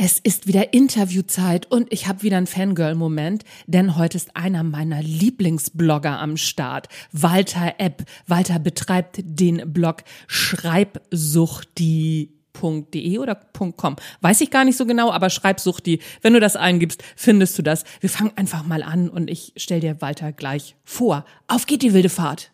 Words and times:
Es 0.00 0.20
ist 0.20 0.46
wieder 0.46 0.72
Interviewzeit 0.72 1.68
und 1.72 1.92
ich 1.92 2.06
habe 2.06 2.22
wieder 2.22 2.36
einen 2.36 2.46
Fangirl-Moment, 2.46 3.42
denn 3.66 3.96
heute 3.96 4.16
ist 4.16 4.36
einer 4.36 4.62
meiner 4.62 5.02
Lieblingsblogger 5.02 6.20
am 6.20 6.36
Start, 6.36 6.86
Walter 7.10 7.74
Epp. 7.78 8.04
Walter 8.28 8.60
betreibt 8.60 9.16
den 9.18 9.72
Blog 9.72 10.04
Schreibsuchti.de 10.28 13.18
oder 13.18 13.34
.com. 13.34 13.96
Weiß 14.20 14.40
ich 14.40 14.52
gar 14.52 14.64
nicht 14.64 14.76
so 14.76 14.86
genau, 14.86 15.10
aber 15.10 15.30
Schreibsuchti, 15.30 15.98
wenn 16.22 16.32
du 16.32 16.38
das 16.38 16.54
eingibst, 16.54 17.02
findest 17.16 17.58
du 17.58 17.62
das. 17.62 17.82
Wir 17.98 18.08
fangen 18.08 18.30
einfach 18.36 18.64
mal 18.64 18.84
an 18.84 19.08
und 19.08 19.28
ich 19.28 19.52
stell 19.56 19.80
dir 19.80 20.00
Walter 20.00 20.30
gleich 20.30 20.76
vor. 20.84 21.24
Auf 21.48 21.66
geht 21.66 21.82
die 21.82 21.92
wilde 21.92 22.08
Fahrt. 22.08 22.52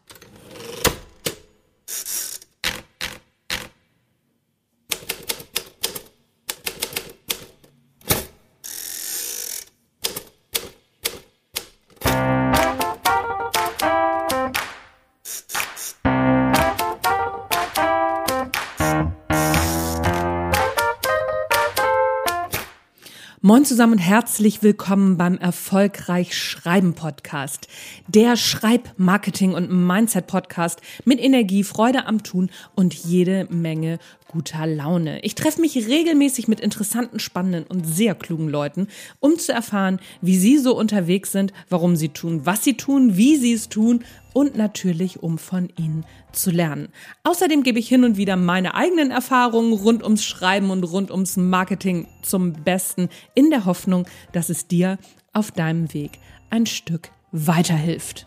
Moin 23.47 23.66
zusammen 23.66 23.93
und 23.93 23.98
herzlich 23.98 24.62
willkommen 24.62 25.19
beim 25.19 25.37
Erfolgreich 25.37 26.34
Schreiben 26.34 26.95
Podcast. 26.95 27.69
Der 28.09 28.39
Schreib-, 28.39 28.95
Marketing- 28.97 29.53
und 29.53 29.70
Mindset-Podcast 29.70 30.80
mit 31.05 31.20
Energie, 31.20 31.62
Freude 31.62 32.07
am 32.07 32.23
Tun 32.23 32.48
und 32.75 32.95
jede 32.95 33.47
Menge 33.51 33.98
guter 34.29 34.67
Laune. 34.67 35.20
Ich 35.20 35.34
treffe 35.34 35.61
mich 35.61 35.77
regelmäßig 35.77 36.48
mit 36.48 36.59
interessanten, 36.59 37.20
spannenden 37.20 37.65
und 37.65 37.84
sehr 37.84 38.15
klugen 38.15 38.48
Leuten, 38.48 38.89
um 39.20 39.39
zu 39.39 39.53
erfahren, 39.53 40.01
wie 40.23 40.39
sie 40.39 40.56
so 40.56 40.75
unterwegs 40.75 41.31
sind, 41.31 41.53
warum 41.69 41.97
sie 41.97 42.08
tun, 42.08 42.47
was 42.47 42.64
sie 42.64 42.79
tun, 42.79 43.19
wie 43.19 43.36
sie 43.36 43.53
es 43.53 43.69
tun 43.69 44.05
und 44.34 44.56
natürlich, 44.56 45.22
um 45.22 45.38
von 45.38 45.70
ihnen 45.78 46.04
zu 46.32 46.50
lernen. 46.50 46.88
Außerdem 47.22 47.62
gebe 47.62 47.78
ich 47.78 47.88
hin 47.88 48.04
und 48.04 48.18
wieder 48.18 48.36
meine 48.36 48.74
eigenen 48.74 49.10
Erfahrungen 49.10 49.72
rund 49.72 50.02
ums 50.02 50.24
Schreiben 50.24 50.70
und 50.70 50.84
rund 50.84 51.10
ums 51.10 51.38
Marketing 51.38 52.06
zum 52.20 52.52
Besten, 52.52 53.08
in 53.34 53.48
der 53.48 53.64
Hoffnung, 53.64 54.06
dass 54.32 54.50
es 54.50 54.66
dir 54.66 54.98
auf 55.32 55.50
deinem 55.50 55.94
Weg 55.94 56.18
ein 56.50 56.66
Stück 56.66 57.10
weiterhilft. 57.32 58.27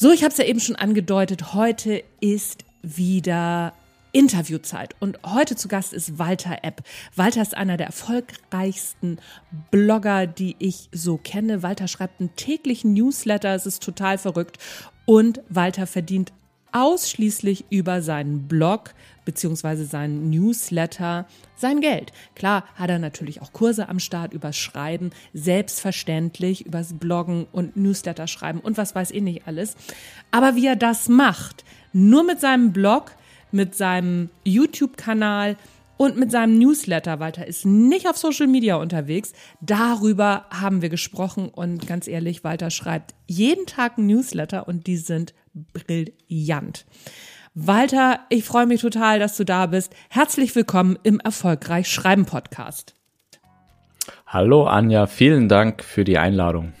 So, 0.00 0.12
ich 0.12 0.22
habe 0.22 0.30
es 0.30 0.38
ja 0.38 0.44
eben 0.44 0.60
schon 0.60 0.76
angedeutet, 0.76 1.54
heute 1.54 2.04
ist 2.20 2.64
wieder 2.82 3.72
Interviewzeit. 4.12 4.94
Und 5.00 5.18
heute 5.26 5.56
zu 5.56 5.66
Gast 5.66 5.92
ist 5.92 6.20
Walter 6.20 6.58
Epp. 6.62 6.82
Walter 7.16 7.42
ist 7.42 7.56
einer 7.56 7.76
der 7.76 7.88
erfolgreichsten 7.88 9.18
Blogger, 9.72 10.28
die 10.28 10.54
ich 10.60 10.88
so 10.92 11.16
kenne. 11.16 11.64
Walter 11.64 11.88
schreibt 11.88 12.20
einen 12.20 12.36
täglichen 12.36 12.94
Newsletter, 12.94 13.56
es 13.56 13.66
ist 13.66 13.82
total 13.82 14.18
verrückt. 14.18 14.58
Und 15.04 15.40
Walter 15.48 15.88
verdient 15.88 16.32
ausschließlich 16.70 17.64
über 17.68 18.00
seinen 18.00 18.46
Blog 18.46 18.94
beziehungsweise 19.28 19.84
seinen 19.84 20.30
Newsletter 20.30 21.26
sein 21.54 21.82
Geld. 21.82 22.12
Klar 22.34 22.64
hat 22.76 22.88
er 22.88 22.98
natürlich 22.98 23.42
auch 23.42 23.52
Kurse 23.52 23.90
am 23.90 23.98
Start 23.98 24.32
übers 24.32 24.56
Schreiben, 24.56 25.10
selbstverständlich 25.34 26.64
übers 26.64 26.98
Bloggen 26.98 27.46
und 27.52 27.76
Newsletter 27.76 28.26
schreiben 28.26 28.60
und 28.60 28.78
was 28.78 28.94
weiß 28.94 29.10
ich 29.10 29.20
nicht 29.20 29.46
alles. 29.46 29.76
Aber 30.30 30.56
wie 30.56 30.66
er 30.66 30.76
das 30.76 31.10
macht, 31.10 31.66
nur 31.92 32.24
mit 32.24 32.40
seinem 32.40 32.72
Blog, 32.72 33.12
mit 33.52 33.74
seinem 33.74 34.30
YouTube-Kanal, 34.44 35.58
und 35.98 36.16
mit 36.16 36.30
seinem 36.30 36.60
Newsletter. 36.60 37.18
Walter 37.18 37.44
ist 37.44 37.66
nicht 37.66 38.08
auf 38.08 38.16
Social 38.16 38.46
Media 38.46 38.76
unterwegs. 38.76 39.32
Darüber 39.60 40.46
haben 40.48 40.80
wir 40.80 40.90
gesprochen 40.90 41.48
und 41.48 41.88
ganz 41.88 42.06
ehrlich, 42.06 42.44
Walter 42.44 42.70
schreibt 42.70 43.16
jeden 43.26 43.66
Tag 43.66 43.98
ein 43.98 44.06
Newsletter 44.06 44.68
und 44.68 44.86
die 44.86 44.96
sind 44.96 45.34
brillant. 45.72 46.86
Walter, 47.60 48.20
ich 48.28 48.44
freue 48.44 48.66
mich 48.66 48.82
total, 48.82 49.18
dass 49.18 49.36
du 49.36 49.44
da 49.44 49.66
bist. 49.66 49.92
Herzlich 50.10 50.54
willkommen 50.54 50.96
im 51.02 51.18
Erfolgreich 51.18 51.88
Schreiben 51.88 52.24
Podcast. 52.24 52.94
Hallo 54.28 54.68
Anja, 54.68 55.08
vielen 55.08 55.48
Dank 55.48 55.82
für 55.82 56.04
die 56.04 56.18
Einladung. 56.18 56.72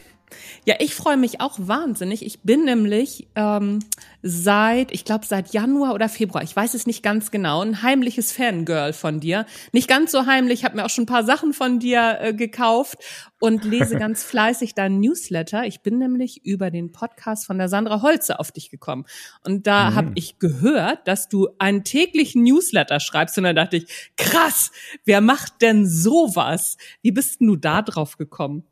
Ja, 0.68 0.74
ich 0.80 0.94
freue 0.94 1.16
mich 1.16 1.40
auch 1.40 1.54
wahnsinnig. 1.56 2.22
Ich 2.26 2.40
bin 2.42 2.66
nämlich 2.66 3.26
ähm, 3.36 3.78
seit, 4.22 4.92
ich 4.92 5.06
glaube 5.06 5.24
seit 5.24 5.54
Januar 5.54 5.94
oder 5.94 6.10
Februar, 6.10 6.42
ich 6.42 6.54
weiß 6.54 6.74
es 6.74 6.86
nicht 6.86 7.02
ganz 7.02 7.30
genau, 7.30 7.62
ein 7.62 7.80
heimliches 7.82 8.32
Fangirl 8.32 8.92
von 8.92 9.18
dir. 9.18 9.46
Nicht 9.72 9.88
ganz 9.88 10.12
so 10.12 10.26
heimlich, 10.26 10.66
habe 10.66 10.76
mir 10.76 10.84
auch 10.84 10.90
schon 10.90 11.04
ein 11.04 11.06
paar 11.06 11.24
Sachen 11.24 11.54
von 11.54 11.78
dir 11.78 12.18
äh, 12.20 12.34
gekauft 12.34 12.98
und 13.40 13.64
lese 13.64 13.96
ganz 13.98 14.22
fleißig 14.24 14.74
deinen 14.74 15.00
Newsletter. 15.00 15.64
Ich 15.64 15.80
bin 15.80 15.96
nämlich 15.96 16.44
über 16.44 16.70
den 16.70 16.92
Podcast 16.92 17.46
von 17.46 17.56
der 17.56 17.70
Sandra 17.70 18.02
Holze 18.02 18.38
auf 18.38 18.52
dich 18.52 18.68
gekommen. 18.68 19.06
Und 19.44 19.66
da 19.66 19.88
mhm. 19.88 19.94
habe 19.94 20.12
ich 20.16 20.38
gehört, 20.38 21.08
dass 21.08 21.30
du 21.30 21.48
einen 21.58 21.82
täglichen 21.82 22.42
Newsletter 22.42 23.00
schreibst. 23.00 23.38
Und 23.38 23.44
dann 23.44 23.56
dachte 23.56 23.78
ich, 23.78 24.12
krass, 24.18 24.70
wer 25.06 25.22
macht 25.22 25.62
denn 25.62 25.88
sowas? 25.88 26.76
Wie 27.00 27.12
bist 27.12 27.40
du 27.40 27.56
da 27.56 27.80
drauf 27.80 28.18
gekommen? 28.18 28.64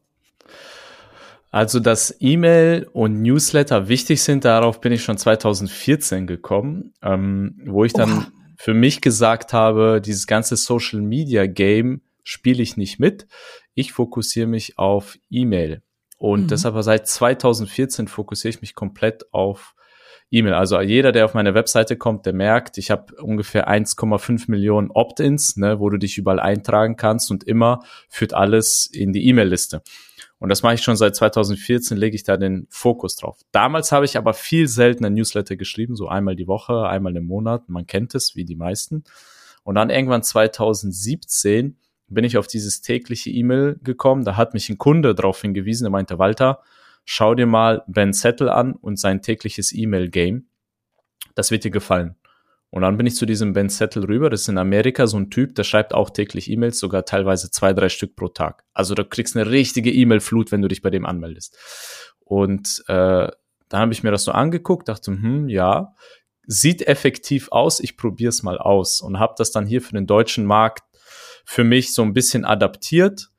Also, 1.57 1.81
dass 1.81 2.15
E-Mail 2.21 2.87
und 2.93 3.23
Newsletter 3.23 3.89
wichtig 3.89 4.21
sind, 4.21 4.45
darauf 4.45 4.83
bin 4.83 4.93
ich 4.93 5.03
schon 5.03 5.17
2014 5.17 6.27
gekommen, 6.27 6.93
ähm, 7.03 7.59
wo 7.65 7.83
ich 7.83 7.95
dann 7.95 8.13
Oha. 8.13 8.27
für 8.59 8.75
mich 8.75 9.01
gesagt 9.01 9.55
habe, 9.55 10.03
dieses 10.05 10.27
ganze 10.27 10.57
Social 10.57 11.01
Media 11.01 11.47
Game 11.47 12.03
spiele 12.25 12.63
ich 12.63 12.77
nicht 12.77 13.01
mit. 13.01 13.27
Ich 13.73 13.95
fokussiere 13.95 14.47
mich 14.47 14.77
auf 14.77 15.17
E-Mail. 15.31 15.81
Und 16.19 16.43
mhm. 16.43 16.49
deshalb 16.49 16.77
seit 16.83 17.09
2014 17.09 18.07
fokussiere 18.07 18.51
ich 18.51 18.61
mich 18.61 18.75
komplett 18.75 19.33
auf 19.33 19.75
E-Mail. 20.31 20.53
Also 20.53 20.79
jeder, 20.83 21.11
der 21.11 21.25
auf 21.25 21.33
meine 21.33 21.55
Webseite 21.55 21.97
kommt, 21.97 22.27
der 22.27 22.35
merkt, 22.35 22.77
ich 22.77 22.91
habe 22.91 23.15
ungefähr 23.23 23.67
1,5 23.67 24.51
Millionen 24.51 24.91
Opt-ins, 24.91 25.57
ne, 25.57 25.81
wo 25.81 25.89
du 25.89 25.97
dich 25.97 26.19
überall 26.19 26.41
eintragen 26.41 26.97
kannst 26.97 27.31
und 27.31 27.45
immer 27.45 27.83
führt 28.11 28.35
alles 28.35 28.87
in 28.93 29.15
die 29.15 29.27
E-Mail-Liste. 29.27 29.81
Und 30.39 30.51
das 30.51 30.63
mache 30.63 30.75
ich 30.75 30.83
schon 30.83 30.97
seit 30.97 31.17
2014, 31.17 31.97
lege 31.97 32.15
ich 32.15 32.23
da 32.23 32.37
den 32.37 32.67
Fokus 32.69 33.17
drauf. 33.17 33.41
Damals 33.53 33.91
habe 33.93 34.05
ich 34.05 34.19
aber 34.19 34.35
viel 34.35 34.69
seltener 34.69 35.09
Newsletter 35.09 35.57
geschrieben, 35.57 35.97
so 35.97 36.09
einmal 36.09 36.37
die 36.37 36.47
Woche, 36.47 36.87
einmal 36.87 37.17
im 37.17 37.27
Monat. 37.27 37.69
Man 37.69 37.87
kennt 37.87 38.15
es, 38.15 38.37
wie 38.37 38.45
die 38.45 38.57
meisten. 38.57 39.05
Und 39.65 39.77
dann 39.77 39.91
irgendwann 39.91 40.23
2017 40.23 41.79
bin 42.09 42.25
ich 42.25 42.37
auf 42.37 42.47
dieses 42.47 42.83
tägliche 42.83 43.31
E-Mail 43.31 43.79
gekommen. 43.83 44.25
Da 44.25 44.37
hat 44.37 44.55
mich 44.55 44.69
ein 44.69 44.79
Kunde 44.79 45.15
darauf 45.15 45.41
hingewiesen. 45.41 45.85
Der 45.85 45.91
meinte, 45.91 46.19
Walter, 46.19 46.63
schau 47.05 47.35
dir 47.35 47.47
mal 47.47 47.83
Ben 47.87 48.13
Settle 48.13 48.53
an 48.53 48.75
und 48.75 48.99
sein 48.99 49.23
tägliches 49.23 49.73
E-Mail-Game. 49.73 50.47
Das 51.35 51.51
wird 51.51 51.65
dir 51.65 51.71
gefallen. 51.71 52.17
Und 52.77 52.83
dann 52.83 52.99
bin 52.99 53.07
ich 53.07 53.17
zu 53.17 53.25
diesem 53.25 53.55
Ben 53.55 53.71
Settle 53.71 54.07
rüber. 54.07 54.29
Das 54.29 54.43
ist 54.43 54.49
in 54.51 54.59
Amerika 54.59 55.07
so 55.07 55.17
ein 55.17 55.31
Typ, 55.31 55.55
der 55.55 55.65
schreibt 55.65 55.95
auch 55.95 56.11
täglich 56.11 56.51
E-Mails, 56.51 56.79
sogar 56.79 57.07
teilweise 57.07 57.51
zwei, 57.51 57.73
drei 57.73 57.89
Stück 57.89 58.17
pro 58.17 58.29
Tag. 58.29 58.65
Also 58.75 58.95
du 58.95 59.03
kriegst 59.03 59.35
eine 59.35 59.51
richtige 59.51 59.91
E-Mail-Flut, 59.91 60.53
wenn 60.53 60.61
du 60.61 60.69
dich 60.69 60.83
bei 60.83 60.91
dem 60.91 61.07
anmeldest. 61.07 61.57
Und 62.19 62.85
äh, 62.89 63.29
dann 63.71 63.81
habe 63.81 63.95
ich 63.95 64.03
mir 64.03 64.11
das 64.11 64.25
so 64.25 64.33
angeguckt, 64.33 64.91
dachte, 64.91 65.11
hm, 65.11 65.49
ja, 65.49 65.95
sieht 66.47 66.87
effektiv 66.87 67.49
aus, 67.51 67.81
ich 67.81 67.97
probiere 67.97 68.29
es 68.29 68.43
mal 68.43 68.59
aus 68.59 69.01
und 69.01 69.19
habe 69.19 69.33
das 69.39 69.53
dann 69.53 69.65
hier 69.65 69.81
für 69.81 69.95
den 69.95 70.07
deutschen 70.07 70.45
Markt 70.45 70.85
für 71.47 71.65
mich 71.65 71.95
so 71.95 72.03
ein 72.03 72.13
bisschen 72.13 72.45
adaptiert, 72.45 73.31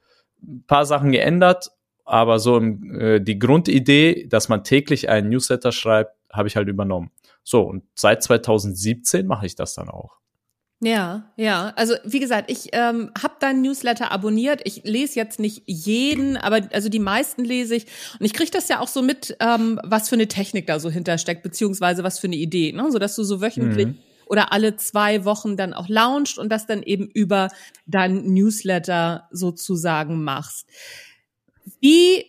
ein 0.42 0.64
paar 0.66 0.88
Sachen 0.88 1.12
geändert, 1.12 1.70
aber 2.06 2.40
so 2.40 2.58
im, 2.58 3.00
äh, 3.00 3.20
die 3.22 3.38
Grundidee, 3.38 4.26
dass 4.30 4.50
man 4.50 4.64
täglich 4.64 5.10
einen 5.10 5.30
Newsletter 5.30 5.72
schreibt, 5.72 6.17
habe 6.32 6.48
ich 6.48 6.56
halt 6.56 6.68
übernommen. 6.68 7.12
So, 7.44 7.62
und 7.62 7.84
seit 7.96 8.24
2017 8.24 9.26
mache 9.26 9.46
ich 9.46 9.56
das 9.56 9.74
dann 9.74 9.90
auch. 9.90 10.18
Ja, 10.80 11.32
ja. 11.38 11.74
Also 11.76 11.96
wie 12.04 12.20
gesagt, 12.20 12.52
ich 12.52 12.70
ähm, 12.74 13.10
habe 13.20 13.36
deinen 13.40 13.64
Newsletter 13.64 14.12
abonniert. 14.12 14.62
Ich 14.64 14.84
lese 14.84 15.16
jetzt 15.16 15.40
nicht 15.40 15.64
jeden, 15.66 16.38
aber 16.38 16.62
also 16.72 16.88
die 16.90 17.00
meisten 17.00 17.44
lese 17.44 17.76
ich. 17.76 17.88
Und 18.20 18.26
ich 18.26 18.34
kriege 18.34 18.52
das 18.52 18.70
ja 18.70 18.80
auch 18.80 18.88
so 18.88 19.02
mit, 19.02 19.36
ähm, 19.40 19.80
was 19.84 20.08
für 20.08 20.16
eine 20.16 20.28
Technik 20.28 20.68
da 20.68 20.80
so 20.80 20.92
hintersteckt, 20.92 21.42
beziehungsweise 21.42 22.04
was 22.04 22.20
für 22.20 22.28
eine 22.28 22.36
Idee, 22.36 22.74
ne? 22.74 22.92
So 22.92 23.00
dass 23.00 23.16
du 23.16 23.24
so 23.24 23.42
wöchentlich 23.42 23.88
mhm. 23.88 23.98
oder 24.28 24.54
alle 24.54 24.76
zwei 24.76 25.26
Wochen 25.26 25.58
dann 25.58 25.74
auch 25.74 25.90
launcht 25.90 26.38
und 26.38 26.50
das 26.50 26.68
dann 26.68 26.84
eben 26.84 27.08
über 27.08 27.50
deinen 27.88 28.32
Newsletter 28.34 29.28
sozusagen 29.32 30.24
machst. 30.24 30.68
Wie 31.82 32.24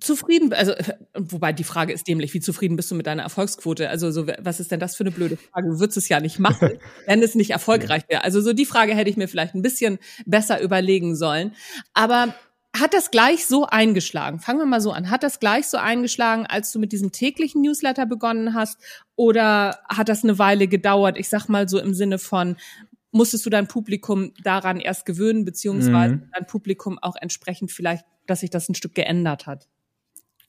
zufrieden, 0.00 0.52
also 0.52 0.72
wobei 1.14 1.52
die 1.52 1.64
Frage 1.64 1.92
ist 1.92 2.06
dämlich, 2.06 2.34
wie 2.34 2.40
zufrieden 2.40 2.76
bist 2.76 2.90
du 2.90 2.94
mit 2.94 3.06
deiner 3.06 3.22
Erfolgsquote? 3.22 3.88
Also 3.88 4.10
so, 4.10 4.26
was 4.26 4.60
ist 4.60 4.70
denn 4.70 4.80
das 4.80 4.96
für 4.96 5.04
eine 5.04 5.10
blöde 5.10 5.36
Frage? 5.36 5.68
Du 5.68 5.80
würdest 5.80 5.96
es 5.96 6.08
ja 6.08 6.20
nicht 6.20 6.38
machen, 6.38 6.78
wenn 7.06 7.22
es 7.22 7.34
nicht 7.34 7.50
erfolgreich 7.50 8.04
wäre. 8.08 8.24
Also 8.24 8.40
so 8.40 8.52
die 8.52 8.66
Frage 8.66 8.94
hätte 8.94 9.10
ich 9.10 9.16
mir 9.16 9.28
vielleicht 9.28 9.54
ein 9.54 9.62
bisschen 9.62 9.98
besser 10.26 10.60
überlegen 10.60 11.16
sollen. 11.16 11.54
Aber 11.94 12.34
hat 12.78 12.92
das 12.92 13.10
gleich 13.10 13.46
so 13.46 13.64
eingeschlagen? 13.64 14.38
Fangen 14.38 14.58
wir 14.58 14.66
mal 14.66 14.82
so 14.82 14.92
an. 14.92 15.10
Hat 15.10 15.22
das 15.22 15.40
gleich 15.40 15.66
so 15.66 15.78
eingeschlagen, 15.78 16.46
als 16.46 16.72
du 16.72 16.78
mit 16.78 16.92
diesem 16.92 17.10
täglichen 17.10 17.62
Newsletter 17.62 18.04
begonnen 18.04 18.52
hast? 18.52 18.78
Oder 19.14 19.78
hat 19.88 20.10
das 20.10 20.24
eine 20.24 20.38
Weile 20.38 20.68
gedauert? 20.68 21.16
Ich 21.16 21.30
sag 21.30 21.48
mal 21.48 21.68
so 21.70 21.78
im 21.78 21.94
Sinne 21.94 22.18
von, 22.18 22.56
musstest 23.12 23.46
du 23.46 23.50
dein 23.50 23.66
Publikum 23.66 24.32
daran 24.42 24.78
erst 24.78 25.06
gewöhnen, 25.06 25.46
beziehungsweise 25.46 26.16
mhm. 26.16 26.30
dein 26.34 26.46
Publikum 26.46 26.98
auch 27.00 27.16
entsprechend 27.18 27.72
vielleicht, 27.72 28.04
dass 28.26 28.40
sich 28.40 28.50
das 28.50 28.68
ein 28.68 28.74
Stück 28.74 28.94
geändert 28.94 29.46
hat? 29.46 29.68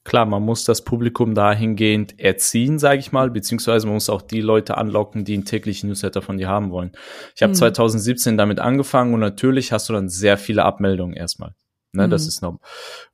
Klar, 0.08 0.24
man 0.24 0.42
muss 0.42 0.64
das 0.64 0.84
Publikum 0.84 1.34
dahingehend 1.34 2.18
erziehen, 2.18 2.78
sage 2.78 2.98
ich 2.98 3.12
mal, 3.12 3.28
beziehungsweise 3.28 3.86
man 3.86 3.92
muss 3.92 4.08
auch 4.08 4.22
die 4.22 4.40
Leute 4.40 4.78
anlocken, 4.78 5.26
die 5.26 5.34
einen 5.34 5.44
täglichen 5.44 5.90
Newsletter 5.90 6.22
von 6.22 6.38
dir 6.38 6.48
haben 6.48 6.70
wollen. 6.70 6.92
Ich 7.36 7.42
habe 7.42 7.50
mhm. 7.50 7.56
2017 7.56 8.38
damit 8.38 8.58
angefangen 8.58 9.12
und 9.12 9.20
natürlich 9.20 9.70
hast 9.70 9.90
du 9.90 9.92
dann 9.92 10.08
sehr 10.08 10.38
viele 10.38 10.64
Abmeldungen 10.64 11.14
erstmal. 11.14 11.52
Ne, 11.92 12.06
mhm. 12.06 12.10
Das 12.10 12.26
ist 12.26 12.40
noch, 12.40 12.58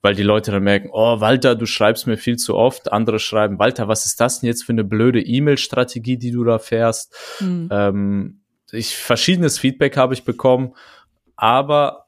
weil 0.02 0.14
die 0.14 0.22
Leute 0.22 0.52
dann 0.52 0.62
merken, 0.62 0.88
oh 0.92 1.18
Walter, 1.18 1.56
du 1.56 1.66
schreibst 1.66 2.06
mir 2.06 2.16
viel 2.16 2.36
zu 2.36 2.54
oft. 2.54 2.92
Andere 2.92 3.18
schreiben, 3.18 3.58
Walter, 3.58 3.88
was 3.88 4.06
ist 4.06 4.20
das 4.20 4.38
denn 4.38 4.46
jetzt 4.46 4.62
für 4.62 4.72
eine 4.72 4.84
blöde 4.84 5.20
E-Mail-Strategie, 5.20 6.16
die 6.16 6.30
du 6.30 6.44
da 6.44 6.60
fährst? 6.60 7.12
Mhm. 7.40 7.68
Ähm, 7.72 8.40
ich 8.70 8.94
verschiedenes 8.96 9.58
Feedback 9.58 9.96
habe 9.96 10.14
ich 10.14 10.22
bekommen, 10.22 10.74
aber 11.34 12.04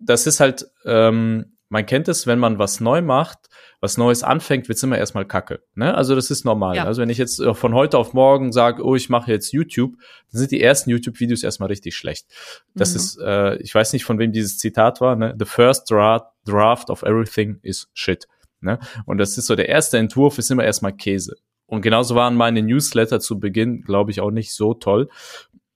das 0.00 0.26
ist 0.26 0.40
halt, 0.40 0.66
ähm, 0.84 1.52
man 1.68 1.86
kennt 1.86 2.08
es, 2.08 2.26
wenn 2.26 2.40
man 2.40 2.58
was 2.58 2.80
neu 2.80 3.00
macht, 3.00 3.48
was 3.84 3.98
Neues 3.98 4.22
anfängt, 4.22 4.66
wird's 4.66 4.82
immer 4.82 4.96
erstmal 4.96 5.26
kacke. 5.26 5.60
Ne? 5.74 5.94
Also 5.94 6.14
das 6.14 6.30
ist 6.30 6.46
normal. 6.46 6.74
Ja. 6.74 6.84
Also 6.84 7.02
wenn 7.02 7.10
ich 7.10 7.18
jetzt 7.18 7.38
äh, 7.38 7.52
von 7.52 7.74
heute 7.74 7.98
auf 7.98 8.14
morgen 8.14 8.50
sage, 8.50 8.82
oh, 8.82 8.94
ich 8.96 9.10
mache 9.10 9.30
jetzt 9.30 9.52
YouTube, 9.52 9.92
dann 10.32 10.38
sind 10.38 10.52
die 10.52 10.62
ersten 10.62 10.88
YouTube-Videos 10.88 11.42
erstmal 11.42 11.68
richtig 11.68 11.94
schlecht. 11.94 12.26
Das 12.74 12.92
mhm. 12.92 12.96
ist, 12.96 13.18
äh, 13.20 13.56
ich 13.56 13.74
weiß 13.74 13.92
nicht, 13.92 14.06
von 14.06 14.18
wem 14.18 14.32
dieses 14.32 14.56
Zitat 14.56 15.02
war, 15.02 15.16
ne? 15.16 15.34
The 15.38 15.44
first 15.44 15.90
draft, 15.90 16.24
draft 16.46 16.88
of 16.88 17.02
everything 17.02 17.58
is 17.60 17.90
shit. 17.92 18.26
Ne? 18.62 18.78
Und 19.04 19.18
das 19.18 19.36
ist 19.36 19.46
so, 19.46 19.54
der 19.54 19.68
erste 19.68 19.98
Entwurf 19.98 20.38
ist 20.38 20.50
immer 20.50 20.64
erstmal 20.64 20.94
Käse. 20.94 21.36
Und 21.66 21.82
genauso 21.82 22.14
waren 22.14 22.36
meine 22.36 22.62
Newsletter 22.62 23.20
zu 23.20 23.38
Beginn, 23.38 23.82
glaube 23.82 24.12
ich, 24.12 24.22
auch 24.22 24.30
nicht 24.30 24.54
so 24.54 24.72
toll. 24.72 25.10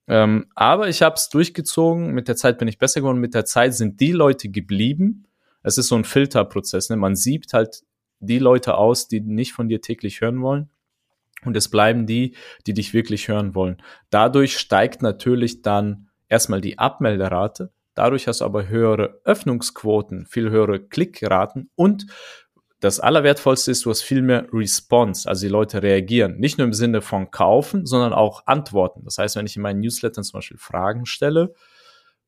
Ähm, 0.07 0.47
aber 0.55 0.89
ich 0.89 1.03
habe 1.03 1.17
es 1.17 1.29
durchgezogen. 1.29 2.15
Mit 2.15 2.27
der 2.27 2.37
Zeit 2.37 2.57
bin 2.57 2.69
ich 2.69 2.79
besser 2.79 3.01
geworden. 3.01 3.21
Mit 3.21 3.35
der 3.35 3.45
Zeit 3.45 3.75
sind 3.75 4.01
die 4.01 4.13
Leute 4.13 4.49
geblieben. 4.49 5.27
Es 5.63 5.77
ist 5.77 5.89
so 5.89 5.97
ein 5.97 6.05
Filterprozess. 6.05 6.89
Ne? 6.89 6.97
Man 6.97 7.15
siebt 7.15 7.53
halt 7.53 7.83
die 8.21 8.39
Leute 8.39 8.77
aus, 8.77 9.09
die 9.09 9.21
nicht 9.21 9.53
von 9.53 9.69
dir 9.69 9.81
täglich 9.81 10.21
hören 10.21 10.43
wollen. 10.43 10.71
Und 11.45 11.57
es 11.57 11.69
bleiben 11.69 12.07
die, 12.07 12.35
die 12.67 12.75
dich 12.75 12.95
wirklich 12.95 13.29
hören 13.29 13.55
wollen. 13.55 13.81
Dadurch 14.11 14.59
steigt 14.59 15.03
natürlich 15.03 15.63
dann 15.63 16.09
erstmal 16.29 16.61
die 16.61 16.79
Abmelderate. 16.79 17.73
Dadurch 17.95 18.27
hast 18.27 18.41
du 18.41 18.45
aber 18.45 18.69
höhere 18.69 19.21
Öffnungsquoten, 19.25 20.27
viel 20.27 20.51
höhere 20.51 20.81
Klickraten 20.81 21.71
und 21.75 22.07
das 22.81 23.01
Allerwertvollste 23.01 23.73
ist, 23.73 23.85
du 23.85 23.91
hast 23.91 24.03
viel 24.03 24.23
mehr 24.23 24.47
Response, 24.53 25.29
also 25.29 25.45
die 25.47 25.51
Leute 25.51 25.83
reagieren. 25.83 26.39
Nicht 26.39 26.59
nur 26.59 26.67
im 26.67 26.73
Sinne 26.73 27.03
von 27.03 27.33
kaufen, 27.33 27.87
sondern 27.87 28.13
auch 28.13 28.47
antworten. 28.47 29.03
Das 29.05 29.19
heißt, 29.19 29.35
wenn 29.35 29.47
ich 29.47 29.57
in 29.57 29.63
meinen 29.63 29.81
Newslettern 29.81 30.23
zum 30.23 30.39
Beispiel 30.39 30.59
Fragen 30.59 31.05
stelle 31.05 31.55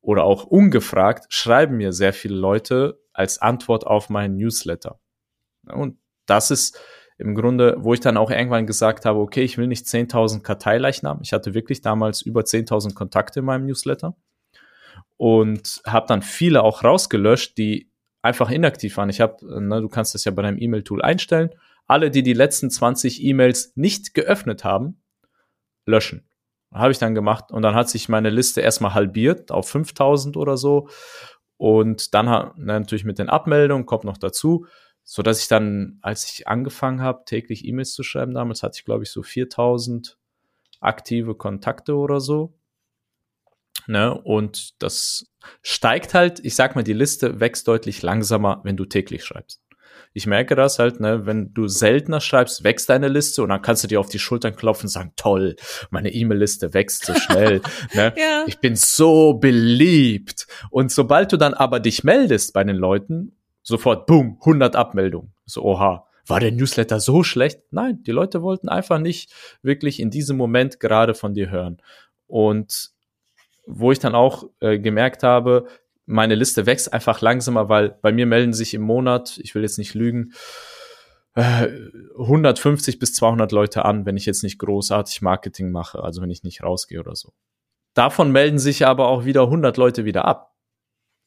oder 0.01 0.25
auch 0.25 0.43
ungefragt, 0.43 1.27
schreiben 1.29 1.77
mir 1.77 1.93
sehr 1.93 2.11
viele 2.11 2.35
Leute 2.35 2.99
als 3.13 3.37
Antwort 3.37 3.87
auf 3.87 4.09
meinen 4.09 4.35
Newsletter. 4.35 4.99
Und 5.67 5.97
das 6.25 6.51
ist 6.51 6.79
im 7.17 7.35
Grunde, 7.35 7.75
wo 7.79 7.93
ich 7.93 7.99
dann 7.99 8.17
auch 8.17 8.31
irgendwann 8.31 8.65
gesagt 8.65 9.05
habe, 9.05 9.19
okay, 9.19 9.43
ich 9.43 9.57
will 9.57 9.67
nicht 9.67 9.85
10.000 9.85 10.41
Karteileichen 10.41 11.07
Ich 11.21 11.33
hatte 11.33 11.53
wirklich 11.53 11.81
damals 11.81 12.21
über 12.23 12.41
10.000 12.41 12.95
Kontakte 12.95 13.39
in 13.39 13.45
meinem 13.45 13.67
Newsletter 13.67 14.15
und 15.17 15.81
habe 15.85 16.07
dann 16.07 16.23
viele 16.23 16.63
auch 16.63 16.83
rausgelöscht, 16.83 17.57
die 17.57 17.91
einfach 18.23 18.49
inaktiv 18.49 18.97
waren. 18.97 19.09
Ich 19.09 19.21
habe, 19.21 19.61
ne, 19.61 19.81
du 19.81 19.87
kannst 19.87 20.15
das 20.15 20.25
ja 20.25 20.31
bei 20.31 20.41
deinem 20.41 20.57
E-Mail-Tool 20.57 21.01
einstellen. 21.01 21.51
Alle, 21.85 22.09
die 22.09 22.23
die 22.23 22.33
letzten 22.33 22.71
20 22.71 23.23
E-Mails 23.23 23.73
nicht 23.75 24.15
geöffnet 24.15 24.63
haben, 24.63 25.01
löschen. 25.85 26.27
Habe 26.73 26.91
ich 26.91 26.97
dann 26.97 27.13
gemacht 27.13 27.51
und 27.51 27.61
dann 27.61 27.75
hat 27.75 27.89
sich 27.89 28.09
meine 28.09 28.29
Liste 28.29 28.61
erstmal 28.61 28.93
halbiert 28.93 29.51
auf 29.51 29.69
5000 29.69 30.37
oder 30.37 30.57
so. 30.57 30.87
Und 31.57 32.15
dann 32.15 32.25
ne, 32.25 32.79
natürlich 32.79 33.05
mit 33.05 33.19
den 33.19 33.29
Abmeldungen 33.29 33.85
kommt 33.85 34.05
noch 34.05 34.17
dazu, 34.17 34.65
so 35.03 35.21
dass 35.21 35.41
ich 35.41 35.47
dann, 35.47 35.99
als 36.01 36.31
ich 36.31 36.47
angefangen 36.47 37.01
habe, 37.01 37.23
täglich 37.25 37.65
E-Mails 37.65 37.93
zu 37.93 38.03
schreiben, 38.03 38.33
damals 38.33 38.63
hatte 38.63 38.77
ich 38.77 38.85
glaube 38.85 39.03
ich 39.03 39.11
so 39.11 39.23
4000 39.23 40.17
aktive 40.79 41.35
Kontakte 41.35 41.95
oder 41.95 42.19
so. 42.19 42.53
Ne? 43.87 44.13
Und 44.13 44.81
das 44.81 45.31
steigt 45.61 46.13
halt, 46.13 46.43
ich 46.43 46.55
sag 46.55 46.75
mal, 46.75 46.83
die 46.83 46.93
Liste 46.93 47.39
wächst 47.39 47.67
deutlich 47.67 48.01
langsamer, 48.01 48.61
wenn 48.63 48.77
du 48.77 48.85
täglich 48.85 49.23
schreibst. 49.23 49.61
Ich 50.13 50.27
merke 50.27 50.55
das 50.55 50.77
halt, 50.77 50.99
ne, 50.99 51.25
wenn 51.25 51.53
du 51.53 51.69
seltener 51.69 52.19
schreibst, 52.19 52.65
wächst 52.65 52.89
deine 52.89 53.07
Liste 53.07 53.43
und 53.43 53.49
dann 53.49 53.61
kannst 53.61 53.83
du 53.83 53.87
dir 53.87 53.99
auf 53.99 54.09
die 54.09 54.19
Schultern 54.19 54.55
klopfen 54.57 54.87
und 54.87 54.89
sagen, 54.89 55.13
toll, 55.15 55.55
meine 55.89 56.13
E-Mail-Liste 56.13 56.73
wächst 56.73 57.05
so 57.05 57.13
schnell. 57.13 57.61
ne? 57.93 58.13
ja. 58.17 58.43
Ich 58.45 58.59
bin 58.59 58.75
so 58.75 59.35
beliebt. 59.35 60.47
Und 60.69 60.91
sobald 60.91 61.31
du 61.31 61.37
dann 61.37 61.53
aber 61.53 61.79
dich 61.79 62.03
meldest 62.03 62.51
bei 62.51 62.63
den 62.65 62.75
Leuten, 62.75 63.37
sofort, 63.61 64.05
boom, 64.05 64.37
100 64.39 64.75
Abmeldungen. 64.75 65.33
So, 65.45 65.63
oha, 65.63 66.07
war 66.27 66.39
der 66.39 66.51
Newsletter 66.51 66.99
so 66.99 67.23
schlecht? 67.23 67.61
Nein, 67.71 68.03
die 68.03 68.11
Leute 68.11 68.41
wollten 68.41 68.69
einfach 68.69 68.99
nicht 68.99 69.33
wirklich 69.61 69.99
in 69.99 70.09
diesem 70.09 70.37
Moment 70.37 70.79
gerade 70.79 71.13
von 71.13 71.33
dir 71.33 71.49
hören. 71.49 71.81
Und 72.27 72.91
wo 73.65 73.91
ich 73.91 73.99
dann 73.99 74.15
auch 74.15 74.45
äh, 74.59 74.79
gemerkt 74.79 75.23
habe, 75.23 75.67
meine 76.05 76.35
Liste 76.35 76.65
wächst 76.65 76.93
einfach 76.93 77.21
langsamer, 77.21 77.69
weil 77.69 77.97
bei 78.01 78.11
mir 78.11 78.25
melden 78.25 78.53
sich 78.53 78.73
im 78.73 78.81
Monat, 78.81 79.39
ich 79.43 79.55
will 79.55 79.61
jetzt 79.61 79.77
nicht 79.77 79.93
lügen, 79.93 80.33
äh, 81.35 81.67
150 82.19 82.99
bis 82.99 83.13
200 83.13 83.51
Leute 83.51 83.85
an, 83.85 84.05
wenn 84.05 84.17
ich 84.17 84.25
jetzt 84.25 84.43
nicht 84.43 84.59
großartig 84.59 85.21
Marketing 85.21 85.71
mache, 85.71 86.03
also 86.03 86.21
wenn 86.21 86.29
ich 86.29 86.43
nicht 86.43 86.63
rausgehe 86.63 86.99
oder 86.99 87.15
so. 87.15 87.33
Davon 87.93 88.31
melden 88.31 88.59
sich 88.59 88.85
aber 88.85 89.07
auch 89.07 89.25
wieder 89.25 89.43
100 89.43 89.77
Leute 89.77 90.05
wieder 90.05 90.25
ab. 90.25 90.55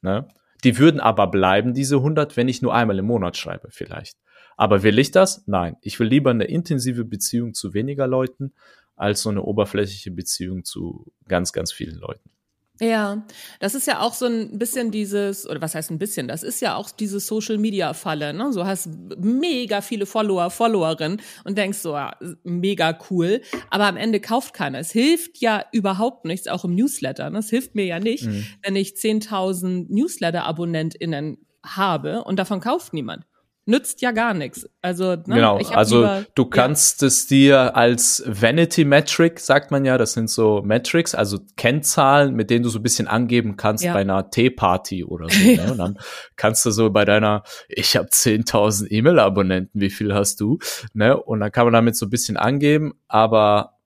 Ne? 0.03 0.29
Die 0.65 0.79
würden 0.79 1.01
aber 1.01 1.27
bleiben, 1.27 1.75
diese 1.75 1.97
100, 1.97 2.37
wenn 2.37 2.49
ich 2.49 2.63
nur 2.63 2.75
einmal 2.75 2.99
im 2.99 3.05
Monat 3.07 3.37
schreibe 3.37 3.69
vielleicht. 3.71 4.17
Aber 4.57 4.83
will 4.83 4.99
ich 4.99 5.11
das? 5.11 5.45
Nein. 5.47 5.77
Ich 5.83 6.01
will 6.01 6.09
lieber 6.09 6.31
eine 6.31 6.45
intensive 6.45 7.05
Beziehung 7.05 7.55
zu 7.55 7.75
weniger 7.75 8.07
Leuten 8.07 8.55
als 8.97 9.23
so 9.23 9.31
eine 9.31 9.43
oberflächliche 9.43 10.11
Beziehung 10.11 10.65
zu 10.65 11.13
ganz, 11.29 11.53
ganz 11.53 11.73
vielen 11.73 11.99
Leuten. 11.99 12.31
Ja, 12.81 13.25
das 13.61 13.77
ist 13.77 13.87
ja 13.87 14.01
auch 14.01 14.15
so 14.15 14.27
ein 14.27 14.59
bisschen 14.59 14.91
dieses, 14.91 15.49
oder 15.49 15.61
was 15.61 15.77
heißt 15.77 15.93
ein 15.93 15.99
bisschen, 16.01 16.27
das 16.27 16.43
ist 16.43 16.61
ja 16.61 16.75
auch 16.75 16.91
diese 16.91 17.21
Social 17.21 17.57
Media 17.57 17.95
Falle, 17.95 18.35
ne? 18.35 18.53
So 18.53 18.67
hast 18.67 18.89
mega 19.17 19.81
viele 19.81 20.07
Follower, 20.07 20.51
Followerinnen 20.51 21.21
und 21.45 21.57
denkst 21.57 21.79
so, 21.79 21.93
ja, 21.93 22.17
mega 22.43 22.99
cool, 23.11 23.43
aber 23.71 23.87
am 23.87 23.97
Ende 23.97 24.19
kauft 24.19 24.55
keiner. 24.55 24.81
Es 24.81 24.91
hilft 24.91 25.39
ja 25.39 25.65
überhaupt 25.71 26.25
nichts, 26.25 26.49
auch 26.49 26.65
im 26.65 26.75
Newsletter, 26.75 27.31
ne? 27.31 27.39
Es 27.39 27.51
hilft 27.51 27.77
mir 27.77 27.85
ja 27.85 28.01
nicht, 28.01 28.27
mhm. 28.27 28.45
wenn 28.65 28.75
ich 28.75 28.95
10.000 28.95 29.87
Newsletter-AbonnentInnen 29.91 31.47
habe 31.65 32.25
und 32.25 32.41
davon 32.41 32.59
kauft 32.59 32.93
niemand 32.93 33.25
nützt 33.67 34.03
ja 34.03 34.11
gar 34.13 34.35
nichts. 34.35 34.69
Also 34.83 35.13
ne, 35.13 35.23
genau, 35.27 35.59
also 35.59 36.01
lieber, 36.01 36.27
du 36.35 36.45
kannst 36.47 37.03
ja. 37.03 37.09
es 37.09 37.27
dir 37.27 37.77
als 37.77 38.23
Vanity 38.27 38.85
Metric, 38.85 39.41
sagt 39.41 39.71
man 39.71 39.85
ja, 39.85 39.97
das 39.97 40.13
sind 40.13 40.29
so 40.29 40.63
Metrics, 40.63 41.15
also 41.15 41.39
Kennzahlen, 41.57 42.35
mit 42.35 42.51
denen 42.51 42.63
du 42.63 42.69
so 42.69 42.79
ein 42.79 42.83
bisschen 42.83 43.09
angeben 43.09 43.57
kannst 43.57 43.85
ja. 43.85 43.95
bei 43.95 44.01
einer 44.01 44.31
T-Party 44.31 45.05
oder 45.05 45.29
so. 45.29 45.35
Ne? 45.55 45.71
Und 45.71 45.79
dann 45.79 45.99
kannst 46.37 46.67
du 46.67 46.71
so 46.71 46.91
bei 46.91 47.05
deiner, 47.05 47.45
ich 47.69 47.97
habe 47.97 48.09
10.000 48.09 48.91
E-Mail-Abonnenten, 48.91 49.81
wie 49.81 49.91
viel 49.91 50.13
hast 50.13 50.41
du? 50.41 50.59
Ne? 50.95 51.17
Und 51.17 51.41
dann 51.41 51.53
kann 51.53 51.67
man 51.67 51.75
damit 51.75 51.97
so 51.97 52.07
ein 52.07 52.11
bisschen 52.11 52.37
angeben, 52.37 52.95
aber 53.09 53.79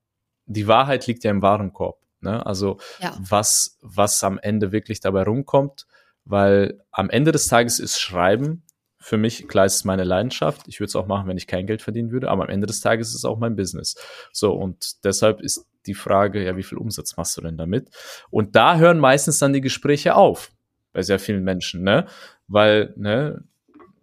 die 0.46 0.66
Wahrheit 0.66 1.06
liegt 1.06 1.24
ja 1.24 1.30
im 1.30 1.42
Warenkorb. 1.42 1.98
Ne? 2.20 2.44
Also 2.46 2.78
ja. 3.00 3.14
was, 3.18 3.76
was 3.82 4.22
am 4.24 4.38
Ende 4.38 4.72
wirklich 4.72 5.00
dabei 5.00 5.24
rumkommt, 5.24 5.86
weil 6.24 6.80
am 6.90 7.10
Ende 7.10 7.32
des 7.32 7.48
Tages 7.48 7.78
ist 7.78 8.00
Schreiben 8.00 8.62
für 9.08 9.16
mich, 9.16 9.48
klar 9.48 9.64
ist 9.64 9.76
es 9.76 9.84
meine 9.84 10.04
Leidenschaft. 10.04 10.68
Ich 10.68 10.80
würde 10.80 10.88
es 10.88 10.96
auch 10.96 11.06
machen, 11.06 11.26
wenn 11.28 11.38
ich 11.38 11.46
kein 11.46 11.66
Geld 11.66 11.80
verdienen 11.80 12.10
würde, 12.10 12.28
aber 12.28 12.44
am 12.44 12.50
Ende 12.50 12.66
des 12.66 12.80
Tages 12.80 13.08
ist 13.08 13.14
es 13.14 13.24
auch 13.24 13.38
mein 13.38 13.56
Business. 13.56 13.96
So, 14.32 14.52
und 14.52 15.02
deshalb 15.04 15.40
ist 15.40 15.66
die 15.86 15.94
Frage, 15.94 16.44
ja, 16.44 16.56
wie 16.58 16.62
viel 16.62 16.76
Umsatz 16.76 17.16
machst 17.16 17.36
du 17.36 17.40
denn 17.40 17.56
damit? 17.56 17.88
Und 18.30 18.54
da 18.54 18.76
hören 18.76 18.98
meistens 18.98 19.38
dann 19.38 19.54
die 19.54 19.62
Gespräche 19.62 20.14
auf, 20.14 20.50
bei 20.92 21.00
sehr 21.00 21.18
vielen 21.18 21.42
Menschen, 21.42 21.82
ne? 21.82 22.06
Weil, 22.48 22.92
ne, 22.96 23.42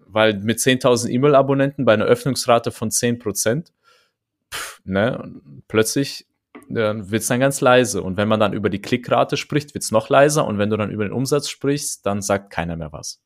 weil 0.07 0.39
mit 0.39 0.57
10.000 0.57 1.09
E-Mail-Abonnenten 1.09 1.85
bei 1.85 1.93
einer 1.93 2.05
Öffnungsrate 2.05 2.71
von 2.71 2.89
10 2.89 3.19
Prozent, 3.19 3.73
ne, 4.85 5.31
plötzlich 5.67 6.25
dann 6.67 7.11
wird's 7.11 7.27
dann 7.27 7.39
ganz 7.39 7.61
leise. 7.61 8.01
Und 8.01 8.17
wenn 8.17 8.27
man 8.27 8.39
dann 8.39 8.53
über 8.53 8.71
die 8.71 8.81
Klickrate 8.81 9.37
spricht, 9.37 9.75
wird's 9.75 9.91
noch 9.91 10.09
leiser. 10.09 10.47
Und 10.47 10.57
wenn 10.57 10.71
du 10.71 10.77
dann 10.77 10.89
über 10.89 11.03
den 11.03 11.13
Umsatz 11.13 11.47
sprichst, 11.49 12.05
dann 12.07 12.23
sagt 12.23 12.49
keiner 12.49 12.75
mehr 12.75 12.91
was. 12.91 13.21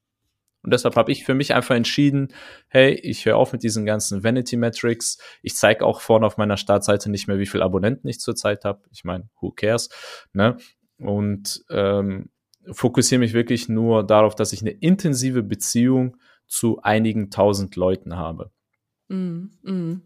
Und 0.61 0.73
deshalb 0.73 0.95
habe 0.95 1.11
ich 1.11 1.23
für 1.23 1.33
mich 1.33 1.53
einfach 1.53 1.75
entschieden, 1.75 2.33
hey, 2.67 2.93
ich 2.93 3.25
höre 3.25 3.37
auf 3.37 3.53
mit 3.53 3.63
diesen 3.63 3.85
ganzen 3.85 4.23
Vanity 4.23 4.57
Metrics. 4.57 5.17
Ich 5.41 5.55
zeige 5.55 5.85
auch 5.85 6.01
vorne 6.01 6.25
auf 6.25 6.37
meiner 6.37 6.57
Startseite 6.57 7.09
nicht 7.09 7.27
mehr, 7.27 7.39
wie 7.39 7.45
viele 7.45 7.63
Abonnenten 7.63 8.07
ich 8.09 8.19
zurzeit 8.19 8.65
habe. 8.65 8.81
Ich 8.91 9.03
meine, 9.03 9.29
who 9.39 9.51
cares? 9.51 9.89
Ne? 10.33 10.57
Und 10.97 11.63
ähm, 11.69 12.29
fokussiere 12.71 13.19
mich 13.19 13.33
wirklich 13.33 13.69
nur 13.69 14.05
darauf, 14.05 14.35
dass 14.35 14.53
ich 14.53 14.61
eine 14.61 14.71
intensive 14.71 15.43
Beziehung 15.43 16.17
zu 16.47 16.81
einigen 16.81 17.29
tausend 17.29 17.75
Leuten 17.75 18.17
habe. 18.17 18.51
Mm, 19.07 19.45
mm. 19.63 20.01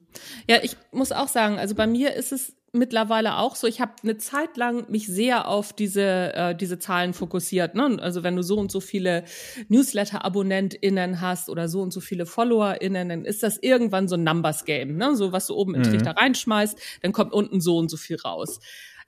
Ja, 0.48 0.58
ich 0.62 0.78
muss 0.92 1.12
auch 1.12 1.28
sagen, 1.28 1.58
also 1.58 1.74
bei 1.76 1.88
mir 1.88 2.14
ist 2.14 2.32
es 2.32 2.56
mittlerweile 2.74 3.38
auch 3.38 3.56
so. 3.56 3.68
Ich 3.68 3.80
habe 3.80 3.94
eine 4.04 4.18
Zeit 4.18 4.58
lang 4.58 4.90
mich 4.90 5.08
sehr 5.08 5.48
auf 5.48 5.74
diese 5.74 6.34
äh, 6.34 6.56
diese 6.56 6.80
Zahlen 6.80 7.14
fokussiert. 7.14 7.76
Ne? 7.76 7.98
Also 8.02 8.24
wenn 8.24 8.36
du 8.36 8.42
so 8.42 8.58
und 8.58 8.72
so 8.72 8.82
viele 8.82 9.24
Newsletter-AbonnentInnen 9.70 11.22
hast 11.22 11.50
oder 11.50 11.70
so 11.70 11.82
und 11.82 11.94
so 11.94 12.02
viele 12.02 12.26
FollowerInnen, 12.26 13.10
dann 13.10 13.26
ist 13.26 13.44
das 13.44 13.60
irgendwann 13.62 14.08
so 14.08 14.16
ein 14.16 14.24
Numbers-Game. 14.24 14.98
Ne? 14.98 15.16
So 15.16 15.32
was 15.32 15.48
du 15.48 15.56
oben 15.56 15.76
in 15.76 15.84
den 15.84 15.92
mhm. 15.92 15.98
Trichter 15.98 16.18
reinschmeißt, 16.18 16.78
dann 17.02 17.14
kommt 17.14 17.32
unten 17.32 17.62
so 17.62 17.78
und 17.78 17.90
so 17.90 17.98
viel 17.98 18.18
raus. 18.18 18.60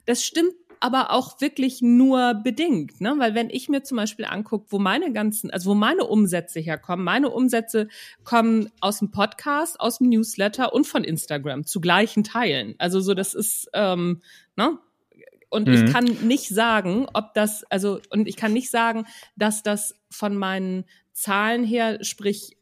Das 0.06 0.24
stimmt 0.24 0.54
aber 0.80 1.10
auch 1.12 1.40
wirklich 1.40 1.82
nur 1.82 2.34
bedingt, 2.34 3.00
ne? 3.00 3.14
Weil 3.18 3.34
wenn 3.34 3.50
ich 3.50 3.68
mir 3.68 3.82
zum 3.82 3.96
Beispiel 3.96 4.24
angucke, 4.24 4.66
wo 4.70 4.78
meine 4.78 5.12
ganzen, 5.12 5.50
also 5.50 5.70
wo 5.70 5.74
meine 5.74 6.04
Umsätze 6.04 6.60
herkommen, 6.60 7.04
meine 7.04 7.30
Umsätze 7.30 7.88
kommen 8.24 8.70
aus 8.80 8.98
dem 8.98 9.10
Podcast, 9.10 9.80
aus 9.80 9.98
dem 9.98 10.08
Newsletter 10.08 10.72
und 10.72 10.86
von 10.86 11.04
Instagram 11.04 11.64
zu 11.64 11.80
gleichen 11.80 12.24
Teilen. 12.24 12.74
Also 12.78 13.00
so, 13.00 13.14
das 13.14 13.34
ist, 13.34 13.68
ähm, 13.72 14.22
ne? 14.56 14.78
Und 15.48 15.68
mhm. 15.68 15.74
ich 15.74 15.92
kann 15.92 16.04
nicht 16.04 16.48
sagen, 16.48 17.06
ob 17.14 17.32
das, 17.34 17.64
also, 17.64 18.00
und 18.10 18.28
ich 18.28 18.36
kann 18.36 18.52
nicht 18.52 18.70
sagen, 18.70 19.06
dass 19.36 19.62
das 19.62 19.94
von 20.10 20.36
meinen 20.36 20.84
Zahlen 21.12 21.64
her, 21.64 22.02
sprich 22.02 22.56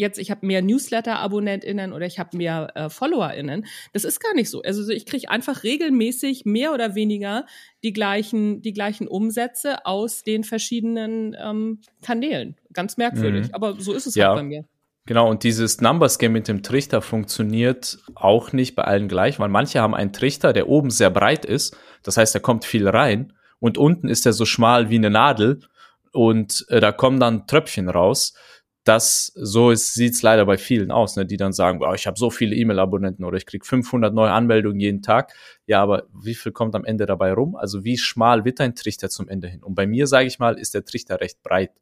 jetzt, 0.00 0.18
ich 0.18 0.30
habe 0.30 0.44
mehr 0.44 0.62
Newsletter-AbonnentInnen 0.62 1.92
oder 1.92 2.06
ich 2.06 2.18
habe 2.18 2.36
mehr 2.36 2.72
äh, 2.74 2.90
FollowerInnen. 2.90 3.66
Das 3.92 4.04
ist 4.04 4.20
gar 4.20 4.34
nicht 4.34 4.50
so. 4.50 4.62
Also 4.62 4.90
ich 4.90 5.06
kriege 5.06 5.30
einfach 5.30 5.62
regelmäßig 5.62 6.44
mehr 6.44 6.72
oder 6.72 6.94
weniger 6.94 7.46
die 7.84 7.92
gleichen, 7.92 8.62
die 8.62 8.72
gleichen 8.72 9.06
Umsätze 9.06 9.86
aus 9.86 10.24
den 10.24 10.42
verschiedenen 10.42 11.36
ähm, 11.40 11.80
Kanälen. 12.02 12.56
Ganz 12.72 12.96
merkwürdig, 12.96 13.48
mhm. 13.48 13.54
aber 13.54 13.80
so 13.80 13.92
ist 13.92 14.06
es 14.06 14.14
ja. 14.14 14.28
halt 14.28 14.38
bei 14.38 14.42
mir. 14.42 14.64
Genau, 15.06 15.28
und 15.28 15.44
dieses 15.44 15.80
Numbers 15.80 16.18
Game 16.18 16.32
mit 16.32 16.46
dem 16.46 16.62
Trichter 16.62 17.02
funktioniert 17.02 17.98
auch 18.14 18.52
nicht 18.52 18.76
bei 18.76 18.84
allen 18.84 19.08
gleich, 19.08 19.38
weil 19.38 19.48
manche 19.48 19.80
haben 19.80 19.94
einen 19.94 20.12
Trichter, 20.12 20.52
der 20.52 20.68
oben 20.68 20.90
sehr 20.90 21.10
breit 21.10 21.44
ist. 21.44 21.76
Das 22.02 22.16
heißt, 22.16 22.34
da 22.34 22.38
kommt 22.38 22.64
viel 22.64 22.86
rein 22.88 23.32
und 23.58 23.78
unten 23.78 24.08
ist 24.08 24.26
er 24.26 24.32
so 24.32 24.44
schmal 24.44 24.88
wie 24.90 24.96
eine 24.96 25.10
Nadel 25.10 25.60
und 26.12 26.64
äh, 26.68 26.80
da 26.80 26.92
kommen 26.92 27.18
dann 27.18 27.46
Tröpfchen 27.46 27.88
raus 27.88 28.34
das 28.84 29.32
so 29.34 29.74
sieht 29.74 30.14
es 30.14 30.22
leider 30.22 30.46
bei 30.46 30.56
vielen 30.56 30.90
aus, 30.90 31.16
ne, 31.16 31.26
die 31.26 31.36
dann 31.36 31.52
sagen, 31.52 31.80
oh, 31.82 31.92
ich 31.92 32.06
habe 32.06 32.18
so 32.18 32.30
viele 32.30 32.56
E-Mail-Abonnenten 32.56 33.24
oder 33.24 33.36
ich 33.36 33.46
krieg 33.46 33.66
500 33.66 34.14
neue 34.14 34.30
Anmeldungen 34.30 34.80
jeden 34.80 35.02
Tag. 35.02 35.34
Ja, 35.66 35.82
aber 35.82 36.04
wie 36.14 36.34
viel 36.34 36.52
kommt 36.52 36.74
am 36.74 36.84
Ende 36.84 37.06
dabei 37.06 37.32
rum? 37.32 37.56
Also 37.56 37.84
wie 37.84 37.98
schmal 37.98 38.44
wird 38.44 38.58
dein 38.60 38.74
Trichter 38.74 39.10
zum 39.10 39.28
Ende 39.28 39.48
hin? 39.48 39.62
Und 39.62 39.74
bei 39.74 39.86
mir, 39.86 40.06
sage 40.06 40.26
ich 40.26 40.38
mal, 40.38 40.58
ist 40.58 40.74
der 40.74 40.84
Trichter 40.84 41.20
recht 41.20 41.42
breit 41.42 41.72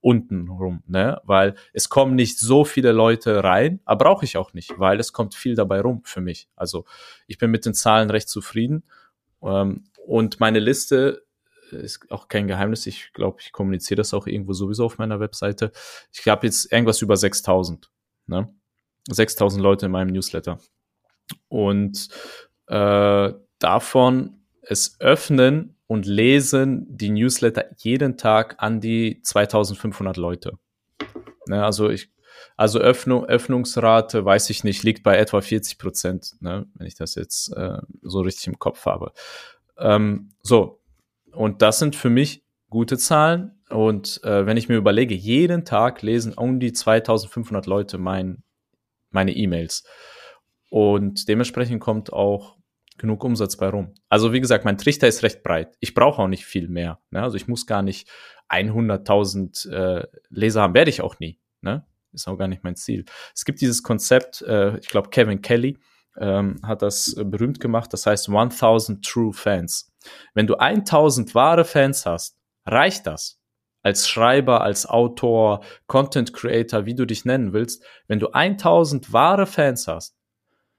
unten 0.00 0.48
rum, 0.48 0.82
ne? 0.86 1.20
Weil 1.24 1.54
es 1.72 1.88
kommen 1.88 2.14
nicht 2.14 2.38
so 2.38 2.64
viele 2.64 2.92
Leute 2.92 3.44
rein, 3.44 3.80
aber 3.84 4.04
brauche 4.04 4.24
ich 4.24 4.36
auch 4.36 4.52
nicht, 4.52 4.78
weil 4.78 4.98
es 4.98 5.12
kommt 5.12 5.34
viel 5.34 5.54
dabei 5.54 5.80
rum 5.80 6.02
für 6.04 6.20
mich. 6.20 6.48
Also 6.56 6.84
ich 7.26 7.38
bin 7.38 7.50
mit 7.50 7.64
den 7.64 7.74
Zahlen 7.74 8.10
recht 8.10 8.28
zufrieden. 8.28 8.82
Ähm, 9.42 9.84
und 10.06 10.40
meine 10.40 10.58
Liste 10.58 11.22
ist 11.76 12.10
auch 12.10 12.28
kein 12.28 12.46
Geheimnis. 12.46 12.86
Ich 12.86 13.12
glaube, 13.12 13.38
ich 13.40 13.52
kommuniziere 13.52 13.96
das 13.96 14.14
auch 14.14 14.26
irgendwo 14.26 14.52
sowieso 14.52 14.84
auf 14.86 14.98
meiner 14.98 15.20
Webseite. 15.20 15.72
Ich 16.12 16.26
habe 16.28 16.46
jetzt 16.46 16.72
irgendwas 16.72 17.02
über 17.02 17.16
6000, 17.16 17.90
ne? 18.26 18.52
6000 19.08 19.62
Leute 19.62 19.86
in 19.86 19.92
meinem 19.92 20.12
Newsletter. 20.12 20.58
Und 21.48 22.08
äh, 22.66 23.32
davon 23.58 24.40
es 24.62 25.00
öffnen 25.00 25.76
und 25.86 26.06
lesen 26.06 26.86
die 26.88 27.10
Newsletter 27.10 27.64
jeden 27.78 28.16
Tag 28.16 28.56
an 28.58 28.80
die 28.80 29.20
2500 29.22 30.16
Leute. 30.16 30.58
Ne, 31.46 31.64
also 31.64 31.90
ich, 31.90 32.10
also 32.56 32.78
Öffnung, 32.78 33.24
Öffnungsrate, 33.24 34.24
weiß 34.24 34.50
ich 34.50 34.62
nicht, 34.62 34.82
liegt 34.84 35.02
bei 35.02 35.16
etwa 35.16 35.40
40 35.40 35.78
Prozent, 35.78 36.36
ne, 36.40 36.66
wenn 36.74 36.86
ich 36.86 36.94
das 36.94 37.16
jetzt 37.16 37.52
äh, 37.56 37.78
so 38.02 38.20
richtig 38.20 38.46
im 38.46 38.58
Kopf 38.58 38.86
habe. 38.86 39.12
Ähm, 39.78 40.30
so, 40.42 40.79
und 41.32 41.62
das 41.62 41.78
sind 41.78 41.96
für 41.96 42.10
mich 42.10 42.44
gute 42.68 42.98
Zahlen. 42.98 43.60
Und 43.68 44.22
äh, 44.24 44.46
wenn 44.46 44.56
ich 44.56 44.68
mir 44.68 44.76
überlege, 44.76 45.14
jeden 45.14 45.64
Tag 45.64 46.02
lesen 46.02 46.34
um 46.34 46.60
die 46.60 46.72
2500 46.72 47.66
Leute 47.66 47.98
mein, 47.98 48.42
meine 49.10 49.34
E-Mails. 49.34 49.84
Und 50.70 51.28
dementsprechend 51.28 51.80
kommt 51.80 52.12
auch 52.12 52.56
genug 52.96 53.24
Umsatz 53.24 53.56
bei 53.56 53.68
rum. 53.68 53.94
Also 54.08 54.32
wie 54.32 54.40
gesagt, 54.40 54.64
mein 54.64 54.78
Trichter 54.78 55.08
ist 55.08 55.22
recht 55.22 55.42
breit. 55.42 55.74
Ich 55.80 55.94
brauche 55.94 56.22
auch 56.22 56.28
nicht 56.28 56.44
viel 56.44 56.68
mehr. 56.68 57.00
Ne? 57.10 57.22
Also 57.22 57.36
ich 57.36 57.48
muss 57.48 57.66
gar 57.66 57.82
nicht 57.82 58.08
100.000 58.50 59.70
äh, 59.70 60.06
Leser 60.28 60.62
haben, 60.62 60.74
werde 60.74 60.90
ich 60.90 61.00
auch 61.00 61.18
nie. 61.18 61.40
Ne? 61.62 61.86
Ist 62.12 62.28
auch 62.28 62.36
gar 62.36 62.48
nicht 62.48 62.62
mein 62.62 62.76
Ziel. 62.76 63.04
Es 63.34 63.44
gibt 63.44 63.60
dieses 63.60 63.82
Konzept, 63.82 64.42
äh, 64.42 64.78
ich 64.78 64.88
glaube 64.88 65.10
Kevin 65.10 65.40
Kelly 65.40 65.78
ähm, 66.18 66.60
hat 66.62 66.82
das 66.82 67.14
äh, 67.16 67.24
berühmt 67.24 67.60
gemacht, 67.60 67.92
das 67.92 68.06
heißt 68.06 68.28
1000 68.28 69.04
True 69.04 69.32
Fans. 69.32 69.92
Wenn 70.34 70.46
du 70.46 70.56
1000 70.56 71.34
wahre 71.34 71.64
Fans 71.64 72.06
hast, 72.06 72.36
reicht 72.66 73.06
das. 73.06 73.38
Als 73.82 74.08
Schreiber, 74.08 74.60
als 74.60 74.86
Autor, 74.86 75.62
Content 75.86 76.34
Creator, 76.34 76.84
wie 76.84 76.94
du 76.94 77.06
dich 77.06 77.24
nennen 77.24 77.52
willst, 77.52 77.82
wenn 78.08 78.18
du 78.18 78.30
1000 78.30 79.12
wahre 79.12 79.46
Fans 79.46 79.88
hast, 79.88 80.16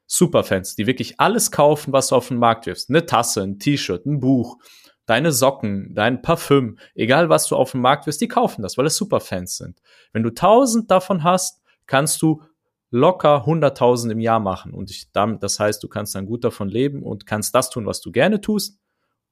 Superfans, 0.06 0.76
die 0.76 0.88
wirklich 0.88 1.20
alles 1.20 1.52
kaufen, 1.52 1.94
was 1.94 2.10
du 2.10 2.16
auf 2.16 2.28
den 2.28 2.38
Markt 2.38 2.66
wirfst, 2.66 2.90
eine 2.90 3.06
Tasse, 3.06 3.42
ein 3.42 3.60
T-Shirt, 3.60 4.06
ein 4.06 4.20
Buch, 4.20 4.58
deine 5.06 5.32
Socken, 5.32 5.96
dein 5.96 6.22
Parfüm, 6.22 6.78
egal 6.96 7.30
was 7.30 7.48
du 7.48 7.56
auf 7.56 7.72
den 7.72 7.82
Markt 7.82 8.06
wirfst, 8.06 8.22
die 8.22 8.28
kaufen 8.28 8.62
das, 8.62 8.78
weil 8.78 8.86
es 8.86 8.98
Superfans 8.98 9.58
sind. 9.58 9.82
Wenn 10.12 10.24
du 10.24 10.30
1000 10.30 10.92
davon 10.92 11.24
hast, 11.24 11.62
kannst 11.88 12.22
du 12.22 12.44
locker 12.92 13.46
100.000 13.46 14.12
im 14.12 14.20
Jahr 14.20 14.40
machen 14.40 14.74
und 14.74 14.92
ich, 14.92 15.12
das 15.14 15.60
heißt, 15.60 15.82
du 15.82 15.88
kannst 15.88 16.14
dann 16.14 16.26
gut 16.26 16.44
davon 16.44 16.70
leben 16.70 17.04
und 17.04 17.26
kannst 17.26 17.56
das 17.56 17.70
tun, 17.70 17.86
was 17.86 18.02
du 18.02 18.12
gerne 18.12 18.42
tust 18.42 18.80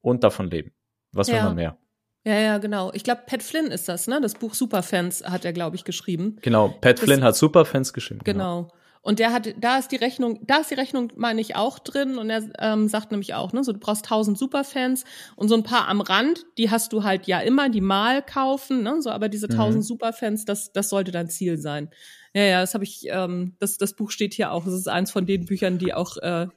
und 0.02 0.24
davon 0.24 0.50
leben. 0.50 0.72
Was 1.12 1.28
ja. 1.28 1.36
will 1.36 1.44
man 1.44 1.56
mehr? 1.56 1.78
Ja, 2.26 2.40
ja, 2.40 2.58
genau. 2.58 2.92
Ich 2.94 3.04
glaube, 3.04 3.22
Pat 3.26 3.44
Flynn 3.44 3.68
ist 3.68 3.88
das, 3.88 4.08
ne? 4.08 4.20
Das 4.22 4.36
Buch 4.36 4.54
Superfans 4.54 5.24
hat 5.24 5.46
er, 5.46 5.54
glaube 5.54 5.76
ich, 5.76 5.84
geschrieben. 5.84 6.38
Genau, 6.42 6.70
Pat 6.70 6.98
das, 6.98 7.06
Flynn 7.06 7.24
hat 7.24 7.36
Superfans 7.36 7.94
geschrieben. 7.94 8.22
Genau. 8.24 8.64
genau. 8.64 8.74
Und 9.02 9.20
der 9.20 9.32
hat, 9.32 9.56
da 9.58 9.78
ist 9.78 9.94
die 9.94 9.96
Rechnung, 9.96 10.40
da 10.46 10.58
ist 10.58 10.70
die 10.72 10.76
Rechnung, 10.76 11.14
meine 11.16 11.40
ich, 11.40 11.56
auch 11.56 11.80
drin. 11.80 12.18
Und 12.18 12.30
er 12.30 12.44
ähm, 12.60 12.90
sagt 12.90 13.12
nämlich 13.12 13.34
auch, 13.34 13.54
ne, 13.54 13.64
so 13.64 13.72
du 13.72 13.80
brauchst 13.80 14.06
tausend 14.06 14.38
Superfans 14.38 15.06
und 15.38 15.48
so 15.48 15.56
ein 15.56 15.64
paar 15.64 15.88
am 15.88 16.02
Rand, 16.02 16.46
die 16.58 16.70
hast 16.70 16.92
du 16.92 17.04
halt 17.04 17.26
ja 17.26 17.40
immer, 17.40 17.70
die 17.70 17.82
mal 17.82 18.22
kaufen, 18.22 18.84
ne? 18.84 19.02
So, 19.02 19.10
aber 19.10 19.30
diese 19.30 19.48
mhm. 19.48 19.56
tausend 19.56 19.84
mhm. 19.84 19.88
Superfans, 19.88 20.44
das, 20.44 20.74
das 20.74 20.90
sollte 20.90 21.12
dein 21.12 21.30
Ziel 21.30 21.58
sein. 21.58 21.90
Ja, 22.34 22.44
ja, 22.44 22.62
das 22.62 22.74
habe 22.74 22.84
ich, 22.84 23.08
ähm, 23.10 23.56
das, 23.60 23.78
das 23.78 23.94
Buch 23.94 24.12
steht 24.12 24.34
hier 24.34 24.52
auch. 24.52 24.66
Das 24.66 24.74
ist 24.74 24.88
eins 24.88 25.12
von 25.12 25.26
den 25.26 25.46
Büchern, 25.46 25.78
die 25.78 25.94
auch 25.94 26.18
äh, 26.18 26.48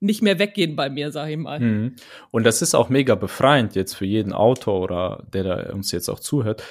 nicht 0.00 0.22
mehr 0.22 0.38
weggehen 0.38 0.76
bei 0.76 0.90
mir, 0.90 1.10
sag 1.10 1.28
ich 1.28 1.36
mal. 1.36 1.60
Mhm. 1.60 1.96
Und 2.30 2.44
das 2.44 2.62
ist 2.62 2.74
auch 2.74 2.88
mega 2.88 3.14
befreiend 3.14 3.74
jetzt 3.74 3.94
für 3.94 4.06
jeden 4.06 4.32
Autor 4.32 4.80
oder 4.80 5.26
der 5.32 5.44
da 5.44 5.72
uns 5.72 5.92
jetzt 5.92 6.08
auch 6.08 6.20
zuhört. 6.20 6.62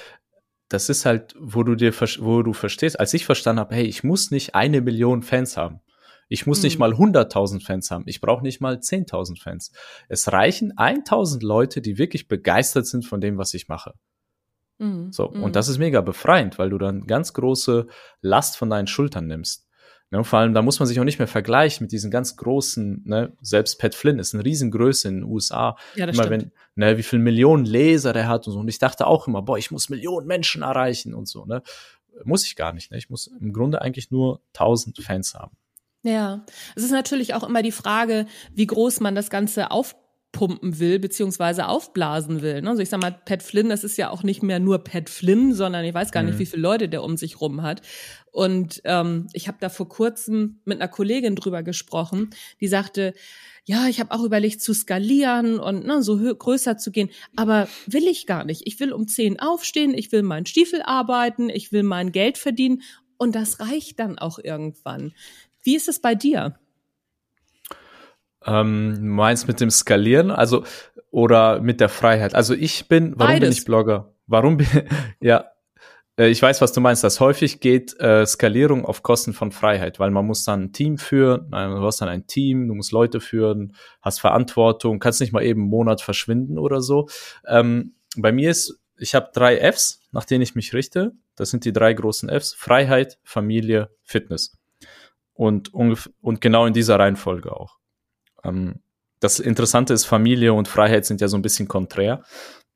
Das 0.68 0.88
ist 0.88 1.06
halt, 1.06 1.34
wo 1.38 1.62
du 1.62 1.74
dir, 1.74 1.92
wo 2.18 2.42
du 2.42 2.52
verstehst, 2.52 2.98
als 2.98 3.14
ich 3.14 3.24
verstanden 3.24 3.60
habe, 3.60 3.74
hey, 3.74 3.84
ich 3.84 4.04
muss 4.04 4.30
nicht 4.30 4.54
eine 4.54 4.80
Million 4.80 5.22
Fans 5.22 5.56
haben. 5.56 5.80
Ich 6.28 6.46
muss 6.46 6.58
mhm. 6.58 6.64
nicht 6.64 6.78
mal 6.78 6.92
100.000 6.92 7.64
Fans 7.64 7.90
haben. 7.90 8.04
Ich 8.06 8.20
brauche 8.20 8.42
nicht 8.42 8.60
mal 8.60 8.74
10.000 8.76 9.40
Fans. 9.42 9.72
Es 10.08 10.30
reichen 10.30 10.74
1.000 10.74 11.44
Leute, 11.44 11.80
die 11.80 11.96
wirklich 11.96 12.28
begeistert 12.28 12.86
sind 12.86 13.06
von 13.06 13.20
dem, 13.20 13.38
was 13.38 13.54
ich 13.54 13.68
mache. 13.68 13.94
Mhm. 14.78 15.12
So. 15.12 15.28
Und 15.28 15.40
mhm. 15.40 15.52
das 15.52 15.68
ist 15.68 15.78
mega 15.78 16.00
befreiend, 16.00 16.58
weil 16.58 16.70
du 16.70 16.78
dann 16.78 17.06
ganz 17.06 17.32
große 17.32 17.86
Last 18.20 18.56
von 18.56 18.70
deinen 18.70 18.86
Schultern 18.86 19.26
nimmst. 19.26 19.68
Ne, 20.10 20.24
vor 20.24 20.38
allem, 20.38 20.54
da 20.54 20.62
muss 20.62 20.78
man 20.80 20.86
sich 20.86 20.98
auch 20.98 21.04
nicht 21.04 21.18
mehr 21.18 21.28
vergleichen 21.28 21.84
mit 21.84 21.92
diesen 21.92 22.10
ganz 22.10 22.36
großen, 22.36 23.02
ne, 23.04 23.36
selbst 23.42 23.78
Pat 23.78 23.94
Flynn 23.94 24.18
ist 24.18 24.32
eine 24.34 24.42
Riesengröße 24.42 25.06
in 25.08 25.16
den 25.16 25.24
USA. 25.24 25.76
Ja, 25.96 26.06
das 26.06 26.16
immer 26.16 26.24
stimmt. 26.24 26.52
wenn, 26.76 26.86
ne, 26.86 26.96
wie 26.96 27.02
viele 27.02 27.20
Millionen 27.20 27.66
Leser 27.66 28.14
der 28.14 28.26
hat 28.26 28.46
und 28.46 28.54
so. 28.54 28.58
Und 28.58 28.68
ich 28.68 28.78
dachte 28.78 29.06
auch 29.06 29.28
immer, 29.28 29.42
boah, 29.42 29.58
ich 29.58 29.70
muss 29.70 29.90
Millionen 29.90 30.26
Menschen 30.26 30.62
erreichen 30.62 31.14
und 31.14 31.28
so, 31.28 31.44
ne. 31.44 31.62
Muss 32.24 32.44
ich 32.44 32.56
gar 32.56 32.72
nicht, 32.72 32.90
ne. 32.90 32.96
Ich 32.96 33.10
muss 33.10 33.26
im 33.26 33.52
Grunde 33.52 33.82
eigentlich 33.82 34.10
nur 34.10 34.40
tausend 34.54 34.98
Fans 34.98 35.34
haben. 35.34 35.56
Ja, 36.02 36.46
es 36.74 36.84
ist 36.84 36.90
natürlich 36.90 37.34
auch 37.34 37.46
immer 37.46 37.62
die 37.62 37.72
Frage, 37.72 38.26
wie 38.54 38.66
groß 38.66 39.00
man 39.00 39.14
das 39.14 39.28
Ganze 39.28 39.70
aufbaut 39.70 40.07
pumpen 40.32 40.78
will, 40.78 40.98
beziehungsweise 40.98 41.68
aufblasen 41.68 42.42
will. 42.42 42.60
Ne? 42.60 42.70
Also 42.70 42.82
ich 42.82 42.88
sag 42.88 43.00
mal, 43.00 43.18
Pat 43.24 43.42
Flynn, 43.42 43.68
das 43.68 43.82
ist 43.82 43.96
ja 43.96 44.10
auch 44.10 44.22
nicht 44.22 44.42
mehr 44.42 44.60
nur 44.60 44.78
Pat 44.84 45.08
Flynn, 45.08 45.54
sondern 45.54 45.84
ich 45.84 45.94
weiß 45.94 46.12
gar 46.12 46.22
nicht, 46.22 46.34
mhm. 46.34 46.38
wie 46.38 46.46
viele 46.46 46.62
Leute 46.62 46.88
der 46.88 47.02
um 47.02 47.16
sich 47.16 47.40
rum 47.40 47.62
hat. 47.62 47.82
Und 48.30 48.82
ähm, 48.84 49.26
ich 49.32 49.48
habe 49.48 49.58
da 49.60 49.68
vor 49.68 49.88
kurzem 49.88 50.60
mit 50.64 50.80
einer 50.80 50.88
Kollegin 50.88 51.34
drüber 51.34 51.62
gesprochen, 51.62 52.30
die 52.60 52.68
sagte, 52.68 53.14
ja, 53.64 53.86
ich 53.86 54.00
habe 54.00 54.12
auch 54.12 54.22
überlegt 54.22 54.62
zu 54.62 54.72
skalieren 54.72 55.58
und 55.58 55.86
ne, 55.86 56.02
so 56.02 56.16
größer 56.16 56.78
zu 56.78 56.90
gehen, 56.90 57.10
aber 57.36 57.68
will 57.86 58.06
ich 58.06 58.26
gar 58.26 58.44
nicht. 58.44 58.62
Ich 58.66 58.80
will 58.80 58.92
um 58.92 59.08
zehn 59.08 59.40
aufstehen, 59.40 59.92
ich 59.92 60.12
will 60.12 60.22
meinen 60.22 60.46
Stiefel 60.46 60.82
arbeiten, 60.82 61.48
ich 61.50 61.72
will 61.72 61.82
mein 61.82 62.12
Geld 62.12 62.38
verdienen 62.38 62.82
und 63.16 63.34
das 63.34 63.60
reicht 63.60 63.98
dann 63.98 64.18
auch 64.18 64.38
irgendwann. 64.38 65.12
Wie 65.62 65.76
ist 65.76 65.88
es 65.88 66.00
bei 66.00 66.14
dir? 66.14 66.58
Ähm, 68.46 69.08
meinst 69.08 69.48
mit 69.48 69.60
dem 69.60 69.70
Skalieren, 69.70 70.30
also 70.30 70.64
oder 71.10 71.60
mit 71.60 71.80
der 71.80 71.88
Freiheit? 71.88 72.34
Also 72.34 72.54
ich 72.54 72.88
bin, 72.88 73.14
warum 73.16 73.34
Beides. 73.34 73.40
bin 73.40 73.52
ich 73.52 73.64
Blogger? 73.64 74.12
Warum 74.26 74.58
bin 74.58 74.66
ja? 75.20 75.46
Äh, 76.18 76.28
ich 76.28 76.42
weiß, 76.42 76.60
was 76.60 76.72
du 76.72 76.80
meinst. 76.80 77.04
Dass 77.04 77.20
häufig 77.20 77.60
geht 77.60 77.98
äh, 78.00 78.26
Skalierung 78.26 78.84
auf 78.84 79.02
Kosten 79.02 79.32
von 79.32 79.52
Freiheit, 79.52 79.98
weil 79.98 80.10
man 80.10 80.26
muss 80.26 80.44
dann 80.44 80.64
ein 80.64 80.72
Team 80.72 80.98
führen, 80.98 81.50
du 81.50 81.82
hast 81.82 82.00
dann 82.00 82.08
ein 82.08 82.26
Team, 82.26 82.68
du 82.68 82.74
musst 82.74 82.92
Leute 82.92 83.20
führen, 83.20 83.74
hast 84.02 84.20
Verantwortung, 84.20 84.98
kannst 84.98 85.20
nicht 85.20 85.32
mal 85.32 85.42
eben 85.42 85.62
einen 85.62 85.70
Monat 85.70 86.02
verschwinden 86.02 86.58
oder 86.58 86.82
so. 86.82 87.08
Ähm, 87.46 87.94
bei 88.16 88.32
mir 88.32 88.50
ist, 88.50 88.80
ich 88.96 89.14
habe 89.14 89.30
drei 89.32 89.58
Fs, 89.72 90.00
nach 90.10 90.24
denen 90.24 90.42
ich 90.42 90.54
mich 90.54 90.74
richte. 90.74 91.12
Das 91.36 91.50
sind 91.50 91.64
die 91.64 91.72
drei 91.72 91.94
großen 91.94 92.28
Fs: 92.28 92.52
Freiheit, 92.54 93.18
Familie, 93.22 93.90
Fitness. 94.02 94.58
Und, 95.34 95.72
und 95.72 96.40
genau 96.40 96.66
in 96.66 96.72
dieser 96.72 96.98
Reihenfolge 96.98 97.54
auch. 97.54 97.77
Ähm, 98.44 98.80
das 99.20 99.40
Interessante 99.40 99.94
ist, 99.94 100.04
Familie 100.04 100.52
und 100.52 100.68
Freiheit 100.68 101.04
sind 101.04 101.20
ja 101.20 101.28
so 101.28 101.36
ein 101.36 101.42
bisschen 101.42 101.68
konträr. 101.68 102.22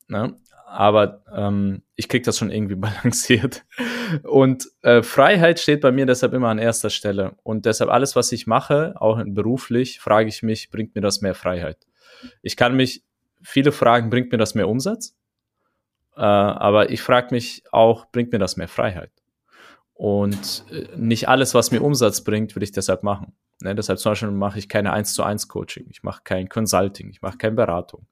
Ne? 0.08 0.36
Aber 0.66 1.22
ähm, 1.34 1.82
ich 1.96 2.08
krieg 2.08 2.24
das 2.24 2.38
schon 2.38 2.50
irgendwie 2.50 2.74
balanciert. 2.76 3.64
Und 4.24 4.68
äh, 4.82 5.02
Freiheit 5.02 5.60
steht 5.60 5.80
bei 5.80 5.92
mir 5.92 6.06
deshalb 6.06 6.32
immer 6.32 6.48
an 6.48 6.58
erster 6.58 6.90
Stelle. 6.90 7.36
Und 7.42 7.66
deshalb 7.66 7.90
alles, 7.90 8.16
was 8.16 8.32
ich 8.32 8.46
mache, 8.46 8.94
auch 8.96 9.22
beruflich, 9.24 10.00
frage 10.00 10.28
ich 10.28 10.42
mich, 10.42 10.70
bringt 10.70 10.94
mir 10.94 11.02
das 11.02 11.20
mehr 11.20 11.34
Freiheit? 11.34 11.78
Ich 12.42 12.56
kann 12.56 12.74
mich, 12.74 13.04
viele 13.42 13.72
fragen, 13.72 14.10
bringt 14.10 14.32
mir 14.32 14.38
das 14.38 14.54
mehr 14.54 14.68
Umsatz? 14.68 15.14
Äh, 16.16 16.20
aber 16.22 16.90
ich 16.90 17.02
frage 17.02 17.34
mich 17.34 17.64
auch, 17.70 18.10
bringt 18.10 18.32
mir 18.32 18.38
das 18.38 18.56
mehr 18.56 18.68
Freiheit? 18.68 19.12
Und 19.94 20.64
äh, 20.70 20.86
nicht 20.96 21.28
alles, 21.28 21.54
was 21.54 21.70
mir 21.70 21.82
Umsatz 21.82 22.22
bringt, 22.22 22.56
will 22.56 22.62
ich 22.62 22.72
deshalb 22.72 23.02
machen. 23.02 23.34
Ne, 23.62 23.74
deshalb 23.74 23.98
zum 23.98 24.12
Beispiel 24.12 24.30
mache 24.30 24.58
ich 24.58 24.68
keine 24.68 24.92
1 24.92 25.14
zu 25.14 25.22
1 25.22 25.48
Coaching, 25.48 25.86
ich 25.88 26.02
mache 26.02 26.22
kein 26.24 26.48
Consulting, 26.48 27.10
ich 27.10 27.22
mache 27.22 27.38
keine 27.38 27.54
Beratung. 27.54 28.06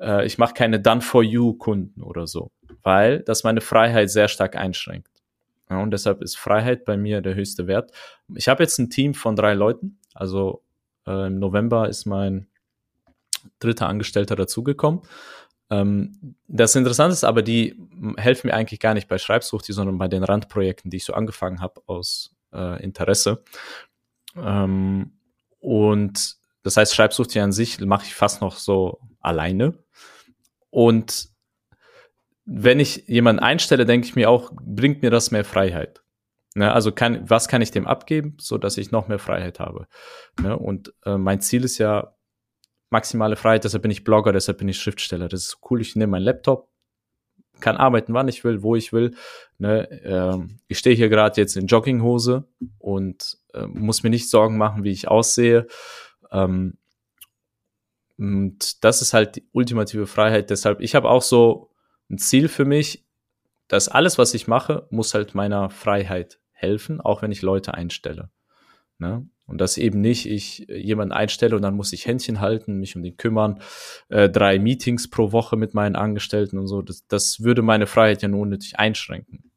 Äh, 0.00 0.26
ich 0.26 0.38
mache 0.38 0.54
keine 0.54 0.80
Done-for-You-Kunden 0.80 2.02
oder 2.02 2.26
so, 2.26 2.50
weil 2.82 3.20
das 3.20 3.44
meine 3.44 3.60
Freiheit 3.60 4.10
sehr 4.10 4.28
stark 4.28 4.56
einschränkt. 4.56 5.10
Ja, 5.70 5.80
und 5.80 5.92
deshalb 5.92 6.22
ist 6.22 6.36
Freiheit 6.36 6.84
bei 6.84 6.96
mir 6.96 7.20
der 7.20 7.34
höchste 7.34 7.66
Wert. 7.66 7.92
Ich 8.34 8.48
habe 8.48 8.62
jetzt 8.62 8.78
ein 8.78 8.90
Team 8.90 9.14
von 9.14 9.36
drei 9.36 9.54
Leuten, 9.54 9.98
also 10.12 10.62
äh, 11.06 11.28
im 11.28 11.38
November 11.38 11.88
ist 11.88 12.04
mein 12.04 12.48
dritter 13.60 13.88
Angestellter 13.88 14.36
dazugekommen. 14.36 15.02
Ähm, 15.70 16.36
das 16.48 16.74
Interessante 16.74 17.12
ist 17.12 17.24
aber, 17.24 17.42
die 17.42 17.76
helfen 18.16 18.48
mir 18.48 18.54
eigentlich 18.54 18.80
gar 18.80 18.94
nicht 18.94 19.08
bei 19.08 19.18
Schreibsucht, 19.18 19.64
sondern 19.66 19.98
bei 19.98 20.08
den 20.08 20.24
Randprojekten, 20.24 20.90
die 20.90 20.98
ich 20.98 21.04
so 21.04 21.14
angefangen 21.14 21.60
habe 21.60 21.80
aus 21.86 22.34
äh, 22.52 22.82
Interesse. 22.82 23.42
Ähm, 24.36 25.18
und 25.58 26.36
das 26.62 26.76
heißt, 26.76 26.94
Schreibsucht 26.94 27.32
hier 27.32 27.44
an 27.44 27.52
sich 27.52 27.80
mache 27.80 28.04
ich 28.04 28.14
fast 28.14 28.40
noch 28.40 28.56
so 28.56 29.00
alleine. 29.20 29.78
Und 30.70 31.28
wenn 32.44 32.80
ich 32.80 33.06
jemanden 33.06 33.42
einstelle, 33.42 33.86
denke 33.86 34.06
ich 34.06 34.16
mir 34.16 34.28
auch, 34.30 34.52
bringt 34.54 35.02
mir 35.02 35.10
das 35.10 35.30
mehr 35.30 35.44
Freiheit. 35.44 36.02
Ne, 36.56 36.72
also 36.72 36.92
kann, 36.92 37.28
was 37.28 37.48
kann 37.48 37.62
ich 37.62 37.72
dem 37.72 37.86
abgeben, 37.86 38.36
so 38.40 38.58
dass 38.58 38.76
ich 38.76 38.92
noch 38.92 39.08
mehr 39.08 39.18
Freiheit 39.18 39.58
habe? 39.58 39.88
Ne, 40.40 40.56
und 40.56 40.94
äh, 41.04 41.16
mein 41.16 41.40
Ziel 41.40 41.64
ist 41.64 41.78
ja 41.78 42.14
maximale 42.90 43.34
Freiheit, 43.34 43.64
deshalb 43.64 43.82
bin 43.82 43.90
ich 43.90 44.04
Blogger, 44.04 44.32
deshalb 44.32 44.58
bin 44.58 44.68
ich 44.68 44.78
Schriftsteller. 44.78 45.28
Das 45.28 45.42
ist 45.42 45.58
cool, 45.68 45.80
ich 45.80 45.96
nehme 45.96 46.12
meinen 46.12 46.22
Laptop, 46.22 46.70
kann 47.60 47.76
arbeiten, 47.76 48.14
wann 48.14 48.28
ich 48.28 48.44
will, 48.44 48.62
wo 48.62 48.76
ich 48.76 48.92
will. 48.92 49.14
Ne? 49.58 49.88
Ähm, 50.04 50.58
ich 50.68 50.78
stehe 50.78 50.96
hier 50.96 51.08
gerade 51.08 51.40
jetzt 51.40 51.56
in 51.56 51.66
Jogginghose 51.66 52.44
und 52.78 53.38
äh, 53.52 53.66
muss 53.66 54.02
mir 54.02 54.10
nicht 54.10 54.28
Sorgen 54.28 54.58
machen, 54.58 54.84
wie 54.84 54.90
ich 54.90 55.08
aussehe. 55.08 55.66
Ähm, 56.30 56.78
und 58.18 58.84
das 58.84 59.02
ist 59.02 59.14
halt 59.14 59.36
die 59.36 59.48
ultimative 59.52 60.06
Freiheit. 60.06 60.50
Deshalb, 60.50 60.80
ich 60.80 60.94
habe 60.94 61.08
auch 61.08 61.22
so 61.22 61.70
ein 62.10 62.18
Ziel 62.18 62.48
für 62.48 62.64
mich, 62.64 63.04
dass 63.68 63.88
alles, 63.88 64.18
was 64.18 64.34
ich 64.34 64.46
mache, 64.46 64.86
muss 64.90 65.14
halt 65.14 65.34
meiner 65.34 65.70
Freiheit 65.70 66.38
helfen, 66.52 67.00
auch 67.00 67.22
wenn 67.22 67.32
ich 67.32 67.42
Leute 67.42 67.74
einstelle. 67.74 68.30
Ne? 68.98 69.28
Und 69.46 69.60
dass 69.60 69.76
eben 69.76 70.00
nicht 70.00 70.26
ich 70.26 70.66
jemanden 70.68 71.12
einstelle 71.12 71.54
und 71.54 71.62
dann 71.62 71.76
muss 71.76 71.92
ich 71.92 72.06
Händchen 72.06 72.40
halten, 72.40 72.78
mich 72.78 72.96
um 72.96 73.02
den 73.02 73.16
kümmern, 73.16 73.60
äh, 74.08 74.28
drei 74.30 74.58
Meetings 74.58 75.10
pro 75.10 75.32
Woche 75.32 75.56
mit 75.56 75.74
meinen 75.74 75.96
Angestellten 75.96 76.58
und 76.58 76.66
so. 76.66 76.80
Das, 76.80 77.06
das 77.08 77.40
würde 77.40 77.62
meine 77.62 77.86
Freiheit 77.86 78.22
ja 78.22 78.28
nur 78.28 78.40
unnötig 78.40 78.78
einschränken. 78.78 79.50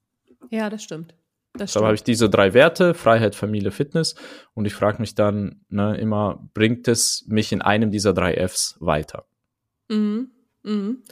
Ja, 0.50 0.70
das 0.70 0.84
stimmt. 0.84 1.16
Das 1.54 1.72
Deshalb 1.72 1.86
habe 1.86 1.96
ich 1.96 2.04
diese 2.04 2.30
drei 2.30 2.54
Werte, 2.54 2.94
Freiheit, 2.94 3.34
Familie, 3.36 3.72
Fitness. 3.72 4.16
Und 4.54 4.66
ich 4.66 4.74
frage 4.74 5.00
mich 5.00 5.16
dann 5.16 5.62
ne, 5.70 5.98
immer, 5.98 6.48
bringt 6.54 6.88
es 6.88 7.26
mich 7.28 7.52
in 7.52 7.62
einem 7.62 7.90
dieser 7.90 8.14
drei 8.14 8.36
Fs 8.48 8.78
weiter? 8.80 9.26
Mhm. 9.90 10.32
Mhm. 10.64 11.04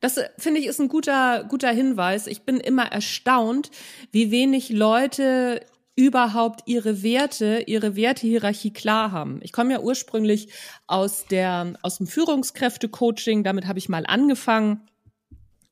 Das 0.00 0.16
äh, 0.16 0.28
finde 0.38 0.60
ich 0.60 0.66
ist 0.66 0.80
ein 0.80 0.88
guter, 0.88 1.44
guter 1.44 1.70
Hinweis. 1.70 2.26
Ich 2.26 2.42
bin 2.42 2.56
immer 2.58 2.86
erstaunt, 2.86 3.70
wie 4.10 4.30
wenig 4.30 4.70
Leute 4.70 5.60
überhaupt 5.94 6.62
ihre 6.66 7.02
Werte, 7.02 7.64
ihre 7.66 7.96
Wertehierarchie 7.96 8.72
klar 8.72 9.12
haben. 9.12 9.40
Ich 9.42 9.52
komme 9.52 9.72
ja 9.72 9.80
ursprünglich 9.80 10.48
aus 10.86 11.26
der, 11.26 11.74
aus 11.82 11.98
dem 11.98 12.06
Führungskräfte-Coaching, 12.06 13.44
damit 13.44 13.66
habe 13.66 13.78
ich 13.78 13.88
mal 13.88 14.06
angefangen. 14.06 14.88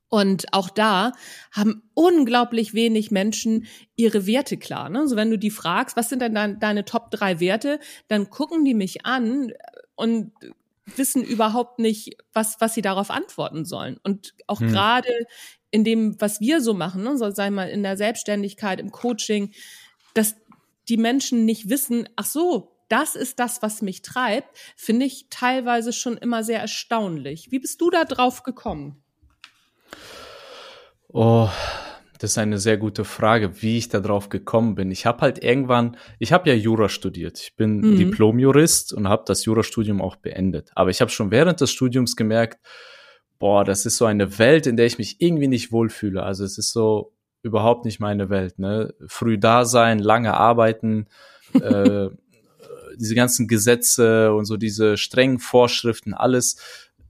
Und 0.08 0.52
auch 0.52 0.70
da 0.70 1.12
haben 1.52 1.82
unglaublich 1.94 2.74
wenig 2.74 3.10
Menschen 3.12 3.66
ihre 3.94 4.26
Werte 4.26 4.56
klar. 4.56 4.90
Ne? 4.90 4.98
Also 5.00 5.16
wenn 5.16 5.30
du 5.30 5.38
die 5.38 5.52
fragst, 5.52 5.96
was 5.96 6.08
sind 6.08 6.20
denn 6.20 6.34
dein, 6.34 6.58
deine 6.58 6.84
Top 6.84 7.10
drei 7.12 7.38
Werte, 7.38 7.78
dann 8.08 8.28
gucken 8.28 8.64
die 8.64 8.74
mich 8.74 9.06
an 9.06 9.52
und 9.94 10.32
wissen 10.96 11.22
überhaupt 11.22 11.78
nicht, 11.78 12.16
was, 12.32 12.56
was 12.60 12.74
sie 12.74 12.82
darauf 12.82 13.10
antworten 13.10 13.64
sollen. 13.64 13.98
Und 14.02 14.34
auch 14.48 14.60
hm. 14.60 14.68
gerade 14.68 15.12
in 15.70 15.84
dem, 15.84 16.20
was 16.20 16.40
wir 16.40 16.60
so 16.60 16.74
machen, 16.74 17.04
ne, 17.04 17.16
so 17.16 17.30
sei 17.30 17.50
mal 17.50 17.68
in 17.68 17.84
der 17.84 17.96
Selbstständigkeit, 17.96 18.80
im 18.80 18.90
Coaching, 18.90 19.52
dass 20.14 20.36
die 20.88 20.96
Menschen 20.96 21.44
nicht 21.44 21.68
wissen, 21.68 22.08
ach 22.16 22.24
so, 22.24 22.76
das 22.88 23.14
ist 23.14 23.38
das, 23.38 23.62
was 23.62 23.82
mich 23.82 24.02
treibt, 24.02 24.48
finde 24.76 25.06
ich 25.06 25.26
teilweise 25.30 25.92
schon 25.92 26.16
immer 26.16 26.42
sehr 26.42 26.60
erstaunlich. 26.60 27.52
Wie 27.52 27.60
bist 27.60 27.80
du 27.80 27.90
da 27.90 28.04
drauf 28.04 28.42
gekommen? 28.42 29.02
Oh, 31.08 31.48
das 32.18 32.32
ist 32.32 32.38
eine 32.38 32.58
sehr 32.58 32.76
gute 32.76 33.04
Frage, 33.04 33.62
wie 33.62 33.78
ich 33.78 33.88
da 33.88 34.00
drauf 34.00 34.28
gekommen 34.28 34.74
bin. 34.74 34.90
Ich 34.90 35.06
habe 35.06 35.22
halt 35.22 35.42
irgendwann, 35.42 35.96
ich 36.18 36.32
habe 36.32 36.50
ja 36.50 36.54
Jura 36.54 36.88
studiert. 36.88 37.40
Ich 37.40 37.56
bin 37.56 37.80
mhm. 37.80 37.96
Diplom-Jurist 37.96 38.92
und 38.92 39.08
habe 39.08 39.22
das 39.26 39.44
Jurastudium 39.44 40.02
auch 40.02 40.16
beendet. 40.16 40.70
Aber 40.74 40.90
ich 40.90 41.00
habe 41.00 41.10
schon 41.10 41.30
während 41.30 41.60
des 41.60 41.70
Studiums 41.70 42.16
gemerkt, 42.16 42.58
boah, 43.38 43.64
das 43.64 43.86
ist 43.86 43.96
so 43.96 44.04
eine 44.04 44.38
Welt, 44.38 44.66
in 44.66 44.76
der 44.76 44.86
ich 44.86 44.98
mich 44.98 45.20
irgendwie 45.20 45.48
nicht 45.48 45.72
wohlfühle. 45.72 46.22
Also 46.22 46.44
es 46.44 46.58
ist 46.58 46.72
so 46.72 47.14
überhaupt 47.42 47.84
nicht 47.84 48.00
meine 48.00 48.30
Welt. 48.30 48.58
Ne? 48.58 48.94
Früh 49.06 49.38
da 49.38 49.64
sein, 49.64 49.98
lange 49.98 50.34
arbeiten, 50.34 51.06
äh, 51.54 52.08
diese 52.96 53.14
ganzen 53.14 53.48
Gesetze 53.48 54.34
und 54.34 54.44
so 54.44 54.56
diese 54.56 54.96
strengen 54.96 55.38
Vorschriften, 55.38 56.14
alles. 56.14 56.56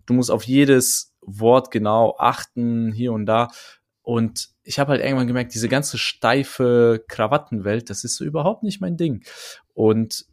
Du 0.06 0.14
musst 0.14 0.30
auf 0.30 0.44
jedes 0.44 1.14
Wort 1.20 1.70
genau 1.70 2.16
achten, 2.18 2.92
hier 2.92 3.12
und 3.12 3.26
da. 3.26 3.48
Und 4.02 4.50
ich 4.62 4.78
habe 4.78 4.92
halt 4.92 5.02
irgendwann 5.02 5.26
gemerkt, 5.26 5.54
diese 5.54 5.68
ganze 5.68 5.98
steife 5.98 7.04
Krawattenwelt, 7.08 7.90
das 7.90 8.04
ist 8.04 8.16
so 8.16 8.24
überhaupt 8.24 8.62
nicht 8.62 8.80
mein 8.80 8.96
Ding. 8.96 9.22
Und 9.74 10.26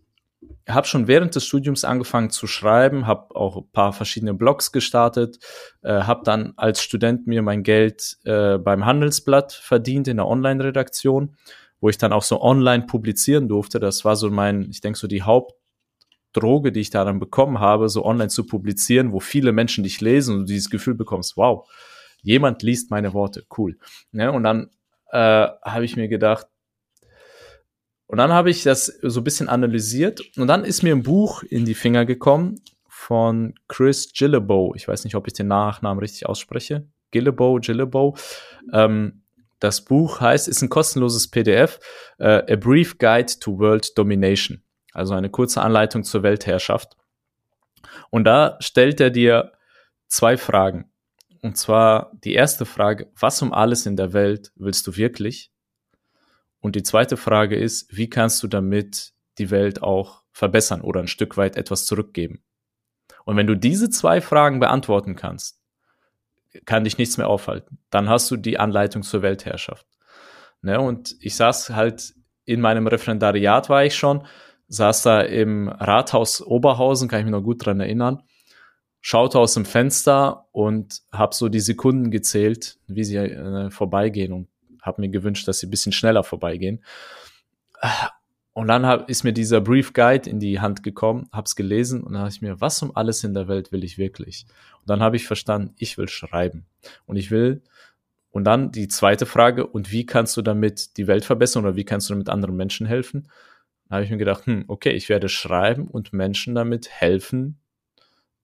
habe 0.67 0.87
schon 0.87 1.07
während 1.07 1.35
des 1.35 1.45
Studiums 1.45 1.83
angefangen 1.83 2.29
zu 2.29 2.47
schreiben, 2.47 3.07
habe 3.07 3.35
auch 3.35 3.57
ein 3.57 3.71
paar 3.71 3.93
verschiedene 3.93 4.33
Blogs 4.33 4.71
gestartet, 4.71 5.39
äh, 5.81 6.01
habe 6.01 6.21
dann 6.23 6.53
als 6.57 6.81
Student 6.81 7.27
mir 7.27 7.41
mein 7.41 7.63
Geld 7.63 8.17
äh, 8.25 8.57
beim 8.57 8.85
Handelsblatt 8.85 9.53
verdient 9.53 10.07
in 10.07 10.17
der 10.17 10.27
Online-Redaktion, 10.27 11.37
wo 11.79 11.89
ich 11.89 11.97
dann 11.97 12.13
auch 12.13 12.23
so 12.23 12.41
online 12.41 12.85
publizieren 12.85 13.47
durfte. 13.47 13.79
Das 13.79 14.05
war 14.05 14.15
so 14.15 14.29
mein, 14.29 14.69
ich 14.69 14.81
denke 14.81 14.99
so 14.99 15.07
die 15.07 15.23
Hauptdroge, 15.23 16.71
die 16.71 16.81
ich 16.81 16.89
da 16.89 17.03
dann 17.05 17.19
bekommen 17.19 17.59
habe, 17.59 17.89
so 17.89 18.05
online 18.05 18.29
zu 18.29 18.45
publizieren, 18.45 19.13
wo 19.13 19.19
viele 19.19 19.51
Menschen 19.51 19.83
dich 19.83 20.01
lesen 20.01 20.35
und 20.35 20.41
du 20.41 20.45
dieses 20.45 20.69
Gefühl 20.69 20.95
bekommst, 20.95 21.37
wow, 21.37 21.67
jemand 22.21 22.61
liest 22.61 22.91
meine 22.91 23.13
Worte, 23.13 23.45
cool. 23.57 23.77
Ja, 24.11 24.29
und 24.31 24.43
dann 24.43 24.69
äh, 25.11 25.47
habe 25.63 25.85
ich 25.85 25.95
mir 25.95 26.09
gedacht, 26.09 26.47
und 28.07 28.17
dann 28.17 28.31
habe 28.31 28.49
ich 28.49 28.63
das 28.63 28.85
so 29.01 29.19
ein 29.19 29.23
bisschen 29.23 29.49
analysiert 29.49 30.21
und 30.37 30.47
dann 30.47 30.63
ist 30.63 30.81
mir 30.81 30.95
ein 30.95 31.03
Buch 31.03 31.43
in 31.43 31.65
die 31.65 31.75
Finger 31.75 32.05
gekommen 32.05 32.61
von 32.87 33.53
Chris 33.67 34.11
Gillebo. 34.13 34.73
Ich 34.75 34.87
weiß 34.87 35.03
nicht, 35.03 35.15
ob 35.15 35.27
ich 35.27 35.33
den 35.33 35.47
Nachnamen 35.47 35.99
richtig 35.99 36.25
ausspreche. 36.25 36.87
Gillebo, 37.11 37.59
Gillebo. 37.59 38.15
Ähm, 38.73 39.23
das 39.59 39.83
Buch 39.83 40.21
heißt, 40.21 40.47
ist 40.47 40.61
ein 40.61 40.69
kostenloses 40.69 41.29
PDF, 41.29 41.79
äh, 42.17 42.53
A 42.53 42.55
Brief 42.55 42.97
Guide 42.97 43.39
to 43.39 43.59
World 43.59 43.97
Domination. 43.97 44.63
Also 44.93 45.13
eine 45.13 45.29
kurze 45.29 45.61
Anleitung 45.61 46.03
zur 46.03 46.23
Weltherrschaft. 46.23 46.95
Und 48.09 48.23
da 48.23 48.57
stellt 48.61 49.01
er 49.01 49.09
dir 49.09 49.51
zwei 50.07 50.37
Fragen. 50.37 50.89
Und 51.41 51.57
zwar 51.57 52.11
die 52.23 52.33
erste 52.33 52.65
Frage, 52.65 53.11
was 53.19 53.41
um 53.41 53.53
alles 53.53 53.85
in 53.85 53.95
der 53.95 54.13
Welt 54.13 54.51
willst 54.55 54.87
du 54.87 54.95
wirklich? 54.95 55.51
Und 56.67 56.75
die 56.75 56.83
zweite 56.83 57.15
Frage 57.15 57.55
ist, 57.55 57.95
wie 57.95 58.09
kannst 58.09 58.43
du 58.43 58.47
damit 58.49 59.13
die 59.37 59.51
Welt 59.51 59.81
auch 59.81 60.23
verbessern 60.33 60.81
oder 60.81 60.99
ein 60.99 61.07
Stück 61.07 61.37
weit 61.37 61.55
etwas 61.55 61.85
zurückgeben? 61.85 62.43
Und 63.23 63.37
wenn 63.37 63.47
du 63.47 63.55
diese 63.55 63.89
zwei 63.89 64.19
Fragen 64.19 64.59
beantworten 64.59 65.15
kannst, 65.15 65.61
kann 66.65 66.83
dich 66.83 66.97
nichts 66.97 67.17
mehr 67.17 67.29
aufhalten. 67.29 67.77
Dann 67.89 68.09
hast 68.09 68.29
du 68.29 68.35
die 68.35 68.59
Anleitung 68.59 69.03
zur 69.03 69.21
Weltherrschaft. 69.21 69.87
Ne? 70.61 70.77
Und 70.81 71.15
ich 71.21 71.37
saß 71.37 71.69
halt 71.69 72.13
in 72.43 72.59
meinem 72.59 72.85
Referendariat 72.85 73.69
war 73.69 73.85
ich 73.85 73.95
schon, 73.95 74.27
saß 74.67 75.03
da 75.03 75.21
im 75.21 75.69
Rathaus 75.69 76.41
Oberhausen, 76.41 77.07
kann 77.07 77.19
ich 77.19 77.25
mich 77.27 77.31
noch 77.31 77.43
gut 77.43 77.65
dran 77.65 77.79
erinnern, 77.79 78.23
schaute 78.99 79.39
aus 79.39 79.53
dem 79.53 79.63
Fenster 79.63 80.49
und 80.51 81.01
habe 81.13 81.33
so 81.33 81.47
die 81.47 81.61
Sekunden 81.61 82.11
gezählt, 82.11 82.77
wie 82.87 83.05
sie 83.05 83.15
äh, 83.15 83.69
vorbeigehen 83.69 84.33
und 84.33 84.49
habe 84.81 85.01
mir 85.01 85.09
gewünscht, 85.09 85.47
dass 85.47 85.59
sie 85.59 85.67
ein 85.67 85.71
bisschen 85.71 85.91
schneller 85.91 86.23
vorbeigehen. 86.23 86.83
Und 88.53 88.67
dann 88.67 88.85
hab, 88.87 89.09
ist 89.09 89.23
mir 89.23 89.33
dieser 89.33 89.61
Brief 89.61 89.93
Guide 89.93 90.29
in 90.29 90.39
die 90.39 90.59
Hand 90.59 90.81
gekommen, 90.81 91.29
hab's 91.31 91.55
gelesen 91.55 92.01
und 92.03 92.13
dann 92.13 92.21
habe 92.21 92.31
ich 92.31 92.41
mir, 92.41 92.59
was 92.59 92.81
um 92.81 92.95
alles 92.95 93.23
in 93.23 93.35
der 93.35 93.47
Welt 93.47 93.71
will 93.71 93.83
ich 93.83 93.99
wirklich? 93.99 94.47
Und 94.79 94.89
dann 94.89 95.01
habe 95.01 95.15
ich 95.15 95.27
verstanden, 95.27 95.75
ich 95.77 95.97
will 95.97 96.07
schreiben 96.07 96.65
und 97.05 97.17
ich 97.17 97.29
will 97.29 97.61
und 98.37 98.43
dann 98.43 98.71
die 98.71 98.87
zweite 98.87 99.25
Frage, 99.25 99.65
und 99.65 99.91
wie 99.91 100.05
kannst 100.05 100.37
du 100.37 100.43
damit 100.43 100.97
die 100.97 101.07
Welt 101.07 101.25
verbessern 101.25 101.65
oder 101.65 101.75
wie 101.75 101.85
kannst 101.85 102.09
du 102.09 102.13
damit 102.13 102.29
anderen 102.29 102.55
Menschen 102.55 102.85
helfen? 102.85 103.29
Da 103.89 103.95
habe 103.95 104.05
ich 104.05 104.11
mir 104.11 104.17
gedacht, 104.17 104.45
hm, 104.45 104.65
okay, 104.67 104.91
ich 104.91 105.09
werde 105.09 105.27
schreiben 105.27 105.87
und 105.87 106.13
Menschen 106.13 106.53
damit 106.53 106.87
helfen. 106.89 107.57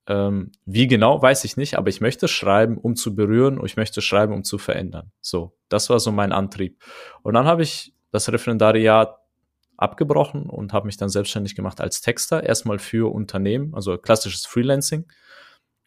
Ähm, 0.08 0.52
wie 0.66 0.88
genau, 0.88 1.22
weiß 1.22 1.46
ich 1.46 1.56
nicht, 1.56 1.78
aber 1.78 1.90
ich 1.90 2.02
möchte 2.02 2.28
schreiben, 2.28 2.78
um 2.78 2.96
zu 2.96 3.16
berühren 3.16 3.58
und 3.58 3.66
ich 3.66 3.78
möchte 3.78 4.02
schreiben, 4.02 4.34
um 4.34 4.44
zu 4.44 4.58
verändern. 4.58 5.12
So, 5.22 5.56
das 5.70 5.90
war 5.90 6.00
so 6.00 6.12
mein 6.12 6.32
Antrieb. 6.32 6.82
Und 7.22 7.36
dann 7.36 7.46
habe 7.46 7.64
ich 7.64 7.94
das 8.12 8.32
Referendariat 8.32 9.18
abgebrochen 9.78 10.50
und 10.50 10.74
habe 10.74 10.86
mich 10.86 10.98
dann 10.98 11.10
selbstständig 11.10 11.56
gemacht 11.56 11.82
als 11.82 12.02
Texter, 12.02 12.44
erstmal 12.44 12.80
für 12.80 13.14
Unternehmen, 13.14 13.74
also 13.74 13.98
klassisches 13.98 14.46
Freelancing 14.46 15.06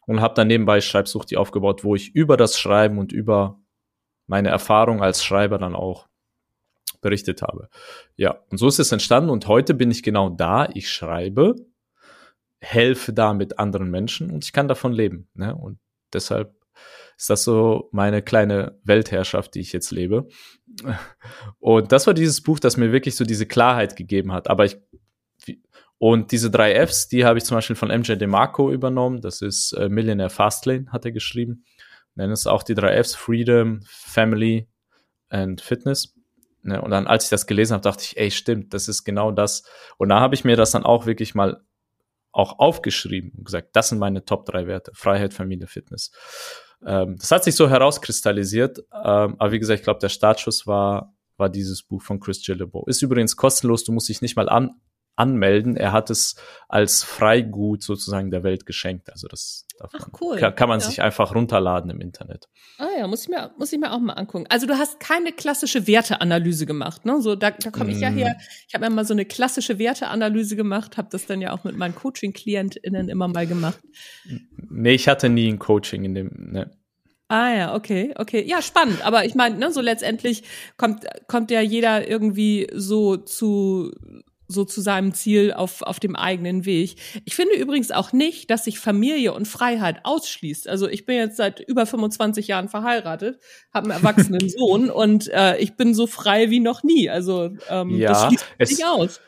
und 0.07 0.21
habe 0.21 0.33
dann 0.33 0.47
nebenbei 0.47 0.81
Schreibsucht 0.81 1.29
die 1.31 1.37
aufgebaut, 1.37 1.83
wo 1.83 1.95
ich 1.95 2.15
über 2.15 2.37
das 2.37 2.59
Schreiben 2.59 2.97
und 2.97 3.11
über 3.11 3.59
meine 4.25 4.49
Erfahrung 4.49 5.01
als 5.01 5.23
Schreiber 5.23 5.57
dann 5.57 5.75
auch 5.75 6.07
berichtet 7.01 7.41
habe. 7.41 7.69
Ja, 8.15 8.39
und 8.49 8.57
so 8.57 8.67
ist 8.67 8.79
es 8.79 8.91
entstanden 8.91 9.29
und 9.29 9.47
heute 9.47 9.73
bin 9.73 9.91
ich 9.91 10.03
genau 10.03 10.29
da. 10.29 10.67
Ich 10.73 10.89
schreibe, 10.89 11.55
helfe 12.59 13.13
da 13.13 13.33
mit 13.33 13.59
anderen 13.59 13.89
Menschen 13.89 14.31
und 14.31 14.43
ich 14.43 14.53
kann 14.53 14.67
davon 14.67 14.93
leben. 14.93 15.29
Ne? 15.33 15.55
Und 15.55 15.79
deshalb 16.13 16.55
ist 17.17 17.29
das 17.29 17.43
so 17.43 17.89
meine 17.91 18.21
kleine 18.21 18.79
Weltherrschaft, 18.83 19.55
die 19.55 19.61
ich 19.61 19.73
jetzt 19.73 19.91
lebe. 19.91 20.27
Und 21.59 21.91
das 21.91 22.07
war 22.07 22.13
dieses 22.13 22.41
Buch, 22.41 22.59
das 22.59 22.77
mir 22.77 22.91
wirklich 22.91 23.15
so 23.15 23.25
diese 23.25 23.45
Klarheit 23.45 23.95
gegeben 23.95 24.31
hat. 24.31 24.49
Aber 24.49 24.65
ich 24.65 24.77
und 25.99 26.31
diese 26.31 26.51
drei 26.51 26.75
Fs, 26.85 27.07
die 27.07 27.25
habe 27.25 27.39
ich 27.39 27.45
zum 27.45 27.57
Beispiel 27.57 27.75
von 27.75 27.89
MJ 27.89 28.13
DeMarco 28.13 28.71
übernommen. 28.71 29.19
Das 29.21 29.41
ist 29.41 29.71
äh, 29.73 29.89
Millionaire 29.89 30.29
Fastlane, 30.29 30.85
hat 30.91 31.05
er 31.05 31.11
geschrieben 31.11 31.63
nennen 32.17 32.33
es 32.33 32.47
auch 32.47 32.63
die 32.63 32.73
drei 32.73 33.01
Fs, 33.01 33.15
Freedom, 33.15 33.79
Family 33.85 34.67
and 35.29 35.61
Fitness. 35.61 36.15
Ne? 36.63 36.81
Und 36.81 36.91
dann, 36.91 37.07
als 37.07 37.25
ich 37.25 37.29
das 37.29 37.47
gelesen 37.47 37.73
habe, 37.73 37.83
dachte 37.83 38.03
ich, 38.03 38.17
ey, 38.17 38.31
stimmt, 38.31 38.73
das 38.73 38.87
ist 38.87 39.03
genau 39.03 39.31
das. 39.31 39.63
Und 39.97 40.09
da 40.09 40.19
habe 40.19 40.35
ich 40.35 40.43
mir 40.43 40.57
das 40.57 40.71
dann 40.71 40.83
auch 40.83 41.05
wirklich 41.05 41.35
mal 41.35 41.61
auch 42.37 42.59
aufgeschrieben 42.59 43.31
und 43.35 43.45
gesagt, 43.45 43.69
das 43.73 43.89
sind 43.89 43.97
meine 43.97 44.23
Top 44.23 44.45
drei 44.45 44.67
Werte. 44.67 44.91
Freiheit, 44.93 45.33
Familie, 45.33 45.65
Fitness. 45.65 46.11
Ähm, 46.85 47.17
das 47.19 47.31
hat 47.31 47.43
sich 47.43 47.55
so 47.55 47.67
herauskristallisiert. 47.67 48.77
Ähm, 48.93 49.35
aber 49.39 49.51
wie 49.51 49.59
gesagt, 49.59 49.79
ich 49.79 49.83
glaube, 49.83 49.99
der 49.99 50.09
Startschuss 50.09 50.67
war, 50.67 51.15
war 51.37 51.49
dieses 51.49 51.81
Buch 51.81 52.03
von 52.03 52.19
Chris 52.19 52.45
Gillibo. 52.45 52.85
Ist 52.85 53.01
übrigens 53.01 53.35
kostenlos, 53.35 53.83
du 53.83 53.91
musst 53.91 54.07
dich 54.07 54.21
nicht 54.21 54.35
mal 54.35 54.49
an, 54.49 54.79
anmelden. 55.17 55.75
Er 55.75 55.91
hat 55.91 56.09
es 56.09 56.35
als 56.69 57.03
Freigut 57.03 57.83
sozusagen 57.83 58.31
der 58.31 58.43
Welt 58.43 58.65
geschenkt. 58.65 59.11
Also 59.11 59.27
das 59.27 59.65
Ach, 59.79 60.07
cool. 60.21 60.37
kann, 60.37 60.55
kann 60.55 60.69
man 60.69 60.79
ja. 60.79 60.85
sich 60.85 61.01
einfach 61.01 61.35
runterladen 61.35 61.89
im 61.89 61.99
Internet. 62.01 62.47
Ah 62.77 62.87
ja, 62.99 63.07
muss 63.07 63.23
ich 63.23 63.29
mir 63.29 63.51
muss 63.57 63.73
ich 63.73 63.79
mir 63.79 63.91
auch 63.91 63.99
mal 63.99 64.13
angucken. 64.13 64.45
Also 64.49 64.67
du 64.67 64.77
hast 64.77 64.99
keine 64.99 65.31
klassische 65.31 65.87
Werteanalyse 65.87 66.65
gemacht, 66.65 67.05
ne? 67.05 67.21
So 67.21 67.35
da, 67.35 67.51
da 67.51 67.71
komme 67.71 67.91
ich 67.91 67.99
ja 67.99 68.09
her. 68.09 68.35
Mm. 68.37 68.41
Ich 68.67 68.73
habe 68.73 68.87
mir 68.87 68.95
mal 68.95 69.05
so 69.05 69.13
eine 69.13 69.25
klassische 69.25 69.79
Werteanalyse 69.79 70.55
gemacht, 70.55 70.97
habe 70.97 71.09
das 71.11 71.25
dann 71.25 71.41
ja 71.41 71.53
auch 71.53 71.63
mit 71.63 71.75
meinen 71.75 71.95
Coaching-KlientInnen 71.95 73.09
immer 73.09 73.27
mal 73.27 73.47
gemacht. 73.47 73.79
Nee, 74.69 74.93
ich 74.93 75.07
hatte 75.07 75.29
nie 75.29 75.47
ein 75.51 75.59
Coaching 75.59 76.05
in 76.05 76.15
dem, 76.15 76.31
ne. 76.51 76.71
Ah 77.29 77.53
ja, 77.53 77.75
okay, 77.75 78.13
okay. 78.17 78.43
Ja, 78.47 78.61
spannend. 78.61 79.05
Aber 79.05 79.25
ich 79.25 79.35
meine, 79.35 79.57
ne, 79.57 79.71
so 79.71 79.81
letztendlich 79.81 80.43
kommt, 80.77 81.05
kommt 81.27 81.51
ja 81.51 81.59
jeder 81.59 82.07
irgendwie 82.07 82.67
so 82.73 83.17
zu 83.17 83.91
so 84.47 84.63
zu 84.65 84.81
seinem 84.81 85.13
Ziel 85.13 85.53
auf, 85.53 85.81
auf 85.81 85.99
dem 85.99 86.15
eigenen 86.15 86.65
Weg. 86.65 86.95
Ich 87.25 87.35
finde 87.35 87.55
übrigens 87.55 87.91
auch 87.91 88.13
nicht, 88.13 88.49
dass 88.49 88.63
sich 88.63 88.79
Familie 88.79 89.33
und 89.33 89.47
Freiheit 89.47 89.99
ausschließt. 90.03 90.67
Also 90.67 90.87
ich 90.87 91.05
bin 91.05 91.17
jetzt 91.17 91.37
seit 91.37 91.59
über 91.59 91.85
25 91.85 92.47
Jahren 92.47 92.69
verheiratet, 92.69 93.39
habe 93.73 93.91
einen 93.91 94.03
erwachsenen 94.03 94.49
Sohn 94.57 94.89
und 94.89 95.27
äh, 95.29 95.57
ich 95.57 95.75
bin 95.75 95.93
so 95.93 96.07
frei 96.07 96.49
wie 96.49 96.59
noch 96.59 96.83
nie. 96.83 97.09
Also 97.09 97.51
ähm, 97.69 97.89
ja, 97.91 98.09
das 98.09 98.25
schließt 98.25 98.45
sich 98.59 98.77
nicht 98.77 98.85
aus. 98.85 99.19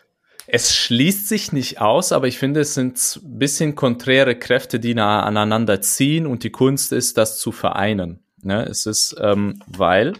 Es 0.51 0.75
schließt 0.75 1.27
sich 1.27 1.51
nicht 1.51 1.79
aus, 1.79 2.11
aber 2.11 2.27
ich 2.27 2.39
finde, 2.39 2.61
es 2.61 2.73
sind 2.73 3.19
bisschen 3.23 3.75
konträre 3.75 4.35
Kräfte, 4.35 4.79
die 4.79 4.95
nah 4.95 5.21
aneinander 5.21 5.79
ziehen 5.81 6.25
und 6.25 6.43
die 6.43 6.49
Kunst 6.49 6.91
ist, 6.91 7.19
das 7.19 7.39
zu 7.39 7.51
vereinen. 7.51 8.23
Ne? 8.41 8.65
Es 8.65 8.87
ist, 8.87 9.15
ähm, 9.21 9.61
weil 9.67 10.13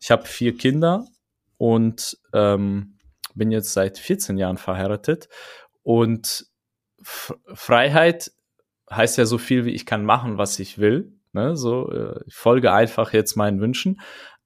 ich 0.00 0.10
habe 0.10 0.26
vier 0.26 0.56
Kinder 0.56 1.06
und 1.58 2.18
ähm, 2.32 2.97
bin 3.38 3.50
jetzt 3.50 3.72
seit 3.72 3.98
14 3.98 4.36
Jahren 4.36 4.58
verheiratet 4.58 5.28
und 5.82 6.46
F 7.00 7.34
Freiheit 7.54 8.32
heißt 8.90 9.18
ja 9.18 9.26
so 9.26 9.38
viel 9.38 9.64
wie 9.64 9.70
ich 9.70 9.86
kann 9.86 10.04
machen, 10.04 10.38
was 10.38 10.58
ich 10.58 10.78
will. 10.78 11.12
Ne? 11.32 11.56
So, 11.56 11.90
äh, 11.90 12.20
ich 12.26 12.34
folge 12.34 12.72
einfach 12.72 13.12
jetzt 13.12 13.36
meinen 13.36 13.60
Wünschen. 13.60 14.00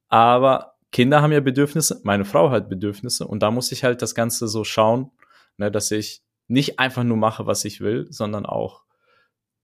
Aber 0.09 0.75
Kinder 0.91 1.23
haben 1.23 1.33
ja 1.33 1.41
Bedürfnisse, 1.41 2.01
meine 2.05 2.25
Frau 2.25 2.51
hat 2.51 2.69
Bedürfnisse 2.69 3.27
und 3.27 3.43
da 3.43 3.51
muss 3.51 3.73
ich 3.73 3.83
halt 3.83 4.03
das 4.03 4.15
Ganze 4.15 4.47
so 4.47 4.63
schauen, 4.63 5.11
ne, 5.57 5.71
dass 5.71 5.91
ich 5.91 6.23
nicht 6.49 6.79
einfach 6.79 7.03
nur 7.03 7.17
mache, 7.17 7.47
was 7.47 7.65
ich 7.65 7.81
will, 7.81 8.07
sondern 8.11 8.45
auch 8.45 8.85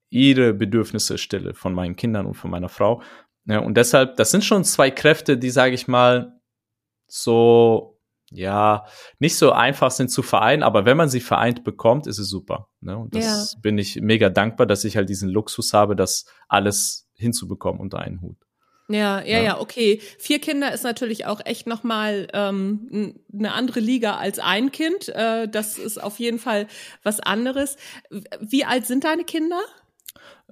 ihre 0.08 0.54
Bedürfnisse 0.54 1.18
stille 1.18 1.52
von 1.52 1.74
meinen 1.74 1.96
Kindern 1.96 2.24
und 2.24 2.34
von 2.34 2.50
meiner 2.50 2.70
Frau. 2.70 3.02
Ja, 3.44 3.58
und 3.58 3.76
deshalb, 3.76 4.16
das 4.16 4.30
sind 4.30 4.42
schon 4.42 4.64
zwei 4.64 4.90
Kräfte, 4.90 5.36
die, 5.36 5.50
sage 5.50 5.74
ich 5.74 5.86
mal, 5.86 6.40
so 7.06 7.97
ja, 8.30 8.84
nicht 9.18 9.36
so 9.36 9.52
einfach 9.52 9.90
sind 9.90 10.10
zu 10.10 10.22
vereinen, 10.22 10.62
aber 10.62 10.84
wenn 10.84 10.96
man 10.96 11.08
sie 11.08 11.20
vereint 11.20 11.64
bekommt, 11.64 12.06
ist 12.06 12.18
es 12.18 12.28
super. 12.28 12.68
Ne? 12.80 12.96
Und 12.96 13.14
das 13.14 13.52
ja. 13.52 13.58
bin 13.60 13.78
ich 13.78 14.00
mega 14.00 14.28
dankbar, 14.28 14.66
dass 14.66 14.84
ich 14.84 14.96
halt 14.96 15.08
diesen 15.08 15.28
Luxus 15.28 15.72
habe, 15.72 15.96
das 15.96 16.26
alles 16.48 17.08
hinzubekommen 17.14 17.80
unter 17.80 17.98
einen 17.98 18.20
Hut. 18.20 18.36
Ja, 18.90 19.20
ja, 19.20 19.36
ja, 19.38 19.42
ja, 19.42 19.60
okay. 19.60 20.00
Vier 20.18 20.40
Kinder 20.40 20.72
ist 20.72 20.82
natürlich 20.82 21.26
auch 21.26 21.42
echt 21.44 21.66
nochmal 21.66 22.26
ähm, 22.32 23.20
eine 23.32 23.52
andere 23.52 23.80
Liga 23.80 24.16
als 24.16 24.38
ein 24.38 24.72
Kind. 24.72 25.10
Äh, 25.10 25.46
das 25.46 25.76
ist 25.76 26.02
auf 26.02 26.18
jeden 26.18 26.38
Fall 26.38 26.66
was 27.02 27.20
anderes. 27.20 27.76
Wie 28.40 28.64
alt 28.64 28.86
sind 28.86 29.04
deine 29.04 29.24
Kinder? 29.24 29.60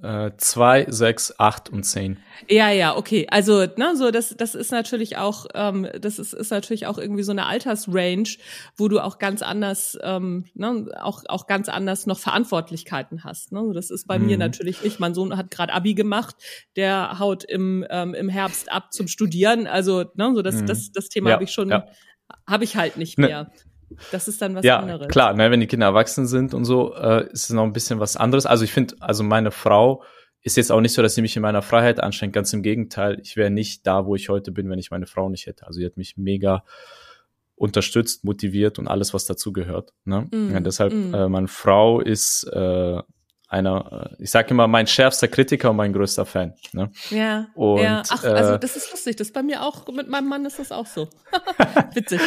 Äh, 0.02 0.32
zwei, 0.36 0.84
sechs, 0.90 1.34
acht 1.38 1.70
und 1.70 1.84
zehn. 1.84 2.18
Ja, 2.50 2.68
ja, 2.68 2.94
okay. 2.94 3.26
Also, 3.30 3.64
ne, 3.76 3.96
so 3.96 4.10
das, 4.10 4.36
das 4.36 4.54
ist 4.54 4.70
natürlich 4.70 5.16
auch, 5.16 5.46
ähm, 5.54 5.88
das 5.98 6.18
ist, 6.18 6.34
ist 6.34 6.50
natürlich 6.50 6.86
auch 6.86 6.98
irgendwie 6.98 7.22
so 7.22 7.32
eine 7.32 7.46
Altersrange, 7.46 8.36
wo 8.76 8.88
du 8.88 9.00
auch 9.00 9.18
ganz 9.18 9.40
anders, 9.40 9.96
ähm, 10.02 10.44
ne, 10.52 10.86
auch 11.00 11.22
auch 11.28 11.46
ganz 11.46 11.70
anders 11.70 12.04
noch 12.04 12.18
Verantwortlichkeiten 12.18 13.24
hast. 13.24 13.52
Ne? 13.52 13.70
Das 13.72 13.90
ist 13.90 14.06
bei 14.06 14.18
mhm. 14.18 14.26
mir 14.26 14.36
natürlich 14.36 14.82
nicht. 14.82 15.00
Mein 15.00 15.14
Sohn 15.14 15.34
hat 15.34 15.50
gerade 15.50 15.72
Abi 15.72 15.94
gemacht, 15.94 16.36
der 16.76 17.18
haut 17.18 17.44
im 17.44 17.86
ähm, 17.88 18.12
im 18.12 18.28
Herbst 18.28 18.70
ab 18.70 18.92
zum 18.92 19.08
Studieren. 19.08 19.66
Also, 19.66 20.04
ne, 20.14 20.30
so 20.34 20.42
das, 20.42 20.56
mhm. 20.56 20.66
das, 20.66 20.92
das 20.92 21.08
Thema 21.08 21.30
ja, 21.30 21.34
habe 21.36 21.44
ich 21.44 21.52
schon, 21.52 21.70
ja. 21.70 21.86
habe 22.46 22.64
ich 22.64 22.76
halt 22.76 22.98
nicht 22.98 23.18
ne, 23.18 23.28
mehr. 23.28 23.50
Das 24.12 24.28
ist 24.28 24.42
dann 24.42 24.54
was 24.54 24.64
ja, 24.64 24.78
anderes. 24.78 25.08
Klar, 25.08 25.34
ne, 25.34 25.50
wenn 25.50 25.60
die 25.60 25.66
Kinder 25.66 25.86
erwachsen 25.86 26.26
sind 26.26 26.54
und 26.54 26.64
so, 26.64 26.94
äh, 26.94 27.30
ist 27.30 27.44
es 27.44 27.50
noch 27.50 27.64
ein 27.64 27.72
bisschen 27.72 28.00
was 28.00 28.16
anderes. 28.16 28.46
Also 28.46 28.64
ich 28.64 28.72
finde, 28.72 28.96
also 29.00 29.22
meine 29.22 29.50
Frau 29.50 30.02
ist 30.42 30.56
jetzt 30.56 30.70
auch 30.70 30.80
nicht 30.80 30.92
so, 30.92 31.02
dass 31.02 31.14
sie 31.14 31.22
mich 31.22 31.36
in 31.36 31.42
meiner 31.42 31.62
Freiheit 31.62 32.00
anstrengt. 32.00 32.32
Ganz 32.32 32.52
im 32.52 32.62
Gegenteil, 32.62 33.18
ich 33.20 33.36
wäre 33.36 33.50
nicht 33.50 33.86
da, 33.86 34.06
wo 34.06 34.14
ich 34.14 34.28
heute 34.28 34.52
bin, 34.52 34.70
wenn 34.70 34.78
ich 34.78 34.90
meine 34.90 35.06
Frau 35.06 35.28
nicht 35.28 35.46
hätte. 35.46 35.66
Also 35.66 35.80
sie 35.80 35.86
hat 35.86 35.96
mich 35.96 36.16
mega 36.16 36.64
unterstützt, 37.56 38.22
motiviert 38.24 38.78
und 38.78 38.86
alles, 38.86 39.14
was 39.14 39.24
dazu 39.24 39.52
gehört. 39.52 39.92
Ne? 40.04 40.28
Mm, 40.30 40.52
ja, 40.52 40.60
deshalb, 40.60 40.92
mm. 40.92 41.14
äh, 41.14 41.28
meine 41.28 41.48
Frau 41.48 42.00
ist 42.00 42.44
äh, 42.44 43.00
einer, 43.48 44.10
äh, 44.18 44.22
ich 44.22 44.30
sage 44.30 44.50
immer, 44.50 44.66
mein 44.66 44.86
schärfster 44.86 45.28
Kritiker 45.28 45.70
und 45.70 45.76
mein 45.76 45.92
größter 45.92 46.26
Fan. 46.26 46.54
Ne? 46.72 46.90
Ja, 47.10 47.48
und, 47.54 47.80
ja. 47.80 48.02
Ach, 48.08 48.24
äh, 48.24 48.28
also 48.28 48.56
das 48.56 48.76
ist 48.76 48.90
lustig. 48.90 49.16
Das 49.16 49.28
ist 49.28 49.32
bei 49.32 49.42
mir 49.42 49.62
auch, 49.62 49.86
mit 49.88 50.08
meinem 50.08 50.28
Mann 50.28 50.44
ist 50.44 50.58
das 50.58 50.72
auch 50.72 50.86
so. 50.86 51.08
Witzig. 51.94 52.20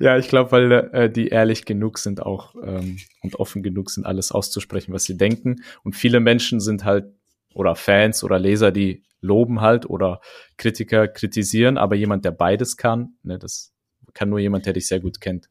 ja, 0.00 0.18
ich 0.18 0.28
glaube, 0.28 0.52
weil 0.52 0.72
äh, 0.72 1.10
die 1.10 1.28
ehrlich 1.28 1.64
genug 1.64 1.98
sind 1.98 2.22
auch 2.22 2.54
ähm, 2.62 2.98
und 3.22 3.36
offen 3.36 3.62
genug 3.62 3.90
sind, 3.90 4.04
alles 4.04 4.32
auszusprechen, 4.32 4.92
was 4.92 5.04
sie 5.04 5.16
denken. 5.16 5.62
Und 5.82 5.96
viele 5.96 6.20
Menschen 6.20 6.60
sind 6.60 6.84
halt, 6.84 7.06
oder 7.54 7.74
Fans 7.74 8.22
oder 8.24 8.38
Leser, 8.38 8.70
die 8.72 9.04
loben 9.20 9.60
halt 9.60 9.88
oder 9.88 10.20
Kritiker 10.58 11.08
kritisieren, 11.08 11.78
aber 11.78 11.94
jemand, 11.94 12.24
der 12.24 12.32
beides 12.32 12.76
kann, 12.76 13.14
ne, 13.22 13.38
das 13.38 13.72
kann 14.12 14.28
nur 14.28 14.38
jemand, 14.38 14.66
der 14.66 14.74
dich 14.74 14.86
sehr 14.86 15.00
gut 15.00 15.20
kennt. 15.20 15.48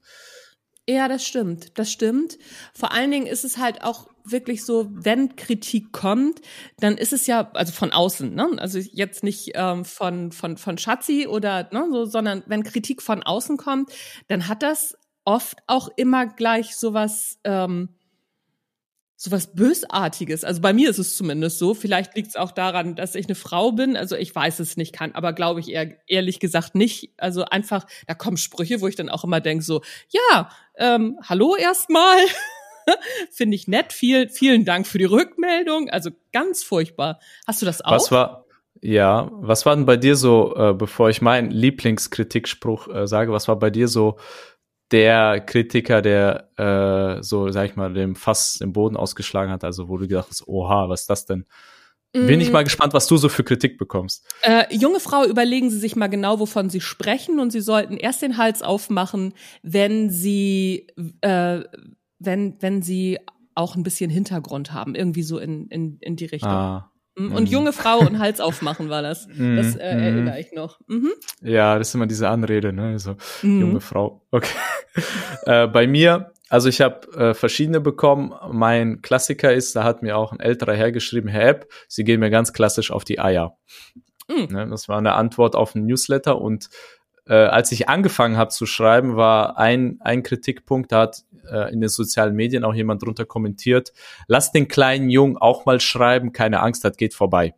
Ja, 0.87 1.07
das 1.07 1.25
stimmt. 1.25 1.77
Das 1.77 1.91
stimmt. 1.91 2.37
Vor 2.73 2.91
allen 2.91 3.09
Dingen 3.11 3.25
ist 3.25 3.45
es 3.45 3.57
halt 3.57 3.83
auch 3.83 4.07
wirklich 4.25 4.65
so, 4.65 4.87
wenn 4.91 5.35
Kritik 5.35 5.93
kommt, 5.93 6.41
dann 6.79 6.97
ist 6.97 7.13
es 7.13 7.25
ja, 7.25 7.49
also 7.53 7.71
von 7.71 7.91
außen, 7.93 8.33
ne? 8.33 8.49
Also 8.57 8.79
jetzt 8.79 9.23
nicht 9.23 9.51
ähm, 9.55 9.85
von, 9.85 10.31
von, 10.31 10.57
von 10.57 10.77
Schatzi 10.77 11.27
oder 11.27 11.69
ne, 11.71 11.87
so, 11.91 12.05
sondern 12.05 12.43
wenn 12.47 12.63
Kritik 12.63 13.01
von 13.01 13.23
außen 13.23 13.57
kommt, 13.57 13.91
dann 14.27 14.47
hat 14.47 14.61
das 14.63 14.97
oft 15.25 15.57
auch 15.67 15.89
immer 15.95 16.25
gleich 16.27 16.75
sowas, 16.75 17.39
ähm, 17.45 17.89
sowas 19.15 19.55
Bösartiges. 19.55 20.43
Also 20.43 20.59
bei 20.59 20.73
mir 20.73 20.89
ist 20.89 20.99
es 20.99 21.15
zumindest 21.15 21.59
so. 21.59 21.73
Vielleicht 21.73 22.15
liegt 22.15 22.29
es 22.29 22.35
auch 22.35 22.51
daran, 22.51 22.95
dass 22.95 23.15
ich 23.15 23.27
eine 23.27 23.35
Frau 23.35 23.71
bin. 23.71 23.95
Also 23.95 24.17
ich 24.17 24.35
weiß 24.35 24.59
es 24.59 24.75
nicht, 24.75 24.93
kann, 24.93 25.13
aber 25.13 25.31
glaube 25.31 25.61
ich 25.61 25.69
eher, 25.69 25.95
ehrlich 26.07 26.39
gesagt 26.41 26.75
nicht. 26.75 27.13
Also 27.17 27.45
einfach, 27.45 27.85
da 28.05 28.15
kommen 28.15 28.35
Sprüche, 28.35 28.81
wo 28.81 28.87
ich 28.87 28.95
dann 28.97 29.09
auch 29.09 29.23
immer 29.23 29.39
denke 29.39 29.63
so, 29.63 29.81
ja, 30.09 30.49
ähm, 30.77 31.19
hallo 31.23 31.55
erstmal. 31.55 32.17
Finde 33.31 33.55
ich 33.55 33.67
nett. 33.67 33.93
Viel, 33.93 34.29
vielen 34.29 34.65
Dank 34.65 34.87
für 34.87 34.97
die 34.97 35.05
Rückmeldung. 35.05 35.89
Also 35.89 36.09
ganz 36.31 36.63
furchtbar. 36.63 37.19
Hast 37.47 37.61
du 37.61 37.65
das 37.65 37.81
auch? 37.81 37.91
Was 37.91 38.11
war, 38.11 38.45
ja, 38.81 39.29
was 39.33 39.65
war 39.65 39.75
denn 39.75 39.85
bei 39.85 39.97
dir 39.97 40.15
so, 40.15 40.55
äh, 40.55 40.73
bevor 40.73 41.09
ich 41.09 41.21
meinen 41.21 41.51
Lieblingskritikspruch 41.51 42.87
äh, 42.89 43.07
sage, 43.07 43.31
was 43.31 43.47
war 43.47 43.57
bei 43.57 43.69
dir 43.69 43.87
so 43.87 44.17
der 44.91 45.39
Kritiker, 45.39 46.01
der 46.01 46.49
äh, 46.57 47.23
so, 47.23 47.49
sag 47.49 47.69
ich 47.69 47.75
mal, 47.75 47.93
dem 47.93 48.15
Fass 48.15 48.61
im 48.61 48.73
Boden 48.73 48.95
ausgeschlagen 48.97 49.51
hat, 49.51 49.63
also 49.63 49.87
wo 49.87 49.97
du 49.97 50.07
gedacht 50.07 50.27
hast, 50.29 50.47
oha, 50.47 50.89
was 50.89 51.01
ist 51.01 51.09
das 51.09 51.25
denn? 51.25 51.45
Bin 52.13 52.39
ich 52.39 52.49
mm. 52.49 52.53
mal 52.53 52.63
gespannt, 52.63 52.93
was 52.93 53.07
du 53.07 53.17
so 53.17 53.27
für 53.27 53.43
Kritik 53.43 53.79
bekommst. 53.79 54.23
Äh, 54.43 54.65
junge 54.75 54.99
Frau, 54.99 55.25
überlegen 55.25 55.71
Sie 55.71 55.79
sich 55.79 55.95
mal 55.95 56.07
genau, 56.07 56.39
wovon 56.39 56.69
Sie 56.69 56.79
sprechen 56.79 57.39
und 57.39 57.51
Sie 57.51 57.59
sollten 57.59 57.97
erst 57.97 58.21
den 58.21 58.37
Hals 58.37 58.61
aufmachen, 58.61 59.33
wenn 59.63 60.11
Sie, 60.11 60.87
äh, 61.21 61.61
wenn, 62.19 62.61
wenn 62.61 62.83
Sie 62.83 63.17
auch 63.55 63.75
ein 63.75 63.81
bisschen 63.81 64.11
Hintergrund 64.11 64.73
haben, 64.73 64.93
irgendwie 64.93 65.23
so 65.23 65.39
in, 65.39 65.67
in, 65.69 65.97
in 66.01 66.15
die 66.15 66.25
Richtung. 66.25 66.51
Ah. 66.51 66.91
Mhm. 67.15 67.31
Und 67.33 67.49
junge 67.49 67.73
Frau 67.73 67.99
und 67.99 68.19
Hals 68.19 68.39
aufmachen 68.41 68.89
war 68.89 69.01
das. 69.01 69.27
Das 69.27 69.75
äh, 69.75 69.79
erinnere 69.79 70.39
ich 70.39 70.51
noch. 70.51 70.79
Mhm. 70.87 71.11
Ja, 71.41 71.77
das 71.77 71.89
ist 71.89 71.95
immer 71.95 72.07
diese 72.07 72.29
Anrede, 72.29 72.73
ne? 72.73 72.97
So, 72.99 73.15
junge 73.41 73.81
Frau. 73.81 74.25
Okay. 74.31 74.55
äh, 75.45 75.67
bei 75.67 75.87
mir, 75.87 76.32
also 76.53 76.69
ich 76.69 76.81
habe 76.81 77.07
äh, 77.17 77.33
verschiedene 77.33 77.81
bekommen. 77.81 78.31
Mein 78.51 79.01
Klassiker 79.01 79.51
ist, 79.51 79.75
da 79.75 79.83
hat 79.83 80.03
mir 80.03 80.15
auch 80.15 80.31
ein 80.31 80.39
älterer 80.39 80.75
Herr 80.75 80.91
geschrieben, 80.91 81.27
Herr 81.27 81.47
App, 81.47 81.67
Sie 81.87 82.03
gehen 82.03 82.19
mir 82.19 82.29
ganz 82.29 82.53
klassisch 82.53 82.91
auf 82.91 83.03
die 83.03 83.19
Eier. 83.19 83.57
Mhm. 84.27 84.49
Ne? 84.51 84.67
Das 84.69 84.87
war 84.87 84.99
eine 84.99 85.13
Antwort 85.13 85.55
auf 85.55 85.73
ein 85.73 85.87
Newsletter 85.87 86.39
und 86.39 86.69
äh, 87.25 87.33
als 87.33 87.71
ich 87.71 87.89
angefangen 87.89 88.37
habe 88.37 88.51
zu 88.51 88.67
schreiben, 88.67 89.15
war 89.15 89.57
ein, 89.57 89.97
ein 90.01 90.21
Kritikpunkt, 90.21 90.91
da 90.91 91.01
hat 91.01 91.23
äh, 91.51 91.73
in 91.73 91.81
den 91.81 91.89
sozialen 91.89 92.35
Medien 92.35 92.63
auch 92.65 92.75
jemand 92.75 93.01
drunter 93.01 93.25
kommentiert, 93.25 93.91
lass 94.27 94.51
den 94.51 94.67
kleinen 94.67 95.09
Jungen 95.09 95.37
auch 95.37 95.65
mal 95.65 95.79
schreiben, 95.79 96.33
keine 96.33 96.59
Angst, 96.59 96.85
das 96.85 96.97
geht 96.97 97.15
vorbei. 97.15 97.55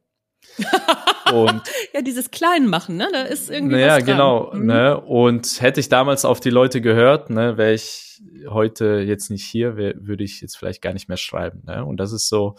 und 1.33 1.61
ja, 1.93 2.01
dieses 2.01 2.31
Kleinmachen, 2.31 2.97
ne? 2.97 3.09
Da 3.11 3.23
ist 3.23 3.49
irgendwie. 3.49 3.75
Naja, 3.75 3.99
genau. 3.99 4.53
Mhm. 4.53 4.65
Ne? 4.65 4.99
Und 4.99 5.61
hätte 5.61 5.79
ich 5.79 5.89
damals 5.89 6.25
auf 6.25 6.39
die 6.39 6.49
Leute 6.49 6.81
gehört, 6.81 7.29
ne, 7.29 7.57
wäre 7.57 7.73
ich 7.73 8.21
heute 8.49 9.03
jetzt 9.05 9.29
nicht 9.29 9.45
hier, 9.45 9.75
würde 9.75 10.23
ich 10.23 10.41
jetzt 10.41 10.57
vielleicht 10.57 10.81
gar 10.81 10.93
nicht 10.93 11.09
mehr 11.09 11.17
schreiben. 11.17 11.63
Ne? 11.65 11.83
Und 11.83 11.97
das 11.97 12.13
ist 12.13 12.29
so, 12.29 12.55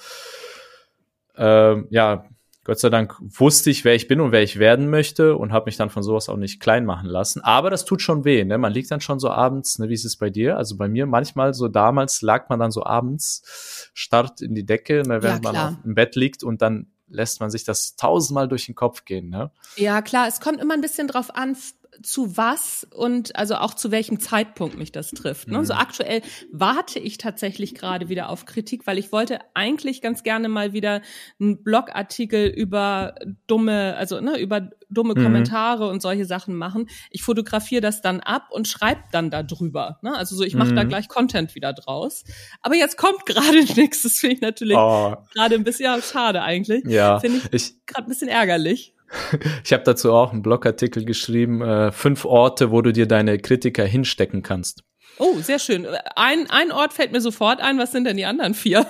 ähm, 1.37 1.87
ja, 1.90 2.26
Gott 2.64 2.81
sei 2.81 2.90
Dank 2.90 3.14
wusste 3.20 3.70
ich, 3.70 3.85
wer 3.85 3.94
ich 3.94 4.09
bin 4.09 4.20
und 4.20 4.33
wer 4.33 4.42
ich 4.42 4.59
werden 4.59 4.90
möchte 4.90 5.37
und 5.37 5.52
habe 5.52 5.66
mich 5.66 5.76
dann 5.76 5.88
von 5.88 6.02
sowas 6.02 6.29
auch 6.29 6.37
nicht 6.37 6.59
klein 6.59 6.85
machen 6.85 7.09
lassen. 7.09 7.40
Aber 7.42 7.70
das 7.70 7.85
tut 7.85 8.02
schon 8.02 8.24
weh, 8.24 8.44
ne? 8.44 8.59
Man 8.59 8.72
liegt 8.72 8.90
dann 8.90 9.00
schon 9.00 9.20
so 9.20 9.31
abends, 9.31 9.79
ne? 9.79 9.88
Wie 9.88 9.94
ist 9.94 10.05
es 10.05 10.16
bei 10.16 10.31
dir? 10.31 10.57
Also 10.57 10.76
bei 10.76 10.88
mir 10.88 11.07
manchmal 11.07 11.55
so 11.55 11.68
damals 11.68 12.22
lag 12.22 12.48
man 12.48 12.59
dann 12.59 12.72
so 12.72 12.85
abends, 12.85 13.90
starrt 13.94 14.40
in 14.40 14.55
die 14.57 14.66
Decke, 14.66 15.02
ne, 15.07 15.22
während 15.22 15.44
ja, 15.44 15.52
man 15.52 15.79
im 15.85 15.94
Bett 15.94 16.16
liegt 16.16 16.42
und 16.42 16.61
dann 16.61 16.88
lässt 17.09 17.40
man 17.40 17.51
sich 17.51 17.64
das 17.64 17.97
tausendmal 17.97 18.49
durch 18.49 18.66
den 18.66 18.75
Kopf 18.75 19.05
gehen, 19.05 19.29
ne? 19.29 19.51
Ja, 19.77 20.03
klar, 20.03 20.27
es 20.29 20.40
kommt 20.40 20.61
immer 20.61 20.75
ein 20.75 20.81
bisschen 20.81 21.09
drauf 21.09 21.35
an, 21.35 21.57
zu 22.03 22.37
was 22.37 22.87
und 22.95 23.37
also 23.37 23.57
auch 23.57 23.75
zu 23.75 23.91
welchem 23.91 24.21
Zeitpunkt 24.21 24.79
mich 24.79 24.93
das 24.93 25.11
trifft. 25.11 25.49
Ne? 25.49 25.59
Mhm. 25.59 25.65
So 25.65 25.75
aktuell 25.75 26.23
warte 26.53 26.99
ich 26.99 27.19
tatsächlich 27.19 27.75
gerade 27.75 28.09
wieder 28.09 28.29
auf 28.29 28.47
Kritik, 28.47 28.87
weil 28.87 28.99
ich 28.99 29.13
wollte 29.13 29.39
eigentlich 29.55 30.03
ganz 30.03 30.23
gerne 30.23 30.49
mal 30.49 30.73
wieder 30.73 31.03
einen 31.41 31.63
Blogartikel 31.63 32.47
über 32.47 33.15
dumme, 33.47 33.97
also 33.97 34.21
ne, 34.21 34.39
über 34.39 34.71
dumme 34.89 35.15
mhm. 35.17 35.23
Kommentare 35.23 35.89
und 35.89 36.03
solche 36.03 36.25
Sachen 36.25 36.55
machen. 36.55 36.89
Ich 37.11 37.23
fotografiere 37.23 37.81
das 37.81 38.01
dann 38.01 38.21
ab 38.21 38.49
und 38.51 38.69
schreibe 38.69 39.03
dann 39.13 39.31
darüber. 39.31 39.99
Ne? 40.03 40.17
Also 40.17 40.37
so, 40.37 40.45
ich 40.45 40.55
mache 40.55 40.73
mhm. 40.73 40.77
da 40.77 40.85
gleich 40.85 41.09
Content 41.09 41.55
wieder 41.55 41.73
draus. 41.73 42.25
Aber 42.63 42.75
jetzt 42.75 42.97
kommt 42.97 43.27
gerade 43.27 43.65
nichts. 43.75 44.03
Das 44.03 44.15
finde 44.15 44.37
ich 44.37 44.43
natürlich 44.43 44.77
oh. 44.77 45.17
gerade 45.35 45.55
ein 45.55 45.65
bisschen 45.65 45.87
ja, 45.87 46.01
schade 46.01 46.43
eigentlich. 46.43 46.85
Ja, 46.87 47.21
finde 47.21 47.39
ich, 47.39 47.55
ich 47.55 47.87
gerade 47.87 48.07
ein 48.07 48.09
bisschen 48.09 48.29
ärgerlich. 48.29 48.96
Ich 49.64 49.73
habe 49.73 49.83
dazu 49.85 50.12
auch 50.12 50.33
einen 50.33 50.42
Blogartikel 50.42 51.05
geschrieben, 51.05 51.62
äh, 51.62 51.92
fünf 51.92 52.25
Orte, 52.25 52.71
wo 52.71 52.83
du 52.83 52.92
dir 52.92 53.07
deine 53.07 53.38
Kritiker 53.38 53.85
hinstecken 53.85 54.42
kannst. 54.42 54.83
Oh, 55.19 55.38
sehr 55.38 55.59
schön. 55.59 55.87
Ein, 56.14 56.51
ein 56.51 56.73
Ort 56.73 56.92
fällt 56.92 57.12
mir 57.12 57.21
sofort 57.21 57.61
ein. 57.61 57.79
Was 57.79 57.92
sind 57.92 58.05
denn 58.05 58.16
die 58.16 58.27
anderen 58.27 58.55
vier? 58.55 58.87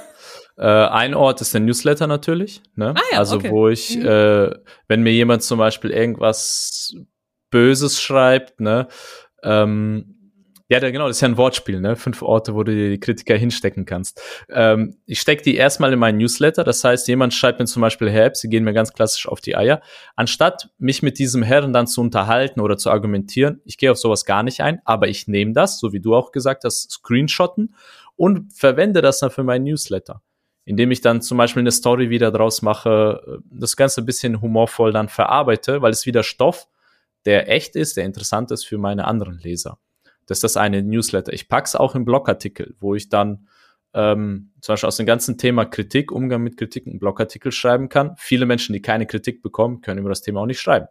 Äh, 0.58 0.64
ein 0.64 1.14
Ort 1.14 1.40
ist 1.40 1.54
der 1.54 1.60
Newsletter 1.60 2.06
natürlich. 2.06 2.62
Ne? 2.74 2.94
Ah, 2.96 3.02
ja, 3.12 3.18
also 3.18 3.36
okay. 3.36 3.50
wo 3.50 3.68
ich, 3.68 3.96
mhm. 3.96 4.06
äh, 4.06 4.50
wenn 4.88 5.02
mir 5.02 5.12
jemand 5.12 5.42
zum 5.42 5.58
Beispiel 5.58 5.90
irgendwas 5.90 6.94
Böses 7.50 8.00
schreibt, 8.00 8.60
ne, 8.60 8.88
ähm, 9.42 10.15
ja, 10.68 10.80
genau, 10.80 11.06
das 11.06 11.18
ist 11.18 11.20
ja 11.20 11.28
ein 11.28 11.36
Wortspiel, 11.36 11.80
ne? 11.80 11.94
Fünf 11.94 12.22
Orte, 12.22 12.54
wo 12.54 12.64
du 12.64 12.74
dir 12.74 12.90
die 12.90 12.98
Kritiker 12.98 13.36
hinstecken 13.36 13.84
kannst. 13.84 14.20
Ähm, 14.48 14.96
ich 15.06 15.20
stecke 15.20 15.44
die 15.44 15.54
erstmal 15.54 15.92
in 15.92 15.98
meinen 16.00 16.18
Newsletter. 16.18 16.64
Das 16.64 16.82
heißt, 16.82 17.06
jemand 17.06 17.34
schreibt 17.34 17.60
mir 17.60 17.66
zum 17.66 17.82
Beispiel, 17.82 18.10
Herr 18.10 18.34
sie 18.34 18.48
gehen 18.48 18.64
mir 18.64 18.72
ganz 18.72 18.92
klassisch 18.92 19.28
auf 19.28 19.40
die 19.40 19.56
Eier. 19.56 19.80
Anstatt 20.16 20.70
mich 20.78 21.02
mit 21.02 21.20
diesem 21.20 21.44
Herrn 21.44 21.72
dann 21.72 21.86
zu 21.86 22.00
unterhalten 22.00 22.60
oder 22.60 22.76
zu 22.76 22.90
argumentieren, 22.90 23.60
ich 23.64 23.78
gehe 23.78 23.92
auf 23.92 23.98
sowas 23.98 24.24
gar 24.24 24.42
nicht 24.42 24.60
ein, 24.60 24.80
aber 24.84 25.06
ich 25.06 25.28
nehme 25.28 25.52
das, 25.52 25.78
so 25.78 25.92
wie 25.92 26.00
du 26.00 26.16
auch 26.16 26.32
gesagt 26.32 26.64
hast, 26.64 26.90
screenshotten 26.90 27.76
und 28.16 28.52
verwende 28.52 29.02
das 29.02 29.20
dann 29.20 29.30
für 29.30 29.44
meinen 29.44 29.64
Newsletter. 29.64 30.22
Indem 30.64 30.90
ich 30.90 31.00
dann 31.00 31.22
zum 31.22 31.38
Beispiel 31.38 31.60
eine 31.60 31.70
Story 31.70 32.10
wieder 32.10 32.32
draus 32.32 32.62
mache, 32.62 33.40
das 33.52 33.76
Ganze 33.76 34.02
ein 34.02 34.06
bisschen 34.06 34.40
humorvoll 34.40 34.92
dann 34.92 35.08
verarbeite, 35.08 35.80
weil 35.80 35.92
es 35.92 36.06
wieder 36.06 36.24
Stoff, 36.24 36.66
der 37.24 37.48
echt 37.48 37.76
ist, 37.76 37.96
der 37.96 38.04
interessant 38.04 38.50
ist 38.50 38.64
für 38.64 38.78
meine 38.78 39.04
anderen 39.04 39.38
Leser. 39.38 39.78
Das 40.26 40.38
ist 40.38 40.44
das 40.44 40.56
eine 40.56 40.82
Newsletter. 40.82 41.32
Ich 41.32 41.48
pack's 41.48 41.74
auch 41.74 41.94
im 41.94 42.04
Blogartikel, 42.04 42.74
wo 42.80 42.94
ich 42.94 43.08
dann 43.08 43.46
ähm, 43.94 44.50
zum 44.60 44.74
Beispiel 44.74 44.88
aus 44.88 44.96
dem 44.96 45.06
ganzen 45.06 45.38
Thema 45.38 45.64
Kritik, 45.64 46.12
Umgang 46.12 46.42
mit 46.42 46.56
Kritik, 46.56 46.86
einen 46.86 46.98
Blogartikel 46.98 47.50
schreiben 47.50 47.88
kann. 47.88 48.14
Viele 48.18 48.44
Menschen, 48.44 48.72
die 48.72 48.82
keine 48.82 49.06
Kritik 49.06 49.42
bekommen, 49.42 49.80
können 49.80 50.00
über 50.00 50.10
das 50.10 50.22
Thema 50.22 50.40
auch 50.40 50.46
nicht 50.46 50.60
schreiben. 50.60 50.86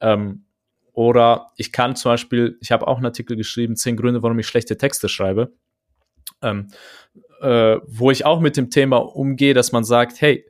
Ähm, 0.00 0.44
oder 0.92 1.52
ich 1.56 1.72
kann 1.72 1.96
zum 1.96 2.12
Beispiel, 2.12 2.58
ich 2.60 2.70
habe 2.70 2.86
auch 2.86 2.96
einen 2.96 3.06
Artikel 3.06 3.36
geschrieben, 3.36 3.76
zehn 3.76 3.96
Gründe, 3.96 4.22
warum 4.22 4.38
ich 4.38 4.46
schlechte 4.46 4.76
Texte 4.76 5.08
schreibe, 5.08 5.52
ähm, 6.42 6.68
äh, 7.40 7.78
wo 7.86 8.10
ich 8.10 8.26
auch 8.26 8.40
mit 8.40 8.58
dem 8.58 8.68
Thema 8.68 8.98
umgehe, 8.98 9.54
dass 9.54 9.72
man 9.72 9.84
sagt, 9.84 10.20
hey, 10.20 10.44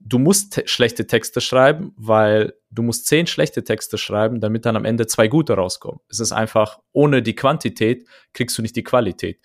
du 0.00 0.18
musst 0.18 0.54
te 0.54 0.62
schlechte 0.66 1.06
Texte 1.06 1.40
schreiben, 1.40 1.92
weil 1.96 2.54
du 2.70 2.82
musst 2.82 3.06
zehn 3.06 3.26
schlechte 3.26 3.64
Texte 3.64 3.98
schreiben, 3.98 4.40
damit 4.40 4.66
dann 4.66 4.76
am 4.76 4.84
Ende 4.84 5.06
zwei 5.06 5.28
gute 5.28 5.54
rauskommen. 5.54 6.00
Es 6.08 6.20
ist 6.20 6.32
einfach, 6.32 6.80
ohne 6.92 7.22
die 7.22 7.34
Quantität 7.34 8.06
kriegst 8.32 8.56
du 8.58 8.62
nicht 8.62 8.76
die 8.76 8.84
Qualität. 8.84 9.40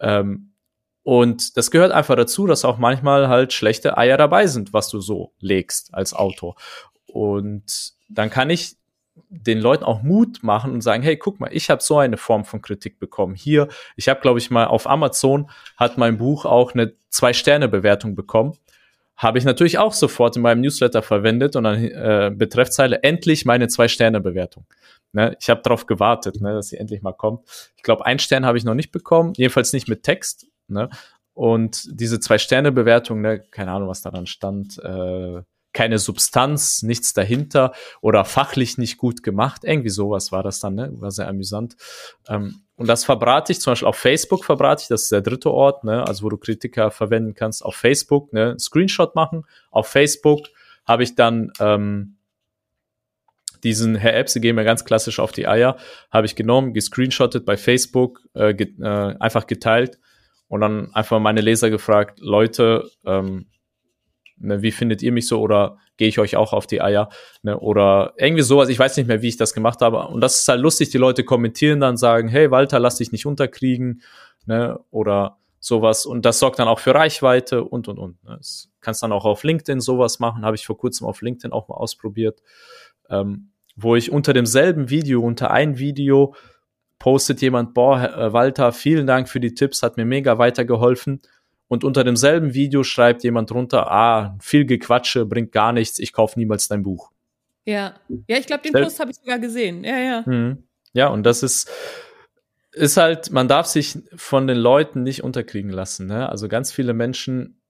Ähm, 0.00 0.52
und 1.02 1.56
das 1.56 1.70
gehört 1.70 1.92
einfach 1.92 2.16
dazu, 2.16 2.46
dass 2.46 2.64
auch 2.64 2.78
manchmal 2.78 3.28
halt 3.28 3.52
schlechte 3.52 3.96
Eier 3.96 4.16
dabei 4.16 4.46
sind, 4.46 4.72
was 4.72 4.88
du 4.88 5.00
so 5.00 5.32
legst 5.38 5.94
als 5.94 6.14
Autor. 6.14 6.56
Und 7.06 7.92
dann 8.08 8.30
kann 8.30 8.50
ich 8.50 8.76
den 9.28 9.60
Leuten 9.60 9.84
auch 9.84 10.02
Mut 10.02 10.42
machen 10.42 10.72
und 10.72 10.82
sagen, 10.82 11.02
hey, 11.02 11.16
guck 11.16 11.40
mal, 11.40 11.50
ich 11.52 11.70
habe 11.70 11.82
so 11.82 11.98
eine 11.98 12.16
Form 12.16 12.44
von 12.44 12.60
Kritik 12.60 12.98
bekommen. 12.98 13.34
Hier, 13.34 13.68
ich 13.96 14.08
habe, 14.08 14.20
glaube 14.20 14.38
ich, 14.38 14.50
mal 14.50 14.66
auf 14.66 14.86
Amazon 14.86 15.50
hat 15.76 15.96
mein 15.96 16.18
Buch 16.18 16.44
auch 16.44 16.74
eine 16.74 16.94
Zwei-Sterne-Bewertung 17.08 18.14
bekommen 18.14 18.58
habe 19.16 19.38
ich 19.38 19.44
natürlich 19.44 19.78
auch 19.78 19.92
sofort 19.92 20.36
in 20.36 20.42
meinem 20.42 20.60
Newsletter 20.60 21.02
verwendet 21.02 21.56
und 21.56 21.64
dann 21.64 21.82
äh, 21.82 22.30
Betreffzeile 22.34 23.02
endlich 23.02 23.44
meine 23.44 23.68
Zwei-Sterne-Bewertung. 23.68 24.66
Ne? 25.12 25.36
Ich 25.40 25.48
habe 25.48 25.62
darauf 25.62 25.86
gewartet, 25.86 26.40
ne, 26.40 26.52
dass 26.52 26.68
sie 26.68 26.76
endlich 26.76 27.02
mal 27.02 27.12
kommt. 27.12 27.72
Ich 27.76 27.82
glaube, 27.82 28.04
ein 28.04 28.18
Stern 28.18 28.44
habe 28.44 28.58
ich 28.58 28.64
noch 28.64 28.74
nicht 28.74 28.92
bekommen, 28.92 29.32
jedenfalls 29.36 29.72
nicht 29.72 29.88
mit 29.88 30.02
Text. 30.02 30.46
Ne? 30.68 30.90
Und 31.32 31.88
diese 31.90 32.20
Zwei-Sterne-Bewertung, 32.20 33.22
ne, 33.22 33.40
keine 33.50 33.72
Ahnung, 33.72 33.88
was 33.88 34.02
daran 34.02 34.26
stand, 34.26 34.78
äh, 34.78 35.42
keine 35.76 35.98
Substanz, 35.98 36.82
nichts 36.82 37.12
dahinter 37.12 37.74
oder 38.00 38.24
fachlich 38.24 38.78
nicht 38.78 38.96
gut 38.96 39.22
gemacht. 39.22 39.62
Irgendwie 39.62 39.90
sowas 39.90 40.32
war 40.32 40.42
das 40.42 40.58
dann, 40.58 40.74
ne? 40.74 40.90
War 40.94 41.10
sehr 41.10 41.28
amüsant. 41.28 41.76
Ähm, 42.28 42.62
und 42.76 42.86
das 42.88 43.04
verbrate 43.04 43.52
ich 43.52 43.60
zum 43.60 43.72
Beispiel 43.72 43.88
auf 43.88 43.96
Facebook 43.96 44.42
verbrate 44.42 44.84
ich, 44.84 44.88
das 44.88 45.02
ist 45.02 45.12
der 45.12 45.20
dritte 45.20 45.50
Ort, 45.50 45.84
ne? 45.84 46.08
Also 46.08 46.24
wo 46.24 46.30
du 46.30 46.38
Kritiker 46.38 46.90
verwenden 46.90 47.34
kannst, 47.34 47.62
auf 47.62 47.76
Facebook, 47.76 48.32
ne? 48.32 48.56
Screenshot 48.58 49.14
machen. 49.14 49.44
Auf 49.70 49.88
Facebook 49.88 50.46
habe 50.86 51.02
ich 51.02 51.14
dann 51.14 51.52
ähm, 51.60 52.16
diesen 53.62 53.96
Herr 53.96 54.16
Epps, 54.16 54.32
sie 54.32 54.40
gehen 54.40 54.56
mir 54.56 54.64
ganz 54.64 54.86
klassisch 54.86 55.20
auf 55.20 55.32
die 55.32 55.46
Eier, 55.46 55.76
habe 56.10 56.24
ich 56.24 56.36
genommen, 56.36 56.72
gescreenshottet 56.72 57.44
bei 57.44 57.58
Facebook, 57.58 58.22
äh, 58.32 58.54
ge 58.54 58.72
äh, 58.80 59.14
einfach 59.20 59.46
geteilt 59.46 59.98
und 60.48 60.62
dann 60.62 60.94
einfach 60.94 61.20
meine 61.20 61.42
Leser 61.42 61.68
gefragt, 61.68 62.18
Leute, 62.22 62.88
ähm, 63.04 63.50
ne, 64.38 64.62
wie 64.62 64.72
findet 64.72 65.02
ihr 65.02 65.12
mich 65.12 65.26
so 65.28 65.40
oder 65.40 65.78
gehe 65.96 66.08
ich 66.08 66.18
euch 66.18 66.36
auch 66.36 66.52
auf 66.52 66.66
die 66.66 66.82
Eier 66.82 67.08
ne, 67.42 67.58
oder 67.58 68.14
irgendwie 68.16 68.42
sowas. 68.42 68.68
Ich 68.68 68.78
weiß 68.78 68.96
nicht 68.96 69.06
mehr, 69.06 69.22
wie 69.22 69.28
ich 69.28 69.36
das 69.36 69.54
gemacht 69.54 69.80
habe. 69.80 70.06
Und 70.08 70.20
das 70.20 70.38
ist 70.38 70.48
halt 70.48 70.60
lustig, 70.60 70.90
die 70.90 70.98
Leute 70.98 71.24
kommentieren 71.24 71.80
dann, 71.80 71.96
sagen, 71.96 72.28
hey 72.28 72.50
Walter, 72.50 72.78
lass 72.78 72.96
dich 72.96 73.12
nicht 73.12 73.26
unterkriegen 73.26 74.02
ne, 74.46 74.78
oder 74.90 75.38
sowas. 75.60 76.06
Und 76.06 76.24
das 76.24 76.38
sorgt 76.38 76.58
dann 76.58 76.68
auch 76.68 76.78
für 76.78 76.94
Reichweite 76.94 77.64
und, 77.64 77.88
und, 77.88 77.98
und. 77.98 78.22
Ne. 78.24 78.36
Das 78.38 78.70
kannst 78.80 79.02
dann 79.02 79.12
auch 79.12 79.24
auf 79.24 79.42
LinkedIn 79.42 79.80
sowas 79.80 80.18
machen, 80.20 80.44
habe 80.44 80.56
ich 80.56 80.66
vor 80.66 80.78
kurzem 80.78 81.06
auf 81.06 81.22
LinkedIn 81.22 81.52
auch 81.52 81.68
mal 81.68 81.76
ausprobiert, 81.76 82.42
ähm, 83.10 83.50
wo 83.74 83.96
ich 83.96 84.10
unter 84.10 84.32
demselben 84.32 84.90
Video, 84.90 85.20
unter 85.22 85.50
ein 85.50 85.78
Video, 85.78 86.34
postet 86.98 87.42
jemand, 87.42 87.74
boah, 87.74 88.02
äh, 88.02 88.32
Walter, 88.32 88.72
vielen 88.72 89.06
Dank 89.06 89.28
für 89.28 89.40
die 89.40 89.54
Tipps, 89.54 89.82
hat 89.82 89.96
mir 89.96 90.06
mega 90.06 90.38
weitergeholfen 90.38 91.20
und 91.68 91.84
unter 91.84 92.04
demselben 92.04 92.54
Video 92.54 92.82
schreibt 92.84 93.24
jemand 93.24 93.50
drunter, 93.50 93.90
ah, 93.90 94.36
viel 94.40 94.64
Gequatsche, 94.64 95.26
bringt 95.26 95.52
gar 95.52 95.72
nichts, 95.72 95.98
ich 95.98 96.12
kaufe 96.12 96.38
niemals 96.38 96.68
dein 96.68 96.82
Buch. 96.82 97.10
Ja, 97.64 97.94
ja, 98.28 98.38
ich 98.38 98.46
glaube, 98.46 98.62
den 98.62 98.72
Post 98.72 99.00
habe 99.00 99.10
ich 99.10 99.16
sogar 99.16 99.38
gesehen. 99.38 99.82
Ja, 99.82 99.98
ja. 99.98 100.22
Mhm. 100.24 100.64
Ja, 100.92 101.08
und 101.08 101.24
das 101.24 101.42
ist, 101.42 101.68
ist 102.72 102.96
halt, 102.96 103.32
man 103.32 103.48
darf 103.48 103.66
sich 103.66 103.98
von 104.14 104.46
den 104.46 104.56
Leuten 104.56 105.02
nicht 105.02 105.24
unterkriegen 105.24 105.70
lassen. 105.70 106.06
Ne? 106.06 106.28
Also 106.28 106.46
ganz 106.48 106.72
viele 106.72 106.94
Menschen 106.94 107.60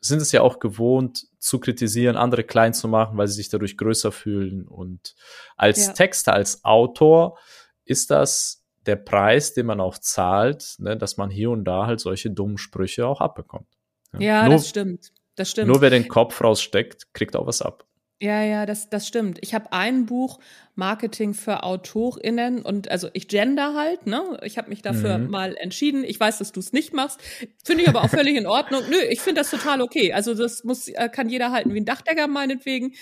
sind 0.00 0.20
es 0.20 0.32
ja 0.32 0.42
auch 0.42 0.60
gewohnt, 0.60 1.26
zu 1.38 1.58
kritisieren, 1.58 2.16
andere 2.16 2.44
klein 2.44 2.74
zu 2.74 2.86
machen, 2.86 3.16
weil 3.16 3.26
sie 3.26 3.34
sich 3.34 3.48
dadurch 3.48 3.76
größer 3.76 4.12
fühlen. 4.12 4.68
Und 4.68 5.14
als 5.56 5.86
ja. 5.86 5.92
Texter, 5.92 6.34
als 6.34 6.64
Autor 6.64 7.38
ist 7.84 8.10
das 8.10 8.64
der 8.86 8.96
Preis, 8.96 9.54
den 9.54 9.66
man 9.66 9.80
auch 9.80 9.98
zahlt, 9.98 10.76
ne, 10.78 10.96
dass 10.96 11.16
man 11.16 11.30
hier 11.30 11.50
und 11.50 11.64
da 11.64 11.86
halt 11.86 12.00
solche 12.00 12.30
dummen 12.30 12.58
Sprüche 12.58 13.06
auch 13.06 13.20
abbekommt. 13.20 13.68
Ja, 14.14 14.20
ja 14.20 14.44
nur, 14.44 14.54
das 14.54 14.68
stimmt. 14.68 15.12
Das 15.34 15.50
stimmt. 15.50 15.68
Nur 15.68 15.80
wer 15.80 15.90
den 15.90 16.08
Kopf 16.08 16.42
raussteckt, 16.42 17.12
kriegt 17.12 17.36
auch 17.36 17.46
was 17.46 17.62
ab. 17.62 17.87
Ja, 18.20 18.42
ja, 18.42 18.66
das, 18.66 18.90
das 18.90 19.06
stimmt. 19.06 19.38
Ich 19.42 19.54
habe 19.54 19.72
ein 19.72 20.04
Buch 20.04 20.40
Marketing 20.74 21.34
für 21.34 21.62
AutorInnen 21.62 22.62
und 22.62 22.90
also 22.90 23.08
ich 23.12 23.28
gender 23.28 23.74
halt, 23.74 24.06
ne? 24.06 24.40
Ich 24.42 24.58
habe 24.58 24.70
mich 24.70 24.82
dafür 24.82 25.18
mhm. 25.18 25.30
mal 25.30 25.56
entschieden. 25.56 26.02
Ich 26.02 26.18
weiß, 26.18 26.38
dass 26.38 26.50
du 26.50 26.58
es 26.58 26.72
nicht 26.72 26.92
machst. 26.92 27.20
Finde 27.64 27.84
ich 27.84 27.88
aber 27.88 28.02
auch 28.02 28.10
völlig 28.10 28.36
in 28.36 28.46
Ordnung. 28.46 28.82
Nö, 28.90 28.96
ich 29.08 29.20
finde 29.20 29.40
das 29.40 29.50
total 29.50 29.80
okay. 29.80 30.12
Also 30.12 30.34
das 30.34 30.64
muss, 30.64 30.88
äh, 30.88 31.08
kann 31.08 31.28
jeder 31.28 31.52
halten 31.52 31.72
wie 31.74 31.80
ein 31.80 31.84
Dachdecker 31.84 32.26
meinetwegen. 32.26 32.94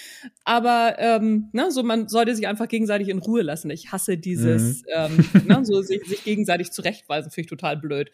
Aber 0.44 0.96
ähm, 0.98 1.48
ne, 1.52 1.70
so 1.70 1.82
man 1.82 2.08
sollte 2.08 2.36
sich 2.36 2.46
einfach 2.46 2.68
gegenseitig 2.68 3.08
in 3.08 3.18
Ruhe 3.18 3.40
lassen. 3.40 3.70
Ich 3.70 3.92
hasse 3.92 4.18
dieses, 4.18 4.82
mhm. 4.82 4.88
ähm, 4.94 5.46
ne, 5.46 5.64
so 5.64 5.80
sich, 5.80 6.04
sich 6.06 6.24
gegenseitig 6.24 6.72
zurechtweisen, 6.72 7.30
finde 7.30 7.46
ich 7.46 7.50
total 7.50 7.78
blöd. 7.78 8.10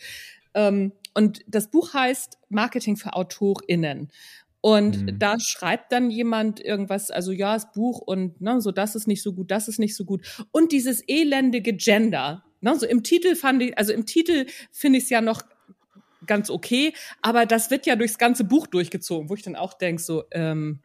Ähm, 0.55 0.93
und 1.15 1.41
das 1.47 1.69
Buch 1.69 1.95
heißt 1.95 2.39
Marketing 2.49 2.97
für 2.97 3.15
AutorInnen. 3.15 4.11
Und 4.63 5.03
mhm. 5.03 5.19
da 5.19 5.41
schreibt 5.41 5.91
dann 5.91 6.11
jemand 6.11 6.61
irgendwas, 6.61 7.11
also 7.11 7.33
ja, 7.33 7.55
das 7.55 7.73
Buch 7.73 7.99
und 7.99 8.41
ne, 8.41 8.61
so 8.61 8.71
das 8.71 8.95
ist 8.95 9.09
nicht 9.09 9.23
so 9.23 9.33
gut, 9.33 9.51
das 9.51 9.67
ist 9.67 9.81
nicht 9.81 9.97
so 9.97 10.05
gut. 10.05 10.23
Und 10.53 10.73
dieses 10.73 11.03
elendige 11.07 11.75
Gender. 11.75 12.45
Ne, 12.61 12.79
so 12.79 12.87
im 12.87 13.03
Titel 13.03 13.35
fand 13.35 13.61
ich, 13.61 13.77
also 13.77 13.93
im 13.93 14.07
Titel 14.07 14.47
finde 14.71 14.99
ich 14.99 15.05
es 15.05 15.11
ja 15.11 15.21
noch 15.21 15.43
ganz 16.27 16.49
okay, 16.49 16.95
aber 17.23 17.45
das 17.45 17.73
wird 17.73 17.87
ja 17.87 17.97
durchs 17.97 18.19
ganze 18.19 18.45
Buch 18.45 18.69
durchgezogen, 18.69 19.29
wo 19.29 19.35
ich 19.35 19.43
dann 19.43 19.57
auch 19.57 19.75
denk 19.75 19.99
so, 19.99 20.23
ähm, 20.31 20.79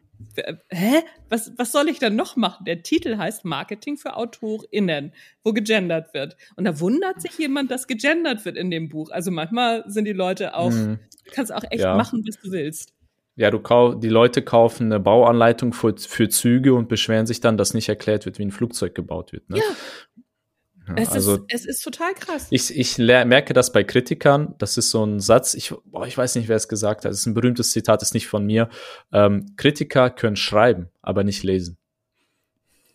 hä? 0.70 1.02
Was, 1.28 1.52
was 1.56 1.70
soll 1.70 1.88
ich 1.88 2.00
dann 2.00 2.16
noch 2.16 2.34
machen? 2.34 2.64
Der 2.64 2.82
Titel 2.82 3.16
heißt 3.16 3.44
Marketing 3.44 3.96
für 3.96 4.16
AutorInnen, 4.16 5.12
wo 5.44 5.52
gegendert 5.52 6.14
wird. 6.14 6.36
Und 6.56 6.64
da 6.64 6.80
wundert 6.80 7.22
sich 7.22 7.38
jemand, 7.38 7.70
dass 7.70 7.86
gegendert 7.86 8.44
wird 8.44 8.56
in 8.56 8.72
dem 8.72 8.88
Buch. 8.88 9.10
Also 9.10 9.30
manchmal 9.30 9.84
sind 9.86 10.06
die 10.06 10.12
Leute 10.12 10.56
auch, 10.56 10.70
mhm. 10.70 10.98
du 11.24 11.30
kannst 11.30 11.52
auch 11.52 11.64
echt 11.70 11.84
ja. 11.84 11.96
machen, 11.96 12.24
was 12.26 12.40
du 12.40 12.50
willst. 12.50 12.97
Ja, 13.38 13.52
du 13.52 13.60
kau 13.60 13.94
die 13.94 14.08
Leute 14.08 14.42
kaufen 14.42 14.86
eine 14.86 14.98
Bauanleitung 14.98 15.72
für, 15.72 15.94
für 15.96 16.28
Züge 16.28 16.74
und 16.74 16.88
beschweren 16.88 17.24
sich 17.24 17.40
dann, 17.40 17.56
dass 17.56 17.72
nicht 17.72 17.88
erklärt 17.88 18.26
wird, 18.26 18.40
wie 18.40 18.42
ein 18.42 18.50
Flugzeug 18.50 18.96
gebaut 18.96 19.30
wird. 19.30 19.48
Ne? 19.48 19.58
Ja. 19.58 19.64
ja 20.88 20.94
es, 20.96 21.12
also, 21.12 21.36
ist, 21.36 21.44
es 21.48 21.64
ist 21.64 21.82
total 21.82 22.14
krass. 22.14 22.48
Ich, 22.50 22.76
ich 22.76 22.98
merke 22.98 23.54
das 23.54 23.70
bei 23.70 23.84
Kritikern. 23.84 24.56
Das 24.58 24.76
ist 24.76 24.90
so 24.90 25.04
ein 25.04 25.20
Satz. 25.20 25.54
Ich, 25.54 25.72
boah, 25.84 26.04
ich 26.04 26.18
weiß 26.18 26.34
nicht, 26.34 26.48
wer 26.48 26.56
es 26.56 26.66
gesagt 26.66 27.04
hat. 27.04 27.12
Das 27.12 27.18
ist 27.20 27.26
ein 27.26 27.34
berühmtes 27.34 27.70
Zitat, 27.70 28.02
ist 28.02 28.12
nicht 28.12 28.26
von 28.26 28.44
mir. 28.44 28.70
Ähm, 29.12 29.54
Kritiker 29.56 30.10
können 30.10 30.34
schreiben, 30.34 30.88
aber 31.00 31.22
nicht 31.22 31.44
lesen. 31.44 31.78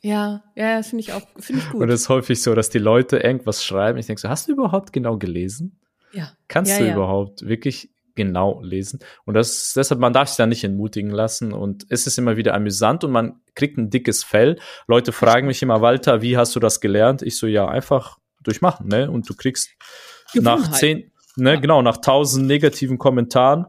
Ja, 0.02 0.44
ja, 0.58 0.76
das 0.76 0.90
finde 0.90 1.04
ich 1.04 1.14
auch, 1.14 1.22
finde 1.40 1.62
ich 1.62 1.70
gut. 1.70 1.84
Und 1.84 1.90
es 1.90 2.02
ist 2.02 2.10
häufig 2.10 2.42
so, 2.42 2.54
dass 2.54 2.70
die 2.70 2.80
Leute 2.80 3.20
irgendwas 3.20 3.64
schreiben. 3.64 3.98
Ich 3.98 4.08
denke 4.08 4.20
so, 4.20 4.28
hast 4.28 4.50
du 4.50 4.52
überhaupt 4.52 4.92
genau 4.92 5.18
gelesen? 5.18 5.80
Ja. 6.12 6.34
Kannst 6.50 6.72
ja, 6.72 6.80
du 6.80 6.88
ja. 6.88 6.94
überhaupt 6.96 7.48
wirklich 7.48 7.94
genau 8.15 8.62
lesen. 8.62 8.99
Und 9.26 9.34
das, 9.34 9.73
deshalb, 9.76 9.99
man 9.99 10.13
darf 10.13 10.30
sich 10.30 10.38
da 10.38 10.45
nicht 10.45 10.63
entmutigen 10.63 11.12
lassen. 11.12 11.54
Und 11.54 11.86
es 11.89 12.08
ist 12.08 12.17
immer 12.17 12.38
wieder 12.38 12.54
amüsant 12.54 13.04
und 13.04 13.12
man 13.12 13.41
kriegt 13.56 13.78
ein 13.78 13.89
dickes 13.89 14.23
Fell. 14.23 14.60
Leute 14.88 15.12
fragen 15.12 15.47
mich 15.47 15.62
immer, 15.62 15.82
Walter, 15.82 16.21
wie 16.21 16.38
hast 16.38 16.56
du 16.56 16.60
das 16.60 16.82
gelernt? 16.82 17.21
Ich 17.21 17.38
so, 17.38 17.47
ja, 17.47 17.67
einfach 17.67 18.17
durchmachen, 18.41 18.88
ne? 18.88 19.10
Und 19.10 19.30
du 19.30 19.36
kriegst 19.36 19.69
nach 20.34 20.71
zehn, 20.71 21.12
ne, 21.36 21.54
ja. 21.54 21.60
genau, 21.60 21.82
nach 21.82 21.97
tausend 21.97 22.47
negativen 22.47 22.97
Kommentaren, 22.97 23.65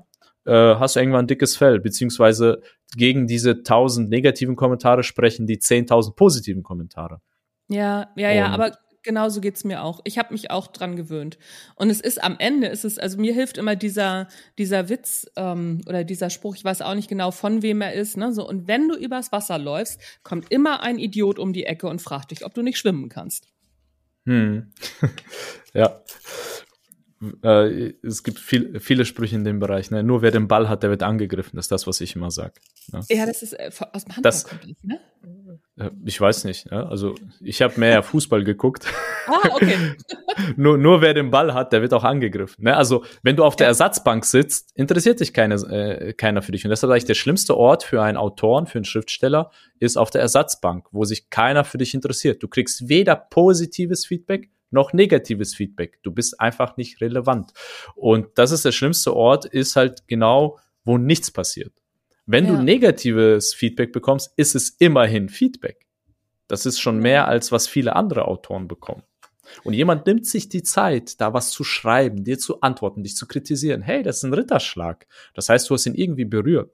äh, 0.46 0.52
hast 0.52 0.96
du 0.96 1.00
irgendwann 1.00 1.24
ein 1.24 1.28
dickes 1.28 1.56
Fell, 1.56 1.80
beziehungsweise 1.80 2.60
gegen 2.96 3.26
diese 3.26 3.62
tausend 3.62 4.10
negativen 4.10 4.56
Kommentare 4.56 5.02
sprechen 5.02 5.46
die 5.46 5.58
zehntausend 5.58 6.16
positiven 6.16 6.62
Kommentare. 6.62 7.20
Ja, 7.68 8.10
ja, 8.16 8.30
ja, 8.30 8.48
aber 8.48 8.76
genauso 9.04 9.40
geht's 9.40 9.62
mir 9.62 9.84
auch. 9.84 10.00
Ich 10.04 10.18
habe 10.18 10.32
mich 10.32 10.50
auch 10.50 10.66
dran 10.66 10.96
gewöhnt. 10.96 11.38
Und 11.76 11.90
es 11.90 12.00
ist 12.00 12.22
am 12.22 12.36
Ende, 12.38 12.66
ist 12.66 12.84
es, 12.84 12.98
also 12.98 13.18
mir 13.18 13.32
hilft 13.32 13.58
immer 13.58 13.76
dieser, 13.76 14.28
dieser 14.58 14.88
Witz 14.88 15.30
ähm, 15.36 15.82
oder 15.86 16.02
dieser 16.02 16.30
Spruch, 16.30 16.56
ich 16.56 16.64
weiß 16.64 16.82
auch 16.82 16.94
nicht 16.94 17.08
genau, 17.08 17.30
von 17.30 17.62
wem 17.62 17.80
er 17.80 17.92
ist. 17.92 18.16
Ne? 18.16 18.32
So, 18.32 18.48
und 18.48 18.66
wenn 18.66 18.88
du 18.88 18.96
übers 18.96 19.30
Wasser 19.30 19.58
läufst, 19.58 20.00
kommt 20.22 20.50
immer 20.50 20.82
ein 20.82 20.98
Idiot 20.98 21.38
um 21.38 21.52
die 21.52 21.64
Ecke 21.64 21.86
und 21.86 22.02
fragt 22.02 22.32
dich, 22.32 22.44
ob 22.44 22.54
du 22.54 22.62
nicht 22.62 22.78
schwimmen 22.78 23.08
kannst. 23.08 23.46
Hm. 24.26 24.72
ja. 25.74 26.00
Äh, 27.42 27.94
es 28.02 28.22
gibt 28.22 28.38
viel, 28.38 28.80
viele 28.80 29.04
Sprüche 29.04 29.36
in 29.36 29.44
dem 29.44 29.58
Bereich. 29.58 29.90
Ne? 29.90 30.02
Nur 30.02 30.22
wer 30.22 30.30
den 30.30 30.48
Ball 30.48 30.68
hat, 30.68 30.82
der 30.82 30.90
wird 30.90 31.02
angegriffen. 31.02 31.56
Das 31.56 31.66
ist 31.66 31.72
das, 31.72 31.86
was 31.86 32.00
ich 32.00 32.16
immer 32.16 32.30
sage. 32.30 32.54
Ne? 32.92 33.00
Ja, 33.08 33.26
das 33.26 33.42
ist 33.42 33.52
äh, 33.54 33.70
aus 33.92 34.04
dem 34.04 34.16
Handball 34.16 34.22
das, 34.22 34.44
kommt 34.44 34.64
das, 34.64 34.82
ne? 34.82 35.00
Äh, 35.76 35.90
ich 36.04 36.20
weiß 36.20 36.44
nicht. 36.44 36.70
Ja? 36.70 36.86
Also 36.86 37.14
ich 37.40 37.62
habe 37.62 37.78
mehr 37.78 38.02
Fußball 38.02 38.44
geguckt. 38.44 38.86
Ah, 39.26 39.48
okay. 39.54 39.96
nur, 40.56 40.76
nur 40.76 41.00
wer 41.00 41.14
den 41.14 41.30
Ball 41.30 41.54
hat, 41.54 41.72
der 41.72 41.80
wird 41.80 41.94
auch 41.94 42.04
angegriffen. 42.04 42.64
Ne? 42.64 42.76
Also 42.76 43.06
wenn 43.22 43.36
du 43.36 43.42
auf 43.42 43.56
der 43.56 43.66
Ersatzbank 43.66 44.26
sitzt, 44.26 44.70
interessiert 44.76 45.18
sich 45.18 45.32
keine, 45.32 45.54
äh, 45.54 46.12
keiner 46.12 46.42
für 46.42 46.52
dich. 46.52 46.62
Und 46.66 46.68
deshalb 46.68 46.90
sage 46.90 46.98
ich, 46.98 47.04
der 47.06 47.14
schlimmste 47.14 47.56
Ort 47.56 47.84
für 47.84 48.02
einen 48.02 48.18
Autoren, 48.18 48.66
für 48.66 48.76
einen 48.76 48.84
Schriftsteller, 48.84 49.50
ist 49.78 49.96
auf 49.96 50.10
der 50.10 50.20
Ersatzbank, 50.20 50.88
wo 50.92 51.04
sich 51.04 51.30
keiner 51.30 51.64
für 51.64 51.78
dich 51.78 51.94
interessiert. 51.94 52.42
Du 52.42 52.48
kriegst 52.48 52.90
weder 52.90 53.16
positives 53.16 54.04
Feedback 54.04 54.50
noch 54.70 54.92
negatives 54.92 55.54
Feedback. 55.54 56.02
Du 56.02 56.12
bist 56.12 56.38
einfach 56.38 56.76
nicht 56.76 57.00
relevant. 57.00 57.52
Und 57.94 58.26
das 58.34 58.50
ist 58.50 58.66
der 58.66 58.72
schlimmste 58.72 59.16
Ort, 59.16 59.46
ist 59.46 59.74
halt 59.74 60.06
genau, 60.06 60.58
wo 60.84 60.98
nichts 60.98 61.30
passiert. 61.30 61.72
Wenn 62.26 62.46
ja. 62.46 62.56
du 62.56 62.62
negatives 62.62 63.54
Feedback 63.54 63.92
bekommst, 63.92 64.32
ist 64.36 64.54
es 64.54 64.70
immerhin 64.70 65.28
Feedback. 65.28 65.86
Das 66.48 66.66
ist 66.66 66.80
schon 66.80 66.98
mehr, 66.98 67.28
als 67.28 67.52
was 67.52 67.66
viele 67.68 67.96
andere 67.96 68.26
Autoren 68.26 68.68
bekommen. 68.68 69.02
Und 69.62 69.74
jemand 69.74 70.06
nimmt 70.06 70.26
sich 70.26 70.48
die 70.48 70.62
Zeit, 70.62 71.20
da 71.20 71.32
was 71.34 71.50
zu 71.50 71.64
schreiben, 71.64 72.24
dir 72.24 72.38
zu 72.38 72.60
antworten, 72.60 73.02
dich 73.02 73.16
zu 73.16 73.26
kritisieren. 73.26 73.82
Hey, 73.82 74.02
das 74.02 74.18
ist 74.18 74.24
ein 74.24 74.34
Ritterschlag. 74.34 75.06
Das 75.34 75.48
heißt, 75.48 75.68
du 75.68 75.74
hast 75.74 75.86
ihn 75.86 75.94
irgendwie 75.94 76.24
berührt. 76.24 76.72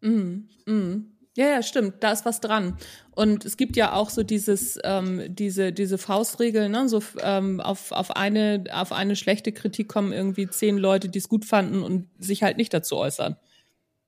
Mm, 0.00 0.48
mm. 0.66 1.06
Ja, 1.36 1.46
ja, 1.46 1.62
stimmt, 1.62 2.02
da 2.02 2.10
ist 2.10 2.24
was 2.24 2.40
dran. 2.40 2.76
Und 3.12 3.44
es 3.44 3.56
gibt 3.56 3.76
ja 3.76 3.92
auch 3.92 4.10
so 4.10 4.24
dieses, 4.24 4.78
ähm, 4.82 5.22
diese, 5.28 5.72
diese 5.72 5.96
Faustregel, 5.96 6.68
ne? 6.68 6.88
so 6.88 7.00
ähm, 7.22 7.60
auf, 7.60 7.92
auf, 7.92 8.16
eine, 8.16 8.64
auf 8.72 8.90
eine 8.90 9.14
schlechte 9.14 9.52
Kritik 9.52 9.88
kommen 9.88 10.12
irgendwie 10.12 10.48
zehn 10.48 10.76
Leute, 10.76 11.08
die 11.08 11.20
es 11.20 11.28
gut 11.28 11.44
fanden 11.44 11.82
und 11.82 12.08
sich 12.18 12.42
halt 12.42 12.56
nicht 12.56 12.74
dazu 12.74 12.96
äußern. 12.96 13.36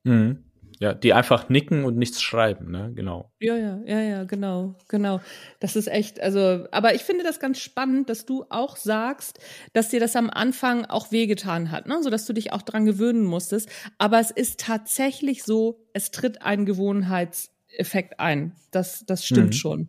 Mhm. 0.02 0.42
Ja, 0.82 0.94
die 0.94 1.12
einfach 1.12 1.48
nicken 1.48 1.84
und 1.84 1.96
nichts 1.96 2.20
schreiben, 2.20 2.72
ne? 2.72 2.90
Genau. 2.92 3.30
Ja, 3.38 3.56
ja, 3.56 3.80
ja, 3.86 4.00
ja, 4.00 4.24
genau, 4.24 4.74
genau. 4.88 5.20
Das 5.60 5.76
ist 5.76 5.86
echt, 5.86 6.20
also, 6.20 6.66
aber 6.72 6.96
ich 6.96 7.02
finde 7.02 7.22
das 7.22 7.38
ganz 7.38 7.60
spannend, 7.60 8.10
dass 8.10 8.26
du 8.26 8.46
auch 8.50 8.76
sagst, 8.76 9.38
dass 9.74 9.90
dir 9.90 10.00
das 10.00 10.16
am 10.16 10.28
Anfang 10.28 10.84
auch 10.84 11.12
wehgetan 11.12 11.70
hat, 11.70 11.86
ne? 11.86 12.02
So 12.02 12.10
dass 12.10 12.26
du 12.26 12.32
dich 12.32 12.52
auch 12.52 12.62
dran 12.62 12.84
gewöhnen 12.84 13.22
musstest. 13.22 13.68
Aber 13.98 14.18
es 14.18 14.32
ist 14.32 14.58
tatsächlich 14.58 15.44
so, 15.44 15.86
es 15.92 16.10
tritt 16.10 16.42
ein 16.42 16.66
Gewohnheitseffekt 16.66 18.18
ein. 18.18 18.56
Das, 18.72 19.04
das 19.06 19.24
stimmt 19.24 19.50
mhm. 19.50 19.52
schon. 19.52 19.88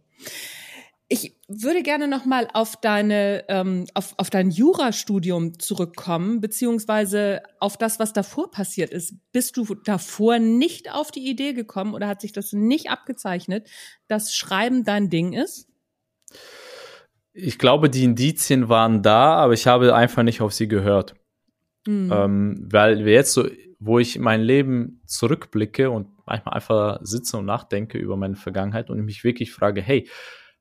Ich 1.14 1.38
würde 1.48 1.84
gerne 1.84 2.08
noch 2.08 2.26
mal 2.26 2.48
auf 2.54 2.76
deine 2.82 3.46
ähm, 3.48 3.86
auf, 3.94 4.16
auf 4.18 4.32
dein 4.32 4.50
Jurastudium 4.50 5.60
zurückkommen, 5.60 6.42
beziehungsweise 6.42 7.44
auf 7.60 7.78
das, 7.78 8.00
was 8.00 8.14
davor 8.14 8.50
passiert 8.50 8.90
ist. 8.90 9.14
Bist 9.32 9.56
du 9.58 9.76
davor 9.76 10.40
nicht 10.40 10.92
auf 10.92 11.12
die 11.12 11.30
Idee 11.30 11.54
gekommen 11.54 11.94
oder 11.94 12.08
hat 12.08 12.20
sich 12.20 12.32
das 12.32 12.52
nicht 12.52 12.90
abgezeichnet, 12.90 13.70
dass 14.08 14.34
Schreiben 14.34 14.86
dein 14.86 15.12
Ding 15.12 15.34
ist? 15.34 15.70
Ich 17.32 17.60
glaube, 17.60 17.92
die 17.92 18.06
Indizien 18.06 18.68
waren 18.68 19.04
da, 19.04 19.36
aber 19.36 19.54
ich 19.54 19.68
habe 19.68 19.94
einfach 19.94 20.24
nicht 20.24 20.42
auf 20.42 20.52
sie 20.52 20.68
gehört. 20.68 21.14
Mhm. 21.86 22.12
Ähm, 22.12 22.68
weil 22.72 23.06
wir 23.06 23.14
jetzt 23.14 23.34
so, 23.34 23.48
wo 23.78 24.00
ich 24.00 24.18
mein 24.18 24.42
Leben 24.42 25.04
zurückblicke 25.06 25.92
und 25.92 26.08
manchmal 26.26 26.56
einfach 26.56 27.02
sitze 27.04 27.38
und 27.38 27.46
nachdenke 27.46 28.00
über 28.00 28.18
meine 28.18 28.36
Vergangenheit 28.36 28.90
und 28.90 29.00
mich 29.06 29.24
wirklich 29.24 29.52
frage, 29.52 29.80
hey, 29.80 30.10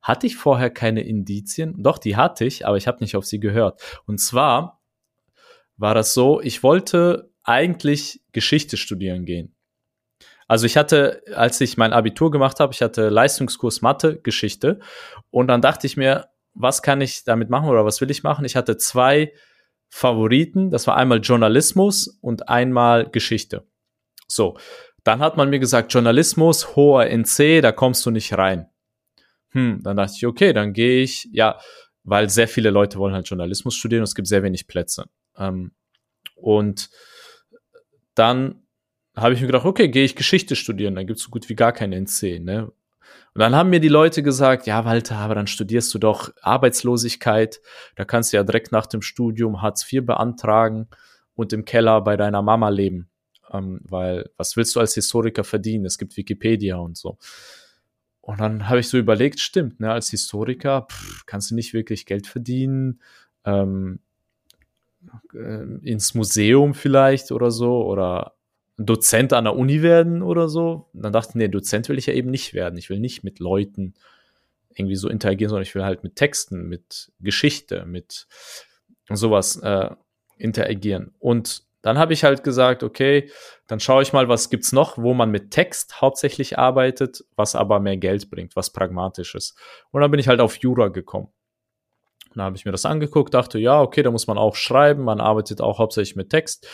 hatte 0.03 0.27
ich 0.27 0.35
vorher 0.35 0.69
keine 0.69 1.01
Indizien? 1.01 1.81
Doch, 1.81 1.97
die 1.97 2.15
hatte 2.15 2.45
ich, 2.45 2.67
aber 2.67 2.77
ich 2.77 2.87
habe 2.87 2.99
nicht 2.99 3.15
auf 3.15 3.25
sie 3.25 3.39
gehört. 3.39 3.81
Und 4.05 4.19
zwar 4.19 4.83
war 5.77 5.95
das 5.95 6.13
so, 6.13 6.41
ich 6.41 6.61
wollte 6.61 7.31
eigentlich 7.43 8.21
Geschichte 8.33 8.77
studieren 8.77 9.25
gehen. 9.25 9.55
Also 10.47 10.65
ich 10.65 10.77
hatte, 10.77 11.23
als 11.33 11.59
ich 11.61 11.77
mein 11.77 11.93
Abitur 11.93 12.29
gemacht 12.31 12.59
habe, 12.59 12.73
ich 12.73 12.81
hatte 12.81 13.09
Leistungskurs 13.09 13.81
Mathe, 13.81 14.19
Geschichte. 14.21 14.79
Und 15.31 15.47
dann 15.47 15.61
dachte 15.61 15.87
ich 15.87 15.97
mir, 15.97 16.27
was 16.53 16.81
kann 16.81 17.01
ich 17.01 17.23
damit 17.23 17.49
machen 17.49 17.69
oder 17.69 17.85
was 17.85 18.01
will 18.01 18.11
ich 18.11 18.23
machen? 18.23 18.45
Ich 18.45 18.55
hatte 18.55 18.77
zwei 18.77 19.33
Favoriten. 19.89 20.69
Das 20.69 20.85
war 20.85 20.97
einmal 20.97 21.21
Journalismus 21.21 22.19
und 22.21 22.49
einmal 22.49 23.09
Geschichte. 23.09 23.65
So, 24.27 24.57
dann 25.03 25.19
hat 25.19 25.37
man 25.37 25.49
mir 25.49 25.59
gesagt, 25.59 25.93
Journalismus, 25.93 26.75
hoher 26.75 27.05
NC, 27.05 27.61
da 27.61 27.71
kommst 27.71 28.05
du 28.05 28.11
nicht 28.11 28.37
rein. 28.37 28.67
Hm, 29.53 29.81
dann 29.83 29.97
dachte 29.97 30.13
ich, 30.15 30.25
okay, 30.25 30.53
dann 30.53 30.73
gehe 30.73 31.01
ich, 31.03 31.27
ja, 31.31 31.59
weil 32.03 32.29
sehr 32.29 32.47
viele 32.47 32.69
Leute 32.69 32.97
wollen 32.99 33.13
halt 33.13 33.27
Journalismus 33.27 33.75
studieren 33.75 34.01
und 34.01 34.09
es 34.09 34.15
gibt 34.15 34.27
sehr 34.27 34.43
wenig 34.43 34.67
Plätze. 34.67 35.05
Ähm, 35.37 35.71
und 36.35 36.89
dann 38.15 38.63
habe 39.15 39.33
ich 39.33 39.41
mir 39.41 39.47
gedacht, 39.47 39.65
okay, 39.65 39.87
gehe 39.89 40.03
ich 40.03 40.15
Geschichte 40.15 40.55
studieren, 40.55 40.95
dann 40.95 41.07
gibt 41.07 41.19
es 41.19 41.25
so 41.25 41.29
gut 41.29 41.47
wie 41.49 41.55
gar 41.55 41.71
keinen 41.71 42.05
NC, 42.05 42.39
ne? 42.39 42.71
Und 43.35 43.39
dann 43.39 43.55
haben 43.55 43.71
mir 43.71 43.79
die 43.79 43.89
Leute 43.89 44.21
gesagt, 44.21 44.67
ja, 44.67 44.85
Walter, 44.85 45.17
aber 45.17 45.33
dann 45.33 45.47
studierst 45.47 45.91
du 45.93 45.97
doch 45.97 46.31
Arbeitslosigkeit. 46.41 47.61
Da 47.95 48.05
kannst 48.05 48.31
du 48.31 48.37
ja 48.37 48.43
direkt 48.43 48.71
nach 48.71 48.85
dem 48.85 49.01
Studium 49.01 49.61
Hartz 49.61 49.91
IV 49.91 50.05
beantragen 50.05 50.87
und 51.33 51.51
im 51.51 51.65
Keller 51.65 52.01
bei 52.01 52.15
deiner 52.15 52.43
Mama 52.43 52.69
leben. 52.69 53.09
Ähm, 53.51 53.81
weil 53.83 54.29
was 54.37 54.55
willst 54.55 54.75
du 54.75 54.79
als 54.79 54.93
Historiker 54.93 55.43
verdienen? 55.43 55.85
Es 55.85 55.97
gibt 55.97 56.15
Wikipedia 56.15 56.77
und 56.77 56.95
so. 56.95 57.17
Und 58.23 58.39
dann 58.39 58.69
habe 58.69 58.79
ich 58.79 58.87
so 58.87 58.97
überlegt, 58.97 59.41
stimmt, 59.41 59.81
ne, 59.81 59.91
als 59.91 60.09
Historiker 60.09 60.87
pff, 60.89 61.25
kannst 61.25 61.51
du 61.51 61.55
nicht 61.55 61.73
wirklich 61.73 62.05
Geld 62.05 62.25
verdienen. 62.25 63.01
Ähm, 63.43 63.99
äh, 65.33 65.63
ins 65.83 66.13
Museum 66.13 66.73
vielleicht 66.73 67.33
oder 67.33 67.51
so 67.51 67.85
oder 67.85 68.35
Dozent 68.77 69.33
an 69.33 69.43
der 69.43 69.57
Uni 69.57 69.81
werden 69.81 70.21
oder 70.21 70.47
so. 70.47 70.87
Und 70.93 71.03
dann 71.03 71.11
dachte 71.11 71.31
ich, 71.31 71.35
nee, 71.35 71.47
Dozent 71.49 71.89
will 71.89 71.97
ich 71.97 72.05
ja 72.05 72.13
eben 72.13 72.31
nicht 72.31 72.53
werden. 72.53 72.79
Ich 72.79 72.89
will 72.89 73.01
nicht 73.01 73.25
mit 73.25 73.39
Leuten 73.39 73.93
irgendwie 74.73 74.95
so 74.95 75.09
interagieren, 75.09 75.49
sondern 75.49 75.63
ich 75.63 75.75
will 75.75 75.83
halt 75.83 76.05
mit 76.05 76.15
Texten, 76.15 76.69
mit 76.69 77.11
Geschichte, 77.19 77.85
mit 77.85 78.27
sowas 79.09 79.57
äh, 79.57 79.89
interagieren. 80.37 81.11
Und 81.19 81.63
dann 81.83 81.99
habe 81.99 82.13
ich 82.13 82.23
halt 82.23 82.43
gesagt, 82.43 82.81
okay, 82.81 83.29
dann 83.67 83.79
schaue 83.79 84.01
ich 84.01 84.13
mal, 84.13 84.29
was 84.29 84.49
gibt's 84.49 84.71
noch, 84.71 84.97
wo 84.97 85.13
man 85.13 85.29
mit 85.29 85.51
Text 85.51 86.01
hauptsächlich 86.01 86.57
arbeitet, 86.57 87.23
was 87.35 87.55
aber 87.55 87.79
mehr 87.79 87.97
Geld 87.97 88.31
bringt, 88.31 88.55
was 88.55 88.71
pragmatisches. 88.71 89.53
Und 89.91 90.01
dann 90.01 90.09
bin 90.09 90.19
ich 90.19 90.29
halt 90.29 90.39
auf 90.39 90.57
Jura 90.57 90.87
gekommen. 90.87 91.27
Dann 92.33 92.45
habe 92.45 92.55
ich 92.55 92.65
mir 92.65 92.71
das 92.71 92.85
angeguckt, 92.85 93.33
dachte, 93.33 93.59
ja, 93.59 93.81
okay, 93.81 94.01
da 94.01 94.11
muss 94.11 94.27
man 94.27 94.37
auch 94.37 94.55
schreiben, 94.55 95.03
man 95.03 95.19
arbeitet 95.19 95.61
auch 95.61 95.77
hauptsächlich 95.77 96.15
mit 96.15 96.29
Text. 96.29 96.67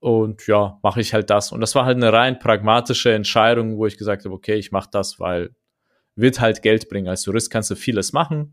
Und 0.00 0.46
ja, 0.48 0.78
mache 0.82 1.00
ich 1.00 1.14
halt 1.14 1.30
das. 1.30 1.52
Und 1.52 1.60
das 1.60 1.74
war 1.76 1.84
halt 1.84 1.96
eine 1.96 2.12
rein 2.12 2.40
pragmatische 2.40 3.12
Entscheidung, 3.12 3.78
wo 3.78 3.86
ich 3.86 3.96
gesagt 3.96 4.24
habe, 4.24 4.34
okay, 4.34 4.56
ich 4.56 4.72
mache 4.72 4.90
das, 4.92 5.18
weil 5.20 5.54
wird 6.16 6.40
halt 6.40 6.62
Geld 6.62 6.88
bringen. 6.88 7.08
Als 7.08 7.24
Jurist 7.24 7.50
kannst 7.50 7.70
du 7.70 7.76
vieles 7.76 8.12
machen. 8.12 8.50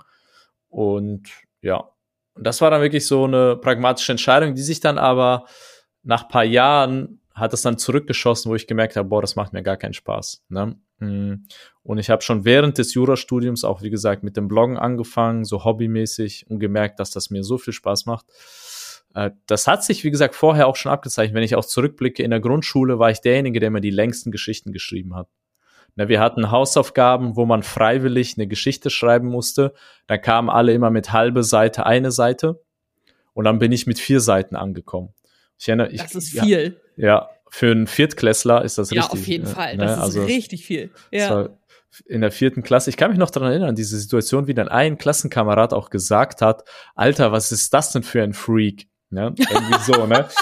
Und 0.69 1.29
ja, 1.61 1.89
und 2.35 2.45
das 2.45 2.61
war 2.61 2.69
dann 2.69 2.81
wirklich 2.81 3.07
so 3.07 3.23
eine 3.23 3.55
pragmatische 3.55 4.11
Entscheidung, 4.11 4.53
die 4.53 4.61
sich 4.61 4.81
dann 4.81 4.97
aber 4.97 5.45
nach 6.05 6.27
paar 6.29 6.45
Jahren 6.45 7.19
hat 7.33 7.53
es 7.53 7.63
dann 7.63 7.77
zurückgeschossen, 7.77 8.49
wo 8.49 8.55
ich 8.55 8.67
gemerkt 8.67 8.95
habe, 8.95 9.09
boah, 9.09 9.21
das 9.21 9.35
macht 9.35 9.51
mir 9.51 9.61
gar 9.61 9.75
keinen 9.75 9.93
Spaß. 9.93 10.43
Ne? 10.47 10.77
Mm. 10.99 11.45
Und 11.83 11.97
ich 11.97 12.09
habe 12.09 12.21
schon 12.21 12.45
während 12.45 12.77
des 12.77 12.93
Jurastudiums 12.93 13.65
auch, 13.65 13.81
wie 13.81 13.89
gesagt, 13.89 14.23
mit 14.23 14.37
dem 14.37 14.47
Bloggen 14.47 14.77
angefangen, 14.77 15.43
so 15.43 15.65
hobbymäßig 15.65 16.45
und 16.49 16.59
gemerkt, 16.59 16.99
dass 16.99 17.11
das 17.11 17.29
mir 17.29 17.43
so 17.43 17.57
viel 17.57 17.73
Spaß 17.73 18.05
macht. 18.05 18.25
Äh, 19.15 19.31
das 19.47 19.67
hat 19.67 19.83
sich, 19.83 20.03
wie 20.03 20.11
gesagt, 20.11 20.35
vorher 20.35 20.67
auch 20.67 20.77
schon 20.77 20.91
abgezeichnet. 20.91 21.35
Wenn 21.35 21.43
ich 21.43 21.55
auch 21.55 21.65
zurückblicke, 21.65 22.23
in 22.23 22.31
der 22.31 22.39
Grundschule 22.39 22.99
war 22.99 23.09
ich 23.09 23.19
derjenige, 23.19 23.59
der 23.59 23.71
mir 23.71 23.81
die 23.81 23.89
längsten 23.89 24.31
Geschichten 24.31 24.71
geschrieben 24.71 25.15
hat. 25.15 25.27
Ne, 25.95 26.07
wir 26.07 26.19
hatten 26.19 26.51
Hausaufgaben, 26.51 27.35
wo 27.35 27.45
man 27.45 27.63
freiwillig 27.63 28.35
eine 28.37 28.47
Geschichte 28.47 28.89
schreiben 28.89 29.27
musste. 29.27 29.73
Da 30.07 30.17
kamen 30.17 30.49
alle 30.49 30.73
immer 30.73 30.91
mit 30.91 31.11
halbe 31.11 31.43
Seite, 31.43 31.85
eine 31.85 32.11
Seite. 32.11 32.61
Und 33.33 33.45
dann 33.45 33.59
bin 33.59 33.71
ich 33.71 33.87
mit 33.87 33.99
vier 33.99 34.21
Seiten 34.21 34.55
angekommen. 34.55 35.14
Ich 35.57 35.67
erinnere, 35.67 35.89
ich, 35.91 36.01
das 36.01 36.15
ist 36.15 36.39
viel. 36.39 36.79
Ja, 36.97 37.05
ja, 37.05 37.29
für 37.49 37.71
einen 37.71 37.87
Viertklässler 37.87 38.63
ist 38.63 38.77
das 38.77 38.91
ja, 38.91 39.01
richtig. 39.01 39.19
Ja, 39.19 39.21
auf 39.21 39.27
jeden 39.27 39.43
ne? 39.45 39.49
Fall. 39.49 39.77
Das 39.77 39.91
ne? 39.91 39.93
ist 39.93 40.03
also, 40.03 40.23
richtig 40.23 40.65
viel. 40.65 40.91
Ja. 41.11 41.49
In 42.07 42.19
der 42.19 42.31
vierten 42.31 42.61
Klasse, 42.61 42.89
ich 42.89 42.97
kann 42.97 43.11
mich 43.11 43.19
noch 43.19 43.29
daran 43.29 43.51
erinnern, 43.51 43.75
diese 43.75 43.97
Situation, 43.97 44.47
wie 44.47 44.53
dann 44.53 44.67
ein 44.67 44.97
Klassenkamerad 44.97 45.73
auch 45.73 45.89
gesagt 45.89 46.41
hat, 46.41 46.65
Alter, 46.93 47.31
was 47.31 47.53
ist 47.53 47.73
das 47.73 47.93
denn 47.93 48.03
für 48.03 48.21
ein 48.21 48.33
Freak? 48.33 48.89
Ne? 49.09 49.33
Irgendwie 49.37 49.83
so, 49.83 50.05
ne? 50.05 50.27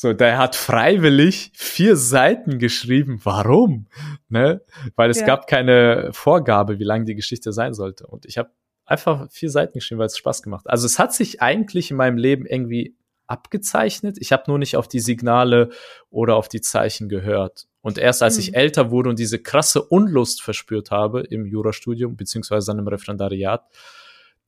So, 0.00 0.12
der 0.12 0.38
hat 0.38 0.54
freiwillig 0.54 1.50
vier 1.56 1.96
Seiten 1.96 2.60
geschrieben. 2.60 3.18
Warum? 3.24 3.88
Ne? 4.28 4.60
Weil 4.94 5.10
es 5.10 5.18
ja. 5.18 5.26
gab 5.26 5.48
keine 5.48 6.10
Vorgabe, 6.12 6.78
wie 6.78 6.84
lang 6.84 7.04
die 7.04 7.16
Geschichte 7.16 7.52
sein 7.52 7.74
sollte. 7.74 8.06
Und 8.06 8.24
ich 8.24 8.38
habe 8.38 8.48
einfach 8.86 9.28
vier 9.32 9.50
Seiten 9.50 9.72
geschrieben, 9.72 9.98
weil 9.98 10.06
es 10.06 10.16
Spaß 10.16 10.44
gemacht. 10.44 10.70
Also 10.70 10.86
es 10.86 11.00
hat 11.00 11.12
sich 11.12 11.42
eigentlich 11.42 11.90
in 11.90 11.96
meinem 11.96 12.16
Leben 12.16 12.46
irgendwie 12.46 12.96
abgezeichnet. 13.28 14.16
Ich 14.18 14.32
habe 14.32 14.44
nur 14.48 14.58
nicht 14.58 14.76
auf 14.76 14.88
die 14.88 15.00
Signale 15.00 15.70
oder 16.10 16.36
auf 16.36 16.48
die 16.48 16.60
Zeichen 16.60 17.08
gehört. 17.08 17.68
Und 17.80 17.98
erst 17.98 18.22
als 18.22 18.34
mhm. 18.34 18.40
ich 18.40 18.54
älter 18.56 18.90
wurde 18.90 19.08
und 19.08 19.18
diese 19.18 19.38
krasse 19.38 19.82
Unlust 19.82 20.42
verspürt 20.42 20.90
habe 20.90 21.20
im 21.20 21.46
Jurastudium, 21.46 22.16
beziehungsweise 22.16 22.66
dann 22.66 22.80
im 22.80 22.88
Referendariat, 22.88 23.64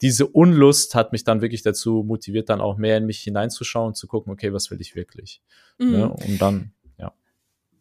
diese 0.02 0.26
Unlust 0.26 0.94
hat 0.94 1.12
mich 1.12 1.24
dann 1.24 1.42
wirklich 1.42 1.62
dazu 1.62 2.02
motiviert, 2.06 2.48
dann 2.48 2.60
auch 2.60 2.78
mehr 2.78 2.96
in 2.96 3.04
mich 3.04 3.20
hineinzuschauen 3.20 3.88
und 3.88 3.96
zu 3.96 4.06
gucken, 4.06 4.32
okay, 4.32 4.52
was 4.52 4.70
will 4.70 4.80
ich 4.80 4.96
wirklich? 4.96 5.42
Mhm. 5.78 5.90
Ne? 5.90 6.08
Und 6.08 6.40
dann 6.40 6.72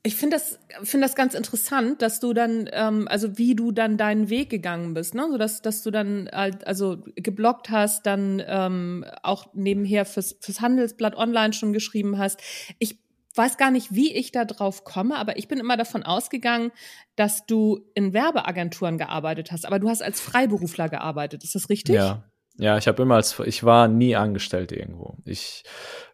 ich 0.02 0.16
finde 0.16 0.38
das, 0.38 0.60
finde 0.84 1.06
das 1.06 1.16
ganz 1.16 1.34
interessant, 1.34 2.02
dass 2.02 2.20
du 2.20 2.34
dann, 2.34 2.70
ähm, 2.72 3.08
also 3.10 3.38
wie 3.38 3.56
du 3.56 3.72
dann 3.72 3.98
deinen 3.98 4.30
Weg 4.30 4.50
gegangen 4.50 4.94
bist, 4.94 5.14
ne? 5.14 5.28
So 5.30 5.38
dass, 5.38 5.62
dass 5.62 5.84
du 5.84 5.92
dann 5.92 6.30
halt, 6.32 6.66
also 6.66 7.04
geblockt 7.16 7.70
hast, 7.70 8.06
dann 8.06 8.42
ähm, 8.46 9.06
auch 9.24 9.54
nebenher 9.54 10.06
fürs, 10.06 10.38
fürs 10.40 10.62
Handelsblatt 10.62 11.16
online 11.16 11.52
schon 11.54 11.74
geschrieben 11.74 12.18
hast. 12.18 12.40
Ich 12.80 12.98
weiß 13.36 13.58
gar 13.58 13.72
nicht, 13.72 13.94
wie 13.94 14.14
ich 14.14 14.32
da 14.32 14.46
drauf 14.46 14.84
komme, 14.86 15.18
aber 15.18 15.38
ich 15.38 15.48
bin 15.48 15.60
immer 15.60 15.78
davon 15.78 16.04
ausgegangen, 16.04 16.72
dass 17.16 17.46
du 17.46 17.86
in 17.94 18.14
Werbeagenturen 18.14 18.98
gearbeitet 18.98 19.52
hast. 19.52 19.66
Aber 19.66 19.80
du 19.80 19.90
hast 19.90 20.02
als 20.02 20.22
Freiberufler 20.22 20.90
gearbeitet, 20.90 21.44
ist 21.44 21.56
das 21.56 21.70
richtig? 21.70 21.96
Ja, 21.96 22.29
ja, 22.60 22.78
ich 22.78 22.88
habe 22.88 23.02
immer 23.02 23.16
als 23.16 23.40
ich 23.40 23.64
war 23.64 23.88
nie 23.88 24.16
angestellt 24.16 24.72
irgendwo. 24.72 25.16
Ich 25.26 25.64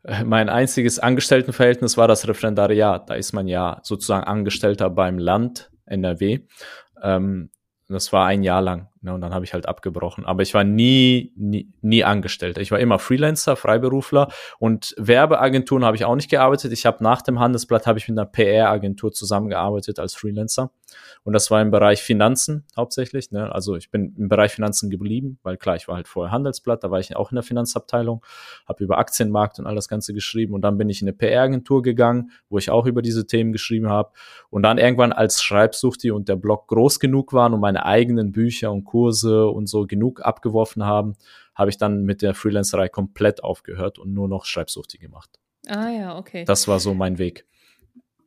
äh, 0.04 0.24
mein 0.24 0.48
einziges 0.48 1.00
Angestelltenverhältnis 1.00 1.98
war 1.98 2.08
das 2.08 2.28
Referendariat. 2.28 3.10
Da 3.10 3.16
ist 3.16 3.34
man 3.34 3.48
ja 3.48 3.80
sozusagen 3.84 4.24
Angestellter 4.24 4.90
beim 4.90 5.18
Land 5.18 5.72
NRW. 5.86 6.42
Ähm, 7.02 7.50
das 7.88 8.12
war 8.14 8.26
ein 8.26 8.44
Jahr 8.44 8.62
lang. 8.62 8.90
Ne, 9.02 9.14
und 9.14 9.22
dann 9.22 9.34
habe 9.34 9.46
ich 9.46 9.54
halt 9.54 9.68
abgebrochen. 9.68 10.26
Aber 10.26 10.42
ich 10.42 10.54
war 10.54 10.64
nie, 10.64 11.32
nie, 11.36 11.72
nie 11.82 12.04
Angestellter. 12.04 12.62
Ich 12.62 12.72
war 12.72 12.80
immer 12.80 12.98
Freelancer, 12.98 13.56
Freiberufler 13.56 14.30
und 14.58 14.96
Werbeagenturen 14.98 15.86
habe 15.86 15.96
ich 15.96 16.06
auch 16.06 16.16
nicht 16.16 16.30
gearbeitet. 16.30 16.72
Ich 16.74 16.86
habe 16.86 17.04
nach 17.04 17.22
dem 17.22 17.40
Handelsblatt 17.40 17.86
habe 17.86 18.00
ich 18.00 18.08
mit 18.08 18.18
einer 18.18 18.28
PR-Agentur 18.28 19.12
zusammengearbeitet 19.12 20.00
als 20.00 20.16
Freelancer. 20.16 20.72
Und 21.24 21.34
das 21.34 21.50
war 21.50 21.62
im 21.62 21.72
Bereich 21.72 22.04
Finanzen 22.04 22.66
hauptsächlich. 22.76 23.32
Ne? 23.32 23.52
Also 23.52 23.76
ich 23.76 23.90
bin 23.90 24.16
im 24.18 24.30
Bereich 24.30 24.54
Finanzen 24.54 24.90
geblieben, 24.90 25.40
weil 25.44 25.58
klar, 25.58 25.76
ich 25.76 25.88
war 25.88 25.96
halt 25.96 26.08
vorher 26.08 26.32
Handelsblatt, 26.32 26.84
da 26.84 26.92
war 26.92 27.00
ich 27.00 27.16
auch 27.16 27.32
in 27.32 27.36
der 27.36 27.44
Finanzabteilung, 27.44 28.24
habe 28.68 28.84
über 28.84 28.98
Aktienmarkt 28.98 29.60
und 29.60 29.66
all 29.66 29.76
das 29.76 29.88
Ganze 29.88 30.14
geschrieben. 30.14 30.54
Und 30.54 30.62
dann 30.62 30.78
bin 30.78 30.90
ich 30.90 31.02
in 31.02 31.08
eine 31.08 31.18
PR-Agentur 31.18 31.82
gegangen, 31.82 32.32
wo 32.50 32.58
ich 32.58 32.70
auch 32.70 32.86
über 32.86 33.02
diese 33.02 33.26
Themen 33.26 33.52
geschrieben 33.52 33.90
habe. 33.90 34.12
Und 34.50 34.64
dann 34.64 34.78
irgendwann 34.78 35.14
als 35.14 35.42
Schreibsuchti 35.42 36.12
und 36.12 36.30
der 36.30 36.36
Blog 36.36 36.68
groß 36.68 37.00
genug 37.00 37.34
waren 37.34 37.54
und 37.54 37.60
meine 37.60 37.86
eigenen 37.86 38.32
Bücher 38.32 38.72
und 38.72 38.84
Kurse 38.84 39.48
und 39.48 39.68
so 39.68 39.88
genug 39.88 40.22
abgeworfen 40.22 40.86
haben, 40.86 41.16
habe 41.56 41.70
ich 41.70 41.78
dann 41.78 42.04
mit 42.04 42.22
der 42.22 42.36
Freelancerei 42.36 42.90
komplett 42.90 43.44
aufgehört 43.44 43.98
und 43.98 44.14
nur 44.14 44.28
noch 44.28 44.46
Schreibsuchti 44.46 44.98
gemacht. 44.98 45.40
Ah 45.68 45.90
ja, 45.90 46.18
okay. 46.18 46.46
Das 46.46 46.68
war 46.68 46.80
so 46.80 46.94
mein 46.94 47.18
Weg. 47.18 47.46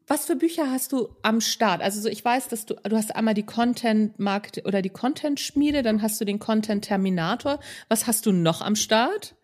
Was 0.09 0.25
für 0.25 0.37
Bücher 0.37 0.71
hast 0.71 0.93
du 0.93 1.11
am 1.23 1.43
Start? 1.43 1.83
Also 1.83 2.01
so, 2.01 2.09
ich 2.09 2.25
weiß, 2.25 2.49
dass 2.49 2.65
du, 2.65 2.75
du 2.83 2.97
hast 2.97 3.15
einmal 3.15 3.35
die 3.35 3.45
Content-Markt 3.45 4.63
oder 4.65 4.81
die 4.81 4.89
Content-Schmiede, 4.89 5.83
dann 5.83 6.01
hast 6.01 6.19
du 6.19 6.25
den 6.25 6.39
Content-Terminator. 6.39 7.61
Was 7.91 8.07
hast 8.07 8.25
du 8.25 8.33
noch 8.33 8.63
am 8.63 8.75
Start? 8.75 9.37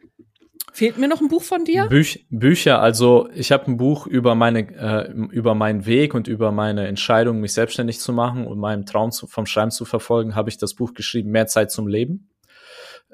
Fehlt 0.73 0.99
mir 0.99 1.07
noch 1.07 1.21
ein 1.21 1.29
Buch 1.29 1.43
von 1.43 1.65
dir? 1.65 1.87
Büch, 1.87 2.27
Bücher, 2.31 2.81
also 2.81 3.29
ich 3.35 3.53
habe 3.53 3.67
ein 3.67 3.77
Buch 3.77 4.07
über 4.07 4.35
meine 4.35 4.61
äh, 4.75 5.13
über 5.31 5.55
meinen 5.55 5.87
Weg 5.87 6.15
und 6.15 6.27
über 6.27 6.51
meine 6.51 6.89
Entscheidung, 6.89 7.41
mich 7.41 7.53
selbstständig 7.53 8.01
zu 8.01 8.13
machen 8.13 8.47
und 8.47 8.59
meinem 8.59 8.87
Traum 8.87 9.13
zu, 9.13 9.27
vom 9.29 9.47
Schreiben 9.47 9.71
zu 9.71 9.85
verfolgen, 9.85 10.35
habe 10.35 10.49
ich 10.49 10.59
das 10.59 10.75
Buch 10.75 10.95
geschrieben, 10.95 11.31
Mehr 11.31 11.47
Zeit 11.47 11.71
zum 11.71 11.87
Leben. 11.87 12.31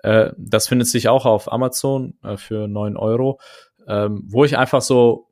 Äh, 0.03 0.31
das 0.39 0.69
findet 0.69 0.89
sich 0.89 1.09
auch 1.09 1.27
auf 1.27 1.53
Amazon 1.53 2.15
äh, 2.23 2.37
für 2.37 2.67
neun 2.67 2.97
Euro, 2.97 3.41
ähm, 3.87 4.23
wo 4.27 4.45
ich 4.45 4.57
einfach 4.57 4.81
so 4.81 5.30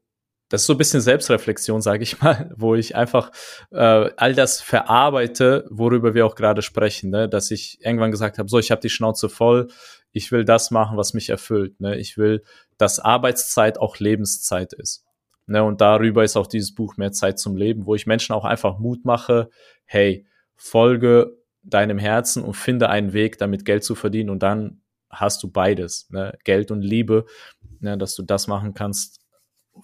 das 0.48 0.62
ist 0.62 0.66
so 0.66 0.74
ein 0.74 0.78
bisschen 0.78 1.00
Selbstreflexion, 1.00 1.82
sage 1.82 2.02
ich 2.02 2.20
mal, 2.22 2.52
wo 2.56 2.74
ich 2.74 2.96
einfach 2.96 3.30
äh, 3.70 4.10
all 4.16 4.34
das 4.34 4.60
verarbeite, 4.60 5.66
worüber 5.70 6.14
wir 6.14 6.26
auch 6.26 6.34
gerade 6.34 6.62
sprechen, 6.62 7.10
ne? 7.10 7.28
dass 7.28 7.50
ich 7.50 7.78
irgendwann 7.84 8.10
gesagt 8.10 8.38
habe, 8.38 8.48
so, 8.48 8.58
ich 8.58 8.70
habe 8.70 8.80
die 8.80 8.90
Schnauze 8.90 9.28
voll, 9.28 9.68
ich 10.12 10.32
will 10.32 10.44
das 10.44 10.70
machen, 10.70 10.96
was 10.96 11.14
mich 11.14 11.28
erfüllt. 11.28 11.80
Ne? 11.80 11.98
Ich 11.98 12.16
will, 12.16 12.42
dass 12.78 12.98
Arbeitszeit 12.98 13.78
auch 13.78 13.98
Lebenszeit 13.98 14.72
ist. 14.72 15.04
Ne? 15.46 15.62
Und 15.62 15.80
darüber 15.80 16.24
ist 16.24 16.36
auch 16.36 16.46
dieses 16.46 16.74
Buch 16.74 16.96
mehr 16.96 17.12
Zeit 17.12 17.38
zum 17.38 17.56
Leben, 17.56 17.86
wo 17.86 17.94
ich 17.94 18.06
Menschen 18.06 18.34
auch 18.34 18.44
einfach 18.44 18.78
Mut 18.78 19.04
mache, 19.04 19.50
hey, 19.84 20.26
folge 20.56 21.36
deinem 21.62 21.98
Herzen 21.98 22.42
und 22.42 22.54
finde 22.54 22.88
einen 22.88 23.12
Weg, 23.12 23.38
damit 23.38 23.64
Geld 23.64 23.84
zu 23.84 23.94
verdienen 23.94 24.30
und 24.30 24.42
dann 24.42 24.80
hast 25.10 25.42
du 25.42 25.50
beides, 25.50 26.08
ne? 26.10 26.36
Geld 26.44 26.70
und 26.70 26.82
Liebe, 26.82 27.24
ne? 27.80 27.96
dass 27.96 28.14
du 28.14 28.22
das 28.22 28.46
machen 28.46 28.74
kannst, 28.74 29.17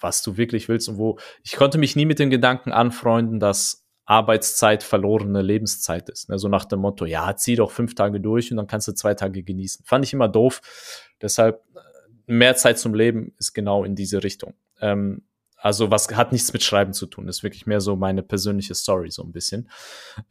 was 0.01 0.23
du 0.23 0.37
wirklich 0.37 0.69
willst 0.69 0.89
und 0.89 0.99
wo 0.99 1.19
ich 1.43 1.57
konnte 1.57 1.79
mich 1.79 1.97
nie 1.97 2.07
mit 2.07 2.19
dem 2.19 2.31
Gedanken 2.31 2.73
anfreunden, 2.73 3.41
dass 3.41 3.85
Arbeitszeit 4.07 4.83
verlorene 4.83 5.43
Lebenszeit 5.43 6.09
ist. 6.11 6.29
Ne? 6.29 6.39
So 6.39 6.49
nach 6.49 6.67
dem 6.67 6.81
Motto, 6.81 7.07
ja, 7.07 7.35
zieh 7.37 7.57
doch 7.57 7.71
fünf 7.71 7.95
Tage 7.95 8.21
durch 8.21 8.51
und 8.51 8.59
dann 8.59 8.67
kannst 8.67 8.87
du 8.89 8.93
zwei 8.93 9.15
Tage 9.15 9.43
genießen. 9.43 9.85
Fand 9.85 10.05
ich 10.05 10.13
immer 10.13 10.29
doof. 10.29 10.61
Deshalb 11.23 11.63
äh, 11.75 11.81
mehr 12.27 12.55
Zeit 12.57 12.79
zum 12.79 12.95
Leben 12.95 13.33
ist 13.39 13.55
genau 13.55 13.85
in 13.85 13.95
diese 13.95 14.23
Richtung. 14.23 14.55
Ähm, 14.81 15.23
also 15.57 15.91
was 15.91 16.15
hat 16.15 16.33
nichts 16.33 16.53
mit 16.53 16.63
Schreiben 16.63 16.93
zu 16.93 17.07
tun, 17.07 17.27
ist 17.27 17.43
wirklich 17.43 17.65
mehr 17.65 17.81
so 17.81 17.97
meine 17.97 18.23
persönliche 18.23 18.75
Story 18.75 19.11
so 19.11 19.23
ein 19.23 19.33
bisschen. 19.33 19.71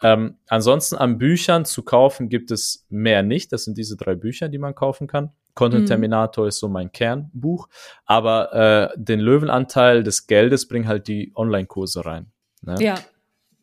Ähm, 0.03 0.37
ansonsten 0.47 0.95
an 0.95 1.17
Büchern 1.17 1.65
zu 1.65 1.81
kaufen 1.81 2.29
gibt 2.29 2.51
es 2.51 2.85
mehr 2.89 3.23
nicht. 3.23 3.51
Das 3.51 3.63
sind 3.63 3.75
diese 3.79 3.97
drei 3.97 4.13
Bücher, 4.13 4.47
die 4.47 4.59
man 4.59 4.75
kaufen 4.75 5.07
kann. 5.07 5.31
Content 5.55 5.83
mhm. 5.83 5.87
Terminator 5.87 6.45
mhm. 6.45 6.49
ist 6.49 6.59
so 6.59 6.67
mein 6.69 6.91
Kernbuch, 6.91 7.67
aber 8.05 8.91
äh, 8.93 8.97
den 8.97 9.19
Löwenanteil 9.19 10.03
des 10.03 10.27
Geldes 10.27 10.67
bringen 10.67 10.87
halt 10.87 11.07
die 11.07 11.31
Online-Kurse 11.35 12.05
rein. 12.05 12.31
Ne? 12.61 12.75
Ja, 12.79 12.95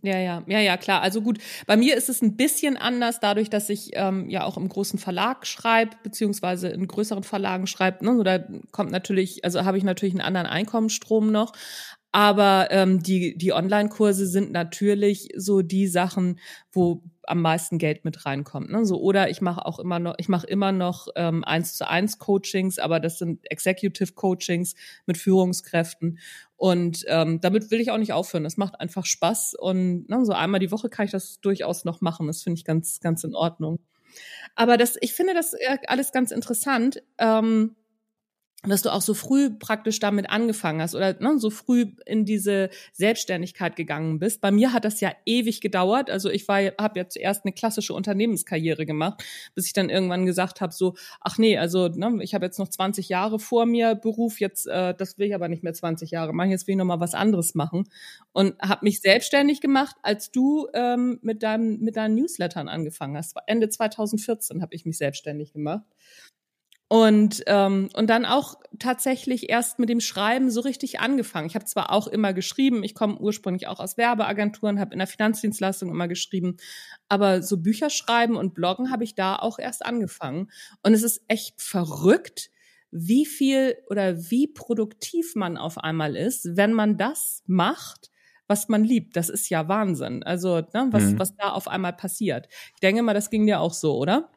ja, 0.03 0.19
ja, 0.19 0.43
ja, 0.47 0.61
ja, 0.61 0.77
klar. 0.79 1.03
Also 1.03 1.21
gut, 1.21 1.39
bei 1.67 1.77
mir 1.77 1.95
ist 1.97 2.09
es 2.09 2.23
ein 2.23 2.37
bisschen 2.37 2.79
anders, 2.79 3.21
dadurch, 3.21 3.51
dass 3.51 3.69
ich 3.69 3.91
ähm, 3.95 4.31
ja 4.31 4.45
auch 4.45 4.57
im 4.57 4.69
großen 4.69 4.99
Verlag 4.99 5.47
schreibe, 5.47 5.97
beziehungsweise 6.03 6.69
in 6.69 6.87
größeren 6.87 7.23
Verlagen 7.23 7.67
schreibe. 7.67 8.05
Ne? 8.05 8.17
So, 8.17 8.23
da 8.23 8.39
kommt 8.71 8.93
natürlich, 8.93 9.45
also 9.45 9.65
habe 9.65 9.77
ich 9.77 9.85
natürlich 9.85 10.15
einen 10.15 10.23
anderen 10.23 10.47
Einkommensstrom 10.47 11.31
noch. 11.31 11.53
Aber 12.13 12.69
ähm, 12.71 13.03
die, 13.03 13.37
die 13.37 13.53
Online-Kurse 13.53 14.27
sind 14.27 14.51
natürlich 14.51 15.29
so 15.37 15.63
die 15.63 15.87
Sachen, 15.87 16.41
wo 16.73 17.03
am 17.23 17.41
meisten 17.41 17.79
Geld 17.79 18.05
mit 18.05 18.27
reinkommt. 18.27 18.71
Ne? 18.71 18.85
So, 18.85 19.01
oder 19.01 19.31
ich 19.31 19.41
mache 19.41 19.65
auch 19.65 19.79
immer 19.79 20.01
noch, 20.01 20.15
ich 20.19 20.29
mache 20.29 20.47
immer 20.49 20.73
noch 20.73 21.07
ähm, 21.15 21.45
eins 21.45 21.77
zu 21.77 21.89
eins 21.89 22.19
Coachings, 22.19 22.81
aber 22.81 22.99
das 22.99 23.19
sind 23.19 23.49
Executive 23.51 24.15
Coachings 24.15 24.75
mit 25.07 25.19
Führungskräften. 25.19 26.19
Und 26.57 27.05
ähm, 27.07 27.41
damit 27.41 27.71
will 27.71 27.81
ich 27.81 27.93
auch 27.93 27.99
nicht 27.99 28.13
aufhören. 28.13 28.45
Das 28.45 28.57
macht 28.57 28.81
einfach 28.81 29.07
Spaß. 29.07 29.55
Und 29.55 30.09
ne, 30.09 30.25
so 30.25 30.33
einmal 30.33 30.61
die 30.61 30.73
Woche 30.73 30.89
kann 30.89 31.07
ich 31.07 31.13
das 31.13 31.41
durchaus 31.41 31.85
noch 31.85 32.01
machen. 32.01 32.27
Das 32.27 32.43
finde 32.43 32.59
ich 32.59 32.65
ganz, 32.65 32.99
ganz 33.01 33.23
in 33.23 33.35
Ordnung. 33.37 33.79
Aber 34.57 34.77
das, 34.77 34.97
ich 35.01 35.13
finde 35.13 35.35
das 35.35 35.55
äh, 35.55 35.79
alles 35.87 36.13
ganz 36.13 36.33
interessant. 36.33 37.03
Ähm, 37.19 37.77
dass 38.63 38.83
du 38.83 38.93
auch 38.93 39.01
so 39.01 39.15
früh 39.15 39.51
praktisch 39.51 40.01
damit 40.01 40.29
angefangen 40.29 40.83
hast 40.83 40.95
oder 40.95 41.19
ne, 41.19 41.39
so 41.39 41.49
früh 41.49 41.87
in 42.05 42.27
diese 42.27 42.69
Selbstständigkeit 42.93 43.75
gegangen 43.75 44.19
bist. 44.19 44.43
Bei 44.43 44.51
mir 44.51 44.75
hat 44.75 44.85
das 44.85 45.01
ja 45.01 45.13
ewig 45.25 45.63
gedauert. 45.63 46.11
Also 46.11 46.29
ich 46.29 46.47
war, 46.47 46.61
habe 46.79 46.99
ja 46.99 47.09
zuerst 47.09 47.45
eine 47.45 47.55
klassische 47.55 47.95
Unternehmenskarriere 47.95 48.85
gemacht, 48.85 49.25
bis 49.55 49.67
ich 49.67 49.73
dann 49.73 49.89
irgendwann 49.89 50.27
gesagt 50.27 50.61
habe, 50.61 50.75
so, 50.75 50.95
ach 51.21 51.39
nee, 51.39 51.57
also 51.57 51.89
ne, 51.89 52.19
ich 52.23 52.35
habe 52.35 52.45
jetzt 52.45 52.59
noch 52.59 52.69
20 52.69 53.09
Jahre 53.09 53.39
vor 53.39 53.65
mir 53.65 53.95
Beruf, 53.95 54.41
jetzt 54.41 54.67
äh, 54.67 54.95
das 54.95 55.17
will 55.19 55.29
ich 55.29 55.35
aber 55.35 55.49
nicht 55.49 55.63
mehr 55.63 55.73
20 55.73 56.11
Jahre 56.11 56.35
machen, 56.35 56.51
jetzt 56.51 56.67
will 56.67 56.73
ich 56.73 56.79
noch 56.79 56.85
mal 56.85 57.01
was 57.01 57.15
anderes 57.15 57.55
machen 57.55 57.89
und 58.33 58.61
habe 58.61 58.85
mich 58.85 59.01
selbstständig 59.01 59.63
gemacht, 59.63 59.97
als 60.03 60.31
du 60.31 60.69
ähm, 60.75 61.19
mit 61.23 61.43
deinem 61.43 61.81
mit 61.81 61.97
deinen 61.97 62.15
Newslettern 62.15 62.69
angefangen 62.69 63.17
hast. 63.17 63.37
Ende 63.47 63.71
2014 63.71 64.61
habe 64.61 64.75
ich 64.75 64.85
mich 64.85 64.99
selbstständig 64.99 65.53
gemacht. 65.53 65.85
Und, 66.93 67.45
ähm, 67.47 67.89
und 67.95 68.11
dann 68.11 68.25
auch 68.25 68.57
tatsächlich 68.81 69.49
erst 69.49 69.79
mit 69.79 69.89
dem 69.89 70.01
Schreiben 70.01 70.51
so 70.51 70.61
richtig 70.61 70.99
angefangen. 70.99 71.47
Ich 71.47 71.55
habe 71.55 71.65
zwar 71.65 71.93
auch 71.93 72.09
immer 72.09 72.33
geschrieben, 72.33 72.83
ich 72.83 72.97
komme 72.97 73.17
ursprünglich 73.17 73.69
auch 73.69 73.79
aus 73.79 73.97
Werbeagenturen, 73.97 74.81
habe 74.81 74.93
in 74.95 74.99
der 74.99 75.07
Finanzdienstleistung 75.07 75.89
immer 75.89 76.09
geschrieben, 76.09 76.57
aber 77.09 77.43
so 77.43 77.59
Bücher 77.59 77.91
schreiben 77.91 78.35
und 78.35 78.55
Bloggen 78.55 78.91
habe 78.91 79.05
ich 79.05 79.15
da 79.15 79.37
auch 79.37 79.61
erst 79.61 79.87
angefangen. 79.87 80.51
Und 80.83 80.93
es 80.93 81.05
ist 81.05 81.23
echt 81.29 81.63
verrückt, 81.63 82.51
wie 82.91 83.25
viel 83.25 83.77
oder 83.89 84.29
wie 84.29 84.49
produktiv 84.49 85.37
man 85.37 85.59
auf 85.59 85.79
einmal 85.79 86.17
ist, 86.17 86.57
wenn 86.57 86.73
man 86.73 86.99
das 86.99 87.45
macht, 87.47 88.11
was 88.49 88.69
man 88.69 88.83
liebt. 88.83 89.15
Das 89.15 89.29
ist 89.29 89.49
ja 89.49 89.69
Wahnsinn. 89.69 90.25
Also, 90.25 90.57
ne, 90.57 90.89
was, 90.91 91.05
mhm. 91.05 91.21
was 91.21 91.37
da 91.37 91.51
auf 91.51 91.69
einmal 91.69 91.93
passiert. 91.93 92.49
Ich 92.75 92.81
denke 92.81 93.03
mal, 93.03 93.15
das 93.15 93.31
ging 93.31 93.47
dir 93.47 93.61
auch 93.61 93.75
so, 93.75 93.97
oder? 93.97 94.29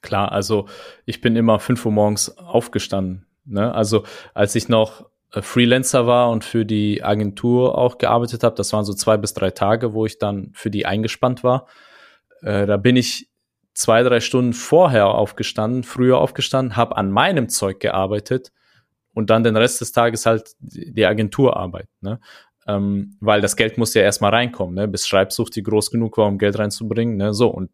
Klar, 0.00 0.32
also 0.32 0.66
ich 1.04 1.20
bin 1.20 1.36
immer 1.36 1.58
fünf 1.58 1.84
Uhr 1.84 1.92
morgens 1.92 2.36
aufgestanden. 2.38 3.26
Ne? 3.44 3.74
Also 3.74 4.04
als 4.34 4.54
ich 4.54 4.68
noch 4.68 5.06
äh, 5.32 5.42
Freelancer 5.42 6.06
war 6.06 6.30
und 6.30 6.44
für 6.44 6.64
die 6.64 7.02
Agentur 7.02 7.76
auch 7.76 7.98
gearbeitet 7.98 8.42
habe, 8.44 8.54
das 8.54 8.72
waren 8.72 8.84
so 8.84 8.94
zwei 8.94 9.16
bis 9.16 9.34
drei 9.34 9.50
Tage, 9.50 9.94
wo 9.94 10.06
ich 10.06 10.18
dann 10.18 10.50
für 10.54 10.70
die 10.70 10.86
eingespannt 10.86 11.42
war. 11.42 11.66
Äh, 12.42 12.66
da 12.66 12.76
bin 12.76 12.96
ich 12.96 13.28
zwei, 13.74 14.02
drei 14.02 14.20
Stunden 14.20 14.52
vorher 14.52 15.08
aufgestanden, 15.08 15.84
früher 15.84 16.18
aufgestanden, 16.18 16.76
habe 16.76 16.96
an 16.96 17.10
meinem 17.10 17.48
Zeug 17.48 17.80
gearbeitet 17.80 18.52
und 19.14 19.30
dann 19.30 19.44
den 19.44 19.56
Rest 19.56 19.80
des 19.80 19.92
Tages 19.92 20.26
halt 20.26 20.52
die 20.60 21.06
Agenturarbeit. 21.06 21.88
Ne? 22.00 22.20
Ähm, 22.66 23.16
weil 23.20 23.40
das 23.40 23.56
Geld 23.56 23.78
muss 23.78 23.94
ja 23.94 24.02
erstmal 24.02 24.32
reinkommen, 24.32 24.74
ne? 24.74 24.88
bis 24.88 25.06
Schreibsucht 25.08 25.56
die 25.56 25.62
groß 25.62 25.90
genug 25.90 26.18
war, 26.18 26.26
um 26.26 26.38
Geld 26.38 26.58
reinzubringen. 26.58 27.16
Ne? 27.16 27.32
So, 27.34 27.48
und 27.48 27.70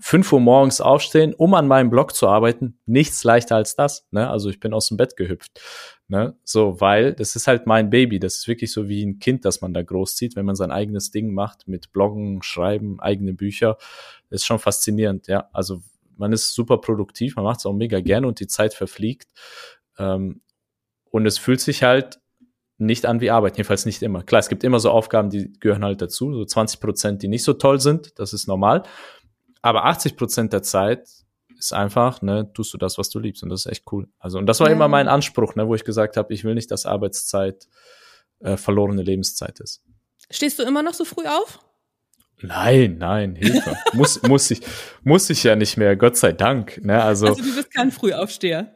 5 0.00 0.32
Uhr 0.32 0.40
morgens 0.40 0.80
aufstehen, 0.80 1.34
um 1.34 1.54
an 1.54 1.68
meinem 1.68 1.90
Blog 1.90 2.14
zu 2.14 2.28
arbeiten, 2.28 2.78
nichts 2.86 3.24
leichter 3.24 3.56
als 3.56 3.76
das. 3.76 4.06
Ne? 4.10 4.28
Also 4.28 4.48
ich 4.48 4.58
bin 4.58 4.72
aus 4.72 4.88
dem 4.88 4.96
Bett 4.96 5.16
gehüpft. 5.16 5.60
Ne? 6.08 6.36
So, 6.44 6.80
weil 6.80 7.14
das 7.14 7.36
ist 7.36 7.46
halt 7.46 7.66
mein 7.66 7.90
Baby. 7.90 8.18
Das 8.18 8.36
ist 8.36 8.48
wirklich 8.48 8.72
so 8.72 8.88
wie 8.88 9.04
ein 9.04 9.18
Kind, 9.18 9.44
das 9.44 9.60
man 9.60 9.74
da 9.74 9.82
großzieht, 9.82 10.34
wenn 10.34 10.46
man 10.46 10.56
sein 10.56 10.70
eigenes 10.70 11.10
Ding 11.10 11.32
macht 11.34 11.68
mit 11.68 11.92
Bloggen, 11.92 12.42
Schreiben, 12.42 13.00
eigene 13.00 13.34
Bücher. 13.34 13.76
Das 14.30 14.40
ist 14.40 14.46
schon 14.46 14.58
faszinierend, 14.58 15.26
ja. 15.28 15.48
Also 15.52 15.82
man 16.16 16.32
ist 16.32 16.54
super 16.54 16.78
produktiv, 16.78 17.36
man 17.36 17.44
macht 17.44 17.60
es 17.60 17.66
auch 17.66 17.72
mega 17.72 18.00
gerne 18.00 18.26
und 18.26 18.40
die 18.40 18.46
Zeit 18.46 18.74
verfliegt. 18.74 19.28
Ähm, 19.98 20.40
und 21.10 21.26
es 21.26 21.38
fühlt 21.38 21.60
sich 21.60 21.82
halt 21.82 22.20
nicht 22.78 23.06
an 23.06 23.20
wie 23.20 23.30
Arbeit, 23.30 23.56
jedenfalls 23.56 23.86
nicht 23.86 24.02
immer. 24.02 24.22
Klar, 24.22 24.40
es 24.40 24.48
gibt 24.48 24.64
immer 24.64 24.80
so 24.80 24.90
Aufgaben, 24.90 25.30
die 25.30 25.52
gehören 25.60 25.84
halt 25.84 26.02
dazu, 26.02 26.32
so 26.32 26.44
20 26.44 26.80
Prozent, 26.80 27.22
die 27.22 27.28
nicht 27.28 27.44
so 27.44 27.52
toll 27.52 27.80
sind, 27.80 28.18
das 28.18 28.32
ist 28.32 28.48
normal. 28.48 28.82
Aber 29.62 29.84
80 29.84 30.16
Prozent 30.16 30.52
der 30.52 30.62
Zeit 30.62 31.08
ist 31.56 31.72
einfach, 31.72 32.20
ne, 32.22 32.52
tust 32.52 32.74
du 32.74 32.78
das, 32.78 32.98
was 32.98 33.08
du 33.08 33.20
liebst. 33.20 33.42
Und 33.42 33.50
das 33.50 33.64
ist 33.64 33.72
echt 33.72 33.84
cool. 33.92 34.08
Also, 34.18 34.38
und 34.38 34.46
das 34.46 34.60
war 34.60 34.66
ja. 34.66 34.74
immer 34.74 34.88
mein 34.88 35.08
Anspruch, 35.08 35.54
ne, 35.54 35.66
wo 35.68 35.74
ich 35.74 35.84
gesagt 35.84 36.16
habe, 36.16 36.34
ich 36.34 36.44
will 36.44 36.54
nicht, 36.54 36.70
dass 36.70 36.86
Arbeitszeit 36.86 37.68
äh, 38.40 38.56
verlorene 38.56 39.02
Lebenszeit 39.02 39.60
ist. 39.60 39.82
Stehst 40.30 40.58
du 40.58 40.64
immer 40.64 40.82
noch 40.82 40.94
so 40.94 41.04
früh 41.04 41.26
auf? 41.26 41.60
Nein, 42.40 42.96
nein, 42.98 43.36
Hilfe. 43.36 43.76
muss, 43.92 44.20
muss 44.22 44.50
ich, 44.50 44.60
muss 45.04 45.30
ich 45.30 45.44
ja 45.44 45.54
nicht 45.54 45.76
mehr, 45.76 45.96
Gott 45.96 46.16
sei 46.16 46.32
Dank. 46.32 46.80
Ne? 46.84 47.00
Also, 47.00 47.26
also 47.26 47.42
du 47.42 47.54
bist 47.54 47.72
kein 47.72 47.92
Frühaufsteher. 47.92 48.74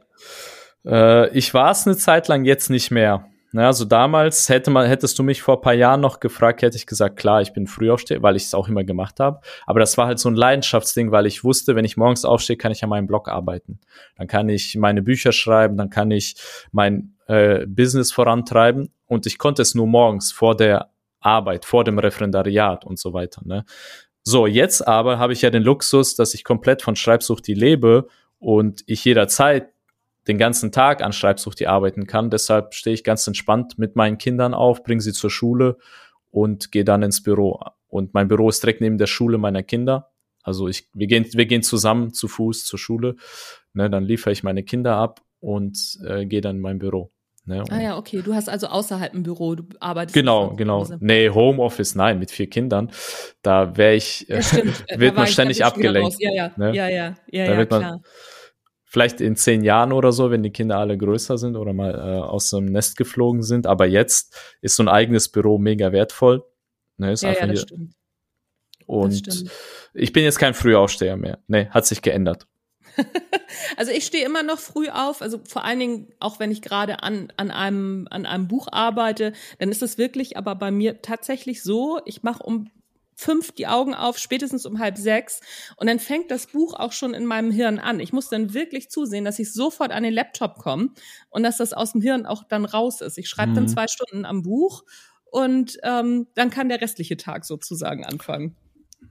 Äh, 0.84 1.36
ich 1.36 1.52
war 1.52 1.72
es 1.72 1.86
eine 1.86 1.96
Zeit 1.96 2.28
lang, 2.28 2.44
jetzt 2.44 2.70
nicht 2.70 2.92
mehr. 2.92 3.28
Na, 3.56 3.62
ne, 3.62 3.68
also 3.68 3.86
damals 3.86 4.50
hätte 4.50 4.70
man, 4.70 4.86
hättest 4.86 5.18
du 5.18 5.22
mich 5.22 5.40
vor 5.40 5.62
paar 5.62 5.72
Jahren 5.72 6.02
noch 6.02 6.20
gefragt, 6.20 6.60
hätte 6.60 6.76
ich 6.76 6.86
gesagt, 6.86 7.16
klar, 7.16 7.40
ich 7.40 7.54
bin 7.54 7.66
früh 7.66 7.90
aufstehe, 7.90 8.22
weil 8.22 8.36
ich 8.36 8.44
es 8.44 8.52
auch 8.52 8.68
immer 8.68 8.84
gemacht 8.84 9.18
habe. 9.18 9.40
Aber 9.64 9.80
das 9.80 9.96
war 9.96 10.08
halt 10.08 10.18
so 10.18 10.28
ein 10.28 10.34
Leidenschaftsding, 10.34 11.10
weil 11.10 11.24
ich 11.24 11.42
wusste, 11.42 11.74
wenn 11.74 11.86
ich 11.86 11.96
morgens 11.96 12.26
aufstehe, 12.26 12.58
kann 12.58 12.70
ich 12.70 12.84
an 12.84 12.90
meinem 12.90 13.06
Blog 13.06 13.28
arbeiten. 13.30 13.80
Dann 14.18 14.26
kann 14.26 14.50
ich 14.50 14.76
meine 14.76 15.00
Bücher 15.00 15.32
schreiben, 15.32 15.78
dann 15.78 15.88
kann 15.88 16.10
ich 16.10 16.36
mein 16.70 17.14
äh, 17.28 17.64
Business 17.66 18.12
vorantreiben. 18.12 18.90
Und 19.06 19.24
ich 19.24 19.38
konnte 19.38 19.62
es 19.62 19.74
nur 19.74 19.86
morgens 19.86 20.32
vor 20.32 20.54
der 20.54 20.90
Arbeit, 21.20 21.64
vor 21.64 21.82
dem 21.82 21.98
Referendariat 21.98 22.84
und 22.84 22.98
so 22.98 23.14
weiter. 23.14 23.40
Ne? 23.42 23.64
So, 24.22 24.46
jetzt 24.46 24.86
aber 24.86 25.18
habe 25.18 25.32
ich 25.32 25.40
ja 25.40 25.48
den 25.48 25.62
Luxus, 25.62 26.14
dass 26.14 26.34
ich 26.34 26.44
komplett 26.44 26.82
von 26.82 26.94
Schreibsucht 26.94 27.46
die 27.46 27.54
lebe 27.54 28.06
und 28.38 28.84
ich 28.86 29.02
jederzeit 29.02 29.72
den 30.28 30.38
ganzen 30.38 30.72
Tag 30.72 31.02
an 31.02 31.12
Schreibsucht 31.12 31.64
arbeiten 31.66 32.06
kann. 32.06 32.30
Deshalb 32.30 32.74
stehe 32.74 32.94
ich 32.94 33.04
ganz 33.04 33.26
entspannt 33.26 33.78
mit 33.78 33.96
meinen 33.96 34.18
Kindern 34.18 34.54
auf, 34.54 34.82
bringe 34.82 35.00
sie 35.00 35.12
zur 35.12 35.30
Schule 35.30 35.78
und 36.30 36.72
gehe 36.72 36.84
dann 36.84 37.02
ins 37.02 37.22
Büro. 37.22 37.60
Und 37.88 38.14
mein 38.14 38.28
Büro 38.28 38.48
ist 38.48 38.62
direkt 38.62 38.80
neben 38.80 38.98
der 38.98 39.06
Schule 39.06 39.38
meiner 39.38 39.62
Kinder. 39.62 40.10
Also 40.42 40.68
ich, 40.68 40.88
wir 40.94 41.06
gehen, 41.06 41.26
wir 41.32 41.46
gehen 41.46 41.62
zusammen 41.62 42.12
zu 42.12 42.28
Fuß 42.28 42.64
zur 42.64 42.78
Schule. 42.78 43.16
Ne, 43.72 43.90
dann 43.90 44.04
liefere 44.04 44.32
ich 44.32 44.42
meine 44.42 44.62
Kinder 44.62 44.96
ab 44.96 45.20
und 45.40 45.98
äh, 46.06 46.26
gehe 46.26 46.40
dann 46.40 46.56
in 46.56 46.62
mein 46.62 46.78
Büro. 46.78 47.10
Ne, 47.44 47.62
ah 47.70 47.80
ja, 47.80 47.96
okay. 47.96 48.22
Du 48.22 48.34
hast 48.34 48.48
also 48.48 48.66
außerhalb 48.66 49.14
ein 49.14 49.22
Büro, 49.22 49.54
du 49.54 49.64
arbeitest. 49.78 50.14
Genau, 50.14 50.54
genau. 50.56 50.86
Nee, 50.98 51.30
Homeoffice, 51.30 51.94
nein, 51.94 52.18
mit 52.18 52.30
vier 52.32 52.50
Kindern. 52.50 52.90
Da 53.42 53.76
wäre 53.76 53.94
ich, 53.94 54.26
ja, 54.28 54.38
wird 54.96 55.16
man 55.16 55.26
ständig 55.28 55.64
abgelenkt. 55.64 56.16
Ja, 56.18 56.32
ja, 56.32 56.52
ne? 56.56 56.74
ja, 56.74 56.88
ja, 56.88 57.14
ja, 57.30 57.46
da 57.46 57.54
ja, 57.54 57.64
klar. 57.66 57.80
Man, 57.80 58.00
vielleicht 58.96 59.20
in 59.20 59.36
zehn 59.36 59.62
Jahren 59.62 59.92
oder 59.92 60.10
so, 60.10 60.30
wenn 60.30 60.42
die 60.42 60.52
Kinder 60.52 60.78
alle 60.78 60.96
größer 60.96 61.36
sind 61.36 61.54
oder 61.54 61.74
mal 61.74 61.94
äh, 61.94 62.18
aus 62.18 62.48
dem 62.48 62.64
Nest 62.64 62.96
geflogen 62.96 63.42
sind. 63.42 63.66
Aber 63.66 63.84
jetzt 63.84 64.34
ist 64.62 64.74
so 64.74 64.82
ein 64.82 64.88
eigenes 64.88 65.28
Büro 65.28 65.58
mega 65.58 65.92
wertvoll. 65.92 66.42
Ne, 66.96 67.12
ist 67.12 67.22
ja, 67.22 67.28
einfach 67.28 67.42
ja, 67.42 67.46
das 67.48 67.58
hier. 67.58 67.66
stimmt. 67.66 67.94
Und 68.86 69.26
das 69.26 69.44
ich 69.92 70.14
bin 70.14 70.24
jetzt 70.24 70.38
kein 70.38 70.54
Frühaufsteher 70.54 71.18
mehr. 71.18 71.40
Nee, 71.46 71.66
hat 71.66 71.84
sich 71.84 72.00
geändert. 72.00 72.46
also 73.76 73.92
ich 73.92 74.06
stehe 74.06 74.24
immer 74.24 74.42
noch 74.42 74.58
früh 74.58 74.88
auf, 74.88 75.20
also 75.20 75.40
vor 75.46 75.64
allen 75.64 75.78
Dingen 75.78 76.14
auch 76.18 76.40
wenn 76.40 76.50
ich 76.50 76.62
gerade 76.62 77.02
an, 77.02 77.30
an, 77.36 77.50
einem, 77.50 78.08
an 78.10 78.24
einem 78.24 78.48
Buch 78.48 78.68
arbeite, 78.72 79.34
dann 79.58 79.68
ist 79.68 79.82
es 79.82 79.98
wirklich 79.98 80.38
aber 80.38 80.54
bei 80.54 80.70
mir 80.70 81.02
tatsächlich 81.02 81.62
so, 81.62 82.00
ich 82.06 82.22
mache 82.22 82.42
um 82.42 82.70
fünf 83.16 83.52
die 83.52 83.66
Augen 83.66 83.94
auf, 83.94 84.18
spätestens 84.18 84.66
um 84.66 84.78
halb 84.78 84.98
sechs. 84.98 85.40
Und 85.76 85.88
dann 85.88 85.98
fängt 85.98 86.30
das 86.30 86.46
Buch 86.46 86.74
auch 86.74 86.92
schon 86.92 87.14
in 87.14 87.24
meinem 87.24 87.50
Hirn 87.50 87.78
an. 87.78 87.98
Ich 87.98 88.12
muss 88.12 88.28
dann 88.28 88.54
wirklich 88.54 88.90
zusehen, 88.90 89.24
dass 89.24 89.38
ich 89.38 89.52
sofort 89.52 89.90
an 89.90 90.02
den 90.02 90.12
Laptop 90.12 90.58
komme 90.58 90.90
und 91.30 91.42
dass 91.42 91.56
das 91.56 91.72
aus 91.72 91.92
dem 91.92 92.02
Hirn 92.02 92.26
auch 92.26 92.44
dann 92.44 92.64
raus 92.64 93.00
ist. 93.00 93.18
Ich 93.18 93.28
schreibe 93.28 93.52
mhm. 93.52 93.54
dann 93.56 93.68
zwei 93.68 93.88
Stunden 93.88 94.24
am 94.24 94.42
Buch 94.42 94.84
und 95.24 95.78
ähm, 95.82 96.28
dann 96.34 96.50
kann 96.50 96.68
der 96.68 96.80
restliche 96.80 97.16
Tag 97.16 97.44
sozusagen 97.44 98.04
anfangen. 98.04 98.54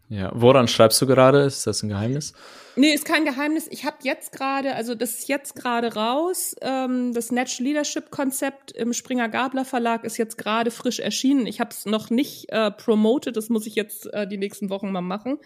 Ja, 0.07 0.31
woran 0.35 0.67
schreibst 0.67 1.01
du 1.01 1.07
gerade? 1.07 1.41
Ist 1.41 1.65
das 1.65 1.81
ein 1.81 1.89
Geheimnis? 1.89 2.33
Nee, 2.75 2.93
ist 2.93 3.05
kein 3.05 3.25
Geheimnis. 3.25 3.67
Ich 3.71 3.85
habe 3.85 3.97
jetzt 4.03 4.33
gerade, 4.33 4.75
also 4.75 4.95
das 4.95 5.19
ist 5.19 5.29
jetzt 5.29 5.55
gerade 5.55 5.95
raus. 5.95 6.55
Ähm, 6.61 7.13
das 7.13 7.31
Natural 7.31 7.69
Leadership 7.69 8.11
Konzept 8.11 8.71
im 8.71 8.93
Springer 8.93 9.29
Gabler 9.29 9.65
Verlag 9.65 10.03
ist 10.03 10.17
jetzt 10.17 10.37
gerade 10.37 10.71
frisch 10.71 10.99
erschienen. 10.99 11.47
Ich 11.47 11.59
habe 11.59 11.71
es 11.71 11.85
noch 11.85 12.09
nicht 12.09 12.51
äh, 12.51 12.71
promoted, 12.71 13.37
das 13.37 13.49
muss 13.49 13.65
ich 13.65 13.75
jetzt 13.75 14.13
äh, 14.13 14.27
die 14.27 14.37
nächsten 14.37 14.69
Wochen 14.69 14.91
mal 14.91 15.01
machen. 15.01 15.39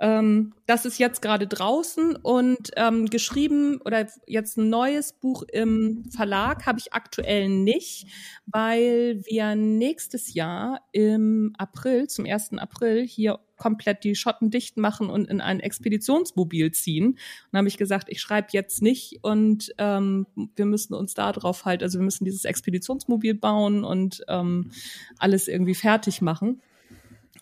Ähm, 0.00 0.54
das 0.66 0.84
ist 0.84 0.98
jetzt 0.98 1.22
gerade 1.22 1.46
draußen 1.46 2.16
und 2.16 2.70
ähm, 2.76 3.06
geschrieben 3.06 3.80
oder 3.84 4.06
jetzt 4.26 4.56
ein 4.56 4.70
neues 4.70 5.12
Buch 5.12 5.42
im 5.52 6.04
Verlag 6.10 6.66
habe 6.66 6.78
ich 6.78 6.92
aktuell 6.92 7.48
nicht, 7.48 8.06
weil 8.46 9.22
wir 9.26 9.54
nächstes 9.54 10.34
Jahr 10.34 10.80
im 10.92 11.54
April, 11.58 12.08
zum 12.08 12.26
1. 12.26 12.58
April, 12.58 13.06
hier 13.06 13.40
komplett 13.56 14.02
die 14.02 14.16
Schotten 14.16 14.50
dicht 14.50 14.76
machen 14.76 15.08
und 15.08 15.28
in 15.28 15.40
ein 15.40 15.60
Expeditionsmobil 15.60 16.72
ziehen. 16.72 17.18
Und 17.52 17.58
habe 17.58 17.68
ich 17.68 17.78
gesagt, 17.78 18.08
ich 18.08 18.20
schreibe 18.20 18.48
jetzt 18.50 18.82
nicht 18.82 19.20
und 19.22 19.72
ähm, 19.78 20.26
wir 20.56 20.66
müssen 20.66 20.94
uns 20.94 21.14
da 21.14 21.30
drauf 21.30 21.64
halt, 21.64 21.84
also 21.84 22.00
wir 22.00 22.04
müssen 22.04 22.24
dieses 22.24 22.44
Expeditionsmobil 22.44 23.34
bauen 23.34 23.84
und 23.84 24.24
ähm, 24.26 24.72
alles 25.18 25.46
irgendwie 25.46 25.76
fertig 25.76 26.22
machen. 26.22 26.60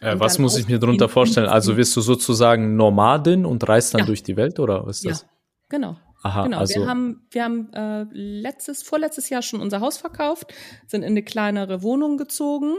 Äh, 0.01 0.19
was 0.19 0.39
muss 0.39 0.57
ich 0.57 0.67
mir 0.67 0.79
darunter 0.79 1.09
vorstellen? 1.09 1.47
Also 1.47 1.77
wirst 1.77 1.95
du 1.97 2.01
sozusagen 2.01 2.77
Nomadin 2.77 3.45
und 3.45 3.69
reist 3.69 3.95
dann 3.95 4.01
ja. 4.01 4.07
durch 4.07 4.23
die 4.23 4.37
Welt 4.37 4.59
oder 4.59 4.87
was 4.87 4.99
ist 4.99 5.07
das? 5.07 5.23
Ja, 5.23 5.29
genau. 5.69 5.97
Aha, 6.23 6.43
genau, 6.45 6.59
also 6.59 6.81
wir 6.81 6.87
haben, 6.87 7.27
wir 7.31 7.45
haben 7.45 7.73
äh, 7.73 8.05
letztes, 8.13 8.83
vorletztes 8.83 9.31
Jahr 9.31 9.41
schon 9.41 9.61
unser 9.61 9.81
Haus 9.81 9.97
verkauft, 9.97 10.53
sind 10.87 11.03
in 11.03 11.13
eine 11.13 11.23
kleinere 11.23 11.83
Wohnung 11.83 12.19
gezogen, 12.19 12.77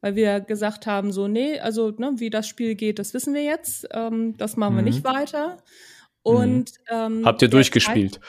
weil 0.00 0.14
wir 0.14 0.40
gesagt 0.40 0.86
haben, 0.86 1.12
so, 1.12 1.28
nee, 1.28 1.58
also 1.58 1.90
ne, 1.90 2.12
wie 2.16 2.30
das 2.30 2.48
Spiel 2.48 2.76
geht, 2.76 2.98
das 2.98 3.12
wissen 3.12 3.34
wir 3.34 3.42
jetzt, 3.42 3.86
ähm, 3.92 4.36
das 4.38 4.56
machen 4.56 4.76
wir 4.76 4.82
mhm. 4.82 4.88
nicht 4.88 5.04
weiter. 5.04 5.58
Mhm. 6.32 6.36
Und 6.36 6.72
ähm, 6.90 7.22
habt 7.24 7.42
ihr 7.42 7.48
durchgespielt? 7.48 8.20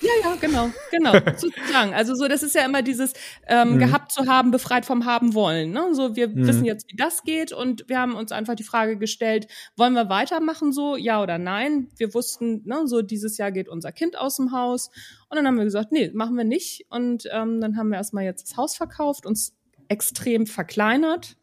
Ja, 0.00 0.10
ja, 0.22 0.36
genau, 0.40 0.70
genau, 0.90 1.12
sozusagen. 1.36 1.92
Also 1.94 2.14
so, 2.14 2.28
das 2.28 2.42
ist 2.42 2.54
ja 2.54 2.64
immer 2.64 2.82
dieses 2.82 3.14
ähm, 3.46 3.74
mhm. 3.74 3.78
gehabt 3.78 4.12
zu 4.12 4.26
haben, 4.26 4.50
befreit 4.50 4.86
vom 4.86 5.04
haben 5.04 5.34
wollen. 5.34 5.72
Ne? 5.72 5.88
So, 5.92 6.14
wir 6.16 6.28
mhm. 6.28 6.46
wissen 6.46 6.64
jetzt, 6.64 6.86
wie 6.90 6.96
das 6.96 7.22
geht, 7.24 7.52
und 7.52 7.88
wir 7.88 7.98
haben 7.98 8.14
uns 8.14 8.32
einfach 8.32 8.54
die 8.54 8.62
Frage 8.62 8.96
gestellt: 8.96 9.48
Wollen 9.76 9.94
wir 9.94 10.08
weitermachen 10.08 10.72
so, 10.72 10.96
ja 10.96 11.22
oder 11.22 11.38
nein? 11.38 11.88
Wir 11.96 12.14
wussten, 12.14 12.62
ne, 12.64 12.86
so 12.86 13.02
dieses 13.02 13.38
Jahr 13.38 13.52
geht 13.52 13.68
unser 13.68 13.92
Kind 13.92 14.16
aus 14.16 14.36
dem 14.36 14.52
Haus, 14.52 14.90
und 15.28 15.36
dann 15.36 15.46
haben 15.46 15.56
wir 15.56 15.64
gesagt, 15.64 15.92
nee, 15.92 16.10
machen 16.14 16.36
wir 16.36 16.44
nicht. 16.44 16.86
Und 16.90 17.28
ähm, 17.32 17.60
dann 17.60 17.76
haben 17.76 17.88
wir 17.88 17.96
erstmal 17.96 18.24
jetzt 18.24 18.50
das 18.50 18.56
Haus 18.56 18.76
verkauft, 18.76 19.26
uns 19.26 19.54
extrem 19.88 20.46
verkleinert 20.46 21.36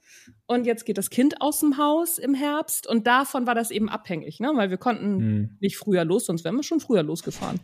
und 0.47 0.65
jetzt 0.65 0.85
geht 0.85 0.97
das 0.97 1.09
Kind 1.09 1.41
aus 1.41 1.59
dem 1.59 1.77
Haus 1.77 2.17
im 2.17 2.33
Herbst 2.33 2.87
und 2.87 3.07
davon 3.07 3.47
war 3.47 3.55
das 3.55 3.71
eben 3.71 3.89
abhängig, 3.89 4.39
ne? 4.39 4.51
weil 4.55 4.69
wir 4.69 4.77
konnten 4.77 5.19
hm. 5.19 5.57
nicht 5.59 5.77
früher 5.77 6.05
los, 6.05 6.25
sonst 6.25 6.43
wären 6.43 6.55
wir 6.55 6.63
schon 6.63 6.79
früher 6.79 7.03
losgefahren. 7.03 7.59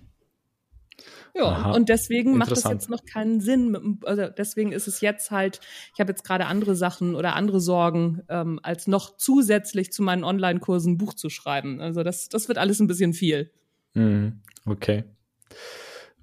Ja, 1.33 1.45
Aha, 1.45 1.71
und 1.71 1.87
deswegen 1.87 2.37
macht 2.37 2.51
das 2.51 2.65
jetzt 2.65 2.89
noch 2.89 3.05
keinen 3.05 3.39
Sinn. 3.39 3.71
Mit, 3.71 4.05
also 4.05 4.27
deswegen 4.27 4.71
ist 4.71 4.87
es 4.87 5.01
jetzt 5.01 5.31
halt, 5.31 5.61
ich 5.93 5.99
habe 5.99 6.11
jetzt 6.11 6.23
gerade 6.23 6.45
andere 6.45 6.75
Sachen 6.75 7.15
oder 7.15 7.35
andere 7.35 7.61
Sorgen, 7.61 8.21
ähm, 8.27 8.59
als 8.63 8.87
noch 8.87 9.15
zusätzlich 9.15 9.93
zu 9.93 10.03
meinen 10.03 10.23
Online-Kursen 10.23 10.93
ein 10.93 10.97
Buch 10.97 11.13
zu 11.13 11.29
schreiben. 11.29 11.79
Also 11.79 12.03
das, 12.03 12.27
das 12.27 12.47
wird 12.47 12.57
alles 12.57 12.79
ein 12.79 12.87
bisschen 12.87 13.13
viel. 13.13 13.51
Mhm, 13.93 14.41
okay. 14.65 15.05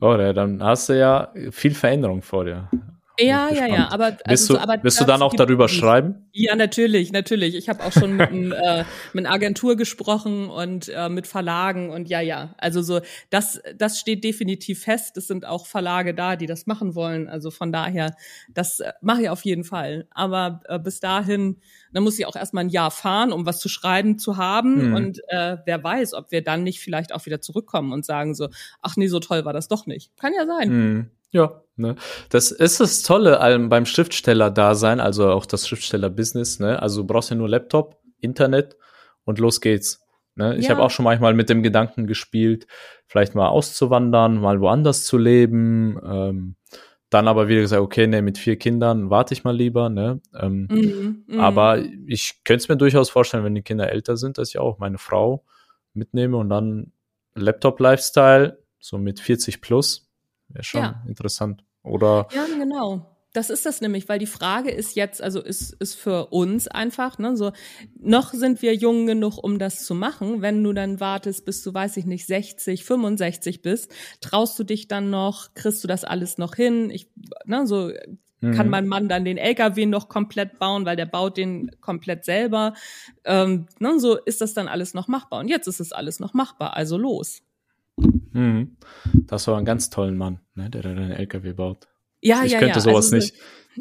Oh, 0.00 0.16
dann 0.16 0.62
hast 0.62 0.90
du 0.90 0.98
ja 0.98 1.32
viel 1.50 1.74
Veränderung 1.74 2.22
vor 2.22 2.44
dir. 2.44 2.70
Ja, 3.20 3.52
ja, 3.52 3.66
ja, 3.66 3.88
aber 3.90 4.16
also, 4.24 4.28
wirst 4.28 4.50
du, 4.50 4.54
so, 4.54 4.60
aber 4.60 4.82
wirst 4.82 5.00
du 5.00 5.04
dann 5.04 5.22
auch 5.22 5.34
darüber 5.34 5.64
nicht. 5.64 5.74
schreiben? 5.74 6.28
Ja, 6.32 6.54
natürlich, 6.54 7.10
natürlich. 7.10 7.56
Ich 7.56 7.68
habe 7.68 7.82
auch 7.84 7.92
schon 7.92 8.16
mit, 8.16 8.28
einem, 8.30 8.52
äh, 8.52 8.84
mit 9.12 9.26
einer 9.26 9.34
Agentur 9.34 9.76
gesprochen 9.76 10.48
und 10.48 10.88
äh, 10.88 11.08
mit 11.08 11.26
Verlagen 11.26 11.90
und 11.90 12.08
ja, 12.08 12.20
ja. 12.20 12.54
Also 12.58 12.80
so, 12.80 13.00
das, 13.30 13.60
das 13.76 13.98
steht 13.98 14.22
definitiv 14.22 14.84
fest. 14.84 15.16
Es 15.16 15.26
sind 15.26 15.46
auch 15.46 15.66
Verlage 15.66 16.14
da, 16.14 16.36
die 16.36 16.46
das 16.46 16.66
machen 16.66 16.94
wollen. 16.94 17.28
Also 17.28 17.50
von 17.50 17.72
daher, 17.72 18.14
das 18.48 18.80
äh, 18.80 18.92
mache 19.00 19.22
ich 19.22 19.28
auf 19.30 19.44
jeden 19.44 19.64
Fall. 19.64 20.06
Aber 20.10 20.60
äh, 20.68 20.78
bis 20.78 21.00
dahin, 21.00 21.56
dann 21.92 22.04
muss 22.04 22.18
ich 22.18 22.26
auch 22.26 22.36
erstmal 22.36 22.64
ein 22.64 22.70
Jahr 22.70 22.92
fahren, 22.92 23.32
um 23.32 23.46
was 23.46 23.58
zu 23.58 23.68
schreiben 23.68 24.18
zu 24.18 24.36
haben. 24.36 24.90
Mhm. 24.90 24.94
Und 24.94 25.18
äh, 25.28 25.56
wer 25.64 25.82
weiß, 25.82 26.14
ob 26.14 26.30
wir 26.30 26.44
dann 26.44 26.62
nicht 26.62 26.80
vielleicht 26.80 27.12
auch 27.12 27.26
wieder 27.26 27.40
zurückkommen 27.40 27.92
und 27.92 28.04
sagen 28.04 28.34
so, 28.34 28.48
ach 28.80 28.96
nee, 28.96 29.08
so 29.08 29.18
toll 29.18 29.44
war 29.44 29.52
das 29.52 29.66
doch 29.66 29.86
nicht. 29.86 30.16
Kann 30.16 30.32
ja 30.34 30.46
sein. 30.46 30.68
Mhm. 30.68 31.10
Ja, 31.30 31.62
ne? 31.76 31.96
Das 32.30 32.50
ist 32.50 32.80
das 32.80 33.02
Tolle 33.02 33.38
beim 33.68 33.86
Schriftsteller-Dasein, 33.86 35.00
also 35.00 35.30
auch 35.30 35.46
das 35.46 35.68
Schriftsteller-Business, 35.68 36.60
ne? 36.60 36.80
Also 36.80 37.02
du 37.02 37.06
brauchst 37.06 37.30
ja 37.30 37.36
nur 37.36 37.48
Laptop, 37.48 38.00
Internet 38.20 38.76
und 39.24 39.38
los 39.38 39.60
geht's. 39.60 40.00
Ne? 40.34 40.56
Ich 40.56 40.66
ja. 40.66 40.70
habe 40.70 40.82
auch 40.82 40.90
schon 40.90 41.04
manchmal 41.04 41.34
mit 41.34 41.50
dem 41.50 41.62
Gedanken 41.62 42.06
gespielt, 42.06 42.66
vielleicht 43.06 43.34
mal 43.34 43.48
auszuwandern, 43.48 44.40
mal 44.40 44.60
woanders 44.60 45.04
zu 45.04 45.18
leben. 45.18 45.98
Ähm, 46.04 46.56
dann 47.10 47.26
aber 47.26 47.48
wieder 47.48 47.62
gesagt, 47.62 47.82
okay, 47.82 48.06
ne, 48.06 48.22
mit 48.22 48.38
vier 48.38 48.56
Kindern 48.56 49.10
warte 49.10 49.34
ich 49.34 49.42
mal 49.42 49.56
lieber. 49.56 49.88
Ne? 49.88 50.20
Ähm, 50.38 50.68
mhm, 50.70 51.24
mh. 51.26 51.42
Aber 51.42 51.78
ich 51.78 52.44
könnte 52.44 52.62
es 52.62 52.68
mir 52.68 52.76
durchaus 52.76 53.10
vorstellen, 53.10 53.44
wenn 53.44 53.54
die 53.54 53.62
Kinder 53.62 53.90
älter 53.90 54.16
sind, 54.16 54.38
dass 54.38 54.50
ich 54.50 54.58
auch 54.58 54.78
meine 54.78 54.98
Frau 54.98 55.44
mitnehme 55.94 56.36
und 56.36 56.50
dann 56.50 56.92
Laptop-Lifestyle, 57.34 58.62
so 58.78 58.98
mit 58.98 59.20
40 59.20 59.60
plus, 59.60 60.07
Wäre 60.48 60.64
schon 60.64 60.80
ja. 60.80 61.04
interessant. 61.06 61.64
Oder? 61.82 62.28
Ja, 62.32 62.46
genau. 62.58 63.14
Das 63.34 63.50
ist 63.50 63.66
das 63.66 63.82
nämlich, 63.82 64.08
weil 64.08 64.18
die 64.18 64.26
Frage 64.26 64.70
ist 64.70 64.96
jetzt, 64.96 65.22
also 65.22 65.40
ist, 65.40 65.74
ist 65.74 65.94
für 65.94 66.26
uns 66.26 66.66
einfach, 66.66 67.18
ne, 67.18 67.36
so, 67.36 67.52
noch 68.00 68.32
sind 68.32 68.62
wir 68.62 68.74
jung 68.74 69.06
genug, 69.06 69.38
um 69.42 69.58
das 69.58 69.84
zu 69.84 69.94
machen. 69.94 70.40
Wenn 70.40 70.64
du 70.64 70.72
dann 70.72 70.98
wartest, 70.98 71.44
bis 71.44 71.62
du, 71.62 71.74
weiß 71.74 71.98
ich 71.98 72.06
nicht, 72.06 72.26
60, 72.26 72.84
65 72.84 73.60
bist, 73.60 73.92
traust 74.20 74.58
du 74.58 74.64
dich 74.64 74.88
dann 74.88 75.10
noch, 75.10 75.52
kriegst 75.54 75.84
du 75.84 75.88
das 75.88 76.04
alles 76.04 76.38
noch 76.38 76.54
hin? 76.54 76.90
Ich, 76.90 77.10
ne, 77.44 77.66
so, 77.66 77.92
mhm. 78.40 78.52
kann 78.52 78.70
mein 78.70 78.88
Mann 78.88 79.10
dann 79.10 79.26
den 79.26 79.36
LKW 79.36 79.84
noch 79.84 80.08
komplett 80.08 80.58
bauen, 80.58 80.86
weil 80.86 80.96
der 80.96 81.06
baut 81.06 81.36
den 81.36 81.70
komplett 81.82 82.24
selber. 82.24 82.72
Ähm, 83.24 83.66
ne, 83.78 84.00
so 84.00 84.16
ist 84.16 84.40
das 84.40 84.54
dann 84.54 84.68
alles 84.68 84.94
noch 84.94 85.06
machbar. 85.06 85.40
Und 85.40 85.48
jetzt 85.48 85.68
ist 85.68 85.80
es 85.80 85.92
alles 85.92 86.18
noch 86.18 86.32
machbar, 86.32 86.74
also 86.74 86.96
los. 86.96 87.42
Mhm. 88.38 88.76
Das 89.26 89.46
war 89.48 89.58
ein 89.58 89.64
ganz 89.64 89.90
tollen 89.90 90.16
Mann, 90.16 90.40
ne, 90.54 90.70
der 90.70 90.82
da 90.82 90.94
den 90.94 91.10
LKW 91.10 91.52
baut. 91.52 91.88
Ja, 92.20 92.44
ich 92.44 92.52
ja, 92.52 92.58
könnte 92.58 92.76
ja. 92.76 92.80
sowas 92.80 93.12
also, 93.12 93.16
nicht. 93.16 93.34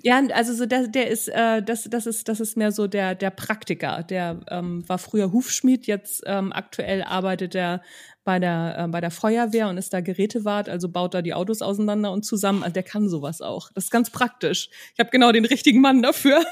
Ja, 0.04 0.22
also 0.34 0.54
so 0.54 0.66
der, 0.66 0.88
der 0.88 1.10
ist, 1.10 1.28
äh, 1.28 1.64
das, 1.64 1.86
das 1.86 2.06
ist, 2.06 2.28
das 2.28 2.40
ist 2.40 2.56
mehr 2.56 2.72
so 2.72 2.88
der, 2.88 3.16
der 3.16 3.32
Praktiker. 3.32 4.04
Der 4.04 4.40
ähm, 4.50 4.88
war 4.88 5.00
früher 5.00 5.32
Hufschmied, 5.32 5.88
jetzt 5.88 6.24
ähm, 6.26 6.54
aktuell 6.54 7.02
arbeitet 7.02 7.56
er 7.56 7.82
bei 8.24 8.40
der, 8.40 8.76
äh, 8.78 8.88
bei 8.90 9.02
der 9.02 9.10
Feuerwehr 9.10 9.70
und 9.70 9.78
ist 9.78 9.94
da 9.94 10.02
Gerätewart, 10.02 10.70
also 10.70 10.90
baut 10.90 11.14
da 11.14 11.22
die 11.22 11.34
Autos 11.34 11.62
auseinander 11.62 12.12
und 12.12 12.24
zusammen. 12.24 12.62
Also 12.62 12.74
der 12.74 12.84
kann 12.84 13.10
sowas 13.10 13.42
auch. 13.42 13.72
Das 13.74 13.86
ist 13.86 13.92
ganz 13.92 14.12
praktisch. 14.12 14.70
Ich 14.94 15.00
habe 15.00 15.10
genau 15.10 15.32
den 15.32 15.46
richtigen 15.46 15.82
Mann 15.82 16.04
dafür. 16.04 16.44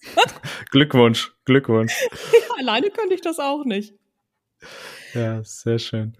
Glückwunsch, 0.70 1.32
Glückwunsch. 1.44 1.94
Ja, 2.32 2.56
alleine 2.58 2.90
könnte 2.90 3.14
ich 3.14 3.20
das 3.20 3.38
auch 3.38 3.64
nicht. 3.64 3.94
Ja, 5.12 5.42
sehr 5.44 5.78
schön. 5.78 6.16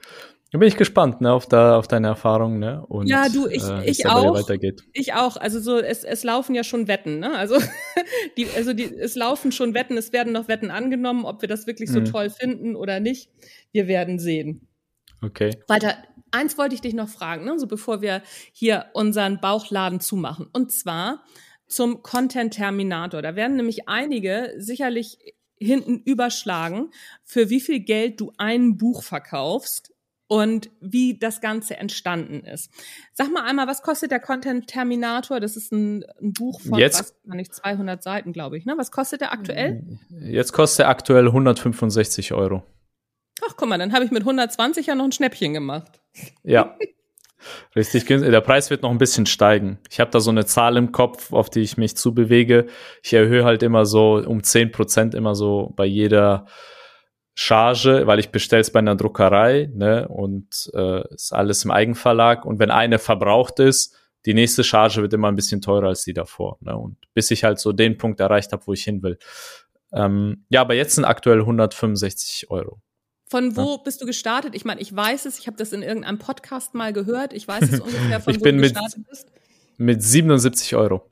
Da 0.55 0.59
bin 0.59 0.69
ich 0.69 0.77
gespannt, 0.77 1.21
ne, 1.21 1.33
auf, 1.33 1.49
da, 1.49 1.77
auf 1.77 1.89
deine 1.89 2.07
Erfahrungen, 2.07 2.61
ne? 2.61 2.87
Und, 2.87 3.09
ja, 3.09 3.29
du, 3.29 3.49
ich, 3.49 3.65
äh, 3.65 3.91
ich 3.91 4.07
auch. 4.07 4.37
Weitergeht. 4.37 4.85
Ich 4.93 5.13
auch. 5.13 5.37
Also 5.37 5.59
so, 5.59 5.79
es, 5.79 6.05
es 6.05 6.23
laufen 6.23 6.55
ja 6.55 6.63
schon 6.63 6.87
Wetten, 6.87 7.19
ne? 7.19 7.37
Also, 7.37 7.57
die, 8.37 8.47
also 8.55 8.73
die, 8.73 8.85
es 8.85 9.17
laufen 9.17 9.51
schon 9.51 9.75
Wetten, 9.75 9.97
es 9.97 10.13
werden 10.13 10.33
noch 10.33 10.47
Wetten 10.47 10.71
angenommen, 10.71 11.25
ob 11.25 11.43
wir 11.43 11.49
das 11.49 11.67
wirklich 11.67 11.91
so 11.91 11.99
mhm. 11.99 12.05
toll 12.05 12.31
finden 12.31 12.77
oder 12.77 13.01
nicht. 13.01 13.31
Wir 13.73 13.89
werden 13.89 14.21
sehen. 14.21 14.69
Okay. 15.23 15.51
Weiter, 15.67 15.97
eins 16.31 16.57
wollte 16.57 16.77
ich 16.77 16.81
dich 16.81 16.95
noch 16.95 17.09
fragen, 17.09 17.47
ne? 17.47 17.59
So 17.59 17.67
bevor 17.67 18.01
wir 18.01 18.23
hier 18.53 18.87
unseren 18.95 19.41
Bauchladen 19.41 19.99
zumachen. 19.99 20.47
Und 20.53 20.71
zwar 20.71 21.25
zum 21.67 22.05
Content 22.05 22.55
Terminator. 22.55 23.23
Da 23.23 23.35
werden 23.35 23.57
nämlich 23.57 23.89
einige 23.89 24.53
sicherlich 24.59 25.19
hinten 25.59 25.99
überschlagen, 26.05 26.93
für 27.25 27.51
wie 27.51 27.61
viel 27.61 27.81
Geld 27.81 28.21
du 28.21 28.31
ein 28.39 28.77
Buch 28.77 29.03
verkaufst 29.03 29.94
und 30.27 30.71
wie 30.81 31.19
das 31.19 31.41
Ganze 31.41 31.77
entstanden 31.77 32.41
ist. 32.41 32.71
Sag 33.13 33.31
mal 33.33 33.45
einmal, 33.45 33.67
was 33.67 33.83
kostet 33.83 34.11
der 34.11 34.21
Content 34.21 34.67
Terminator? 34.67 35.41
Das 35.41 35.57
ist 35.57 35.73
ein, 35.73 36.05
ein 36.21 36.33
Buch 36.33 36.61
von 36.61 36.79
Jetzt, 36.79 37.01
was, 37.01 37.15
nicht 37.35 37.55
200 37.55 38.03
Seiten, 38.03 38.33
glaube 38.33 38.57
ich. 38.57 38.65
Ne? 38.65 38.75
Was 38.77 38.91
kostet 38.91 39.21
der 39.21 39.33
aktuell? 39.33 39.99
Jetzt 40.21 40.53
kostet 40.53 40.87
er 40.87 40.89
aktuell 40.89 41.27
165 41.27 42.33
Euro. 42.33 42.63
Ach, 43.47 43.55
guck 43.57 43.69
mal, 43.69 43.79
dann 43.79 43.93
habe 43.93 44.05
ich 44.05 44.11
mit 44.11 44.23
120 44.23 44.87
ja 44.87 44.95
noch 44.95 45.05
ein 45.05 45.13
Schnäppchen 45.13 45.53
gemacht. 45.53 46.01
Ja. 46.43 46.77
Richtig 47.77 48.07
günstig. 48.07 48.31
Der 48.31 48.41
Preis 48.41 48.71
wird 48.71 48.83
noch 48.83 48.91
ein 48.91 48.99
bisschen 48.99 49.27
steigen. 49.27 49.79
Ich 49.91 50.01
habe 50.01 50.11
da 50.11 50.21
so 50.21 50.31
eine 50.31 50.47
Zahl 50.47 50.79
im 50.79 50.93
Kopf, 50.93 51.33
auf 51.33 51.51
die 51.51 51.61
ich 51.61 51.77
mich 51.77 51.95
zubewege. 51.95 52.67
Ich 53.03 53.13
erhöhe 53.13 53.45
halt 53.45 53.63
immer 53.63 53.85
so 53.85 54.23
um 54.27 54.43
10 54.43 54.73
Prozent 54.73 55.15
immer 55.15 55.35
so 55.35 55.75
bei 55.77 55.85
jeder 55.85 56.47
Charge, 57.35 58.07
weil 58.07 58.21
ich 58.21 58.31
bestelle 58.31 58.61
es 58.61 58.71
bei 58.71 58.79
einer 58.79 58.95
Druckerei 58.95 59.69
ne, 59.75 60.07
und 60.09 60.71
äh, 60.75 61.15
ist 61.15 61.33
alles 61.33 61.65
im 61.65 61.73
Eigenverlag. 61.73 62.45
Und 62.45 62.59
wenn 62.61 62.71
eine 62.71 62.99
verbraucht 62.99 63.59
ist, 63.59 63.97
die 64.25 64.35
nächste 64.35 64.65
Charge 64.65 65.03
wird 65.03 65.13
immer 65.13 65.29
ein 65.29 65.37
bisschen 65.37 65.61
teurer 65.61 65.89
als 65.89 66.05
die 66.05 66.15
davor. 66.15 66.59
Ne? 66.61 66.77
Und 66.77 66.97
bis 67.13 67.31
ich 67.31 67.45
halt 67.45 67.59
so 67.59 67.73
den 67.73 67.99
Punkt 67.99 68.21
erreicht 68.21 68.53
habe, 68.53 68.67
wo 68.67 68.73
ich 68.73 68.85
hin 68.85 69.03
will. 69.03 69.19
Ähm, 69.93 70.45
ja, 70.49 70.61
aber 70.61 70.75
jetzt 70.75 70.95
sind 70.95 71.05
aktuell 71.05 71.41
165 71.41 72.51
Euro. 72.51 72.81
Von 73.29 73.57
wo 73.57 73.73
ja. 73.73 73.77
bist 73.79 74.01
du 74.01 74.07
gestartet? 74.07 74.55
Ich 74.55 74.65
meine, 74.65 74.81
ich 74.81 74.95
weiß 74.95 75.27
es, 75.27 75.39
ich 75.39 75.47
habe 75.47 75.57
das 75.57 75.73
in 75.73 75.83
irgendeinem 75.83 76.19
Podcast 76.19 76.75
mal 76.75 76.93
gehört. 76.93 77.33
Ich 77.33 77.49
weiß 77.49 77.65
es 77.65 77.81
ungefähr, 77.81 78.21
von 78.21 78.33
ich 78.33 78.41
wo 78.41 78.45
bin 78.45 78.57
du 78.59 78.63
gestartet 78.63 78.99
mit, 78.99 79.09
bist. 79.09 79.33
Mit 79.77 80.03
77 80.03 80.77
Euro. 80.77 81.11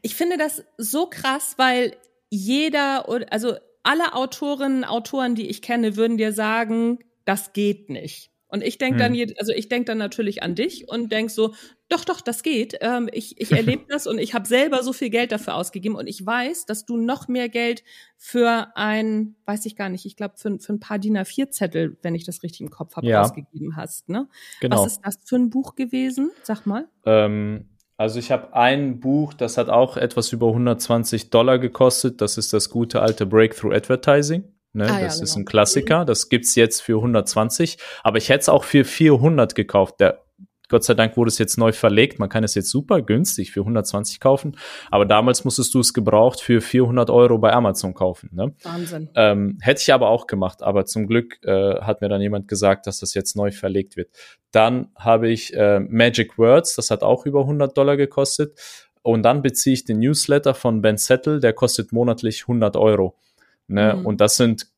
Ich 0.00 0.14
finde 0.14 0.38
das 0.38 0.64
so 0.78 1.06
krass, 1.06 1.54
weil 1.58 1.96
jeder, 2.30 3.06
also 3.30 3.56
alle 3.82 4.14
Autorinnen, 4.14 4.84
Autoren, 4.84 5.34
die 5.34 5.48
ich 5.48 5.62
kenne, 5.62 5.96
würden 5.96 6.18
dir 6.18 6.32
sagen, 6.32 6.98
das 7.24 7.52
geht 7.52 7.90
nicht. 7.90 8.32
Und 8.52 8.62
ich 8.62 8.76
denke 8.76 9.02
hm. 9.02 9.14
dann, 9.14 9.34
also 9.38 9.52
ich 9.52 9.70
denke 9.70 9.86
dann 9.86 9.96
natürlich 9.96 10.42
an 10.42 10.54
dich 10.54 10.86
und 10.86 11.10
denk 11.10 11.30
so, 11.30 11.54
doch, 11.88 12.04
doch, 12.04 12.20
das 12.20 12.42
geht. 12.42 12.76
Ähm, 12.82 13.08
ich 13.10 13.40
ich 13.40 13.50
erlebe 13.52 13.84
das 13.88 14.06
und 14.06 14.18
ich 14.18 14.34
habe 14.34 14.46
selber 14.46 14.82
so 14.82 14.92
viel 14.92 15.08
Geld 15.08 15.32
dafür 15.32 15.54
ausgegeben 15.54 15.94
und 15.94 16.06
ich 16.06 16.24
weiß, 16.24 16.66
dass 16.66 16.84
du 16.84 16.98
noch 16.98 17.28
mehr 17.28 17.48
Geld 17.48 17.82
für 18.18 18.76
ein, 18.76 19.36
weiß 19.46 19.64
ich 19.64 19.74
gar 19.74 19.88
nicht, 19.88 20.04
ich 20.04 20.16
glaube 20.16 20.34
für, 20.36 20.58
für 20.60 20.74
ein 20.74 20.80
paar 20.80 20.98
DIN 20.98 21.16
A4-Zettel, 21.16 21.96
wenn 22.02 22.14
ich 22.14 22.24
das 22.24 22.42
richtig 22.42 22.60
im 22.60 22.68
Kopf 22.68 22.94
habe, 22.96 23.06
ja. 23.06 23.22
ausgegeben 23.22 23.74
hast. 23.74 24.10
Ne? 24.10 24.28
Genau. 24.60 24.84
Was 24.84 24.92
ist 24.92 25.00
das 25.02 25.18
für 25.24 25.36
ein 25.36 25.48
Buch 25.48 25.74
gewesen? 25.74 26.30
Sag 26.42 26.66
mal. 26.66 26.88
Ähm, 27.06 27.70
also 28.02 28.18
ich 28.18 28.32
habe 28.32 28.52
ein 28.52 28.98
Buch, 28.98 29.32
das 29.32 29.56
hat 29.56 29.68
auch 29.68 29.96
etwas 29.96 30.32
über 30.32 30.48
120 30.48 31.30
Dollar 31.30 31.60
gekostet. 31.60 32.20
Das 32.20 32.36
ist 32.36 32.52
das 32.52 32.68
gute 32.68 33.00
alte 33.00 33.26
Breakthrough 33.26 33.72
Advertising. 33.72 34.42
Ne? 34.72 34.86
Ah, 34.90 35.00
das 35.00 35.18
ja, 35.18 35.22
ist 35.22 35.34
genau. 35.34 35.42
ein 35.42 35.44
Klassiker. 35.44 36.04
Das 36.04 36.28
gibt's 36.28 36.56
jetzt 36.56 36.80
für 36.80 36.96
120. 36.96 37.78
Aber 38.02 38.18
ich 38.18 38.28
hätte 38.28 38.40
es 38.40 38.48
auch 38.48 38.64
für 38.64 38.84
400 38.84 39.54
gekauft. 39.54 40.00
Der 40.00 40.24
Gott 40.72 40.84
sei 40.84 40.94
Dank 40.94 41.18
wurde 41.18 41.28
es 41.28 41.36
jetzt 41.36 41.58
neu 41.58 41.70
verlegt. 41.70 42.18
Man 42.18 42.30
kann 42.30 42.44
es 42.44 42.54
jetzt 42.54 42.70
super 42.70 43.02
günstig 43.02 43.52
für 43.52 43.60
120 43.60 44.20
kaufen. 44.20 44.56
Aber 44.90 45.04
damals 45.04 45.44
musstest 45.44 45.74
du 45.74 45.80
es 45.80 45.92
gebraucht 45.92 46.40
für 46.40 46.62
400 46.62 47.10
Euro 47.10 47.36
bei 47.36 47.52
Amazon 47.52 47.92
kaufen. 47.92 48.30
Ne? 48.32 48.54
Wahnsinn. 48.62 49.10
Ähm, 49.14 49.58
hätte 49.60 49.82
ich 49.82 49.92
aber 49.92 50.08
auch 50.08 50.26
gemacht. 50.26 50.62
Aber 50.62 50.86
zum 50.86 51.06
Glück 51.06 51.38
äh, 51.44 51.78
hat 51.82 52.00
mir 52.00 52.08
dann 52.08 52.22
jemand 52.22 52.48
gesagt, 52.48 52.86
dass 52.86 53.00
das 53.00 53.12
jetzt 53.12 53.36
neu 53.36 53.50
verlegt 53.50 53.98
wird. 53.98 54.08
Dann 54.50 54.88
habe 54.96 55.28
ich 55.28 55.52
äh, 55.52 55.80
Magic 55.80 56.38
Words. 56.38 56.76
Das 56.76 56.90
hat 56.90 57.02
auch 57.02 57.26
über 57.26 57.40
100 57.42 57.76
Dollar 57.76 57.98
gekostet. 57.98 58.58
Und 59.02 59.24
dann 59.24 59.42
beziehe 59.42 59.74
ich 59.74 59.84
den 59.84 59.98
Newsletter 59.98 60.54
von 60.54 60.80
Ben 60.80 60.96
Settle. 60.96 61.38
Der 61.38 61.52
kostet 61.52 61.92
monatlich 61.92 62.44
100 62.44 62.78
Euro. 62.78 63.18
Ne? 63.66 63.94
Mhm. 63.94 64.06
Und 64.06 64.22
das 64.22 64.38
sind 64.38 64.71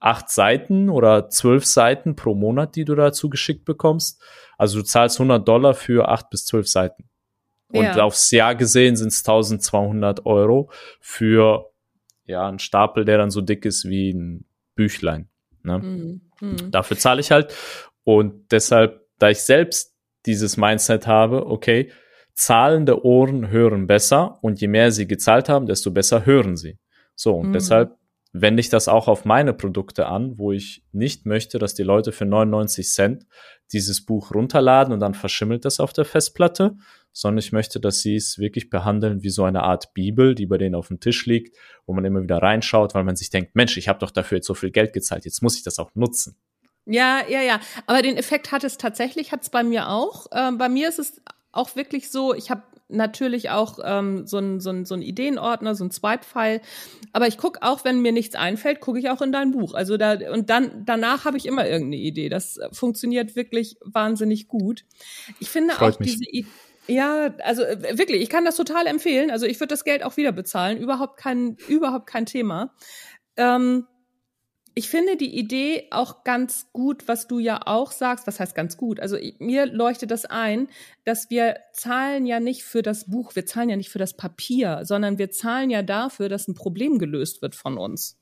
acht 0.00 0.30
Seiten 0.30 0.88
oder 0.88 1.28
zwölf 1.28 1.64
Seiten 1.66 2.16
pro 2.16 2.34
Monat, 2.34 2.74
die 2.74 2.84
du 2.84 2.94
dazu 2.94 3.28
geschickt 3.28 3.64
bekommst. 3.64 4.20
Also 4.58 4.78
du 4.78 4.84
zahlst 4.84 5.20
100 5.20 5.46
Dollar 5.46 5.74
für 5.74 6.08
acht 6.08 6.30
bis 6.30 6.46
zwölf 6.46 6.68
Seiten. 6.68 7.04
Und 7.68 7.84
ja. 7.84 8.02
aufs 8.02 8.30
Jahr 8.30 8.56
gesehen 8.56 8.96
sind 8.96 9.08
es 9.08 9.20
1200 9.20 10.26
Euro 10.26 10.70
für 11.00 11.70
ja 12.24 12.48
einen 12.48 12.58
Stapel, 12.58 13.04
der 13.04 13.18
dann 13.18 13.30
so 13.30 13.40
dick 13.40 13.64
ist 13.64 13.88
wie 13.88 14.10
ein 14.10 14.44
Büchlein. 14.74 15.28
Ne? 15.62 15.78
Mhm. 15.78 16.20
Mhm. 16.40 16.70
Dafür 16.70 16.98
zahle 16.98 17.20
ich 17.20 17.30
halt. 17.30 17.54
Und 18.02 18.50
deshalb, 18.50 19.06
da 19.18 19.28
ich 19.28 19.40
selbst 19.42 19.94
dieses 20.26 20.56
Mindset 20.56 21.06
habe, 21.06 21.46
okay, 21.46 21.92
zahlende 22.32 23.04
Ohren 23.04 23.50
hören 23.50 23.86
besser 23.86 24.38
und 24.42 24.60
je 24.60 24.68
mehr 24.68 24.92
sie 24.92 25.06
gezahlt 25.06 25.48
haben, 25.48 25.66
desto 25.66 25.90
besser 25.90 26.24
hören 26.24 26.56
sie. 26.56 26.78
So, 27.14 27.34
und 27.34 27.48
mhm. 27.48 27.52
deshalb 27.52 27.99
wende 28.32 28.60
ich 28.60 28.68
das 28.68 28.88
auch 28.88 29.08
auf 29.08 29.24
meine 29.24 29.52
Produkte 29.52 30.06
an, 30.06 30.38
wo 30.38 30.52
ich 30.52 30.84
nicht 30.92 31.26
möchte, 31.26 31.58
dass 31.58 31.74
die 31.74 31.82
Leute 31.82 32.12
für 32.12 32.26
99 32.26 32.88
Cent 32.88 33.26
dieses 33.72 34.04
Buch 34.04 34.34
runterladen 34.34 34.92
und 34.92 35.00
dann 35.00 35.14
verschimmelt 35.14 35.64
das 35.64 35.80
auf 35.80 35.92
der 35.92 36.04
Festplatte, 36.04 36.76
sondern 37.12 37.38
ich 37.38 37.52
möchte, 37.52 37.80
dass 37.80 38.00
sie 38.00 38.16
es 38.16 38.38
wirklich 38.38 38.70
behandeln 38.70 39.22
wie 39.22 39.30
so 39.30 39.44
eine 39.44 39.62
Art 39.62 39.94
Bibel, 39.94 40.34
die 40.34 40.46
bei 40.46 40.58
denen 40.58 40.74
auf 40.74 40.88
dem 40.88 41.00
Tisch 41.00 41.26
liegt, 41.26 41.56
wo 41.86 41.92
man 41.92 42.04
immer 42.04 42.22
wieder 42.22 42.38
reinschaut, 42.38 42.94
weil 42.94 43.04
man 43.04 43.16
sich 43.16 43.30
denkt, 43.30 43.56
Mensch, 43.56 43.76
ich 43.76 43.88
habe 43.88 43.98
doch 43.98 44.10
dafür 44.10 44.38
jetzt 44.38 44.46
so 44.46 44.54
viel 44.54 44.70
Geld 44.70 44.92
gezahlt, 44.92 45.24
jetzt 45.24 45.42
muss 45.42 45.56
ich 45.56 45.64
das 45.64 45.78
auch 45.78 45.94
nutzen. 45.94 46.36
Ja, 46.86 47.22
ja, 47.28 47.42
ja. 47.42 47.60
Aber 47.86 48.02
den 48.02 48.16
Effekt 48.16 48.52
hat 48.52 48.64
es 48.64 48.78
tatsächlich, 48.78 49.32
hat 49.32 49.42
es 49.42 49.50
bei 49.50 49.62
mir 49.62 49.88
auch. 49.88 50.26
Ähm, 50.32 50.58
bei 50.58 50.68
mir 50.68 50.88
ist 50.88 50.98
es 50.98 51.20
auch 51.52 51.76
wirklich 51.76 52.10
so, 52.10 52.34
ich 52.34 52.50
habe 52.50 52.62
natürlich 52.90 53.50
auch 53.50 53.78
ähm, 53.84 54.26
so 54.26 54.38
ein 54.38 54.60
so 54.60 54.70
ein 54.70 54.84
so 54.84 54.94
ein 54.94 55.02
Ideenordner, 55.02 55.74
so 55.74 55.84
ein 55.84 55.90
Swipe-File. 55.90 56.60
Aber 57.12 57.26
ich 57.26 57.38
gucke 57.38 57.62
auch, 57.62 57.84
wenn 57.84 58.00
mir 58.00 58.12
nichts 58.12 58.34
einfällt, 58.34 58.80
gucke 58.80 58.98
ich 58.98 59.10
auch 59.10 59.22
in 59.22 59.32
dein 59.32 59.52
Buch. 59.52 59.74
Also 59.74 59.96
da 59.96 60.18
und 60.32 60.50
dann 60.50 60.84
danach 60.84 61.24
habe 61.24 61.36
ich 61.36 61.46
immer 61.46 61.66
irgendeine 61.66 62.02
Idee. 62.02 62.28
Das 62.28 62.58
funktioniert 62.72 63.36
wirklich 63.36 63.76
wahnsinnig 63.84 64.48
gut. 64.48 64.84
Ich 65.38 65.48
finde 65.50 65.74
Freut 65.74 65.94
auch 65.94 66.00
mich. 66.00 66.12
diese 66.12 66.24
Idee. 66.30 66.46
Ja, 66.86 67.34
also 67.44 67.62
äh, 67.62 67.98
wirklich, 67.98 68.20
ich 68.20 68.28
kann 68.28 68.44
das 68.44 68.56
total 68.56 68.86
empfehlen. 68.86 69.30
Also 69.30 69.46
ich 69.46 69.60
würde 69.60 69.68
das 69.68 69.84
Geld 69.84 70.02
auch 70.02 70.16
wieder 70.16 70.32
bezahlen. 70.32 70.76
Überhaupt 70.78 71.18
kein, 71.18 71.56
überhaupt 71.68 72.06
kein 72.06 72.26
Thema. 72.26 72.74
Ähm, 73.36 73.86
ich 74.80 74.88
finde 74.88 75.18
die 75.18 75.38
Idee 75.38 75.88
auch 75.90 76.24
ganz 76.24 76.72
gut, 76.72 77.06
was 77.06 77.28
du 77.28 77.38
ja 77.38 77.60
auch 77.66 77.92
sagst. 77.92 78.26
Was 78.26 78.40
heißt 78.40 78.54
ganz 78.54 78.78
gut? 78.78 78.98
Also 78.98 79.18
mir 79.38 79.66
leuchtet 79.66 80.10
das 80.10 80.24
ein, 80.24 80.68
dass 81.04 81.28
wir 81.28 81.56
zahlen 81.74 82.24
ja 82.24 82.40
nicht 82.40 82.64
für 82.64 82.80
das 82.80 83.10
Buch, 83.10 83.36
wir 83.36 83.44
zahlen 83.44 83.68
ja 83.68 83.76
nicht 83.76 83.90
für 83.90 83.98
das 83.98 84.16
Papier, 84.16 84.80
sondern 84.84 85.18
wir 85.18 85.30
zahlen 85.30 85.68
ja 85.68 85.82
dafür, 85.82 86.30
dass 86.30 86.48
ein 86.48 86.54
Problem 86.54 86.98
gelöst 86.98 87.42
wird 87.42 87.56
von 87.56 87.76
uns. 87.76 88.18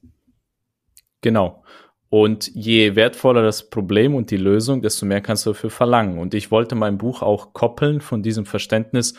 Genau. 1.21 1.63
Und 2.09 2.49
je 2.53 2.97
wertvoller 2.97 3.45
das 3.45 3.71
Problem 3.71 4.17
und 4.17 4.33
die 4.33 4.37
Lösung, 4.37 4.83
desto 4.83 5.07
mehr 5.07 5.21
kannst 5.21 5.47
du 5.47 5.51
dafür 5.51 5.71
verlangen. 5.71 6.19
Und 6.19 6.35
ich 6.35 6.51
wollte 6.51 6.75
mein 6.75 6.99
Buch 6.99 7.23
auch 7.23 7.53
koppeln 7.53 8.01
von 8.01 8.25
diesem 8.25 8.47
Verständnis, 8.47 9.15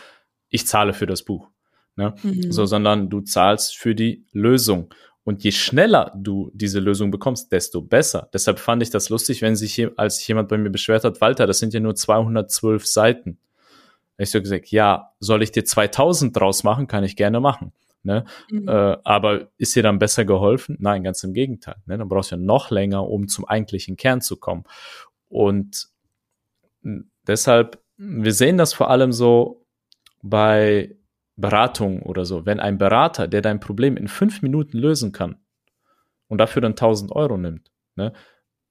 ich 0.49 0.67
zahle 0.67 0.91
für 0.91 1.05
das 1.05 1.23
Buch. 1.23 1.47
Ne? 1.95 2.15
Mhm. 2.21 2.51
So, 2.51 2.65
sondern 2.65 3.09
du 3.09 3.21
zahlst 3.21 3.77
für 3.77 3.95
die 3.95 4.25
Lösung. 4.33 4.93
Und 5.30 5.43
je 5.43 5.51
schneller 5.51 6.11
du 6.15 6.49
diese 6.55 6.80
Lösung 6.80 7.11
bekommst, 7.11 7.51
desto 7.51 7.84
besser. 7.84 8.32
Deshalb 8.34 8.57
fand 8.57 8.82
ich 8.82 8.89
das 8.89 9.09
lustig, 9.09 9.43
wenn 9.43 9.55
sich, 9.55 9.88
als 9.95 10.17
sich 10.17 10.27
jemand 10.27 10.49
bei 10.49 10.57
mir 10.57 10.71
beschwert 10.71 11.03
hat, 11.03 11.21
Walter, 11.21 11.45
das 11.45 11.59
sind 11.59 11.71
ja 11.71 11.80
nur 11.80 11.93
212 11.93 12.88
Seiten. 12.88 13.38
Ich 14.17 14.32
so 14.32 14.41
gesagt, 14.41 14.71
ja, 14.71 15.13
soll 15.19 15.43
ich 15.43 15.51
dir 15.51 15.63
2000 15.63 16.36
draus 16.36 16.63
machen? 16.63 16.88
Kann 16.88 17.03
ich 17.03 17.15
gerne 17.15 17.39
machen. 17.41 17.73
Ne? 18.01 18.25
Mhm. 18.49 18.67
Äh, 18.67 18.97
aber 19.03 19.51
ist 19.59 19.75
dir 19.75 19.84
dann 19.84 19.99
besser 19.99 20.25
geholfen? 20.25 20.77
Nein, 20.80 21.03
ganz 21.03 21.23
im 21.23 21.34
Gegenteil. 21.34 21.75
Ne? 21.86 21.99
Dann 21.99 22.09
brauchst 22.09 22.32
du 22.32 22.36
ja 22.36 22.41
noch 22.41 22.71
länger, 22.71 23.07
um 23.07 23.27
zum 23.27 23.45
eigentlichen 23.45 23.97
Kern 23.97 24.21
zu 24.21 24.36
kommen. 24.36 24.63
Und 25.27 25.89
deshalb, 27.27 27.80
wir 27.97 28.34
sehen 28.34 28.57
das 28.57 28.73
vor 28.73 28.89
allem 28.89 29.11
so 29.11 29.63
bei 30.23 30.95
Beratung 31.39 32.01
oder 32.03 32.25
so, 32.25 32.45
wenn 32.45 32.59
ein 32.59 32.77
Berater, 32.77 33.27
der 33.27 33.41
dein 33.41 33.59
Problem 33.59 33.97
in 33.97 34.07
fünf 34.07 34.41
Minuten 34.41 34.77
lösen 34.77 35.11
kann 35.11 35.37
und 36.27 36.37
dafür 36.39 36.61
dann 36.61 36.73
1000 36.73 37.11
Euro 37.11 37.37
nimmt, 37.37 37.71
ne, 37.95 38.13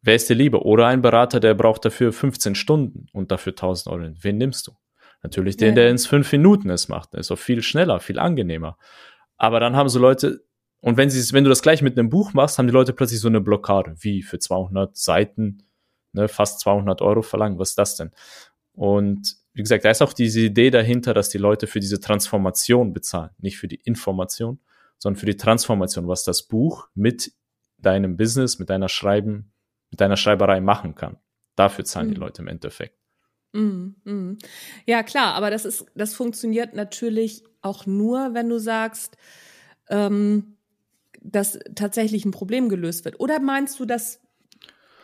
wer 0.02 0.14
ist 0.14 0.28
dir 0.28 0.34
lieber? 0.34 0.64
Oder 0.64 0.86
ein 0.86 1.02
Berater, 1.02 1.40
der 1.40 1.54
braucht 1.54 1.84
dafür 1.84 2.12
15 2.12 2.54
Stunden 2.54 3.06
und 3.12 3.30
dafür 3.30 3.52
1000 3.52 3.92
Euro 3.92 4.02
nimmt. 4.02 4.24
Wen 4.24 4.38
nimmst 4.38 4.66
du? 4.66 4.72
Natürlich 5.22 5.56
den, 5.56 5.70
ja. 5.70 5.74
der 5.74 5.90
in 5.90 5.98
fünf 5.98 6.30
Minuten 6.30 6.70
es 6.70 6.88
macht. 6.88 7.14
Ist 7.14 7.32
auch 7.32 7.38
viel 7.38 7.62
schneller, 7.62 7.98
viel 7.98 8.18
angenehmer. 8.18 8.78
Aber 9.36 9.58
dann 9.60 9.74
haben 9.74 9.88
so 9.88 9.98
Leute, 9.98 10.44
und 10.80 10.96
wenn 10.96 11.10
sie, 11.10 11.32
wenn 11.32 11.44
du 11.44 11.50
das 11.50 11.62
gleich 11.62 11.82
mit 11.82 11.98
einem 11.98 12.08
Buch 12.08 12.34
machst, 12.34 12.58
haben 12.58 12.68
die 12.68 12.72
Leute 12.72 12.92
plötzlich 12.92 13.20
so 13.20 13.28
eine 13.28 13.40
Blockade. 13.40 13.96
Wie 13.98 14.22
für 14.22 14.38
200 14.38 14.96
Seiten 14.96 15.64
ne, 16.12 16.28
fast 16.28 16.60
200 16.60 17.02
Euro 17.02 17.22
verlangen. 17.22 17.58
Was 17.58 17.70
ist 17.70 17.78
das 17.78 17.96
denn? 17.96 18.10
Und 18.72 19.36
wie 19.58 19.62
gesagt, 19.62 19.84
da 19.84 19.90
ist 19.90 20.02
auch 20.02 20.12
diese 20.12 20.38
Idee 20.38 20.70
dahinter, 20.70 21.14
dass 21.14 21.30
die 21.30 21.38
Leute 21.38 21.66
für 21.66 21.80
diese 21.80 21.98
Transformation 21.98 22.92
bezahlen, 22.92 23.30
nicht 23.38 23.58
für 23.58 23.66
die 23.66 23.80
Information, 23.82 24.60
sondern 24.98 25.18
für 25.18 25.26
die 25.26 25.36
Transformation, 25.36 26.06
was 26.06 26.22
das 26.22 26.44
Buch 26.44 26.86
mit 26.94 27.32
deinem 27.76 28.16
Business, 28.16 28.60
mit 28.60 28.70
deiner 28.70 28.88
Schreiben, 28.88 29.52
mit 29.90 30.00
deiner 30.00 30.16
Schreiberei 30.16 30.60
machen 30.60 30.94
kann. 30.94 31.16
Dafür 31.56 31.84
zahlen 31.84 32.06
mhm. 32.06 32.14
die 32.14 32.20
Leute 32.20 32.42
im 32.42 32.46
Endeffekt. 32.46 32.96
Mhm, 33.52 33.96
mhm. 34.04 34.38
Ja, 34.86 35.02
klar, 35.02 35.34
aber 35.34 35.50
das 35.50 35.64
ist, 35.64 35.86
das 35.96 36.14
funktioniert 36.14 36.74
natürlich 36.74 37.42
auch 37.60 37.84
nur, 37.84 38.34
wenn 38.34 38.48
du 38.48 38.58
sagst, 38.58 39.16
ähm, 39.88 40.56
dass 41.20 41.58
tatsächlich 41.74 42.24
ein 42.24 42.30
Problem 42.30 42.68
gelöst 42.68 43.04
wird. 43.04 43.18
Oder 43.18 43.40
meinst 43.40 43.80
du, 43.80 43.86
dass 43.86 44.20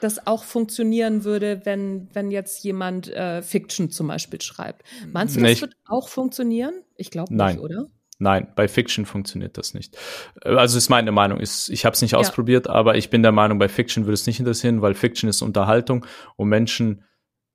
das 0.04 0.26
auch 0.26 0.44
funktionieren 0.44 1.24
würde, 1.24 1.62
wenn, 1.64 2.08
wenn 2.12 2.30
jetzt 2.30 2.62
jemand 2.62 3.08
äh, 3.08 3.42
Fiction 3.42 3.90
zum 3.90 4.06
Beispiel 4.08 4.40
schreibt? 4.40 4.82
Meinst 5.12 5.36
du, 5.36 5.40
das 5.40 5.60
wird 5.60 5.74
auch 5.86 6.08
funktionieren? 6.08 6.74
Ich 6.96 7.10
glaube 7.10 7.34
nicht, 7.34 7.58
oder? 7.58 7.88
Nein, 8.18 8.46
bei 8.54 8.68
Fiction 8.68 9.06
funktioniert 9.06 9.58
das 9.58 9.74
nicht. 9.74 9.96
Äh, 10.42 10.50
also 10.50 10.78
ist 10.78 10.88
meine 10.88 11.12
Meinung. 11.12 11.40
Ist, 11.40 11.68
ich 11.70 11.84
habe 11.84 11.94
es 11.94 12.02
nicht 12.02 12.12
ja. 12.12 12.18
ausprobiert, 12.18 12.68
aber 12.68 12.96
ich 12.96 13.10
bin 13.10 13.22
der 13.22 13.32
Meinung, 13.32 13.58
bei 13.58 13.68
Fiction 13.68 14.04
würde 14.04 14.14
es 14.14 14.26
nicht 14.26 14.38
interessieren, 14.38 14.82
weil 14.82 14.94
Fiction 14.94 15.28
ist 15.28 15.42
Unterhaltung 15.42 16.06
und 16.36 16.48
Menschen 16.48 17.02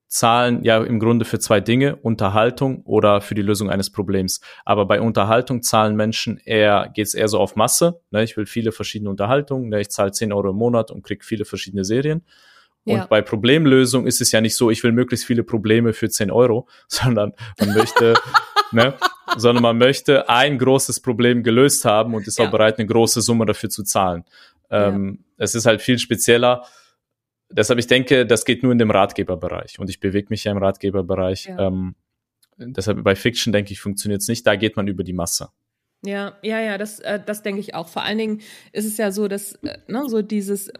zahlen 0.10 0.64
ja 0.64 0.84
im 0.84 1.00
Grunde 1.00 1.24
für 1.24 1.40
zwei 1.40 1.62
Dinge, 1.62 1.96
Unterhaltung 1.96 2.82
oder 2.82 3.22
für 3.22 3.36
die 3.36 3.44
Lösung 3.44 3.70
eines 3.70 3.92
Problems. 3.92 4.42
Aber 4.66 4.86
bei 4.86 5.00
Unterhaltung 5.00 5.62
zahlen 5.62 5.96
Menschen 5.96 6.42
eher, 6.44 6.90
geht's 6.94 7.14
eher 7.14 7.28
so 7.28 7.40
auf 7.40 7.56
Masse. 7.56 8.02
Ne? 8.10 8.24
Ich 8.24 8.36
will 8.36 8.48
viele 8.48 8.72
verschiedene 8.72 9.12
Unterhaltungen, 9.12 9.70
ne? 9.70 9.80
ich 9.80 9.90
zahle 9.90 10.12
10 10.12 10.34
Euro 10.34 10.50
im 10.50 10.56
Monat 10.56 10.90
und 10.90 11.04
krieg 11.04 11.24
viele 11.24 11.46
verschiedene 11.46 11.86
Serien. 11.86 12.26
Und 12.86 12.96
ja. 12.96 13.06
bei 13.06 13.22
Problemlösung 13.22 14.08
ist 14.08 14.20
es 14.20 14.32
ja 14.32 14.42
nicht 14.42 14.56
so, 14.56 14.72
ich 14.72 14.84
will 14.84 14.94
möglichst 14.94 15.28
viele 15.28 15.44
Probleme 15.44 15.94
für 15.94 16.10
10 16.10 16.32
Euro, 16.32 16.68
sondern 16.88 17.34
man 17.60 17.76
möchte, 17.76 18.16
ne, 18.72 18.96
sondern 19.38 19.62
man 19.62 19.78
möchte 19.78 20.28
ein 20.28 20.58
großes 20.58 21.02
Problem 21.02 21.44
gelöst 21.44 21.86
haben 21.86 22.16
und 22.16 22.26
ist 22.28 22.40
ja. 22.40 22.48
auch 22.48 22.52
bereit, 22.52 22.80
eine 22.80 22.88
große 22.88 23.22
Summe 23.22 23.46
dafür 23.46 23.70
zu 23.70 23.84
zahlen. 23.84 24.24
Ähm, 24.72 25.20
ja. 25.20 25.44
Es 25.44 25.54
ist 25.54 25.68
halt 25.68 25.84
viel 25.84 26.00
spezieller 26.00 26.66
deshalb, 27.50 27.80
ich 27.80 27.88
denke, 27.88 28.26
das 28.26 28.46
geht 28.46 28.64
nur 28.64 28.72
in 28.72 28.78
dem 28.78 28.92
Ratgeberbereich 28.92 29.80
und 29.80 29.90
ich 29.90 30.00
bewege 30.00 30.28
mich 30.30 30.44
ja 30.44 30.52
im 30.52 30.58
Ratgeberbereich. 30.58 31.46
Ja. 31.46 31.68
Ähm, 31.68 31.96
deshalb 32.58 33.04
bei 33.04 33.16
Fiction, 33.16 33.54
denke 33.54 33.74
ich, 33.74 33.80
funktioniert 33.80 34.22
es 34.22 34.28
nicht. 34.28 34.46
Da 34.46 34.56
geht 34.56 34.76
man 34.76 34.88
über 34.88 35.04
die 35.04 35.14
Masse. 35.14 35.50
Ja, 36.04 36.38
ja, 36.44 36.62
ja, 36.62 36.78
das, 36.78 37.00
äh, 37.00 37.20
das 37.24 37.44
denke 37.44 37.60
ich 37.60 37.76
auch. 37.76 37.90
Vor 37.90 38.04
allen 38.04 38.18
Dingen 38.18 38.42
ist 38.72 38.86
es 38.86 38.98
ja 38.98 39.12
so, 39.12 39.28
dass 39.28 39.54
äh, 39.56 39.78
ne, 39.88 40.08
so 40.08 40.22
dieses, 40.22 40.72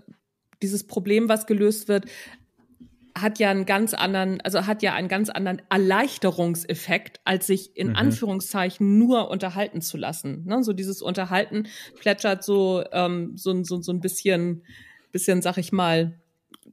dieses 0.62 0.86
Problem, 0.88 1.28
was 1.28 1.46
gelöst 1.46 1.88
wird, 1.88 2.06
hat 3.18 3.40
ja 3.40 3.50
einen 3.50 3.66
ganz 3.66 3.94
anderen, 3.94 4.40
also 4.42 4.66
hat 4.66 4.82
ja 4.82 4.94
einen 4.94 5.10
ganz 5.10 5.30
anderen 5.30 5.62
Erleichterungseffekt, 5.70 7.20
als 7.26 7.48
sich 7.48 7.76
in 7.76 7.90
mhm. 7.90 7.96
Anführungszeichen 7.96 8.98
nur 8.98 9.30
unterhalten 9.30 9.82
zu 9.82 9.98
lassen. 9.98 10.46
Ne? 10.46 10.64
So 10.64 10.72
dieses 10.72 11.02
Unterhalten 11.02 11.68
plätschert 12.00 12.44
so, 12.44 12.84
ähm, 12.94 13.34
so, 13.36 13.62
so, 13.64 13.82
so 13.82 13.92
ein 13.92 14.00
bisschen, 14.00 14.64
bisschen, 15.12 15.42
sag 15.42 15.58
ich 15.58 15.74
mal, 15.74 16.20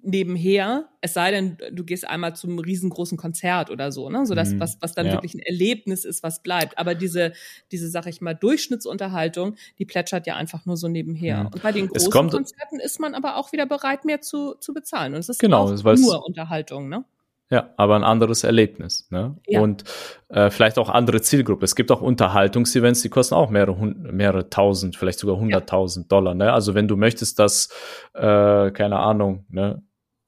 nebenher, 0.03 0.89
es 1.01 1.15
sei 1.15 1.31
denn, 1.31 1.59
du 1.73 1.85
gehst 1.85 2.07
einmal 2.07 2.35
zum 2.37 2.59
riesengroßen 2.59 3.17
Konzert 3.19 3.71
oder 3.71 3.93
so, 3.93 4.09
ne? 4.11 4.27
So 4.27 4.35
das, 4.35 4.51
mhm. 4.51 4.61
was, 4.61 4.79
was 4.81 4.95
dann 4.95 5.07
ja. 5.07 5.13
wirklich 5.13 5.35
ein 5.35 5.41
Erlebnis 5.41 6.05
ist, 6.05 6.23
was 6.23 6.43
bleibt. 6.43 6.79
Aber 6.79 6.95
diese, 6.95 7.33
diese, 7.73 7.89
sag 7.89 8.07
ich 8.07 8.21
mal, 8.21 8.35
Durchschnittsunterhaltung, 8.35 9.57
die 9.79 9.85
plätschert 9.85 10.27
ja 10.27 10.37
einfach 10.37 10.67
nur 10.67 10.77
so 10.77 10.89
nebenher. 10.89 11.45
Mhm. 11.45 11.47
Und 11.47 11.63
bei 11.63 11.73
den 11.73 11.89
großen 11.89 12.11
Konzerten 12.11 12.81
ist 12.81 13.01
man 13.01 13.15
aber 13.15 13.37
auch 13.37 13.53
wieder 13.53 13.67
bereit, 13.67 14.05
mehr 14.05 14.21
zu, 14.21 14.55
zu 14.55 14.75
bezahlen. 14.75 15.15
Und 15.15 15.21
es 15.21 15.29
ist 15.29 15.39
genau, 15.39 15.65
auch 15.65 15.85
nur 15.85 16.27
Unterhaltung, 16.27 16.89
ne? 16.89 17.05
Ja, 17.49 17.71
aber 17.77 17.95
ein 17.95 18.03
anderes 18.03 18.43
Erlebnis. 18.43 19.07
Ne? 19.11 19.37
Ja. 19.47 19.61
Und 19.61 19.85
äh, 20.29 20.51
vielleicht 20.51 20.79
auch 20.79 20.89
andere 20.89 21.23
Zielgruppe. 21.23 21.65
Es 21.65 21.77
gibt 21.77 21.93
auch 21.93 22.01
Unterhaltungsevents, 22.01 23.03
die 23.03 23.09
kosten 23.09 23.37
auch 23.37 23.51
mehrere, 23.51 23.87
mehrere 23.87 24.51
tausend, 24.51 24.97
vielleicht 24.97 25.21
sogar 25.21 25.37
hunderttausend 25.37 26.07
ja. 26.07 26.09
Dollar. 26.09 26.35
Ne? 26.35 26.53
Also 26.53 26.75
wenn 26.75 26.89
du 26.89 26.97
möchtest, 26.97 27.39
dass, 27.39 27.69
äh, 28.15 28.73
keine 28.73 28.99
Ahnung, 28.99 29.45
ne, 29.49 29.81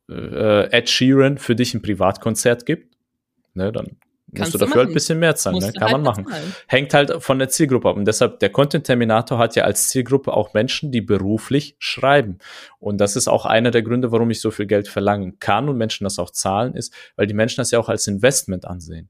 äh, 0.08 0.70
Ed 0.70 0.88
Sheeran 0.88 1.38
für 1.38 1.54
dich 1.54 1.74
ein 1.74 1.82
Privatkonzert 1.82 2.66
gibt, 2.66 2.96
ne, 3.54 3.72
dann 3.72 3.96
musst 4.30 4.54
du 4.54 4.58
dafür 4.58 4.68
machen. 4.68 4.78
halt 4.78 4.88
ein 4.88 4.94
bisschen 4.94 5.18
mehr 5.18 5.36
zahlen, 5.36 5.58
ne? 5.58 5.72
kann 5.72 5.82
halt 5.82 5.92
man 5.92 6.02
machen. 6.02 6.24
Bezahlen. 6.24 6.54
Hängt 6.66 6.94
halt 6.94 7.22
von 7.22 7.38
der 7.38 7.48
Zielgruppe 7.48 7.88
ab. 7.88 7.96
Und 7.96 8.04
deshalb, 8.04 8.40
der 8.40 8.50
Content 8.50 8.84
Terminator 8.84 9.38
hat 9.38 9.56
ja 9.56 9.64
als 9.64 9.88
Zielgruppe 9.88 10.32
auch 10.32 10.54
Menschen, 10.54 10.92
die 10.92 11.00
beruflich 11.00 11.76
schreiben. 11.78 12.38
Und 12.78 12.98
das 12.98 13.16
ist 13.16 13.28
auch 13.28 13.46
einer 13.46 13.70
der 13.70 13.82
Gründe, 13.82 14.12
warum 14.12 14.30
ich 14.30 14.40
so 14.40 14.50
viel 14.50 14.66
Geld 14.66 14.88
verlangen 14.88 15.38
kann 15.38 15.68
und 15.68 15.76
Menschen 15.76 16.04
das 16.04 16.18
auch 16.18 16.30
zahlen, 16.30 16.74
ist, 16.74 16.92
weil 17.16 17.26
die 17.26 17.34
Menschen 17.34 17.60
das 17.60 17.70
ja 17.70 17.78
auch 17.78 17.88
als 17.88 18.06
Investment 18.06 18.66
ansehen. 18.66 19.08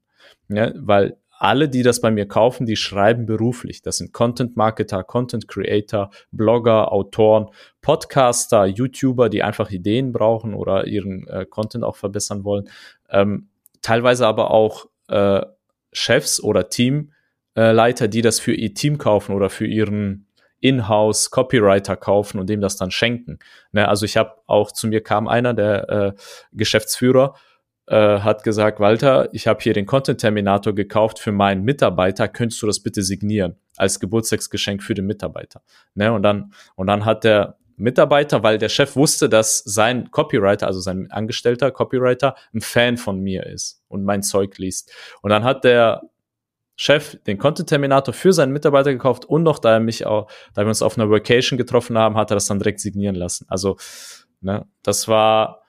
Ja, 0.48 0.72
weil 0.76 1.16
alle, 1.38 1.68
die 1.68 1.82
das 1.82 2.00
bei 2.00 2.10
mir 2.10 2.26
kaufen, 2.26 2.66
die 2.66 2.76
schreiben 2.76 3.24
beruflich. 3.24 3.80
Das 3.82 3.98
sind 3.98 4.12
Content 4.12 4.56
Marketer, 4.56 5.04
Content 5.04 5.46
Creator, 5.46 6.10
Blogger, 6.32 6.92
Autoren, 6.92 7.46
Podcaster, 7.80 8.66
YouTuber, 8.66 9.28
die 9.28 9.42
einfach 9.42 9.70
Ideen 9.70 10.12
brauchen 10.12 10.54
oder 10.54 10.86
ihren 10.86 11.26
äh, 11.28 11.46
Content 11.46 11.84
auch 11.84 11.96
verbessern 11.96 12.44
wollen. 12.44 12.68
Ähm, 13.08 13.48
teilweise 13.82 14.26
aber 14.26 14.50
auch 14.50 14.86
äh, 15.08 15.42
Chefs 15.92 16.42
oder 16.42 16.68
Teamleiter, 16.68 18.04
äh, 18.04 18.08
die 18.08 18.22
das 18.22 18.40
für 18.40 18.52
ihr 18.52 18.74
Team 18.74 18.98
kaufen 18.98 19.34
oder 19.34 19.48
für 19.48 19.66
ihren 19.66 20.26
Inhouse 20.60 21.30
Copywriter 21.30 21.96
kaufen 21.96 22.40
und 22.40 22.48
dem 22.50 22.60
das 22.60 22.76
dann 22.76 22.90
schenken. 22.90 23.38
Ne, 23.72 23.88
also 23.88 24.04
ich 24.04 24.16
habe 24.16 24.32
auch 24.46 24.72
zu 24.72 24.88
mir 24.88 25.02
kam 25.02 25.28
einer, 25.28 25.54
der 25.54 25.88
äh, 25.88 26.12
Geschäftsführer, 26.52 27.34
äh, 27.88 28.20
hat 28.20 28.42
gesagt, 28.42 28.80
Walter, 28.80 29.28
ich 29.32 29.46
habe 29.46 29.60
hier 29.62 29.72
den 29.72 29.86
Content 29.86 30.20
Terminator 30.20 30.74
gekauft 30.74 31.18
für 31.18 31.32
meinen 31.32 31.64
Mitarbeiter, 31.64 32.28
könntest 32.28 32.62
du 32.62 32.66
das 32.66 32.80
bitte 32.80 33.02
signieren 33.02 33.56
als 33.76 34.00
Geburtstagsgeschenk 34.00 34.82
für 34.82 34.94
den 34.94 35.06
Mitarbeiter? 35.06 35.62
Ne? 35.94 36.12
Und 36.12 36.22
dann 36.22 36.52
und 36.76 36.86
dann 36.86 37.04
hat 37.04 37.24
der 37.24 37.56
Mitarbeiter, 37.76 38.42
weil 38.42 38.58
der 38.58 38.68
Chef 38.68 38.96
wusste, 38.96 39.28
dass 39.28 39.58
sein 39.58 40.10
Copywriter, 40.10 40.66
also 40.66 40.80
sein 40.80 41.10
angestellter 41.10 41.70
Copywriter, 41.70 42.34
ein 42.52 42.60
Fan 42.60 42.96
von 42.96 43.20
mir 43.20 43.46
ist 43.46 43.82
und 43.88 44.04
mein 44.04 44.22
Zeug 44.22 44.58
liest. 44.58 44.92
Und 45.22 45.30
dann 45.30 45.44
hat 45.44 45.64
der 45.64 46.02
Chef 46.74 47.16
den 47.24 47.38
Content 47.38 47.68
Terminator 47.68 48.14
für 48.14 48.32
seinen 48.32 48.52
Mitarbeiter 48.52 48.92
gekauft 48.92 49.24
und 49.24 49.42
noch, 49.42 49.58
da 49.58 49.74
er 49.74 49.80
mich 49.80 50.06
auch, 50.06 50.30
da 50.54 50.62
wir 50.62 50.68
uns 50.68 50.82
auf 50.82 50.98
einer 50.98 51.10
Vacation 51.10 51.56
getroffen 51.56 51.96
haben, 51.96 52.16
hat 52.16 52.30
er 52.30 52.36
das 52.36 52.46
dann 52.46 52.58
direkt 52.58 52.80
signieren 52.80 53.16
lassen. 53.16 53.46
Also, 53.48 53.76
ne, 54.40 54.66
das 54.82 55.08
war, 55.08 55.62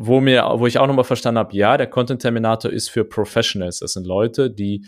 wo 0.00 0.20
mir, 0.20 0.44
wo 0.54 0.66
ich 0.68 0.78
auch 0.78 0.86
nochmal 0.86 1.04
verstanden 1.04 1.40
habe, 1.40 1.56
ja, 1.56 1.76
der 1.76 1.88
Content 1.88 2.22
Terminator 2.22 2.70
ist 2.70 2.88
für 2.88 3.04
Professionals. 3.04 3.80
Das 3.80 3.94
sind 3.94 4.06
Leute, 4.06 4.48
die 4.48 4.86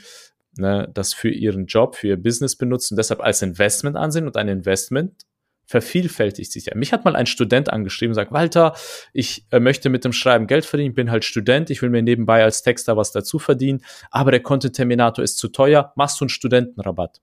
ne, 0.56 0.88
das 0.94 1.12
für 1.14 1.30
ihren 1.30 1.66
Job, 1.66 1.96
für 1.96 2.06
ihr 2.06 2.16
Business 2.16 2.54
benutzen, 2.54 2.96
deshalb 2.96 3.20
als 3.20 3.42
Investment 3.42 3.96
ansehen 3.96 4.26
und 4.26 4.36
ein 4.36 4.46
Investment 4.46 5.26
vervielfältigt 5.66 6.52
sich 6.52 6.66
ja. 6.66 6.76
Mich 6.76 6.92
hat 6.92 7.04
mal 7.04 7.16
ein 7.16 7.26
Student 7.26 7.72
angeschrieben 7.72 8.12
und 8.12 8.14
sagt, 8.14 8.30
Walter, 8.30 8.74
ich 9.12 9.46
äh, 9.50 9.58
möchte 9.58 9.88
mit 9.88 10.04
dem 10.04 10.12
Schreiben 10.12 10.46
Geld 10.46 10.64
verdienen, 10.64 10.94
bin 10.94 11.10
halt 11.10 11.24
Student, 11.24 11.70
ich 11.70 11.82
will 11.82 11.90
mir 11.90 12.02
nebenbei 12.02 12.44
als 12.44 12.62
Texter 12.62 12.96
was 12.96 13.10
dazu 13.10 13.40
verdienen, 13.40 13.82
aber 14.12 14.30
der 14.30 14.40
Content 14.40 14.76
Terminator 14.76 15.24
ist 15.24 15.38
zu 15.38 15.48
teuer, 15.48 15.92
machst 15.96 16.20
du 16.20 16.24
einen 16.24 16.28
Studentenrabatt? 16.28 17.20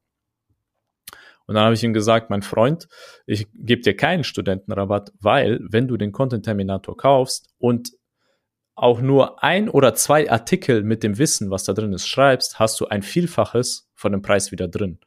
Und 1.48 1.56
dann 1.56 1.64
habe 1.64 1.76
ich 1.76 1.84
ihm 1.84 1.94
gesagt, 1.94 2.30
mein 2.30 2.42
Freund, 2.42 2.88
ich 3.26 3.48
gebe 3.54 3.82
dir 3.82 3.96
keinen 3.96 4.24
Studentenrabatt, 4.24 5.14
weil 5.20 5.60
wenn 5.62 5.88
du 5.88 5.98
den 5.98 6.12
Content 6.12 6.46
Terminator 6.46 6.96
kaufst 6.96 7.50
und 7.58 7.92
auch 8.76 9.02
nur 9.02 9.44
ein 9.44 9.70
oder 9.70 9.96
zwei 9.96 10.30
Artikel 10.30 10.84
mit 10.84 11.02
dem 11.02 11.18
Wissen, 11.18 11.50
was 11.50 11.64
da 11.64 11.74
drin 11.74 11.94
ist, 11.94 12.08
schreibst, 12.08 12.60
hast 12.60 12.80
du 12.80 12.88
ein 12.88 13.02
Vielfaches 13.02 13.90
von 13.96 14.12
dem 14.12 14.22
Preis 14.22 14.52
wieder 14.52 14.68
drin. 14.68 15.00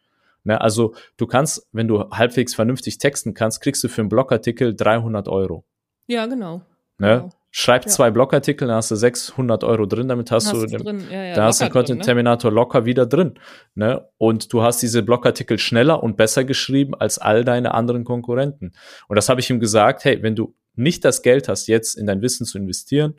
Ne, 0.43 0.61
also 0.61 0.95
du 1.19 1.27
kannst, 1.27 1.69
wenn 1.71 1.87
du 1.87 2.09
halbwegs 2.11 2.55
vernünftig 2.55 2.99
texten 2.99 3.35
kannst, 3.35 3.61
kriegst 3.61 3.85
du 3.85 3.89
für 3.89 4.01
einen 4.01 4.09
Blogartikel 4.09 4.75
300 4.75 5.29
Euro. 5.29 5.67
Ja, 6.07 6.27
genau. 6.27 6.63
Ne? 6.99 7.19
genau. 7.19 7.31
Schreib 7.53 7.85
ja. 7.85 7.91
zwei 7.91 8.11
Blogartikel, 8.11 8.69
dann 8.69 8.77
hast 8.77 8.93
du 8.93 8.97
600 8.97 9.65
Euro 9.65 9.87
drin, 9.87 10.07
damit 10.07 10.31
hast, 10.31 10.53
hast 10.53 10.63
du, 10.63 10.67
den, 10.67 11.11
ja, 11.11 11.25
ja, 11.25 11.35
da 11.35 11.45
hast 11.47 11.61
du 11.61 11.65
den 11.65 11.73
Content 11.73 12.05
Terminator 12.05 12.51
ne? 12.51 12.55
locker 12.55 12.85
wieder 12.85 13.07
drin. 13.07 13.35
Ne? 13.75 14.07
Und 14.19 14.53
du 14.53 14.63
hast 14.63 14.83
diese 14.83 15.03
Blogartikel 15.03 15.59
schneller 15.59 16.03
und 16.03 16.17
besser 16.17 16.45
geschrieben 16.45 16.95
als 16.95 17.19
all 17.19 17.45
deine 17.45 17.75
anderen 17.75 18.05
Konkurrenten. 18.05 18.73
Und 19.09 19.17
das 19.17 19.29
habe 19.29 19.41
ich 19.41 19.51
ihm 19.51 19.59
gesagt, 19.59 20.05
hey, 20.05 20.23
wenn 20.23 20.37
du 20.37 20.55
nicht 20.77 21.05
das 21.05 21.23
Geld 21.23 21.49
hast, 21.49 21.67
jetzt 21.67 21.97
in 21.97 22.07
dein 22.07 22.23
Wissen 22.23 22.47
zu 22.47 22.57
investieren, 22.57 23.15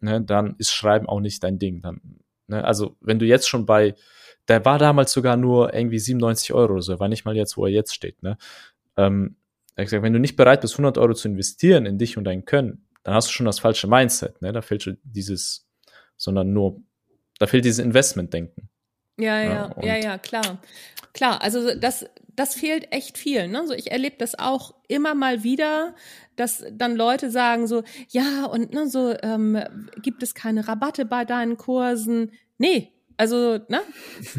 ne, 0.00 0.22
dann 0.22 0.54
ist 0.56 0.72
Schreiben 0.72 1.06
auch 1.06 1.20
nicht 1.20 1.44
dein 1.44 1.58
Ding. 1.58 1.82
Dann, 1.82 2.00
ne? 2.46 2.64
Also 2.64 2.96
wenn 3.00 3.18
du 3.18 3.26
jetzt 3.26 3.48
schon 3.48 3.66
bei 3.66 3.94
der 4.48 4.64
war 4.64 4.78
damals 4.78 5.12
sogar 5.12 5.36
nur 5.36 5.74
irgendwie 5.74 5.98
97 5.98 6.52
Euro 6.54 6.74
oder 6.74 6.82
so, 6.82 6.92
er 6.92 7.00
war 7.00 7.08
nicht 7.08 7.24
mal 7.24 7.36
jetzt, 7.36 7.56
wo 7.56 7.66
er 7.66 7.72
jetzt 7.72 7.94
steht. 7.94 8.22
Ne? 8.22 8.38
Ähm, 8.96 9.36
er 9.76 9.82
hat 9.82 9.86
gesagt, 9.86 10.02
wenn 10.02 10.12
du 10.12 10.18
nicht 10.18 10.36
bereit 10.36 10.62
bist, 10.62 10.74
100 10.74 10.98
Euro 10.98 11.14
zu 11.14 11.28
investieren 11.28 11.86
in 11.86 11.98
dich 11.98 12.16
und 12.16 12.24
dein 12.24 12.44
Können, 12.44 12.86
dann 13.08 13.14
hast 13.14 13.28
du 13.28 13.32
schon 13.32 13.46
das 13.46 13.58
falsche 13.58 13.86
Mindset. 13.86 14.42
Ne? 14.42 14.52
Da 14.52 14.60
fehlt 14.60 14.82
schon 14.82 14.98
dieses, 15.02 15.66
sondern 16.18 16.52
nur, 16.52 16.82
da 17.38 17.46
fehlt 17.46 17.64
dieses 17.64 17.82
Investment-Denken. 17.82 18.68
Ja, 19.18 19.40
ja, 19.42 19.74
ja, 19.80 19.82
ja, 19.82 19.96
ja, 19.96 20.18
klar. 20.18 20.58
Klar, 21.14 21.40
also 21.40 21.74
das, 21.74 22.04
das 22.36 22.54
fehlt 22.54 22.92
echt 22.92 23.16
viel. 23.16 23.48
Ne? 23.48 23.66
So, 23.66 23.72
ich 23.72 23.90
erlebe 23.90 24.16
das 24.18 24.38
auch 24.38 24.74
immer 24.88 25.14
mal 25.14 25.42
wieder, 25.42 25.94
dass 26.36 26.66
dann 26.70 26.96
Leute 26.96 27.30
sagen 27.30 27.66
so, 27.66 27.82
ja, 28.10 28.44
und 28.44 28.74
ne, 28.74 28.86
so 28.86 29.16
ähm, 29.22 29.58
gibt 30.02 30.22
es 30.22 30.34
keine 30.34 30.68
Rabatte 30.68 31.06
bei 31.06 31.24
deinen 31.24 31.56
Kursen. 31.56 32.32
Nee, 32.58 32.92
also, 33.18 33.58
ne, 33.66 33.82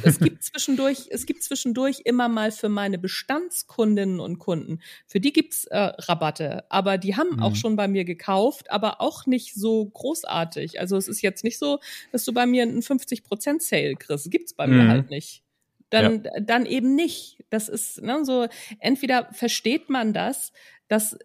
es 0.03 0.19
gibt 0.19 0.41
zwischendurch, 0.41 1.09
es 1.11 1.25
gibt 1.25 1.43
zwischendurch 1.43 2.01
immer 2.05 2.29
mal 2.29 2.49
für 2.51 2.69
meine 2.69 2.97
Bestandskundinnen 2.97 4.21
und 4.21 4.39
Kunden, 4.39 4.79
für 5.05 5.19
die 5.19 5.33
gibt's 5.33 5.65
äh, 5.65 5.77
Rabatte, 5.77 6.63
aber 6.69 6.97
die 6.97 7.17
haben 7.17 7.35
mhm. 7.35 7.43
auch 7.43 7.57
schon 7.57 7.75
bei 7.75 7.89
mir 7.89 8.05
gekauft, 8.05 8.71
aber 8.71 9.01
auch 9.01 9.25
nicht 9.25 9.53
so 9.53 9.83
großartig. 9.83 10.79
Also 10.79 10.95
es 10.95 11.09
ist 11.09 11.21
jetzt 11.21 11.43
nicht 11.43 11.59
so, 11.59 11.79
dass 12.13 12.23
du 12.23 12.33
bei 12.33 12.45
mir 12.45 12.63
einen 12.63 12.79
50% 12.79 13.59
Sale 13.59 13.95
kriegst. 13.95 14.31
Gibt's 14.31 14.53
bei 14.53 14.65
mhm. 14.65 14.77
mir 14.77 14.87
halt 14.87 15.09
nicht. 15.09 15.43
Dann, 15.89 16.23
ja. 16.23 16.39
dann 16.39 16.65
eben 16.65 16.95
nicht. 16.95 17.43
Das 17.49 17.67
ist 17.67 18.01
ne, 18.01 18.23
so, 18.23 18.47
entweder 18.79 19.27
versteht 19.33 19.89
man 19.89 20.13
das, 20.13 20.53
dass 20.87 21.17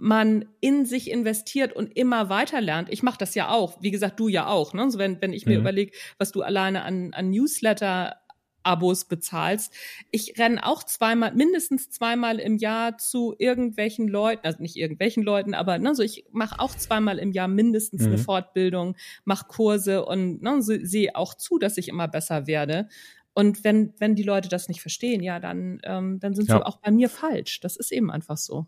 man 0.00 0.46
in 0.60 0.86
sich 0.86 1.10
investiert 1.10 1.74
und 1.74 1.96
immer 1.96 2.28
weiter 2.28 2.60
lernt. 2.60 2.88
Ich 2.90 3.02
mache 3.02 3.18
das 3.18 3.34
ja 3.34 3.50
auch, 3.50 3.82
wie 3.82 3.90
gesagt, 3.90 4.18
du 4.18 4.28
ja 4.28 4.46
auch. 4.46 4.72
Ne? 4.72 4.82
Also 4.82 4.98
wenn, 4.98 5.20
wenn 5.20 5.32
ich 5.32 5.46
mir 5.46 5.56
mhm. 5.56 5.60
überlege, 5.60 5.92
was 6.18 6.32
du 6.32 6.42
alleine 6.42 6.82
an, 6.82 7.12
an 7.12 7.30
Newsletter 7.30 8.16
Abos 8.62 9.06
bezahlst. 9.06 9.72
Ich 10.10 10.38
renne 10.38 10.66
auch 10.66 10.82
zweimal, 10.82 11.34
mindestens 11.34 11.88
zweimal 11.88 12.38
im 12.38 12.58
Jahr 12.58 12.98
zu 12.98 13.34
irgendwelchen 13.38 14.06
Leuten, 14.06 14.44
also 14.44 14.60
nicht 14.60 14.76
irgendwelchen 14.76 15.22
Leuten, 15.22 15.54
aber 15.54 15.78
ne, 15.78 15.94
so 15.94 16.02
ich 16.02 16.26
mache 16.30 16.60
auch 16.60 16.74
zweimal 16.74 17.18
im 17.18 17.32
Jahr 17.32 17.48
mindestens 17.48 18.02
mhm. 18.02 18.08
eine 18.08 18.18
Fortbildung, 18.18 18.96
mache 19.24 19.46
Kurse 19.46 20.04
und 20.04 20.42
ne, 20.42 20.60
so, 20.60 20.74
sehe 20.78 21.16
auch 21.16 21.34
zu, 21.34 21.58
dass 21.58 21.78
ich 21.78 21.88
immer 21.88 22.06
besser 22.06 22.46
werde. 22.46 22.88
Und 23.32 23.64
wenn, 23.64 23.94
wenn 23.98 24.14
die 24.14 24.24
Leute 24.24 24.50
das 24.50 24.68
nicht 24.68 24.82
verstehen, 24.82 25.22
ja, 25.22 25.40
dann, 25.40 25.80
ähm, 25.84 26.20
dann 26.20 26.34
sind 26.34 26.50
ja. 26.50 26.58
sie 26.58 26.66
auch 26.66 26.76
bei 26.76 26.90
mir 26.90 27.08
falsch. 27.08 27.60
Das 27.60 27.76
ist 27.76 27.92
eben 27.92 28.10
einfach 28.10 28.36
so. 28.36 28.66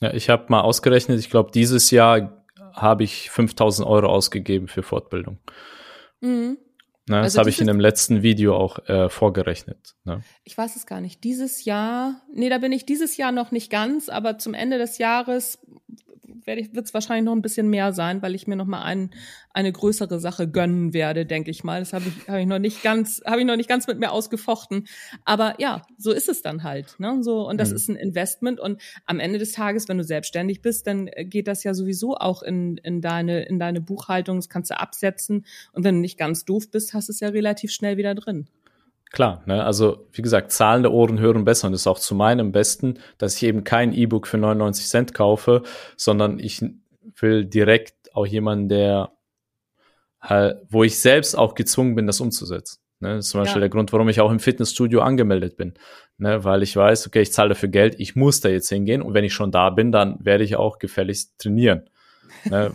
Ja, 0.00 0.12
ich 0.12 0.28
habe 0.28 0.46
mal 0.48 0.60
ausgerechnet, 0.60 1.18
ich 1.18 1.30
glaube, 1.30 1.50
dieses 1.52 1.90
Jahr 1.90 2.44
habe 2.72 3.04
ich 3.04 3.30
5000 3.30 3.86
Euro 3.86 4.08
ausgegeben 4.08 4.68
für 4.68 4.82
Fortbildung. 4.82 5.38
Mhm. 6.20 6.58
Ne, 7.06 7.16
das 7.16 7.24
also 7.24 7.40
habe 7.40 7.50
ich 7.50 7.60
in 7.60 7.66
dem 7.66 7.80
letzten 7.80 8.22
Video 8.22 8.56
auch 8.56 8.78
äh, 8.88 9.10
vorgerechnet. 9.10 9.94
Ne? 10.04 10.22
Ich 10.42 10.56
weiß 10.56 10.74
es 10.74 10.86
gar 10.86 11.02
nicht. 11.02 11.22
Dieses 11.22 11.66
Jahr, 11.66 12.22
nee, 12.32 12.48
da 12.48 12.56
bin 12.58 12.72
ich 12.72 12.86
dieses 12.86 13.18
Jahr 13.18 13.30
noch 13.30 13.50
nicht 13.50 13.70
ganz, 13.70 14.08
aber 14.08 14.38
zum 14.38 14.54
Ende 14.54 14.78
des 14.78 14.96
Jahres 14.96 15.58
wird 16.44 16.86
es 16.86 16.94
wahrscheinlich 16.94 17.24
noch 17.24 17.34
ein 17.34 17.42
bisschen 17.42 17.68
mehr 17.68 17.92
sein, 17.92 18.22
weil 18.22 18.34
ich 18.34 18.46
mir 18.46 18.56
noch 18.56 18.66
mal 18.66 18.82
ein, 18.82 19.10
eine 19.50 19.72
größere 19.72 20.18
Sache 20.20 20.48
gönnen 20.48 20.92
werde, 20.92 21.26
denke 21.26 21.50
ich 21.50 21.64
mal. 21.64 21.80
Das 21.80 21.92
habe 21.92 22.04
ich, 22.06 22.28
hab 22.28 22.38
ich 22.38 22.46
noch 22.46 22.58
nicht 22.58 22.82
ganz, 22.82 23.22
habe 23.26 23.40
ich 23.40 23.46
noch 23.46 23.56
nicht 23.56 23.68
ganz 23.68 23.86
mit 23.86 23.98
mir 23.98 24.12
ausgefochten. 24.12 24.86
Aber 25.24 25.54
ja, 25.58 25.82
so 25.98 26.12
ist 26.12 26.28
es 26.28 26.42
dann 26.42 26.62
halt. 26.62 26.96
Ne? 26.98 27.22
So 27.22 27.48
und 27.48 27.58
das 27.58 27.70
mhm. 27.70 27.76
ist 27.76 27.88
ein 27.88 27.96
Investment 27.96 28.60
und 28.60 28.80
am 29.06 29.20
Ende 29.20 29.38
des 29.38 29.52
Tages, 29.52 29.88
wenn 29.88 29.98
du 29.98 30.04
selbstständig 30.04 30.62
bist, 30.62 30.86
dann 30.86 31.06
geht 31.06 31.48
das 31.48 31.64
ja 31.64 31.74
sowieso 31.74 32.16
auch 32.16 32.42
in, 32.42 32.78
in 32.78 33.00
deine 33.00 33.44
in 33.44 33.58
deine 33.58 33.80
Buchhaltung. 33.80 34.36
Das 34.36 34.48
kannst 34.48 34.70
du 34.70 34.78
absetzen 34.78 35.44
und 35.72 35.84
wenn 35.84 35.96
du 35.96 36.00
nicht 36.00 36.18
ganz 36.18 36.44
doof 36.44 36.70
bist, 36.70 36.94
hast 36.94 37.08
du 37.08 37.12
es 37.12 37.20
ja 37.20 37.28
relativ 37.28 37.70
schnell 37.70 37.96
wieder 37.96 38.14
drin. 38.14 38.48
Klar, 39.14 39.44
ne? 39.46 39.64
also 39.64 40.08
wie 40.10 40.22
gesagt, 40.22 40.50
zahlende 40.50 40.92
Ohren 40.92 41.20
hören 41.20 41.44
besser 41.44 41.68
und 41.68 41.74
ist 41.74 41.86
auch 41.86 42.00
zu 42.00 42.16
meinem 42.16 42.50
Besten, 42.50 42.98
dass 43.16 43.36
ich 43.36 43.44
eben 43.44 43.62
kein 43.62 43.92
E-Book 43.92 44.26
für 44.26 44.38
99 44.38 44.88
Cent 44.88 45.14
kaufe, 45.14 45.62
sondern 45.96 46.40
ich 46.40 46.64
will 47.20 47.44
direkt 47.44 47.94
auch 48.12 48.26
jemanden, 48.26 48.68
der 48.68 49.12
halt, 50.20 50.56
wo 50.68 50.82
ich 50.82 50.98
selbst 50.98 51.38
auch 51.38 51.54
gezwungen 51.54 51.94
bin, 51.94 52.08
das 52.08 52.20
umzusetzen. 52.20 52.80
Ne? 52.98 53.10
Das 53.10 53.26
ist 53.26 53.30
zum 53.30 53.42
Beispiel 53.42 53.60
ja. 53.60 53.68
der 53.68 53.68
Grund, 53.68 53.92
warum 53.92 54.08
ich 54.08 54.20
auch 54.20 54.32
im 54.32 54.40
Fitnessstudio 54.40 55.00
angemeldet 55.00 55.56
bin. 55.56 55.74
Ne? 56.18 56.42
Weil 56.42 56.64
ich 56.64 56.74
weiß, 56.74 57.06
okay, 57.06 57.22
ich 57.22 57.32
zahle 57.32 57.50
dafür 57.50 57.68
Geld, 57.68 57.94
ich 58.00 58.16
muss 58.16 58.40
da 58.40 58.48
jetzt 58.48 58.68
hingehen 58.68 59.00
und 59.00 59.14
wenn 59.14 59.24
ich 59.24 59.32
schon 59.32 59.52
da 59.52 59.70
bin, 59.70 59.92
dann 59.92 60.16
werde 60.24 60.42
ich 60.42 60.56
auch 60.56 60.80
gefälligst 60.80 61.38
trainieren. 61.38 61.88
Ne? 62.44 62.72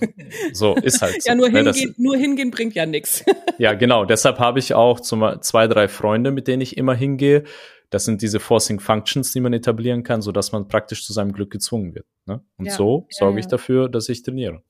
So 0.54 0.76
ist 0.76 1.02
halt. 1.02 1.16
So, 1.22 1.30
ja, 1.30 1.36
nur, 1.36 1.50
ne? 1.50 1.64
hingehen, 1.64 1.96
nur 1.98 2.18
hingehen 2.18 2.52
bringt 2.52 2.76
ja 2.76 2.86
nichts. 2.86 3.26
ja, 3.58 3.74
genau. 3.74 4.06
Deshalb 4.06 4.40
habe 4.40 4.60
ich 4.60 4.74
auch 4.74 5.00
zum, 5.00 5.42
zwei, 5.42 5.68
drei 5.68 5.88
Freunde, 5.88 6.32
mit 6.32 6.48
denen 6.48 6.62
ich 6.62 6.78
immer 6.78 6.96
hingehe. 6.96 7.44
Das 7.90 8.06
sind 8.06 8.22
diese 8.22 8.40
Forcing 8.40 8.80
Functions, 8.80 9.32
die 9.32 9.40
man 9.40 9.52
etablieren 9.54 10.04
kann, 10.04 10.22
so 10.22 10.32
dass 10.32 10.52
man 10.52 10.68
praktisch 10.68 11.06
zu 11.06 11.14
seinem 11.14 11.34
Glück 11.34 11.52
gezwungen 11.52 11.96
wird. 11.96 12.06
Ne? 12.26 12.42
Und 12.58 12.68
ja, 12.68 12.72
so 12.72 13.08
sorge 13.10 13.36
ja, 13.36 13.40
ich 13.40 13.48
dafür, 13.48 13.90
dass 13.90 14.08
ich 14.10 14.22
trainiere. 14.22 14.64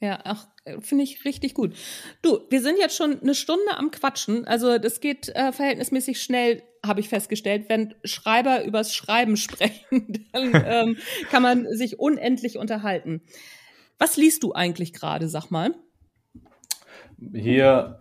Ja, 0.00 0.20
ach, 0.24 0.46
finde 0.80 1.04
ich 1.04 1.24
richtig 1.24 1.54
gut. 1.54 1.74
Du, 2.20 2.40
wir 2.50 2.60
sind 2.60 2.78
jetzt 2.78 2.96
schon 2.96 3.20
eine 3.22 3.34
Stunde 3.34 3.76
am 3.76 3.90
Quatschen. 3.90 4.44
Also 4.44 4.76
das 4.78 5.00
geht 5.00 5.30
äh, 5.30 5.52
verhältnismäßig 5.52 6.20
schnell, 6.20 6.62
habe 6.84 7.00
ich 7.00 7.08
festgestellt. 7.08 7.66
Wenn 7.68 7.94
Schreiber 8.04 8.64
übers 8.64 8.94
Schreiben 8.94 9.36
sprechen, 9.38 10.28
dann 10.32 10.64
ähm, 10.66 10.96
kann 11.30 11.42
man 11.42 11.66
sich 11.74 11.98
unendlich 11.98 12.58
unterhalten. 12.58 13.22
Was 13.98 14.16
liest 14.16 14.42
du 14.42 14.52
eigentlich 14.52 14.92
gerade, 14.92 15.28
sag 15.28 15.50
mal? 15.50 15.74
Hier, 17.32 18.00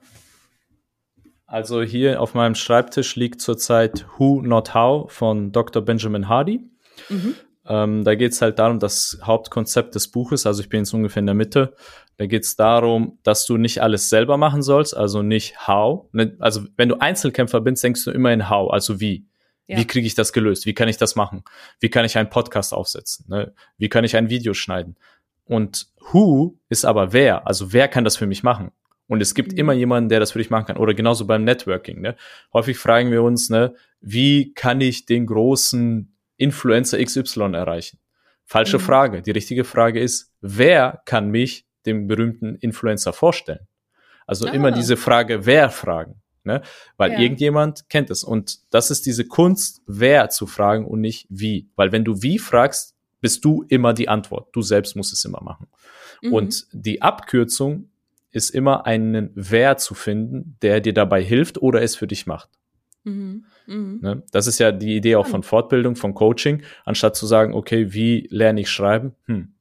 also 1.46 1.82
hier 1.82 2.22
auf 2.22 2.34
meinem 2.34 2.56
Schreibtisch 2.56 3.16
liegt 3.16 3.42
zurzeit 3.42 4.06
Who 4.18 4.42
Not 4.42 4.74
How 4.74 5.12
von 5.12 5.52
Dr. 5.52 5.82
Benjamin 5.82 6.28
Hardy. 6.28 6.62
Mhm. 7.10 7.36
Ähm, 7.68 8.04
da 8.04 8.14
geht 8.16 8.34
es 8.34 8.42
halt 8.42 8.60
darum, 8.60 8.80
das 8.80 9.18
Hauptkonzept 9.24 9.96
des 9.96 10.10
Buches, 10.10 10.46
also 10.46 10.62
ich 10.62 10.70
bin 10.70 10.82
jetzt 10.82 10.94
ungefähr 10.94 11.22
in 11.22 11.26
der 11.26 11.36
Mitte, 11.36 11.74
da 12.18 12.28
geht 12.28 12.44
es 12.44 12.56
darum, 12.56 13.18
dass 13.24 13.46
du 13.46 13.58
nicht 13.58 13.82
alles 13.82 14.10
selber 14.10 14.38
machen 14.38 14.62
sollst, 14.62 14.96
also 14.96 15.24
nicht 15.24 15.68
how. 15.68 16.08
Ne, 16.12 16.36
also 16.40 16.62
wenn 16.78 16.90
du 16.90 17.00
Einzelkämpfer 17.00 17.62
bist, 17.62 17.84
denkst 17.84 18.06
du 18.06 18.12
immer 18.12 18.32
in 18.32 18.50
how, 18.50 18.72
also 18.72 19.00
wie. 19.00 19.28
Ja. 19.68 19.80
Wie 19.80 19.88
kriege 19.88 20.06
ich 20.06 20.14
das 20.14 20.32
gelöst? 20.32 20.68
Wie 20.68 20.76
kann 20.76 20.88
ich 20.88 20.98
das 20.98 21.16
machen? 21.16 21.44
Wie 21.80 21.90
kann 21.90 22.06
ich 22.06 22.20
einen 22.20 22.30
Podcast 22.30 22.72
aufsetzen? 22.72 23.26
Ne? 23.30 23.52
Wie 23.80 23.90
kann 23.90 24.04
ich 24.04 24.16
ein 24.16 24.30
Video 24.30 24.54
schneiden? 24.54 24.96
Und 25.46 25.88
who 26.12 26.58
ist 26.70 26.86
aber 26.86 27.14
wer. 27.14 27.48
Also 27.48 27.74
wer 27.74 27.88
kann 27.88 28.04
das 28.04 28.18
für 28.18 28.28
mich 28.28 28.44
machen? 28.44 28.72
Und 29.08 29.22
es 29.22 29.36
gibt 29.36 29.52
mhm. 29.54 29.58
immer 29.60 29.74
jemanden, 29.74 30.10
der 30.10 30.20
das 30.20 30.32
für 30.32 30.40
dich 30.40 30.50
machen 30.50 30.66
kann. 30.66 30.78
Oder 30.78 30.94
genauso 30.94 31.26
beim 31.26 31.44
Networking. 31.44 32.02
Ne? 32.02 32.16
Häufig 32.54 32.78
fragen 32.78 33.12
wir 33.12 33.22
uns, 33.24 33.50
ne, 33.50 33.76
wie 34.02 34.54
kann 34.54 34.82
ich 34.82 35.06
den 35.06 35.26
großen 35.28 36.16
Influencer 36.38 37.04
XY 37.04 37.54
erreichen? 37.54 38.00
Falsche 38.46 38.78
mhm. 38.78 38.84
Frage. 38.84 39.22
Die 39.22 39.32
richtige 39.32 39.64
Frage 39.64 40.00
ist, 40.00 40.34
wer 40.42 41.02
kann 41.06 41.30
mich 41.30 41.68
dem 41.86 42.08
berühmten 42.08 42.56
Influencer 42.56 43.14
vorstellen? 43.14 43.68
Also 44.26 44.48
ah. 44.48 44.52
immer 44.52 44.72
diese 44.72 44.98
Frage, 44.98 45.46
wer 45.46 45.70
fragen. 45.70 46.22
Ne? 46.44 46.62
Weil 46.98 47.14
ja. 47.14 47.20
irgendjemand 47.20 47.90
kennt 47.90 48.10
es. 48.10 48.24
Und 48.24 48.60
das 48.74 48.92
ist 48.92 49.06
diese 49.06 49.26
Kunst, 49.26 49.82
wer 49.88 50.30
zu 50.30 50.48
fragen 50.48 50.86
und 50.86 51.02
nicht 51.02 51.28
wie. 51.30 51.70
Weil 51.76 51.92
wenn 51.92 52.04
du 52.04 52.22
wie 52.22 52.40
fragst, 52.40 52.95
bist 53.26 53.44
du 53.44 53.66
immer 53.70 53.92
die 53.94 54.08
Antwort. 54.08 54.50
Du 54.52 54.62
selbst 54.62 54.96
musst 54.96 55.12
es 55.12 55.26
immer 55.26 55.42
machen. 55.42 55.66
Mhm. 56.22 56.32
Und 56.32 56.68
die 56.74 57.02
Abkürzung 57.02 57.90
ist 58.30 58.52
immer 58.52 58.86
einen 58.86 59.32
Wer 59.34 59.78
zu 59.78 59.96
finden, 59.96 60.58
der 60.62 60.80
dir 60.80 60.94
dabei 60.94 61.24
hilft 61.24 61.60
oder 61.60 61.82
es 61.82 61.96
für 61.96 62.06
dich 62.06 62.28
macht. 62.28 62.52
Mhm. 63.04 63.46
Mhm. 63.66 64.00
Ne? 64.04 64.24
Das 64.32 64.46
ist 64.46 64.60
ja 64.60 64.72
die 64.72 64.96
Idee 64.96 65.16
auch 65.16 65.26
von 65.26 65.42
Fortbildung, 65.42 65.96
von 65.96 66.14
Coaching. 66.14 66.62
Anstatt 66.84 67.16
zu 67.16 67.26
sagen, 67.26 67.56
okay, 67.56 67.94
wie 67.94 68.28
lerne 68.30 68.62
ich 68.62 68.70
schreiben? 68.70 69.16
Hm. 69.26 69.56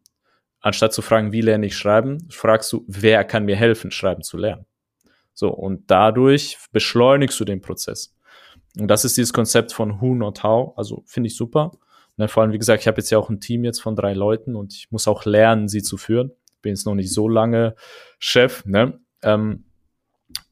Anstatt 0.60 0.92
zu 0.92 1.00
fragen, 1.00 1.32
wie 1.32 1.40
lerne 1.40 1.64
ich 1.64 1.74
schreiben, 1.78 2.28
fragst 2.28 2.70
du, 2.70 2.84
wer 2.86 3.24
kann 3.24 3.46
mir 3.46 3.56
helfen, 3.56 3.90
schreiben 3.90 4.22
zu 4.22 4.36
lernen. 4.36 4.66
So, 5.32 5.48
und 5.48 5.90
dadurch 5.90 6.58
beschleunigst 6.70 7.40
du 7.40 7.46
den 7.46 7.62
Prozess. 7.62 8.14
Und 8.78 8.88
das 8.88 9.06
ist 9.06 9.16
dieses 9.16 9.32
Konzept 9.32 9.72
von 9.72 10.02
Who 10.02 10.14
Not 10.14 10.42
How. 10.42 10.76
Also 10.76 11.02
finde 11.06 11.28
ich 11.28 11.36
super. 11.36 11.72
Ne, 12.16 12.28
vor 12.28 12.42
allem, 12.42 12.52
wie 12.52 12.58
gesagt, 12.58 12.82
ich 12.82 12.86
habe 12.86 12.98
jetzt 12.98 13.10
ja 13.10 13.18
auch 13.18 13.28
ein 13.28 13.40
Team 13.40 13.64
jetzt 13.64 13.80
von 13.80 13.96
drei 13.96 14.12
Leuten 14.12 14.54
und 14.54 14.72
ich 14.74 14.90
muss 14.90 15.08
auch 15.08 15.24
lernen, 15.24 15.68
sie 15.68 15.82
zu 15.82 15.96
führen. 15.96 16.30
Bin 16.62 16.70
jetzt 16.70 16.86
noch 16.86 16.94
nicht 16.94 17.12
so 17.12 17.28
lange 17.28 17.74
Chef, 18.18 18.64
ne? 18.64 19.00
Ähm, 19.22 19.64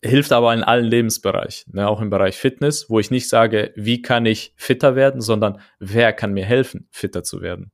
hilft 0.02 0.32
aber 0.32 0.52
in 0.54 0.62
allen 0.62 0.84
Lebensbereichen, 0.84 1.74
ne? 1.74 1.88
auch 1.88 2.00
im 2.00 2.10
Bereich 2.10 2.36
Fitness, 2.36 2.90
wo 2.90 2.98
ich 2.98 3.10
nicht 3.10 3.28
sage, 3.28 3.72
wie 3.76 4.02
kann 4.02 4.26
ich 4.26 4.52
fitter 4.56 4.96
werden, 4.96 5.20
sondern 5.20 5.60
wer 5.78 6.12
kann 6.12 6.32
mir 6.32 6.44
helfen, 6.44 6.88
fitter 6.90 7.22
zu 7.22 7.40
werden. 7.40 7.72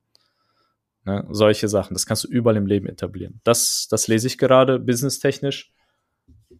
Ne? 1.05 1.25
Solche 1.29 1.67
Sachen, 1.67 1.93
das 1.93 2.05
kannst 2.05 2.23
du 2.23 2.27
überall 2.27 2.57
im 2.57 2.65
Leben 2.65 2.87
etablieren. 2.87 3.41
Das, 3.43 3.87
das 3.89 4.07
lese 4.07 4.27
ich 4.27 4.37
gerade, 4.37 4.79
businesstechnisch. 4.79 5.71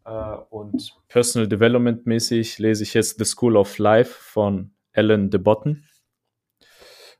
Äh, 0.06 0.36
und 0.50 0.96
Personal 1.08 1.48
Development 1.48 2.06
mäßig 2.06 2.58
lese 2.60 2.84
ich 2.84 2.94
jetzt 2.94 3.20
The 3.20 3.26
School 3.26 3.58
of 3.58 3.78
Life 3.78 4.16
von 4.20 4.72
Alan 4.94 5.30
de 5.30 5.40
Botton. 5.40 5.84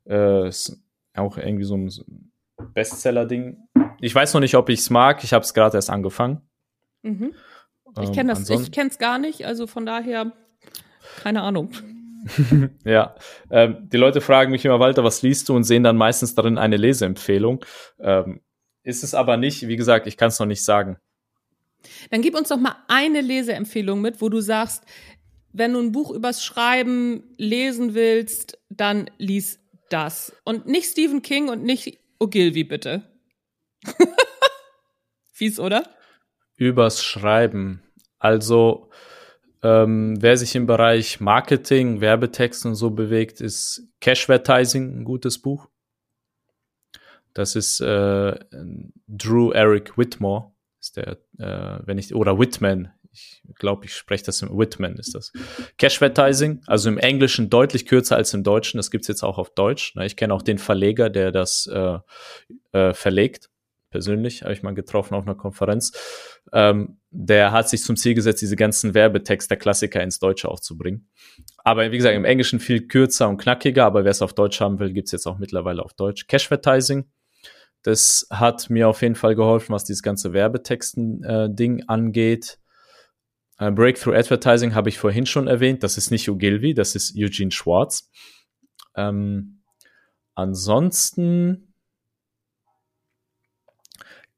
Äh, 0.10 0.48
ist 0.48 0.82
auch 1.16 1.38
irgendwie 1.38 1.64
so 1.64 1.76
ein 1.76 2.32
Bestseller-Ding. 2.74 3.58
Ich 4.02 4.14
weiß 4.14 4.34
noch 4.34 4.42
nicht, 4.42 4.56
ob 4.56 4.70
ich 4.70 4.80
es 4.80 4.90
mag. 4.90 5.24
Ich 5.24 5.34
habe 5.34 5.44
es 5.44 5.54
gerade 5.54 5.78
erst 5.78 5.90
angefangen. 5.90 6.42
Mhm. 7.04 7.34
Ich 8.02 8.12
kenne 8.12 8.34
das, 8.34 8.50
ich 8.50 8.72
kenne 8.72 8.90
es 8.90 8.98
gar 8.98 9.18
nicht, 9.18 9.46
also 9.46 9.66
von 9.66 9.86
daher 9.86 10.32
keine 11.18 11.42
Ahnung. 11.42 11.72
ja, 12.86 13.16
ähm, 13.50 13.90
die 13.90 13.98
Leute 13.98 14.22
fragen 14.22 14.52
mich 14.52 14.66
immer, 14.66 14.80
Walter, 14.80 15.04
was 15.04 15.22
liest 15.22 15.50
du 15.50 15.56
und 15.56 15.64
sehen 15.64 15.84
dann 15.84 15.98
meistens 15.98 16.36
darin 16.36 16.58
eine 16.58 16.78
Leseempfehlung. 16.78 17.66
Ähm, 18.00 18.42
ist 18.84 19.04
es 19.04 19.14
aber 19.14 19.38
nicht, 19.38 19.68
wie 19.68 19.76
gesagt, 19.76 20.08
ich 20.08 20.18
kann 20.18 20.30
es 20.30 20.40
noch 20.40 20.46
nicht 20.46 20.64
sagen. 20.64 20.98
Dann 22.12 22.22
gib 22.22 22.36
uns 22.36 22.50
doch 22.50 22.58
mal 22.58 22.76
eine 22.88 23.22
Leseempfehlung 23.22 24.02
mit, 24.02 24.22
wo 24.22 24.30
du 24.30 24.42
sagst, 24.42 24.84
wenn 25.52 25.74
du 25.74 25.80
ein 25.80 25.92
Buch 25.92 26.12
übers 26.12 26.44
Schreiben 26.44 27.24
lesen 27.38 27.94
willst, 27.94 28.60
dann 28.70 29.10
lies 29.18 29.60
das. 29.90 30.36
Und 30.44 30.68
nicht 30.68 30.90
Stephen 30.90 31.22
King 31.22 31.50
und 31.50 31.64
nicht 31.64 32.00
Ogilvy, 32.20 32.64
bitte. 32.64 33.04
Fies, 35.32 35.60
oder? 35.60 35.84
Übers 36.56 37.04
Schreiben. 37.04 37.82
Also, 38.18 38.90
ähm, 39.64 40.22
wer 40.22 40.38
sich 40.38 40.56
im 40.56 40.68
Bereich 40.68 41.20
Marketing, 41.20 42.02
Werbetext 42.02 42.66
und 42.66 42.76
so 42.76 42.92
bewegt, 42.92 43.42
ist 43.42 43.88
Cashvertising 44.02 45.00
ein 45.00 45.04
gutes 45.06 45.42
Buch. 45.42 45.70
Das 47.34 47.56
ist 47.56 47.80
äh, 47.80 48.38
Drew 49.08 49.52
Eric 49.52 49.98
Whitmore, 49.98 50.52
ist 50.80 50.98
der, 50.98 51.18
äh, 51.38 51.80
wenn 51.86 51.98
ich, 51.98 52.14
oder 52.14 52.38
Whitman, 52.38 52.92
ich 53.48 53.56
glaube, 53.56 53.86
ich 53.86 53.96
spreche 53.96 54.26
das 54.26 54.42
im 54.42 54.50
Whitman 54.58 54.98
ist 54.98 55.16
das. 55.16 55.32
Cashvertising, 55.78 56.62
also 56.68 56.90
im 56.90 56.98
Englischen 56.98 57.50
deutlich 57.50 57.86
kürzer 57.86 58.16
als 58.16 58.34
im 58.34 58.44
Deutschen. 58.44 58.78
Das 58.78 58.92
gibt's 58.92 59.08
jetzt 59.08 59.24
auch 59.24 59.38
auf 59.38 59.50
Deutsch. 59.52 59.96
Ich 60.02 60.16
kenne 60.16 60.34
auch 60.34 60.42
den 60.42 60.58
Verleger, 60.58 61.10
der 61.10 61.32
das 61.32 61.68
äh, 61.68 61.98
äh, 62.72 62.94
verlegt. 62.94 63.50
Persönlich 63.90 64.44
habe 64.44 64.54
ich 64.54 64.62
mal 64.62 64.76
getroffen 64.76 65.16
auf 65.16 65.26
einer 65.26 65.36
Konferenz. 65.36 65.92
Ähm, 66.54 67.00
der 67.10 67.52
hat 67.52 67.70
sich 67.70 67.82
zum 67.82 67.96
Ziel 67.96 68.14
gesetzt, 68.14 68.42
diese 68.42 68.56
ganzen 68.56 68.94
Werbetexte 68.94 69.50
der 69.50 69.58
Klassiker 69.58 70.04
ins 70.04 70.20
Deutsche 70.20 70.50
auch 70.50 70.60
zu 70.60 70.78
bringen. 70.78 71.10
Aber 71.64 71.92
wie 71.92 71.98
gesagt, 71.98 72.16
im 72.16 72.26
Englischen 72.26 72.60
viel 72.60 72.88
kürzer 72.88 73.28
und 73.28 73.38
knackiger, 73.38 73.86
aber 73.86 74.04
wer 74.04 74.12
es 74.12 74.22
auf 74.22 74.34
Deutsch 74.34 74.62
haben 74.62 74.80
will, 74.80 74.94
gibt's 74.94 75.12
jetzt 75.12 75.26
auch 75.26 75.40
mittlerweile 75.40 75.84
auf 75.84 75.94
Deutsch. 75.94 76.28
Cashvertising, 76.28 77.10
das 77.82 78.28
hat 78.30 78.70
mir 78.70 78.88
auf 78.88 79.02
jeden 79.02 79.16
Fall 79.16 79.36
geholfen, 79.36 79.74
was 79.74 79.86
dieses 79.86 80.04
ganze 80.04 80.34
Werbetexten-Ding 80.34 81.80
äh, 81.80 81.84
angeht. 81.88 82.60
Äh, 83.60 83.72
Breakthrough 83.72 84.16
Advertising 84.16 84.74
habe 84.74 84.90
ich 84.90 84.98
vorhin 84.98 85.26
schon 85.26 85.48
erwähnt. 85.48 85.84
Das 85.84 85.98
ist 85.98 86.10
nicht 86.10 86.30
Ogilvy, 86.30 86.74
das 86.74 86.96
ist 86.96 87.14
Eugene 87.16 87.52
Schwartz. 87.52 88.10
Ähm, 88.96 89.62
ansonsten 90.34 91.74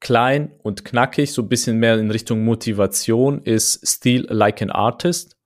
klein 0.00 0.52
und 0.62 0.84
knackig, 0.84 1.32
so 1.32 1.42
ein 1.42 1.48
bisschen 1.48 1.78
mehr 1.78 1.96
in 1.98 2.10
Richtung 2.10 2.44
Motivation 2.44 3.42
ist 3.44 3.86
Steal 3.86 4.26
Like 4.28 4.60
an 4.60 4.70
Artist. 4.70 5.36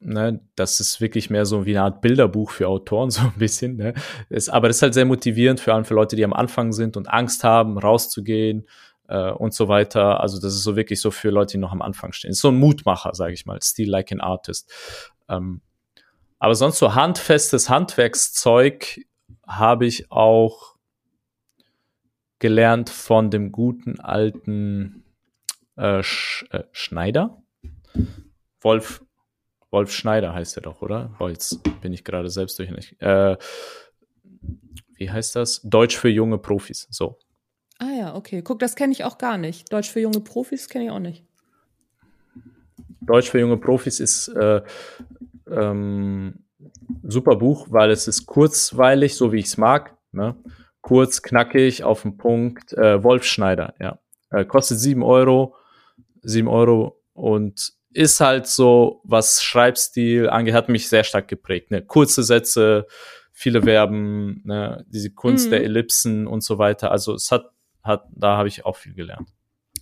Ne, 0.00 0.40
das 0.54 0.80
ist 0.80 1.00
wirklich 1.00 1.30
mehr 1.30 1.46
so 1.46 1.64
wie 1.64 1.70
eine 1.70 1.82
Art 1.82 2.02
Bilderbuch 2.02 2.50
für 2.50 2.68
Autoren, 2.68 3.10
so 3.10 3.22
ein 3.22 3.32
bisschen. 3.36 3.76
Ne? 3.76 3.94
Es, 4.28 4.48
aber 4.48 4.68
das 4.68 4.76
ist 4.76 4.82
halt 4.82 4.94
sehr 4.94 5.06
motivierend, 5.06 5.60
vor 5.60 5.74
allem 5.74 5.84
für 5.84 5.94
Leute, 5.94 6.14
die 6.14 6.24
am 6.24 6.32
Anfang 6.32 6.72
sind 6.72 6.96
und 6.96 7.08
Angst 7.08 7.42
haben, 7.42 7.78
rauszugehen, 7.78 8.66
äh, 9.08 9.30
und 9.30 9.54
so 9.54 9.68
weiter. 9.68 10.20
Also 10.20 10.40
das 10.40 10.54
ist 10.54 10.62
so 10.62 10.76
wirklich 10.76 11.00
so 11.00 11.10
für 11.10 11.30
Leute, 11.30 11.52
die 11.52 11.58
noch 11.58 11.72
am 11.72 11.82
Anfang 11.82 12.12
stehen. 12.12 12.32
So 12.32 12.48
ein 12.48 12.58
Mutmacher, 12.58 13.14
sage 13.14 13.34
ich 13.34 13.46
mal, 13.46 13.60
Still 13.62 13.90
like 13.90 14.12
an 14.12 14.20
Artist. 14.20 14.72
Ähm, 15.28 15.60
aber 16.38 16.54
sonst 16.54 16.78
so 16.78 16.94
handfestes 16.94 17.70
Handwerkszeug 17.70 19.00
habe 19.46 19.86
ich 19.86 20.10
auch 20.10 20.74
gelernt 22.38 22.90
von 22.90 23.30
dem 23.30 23.52
guten 23.52 24.00
alten 24.00 25.04
äh, 25.76 26.02
Sch 26.02 26.44
äh, 26.50 26.64
Schneider. 26.72 27.42
Wolf, 28.60 29.02
Wolf 29.70 29.92
Schneider 29.92 30.34
heißt 30.34 30.56
er 30.58 30.62
doch, 30.62 30.82
oder? 30.82 31.14
Oh, 31.18 31.28
jetzt 31.28 31.60
bin 31.80 31.92
ich 31.92 32.04
gerade 32.04 32.28
selbst 32.28 32.58
durch. 32.58 32.70
Äh, 33.00 33.36
wie 34.96 35.10
heißt 35.10 35.36
das? 35.36 35.60
Deutsch 35.62 35.96
für 35.96 36.08
junge 36.08 36.38
Profis. 36.38 36.86
So. 36.90 37.18
Ah 37.78 37.90
ja, 37.98 38.14
okay. 38.14 38.42
Guck, 38.42 38.58
das 38.60 38.76
kenne 38.76 38.92
ich 38.92 39.04
auch 39.04 39.18
gar 39.18 39.38
nicht. 39.38 39.72
Deutsch 39.72 39.90
für 39.90 40.00
junge 40.00 40.20
Profis 40.20 40.68
kenne 40.68 40.86
ich 40.86 40.90
auch 40.90 41.00
nicht. 41.00 41.24
Deutsch 43.00 43.30
für 43.30 43.40
junge 43.40 43.56
Profis 43.56 44.00
ist 44.00 44.28
äh, 44.28 44.62
ähm, 45.50 46.44
super 47.02 47.36
Buch, 47.36 47.66
weil 47.70 47.90
es 47.90 48.08
ist 48.08 48.26
kurzweilig, 48.26 49.16
so 49.16 49.32
wie 49.32 49.38
ich 49.38 49.46
es 49.46 49.56
mag. 49.56 49.96
Ne? 50.12 50.36
Kurz, 50.80 51.22
knackig, 51.22 51.84
auf 51.84 52.02
den 52.02 52.16
Punkt. 52.16 52.72
Äh, 52.72 53.02
Wolf 53.02 53.24
Schneider, 53.24 53.74
ja. 53.80 53.98
Äh, 54.30 54.44
kostet 54.44 54.78
sieben 54.78 55.02
Euro. 55.02 55.54
sieben 56.22 56.48
Euro 56.48 57.00
und 57.12 57.72
ist 57.92 58.20
halt 58.20 58.46
so, 58.46 59.00
was 59.04 59.42
Schreibstil 59.42 60.28
angeht, 60.28 60.54
hat 60.54 60.68
mich 60.68 60.88
sehr 60.88 61.04
stark 61.04 61.28
geprägt. 61.28 61.70
Ne? 61.70 61.82
Kurze 61.82 62.24
Sätze, 62.24 62.86
viele 63.32 63.62
Verben, 63.62 64.42
ne? 64.44 64.84
diese 64.88 65.10
Kunst 65.10 65.46
mhm. 65.46 65.50
der 65.50 65.64
Ellipsen 65.64 66.26
und 66.26 66.42
so 66.42 66.58
weiter. 66.58 66.90
Also 66.90 67.14
es 67.14 67.30
hat 67.30 67.53
hat, 67.84 68.08
da 68.10 68.36
habe 68.36 68.48
ich 68.48 68.64
auch 68.64 68.76
viel 68.76 68.94
gelernt. 68.94 69.28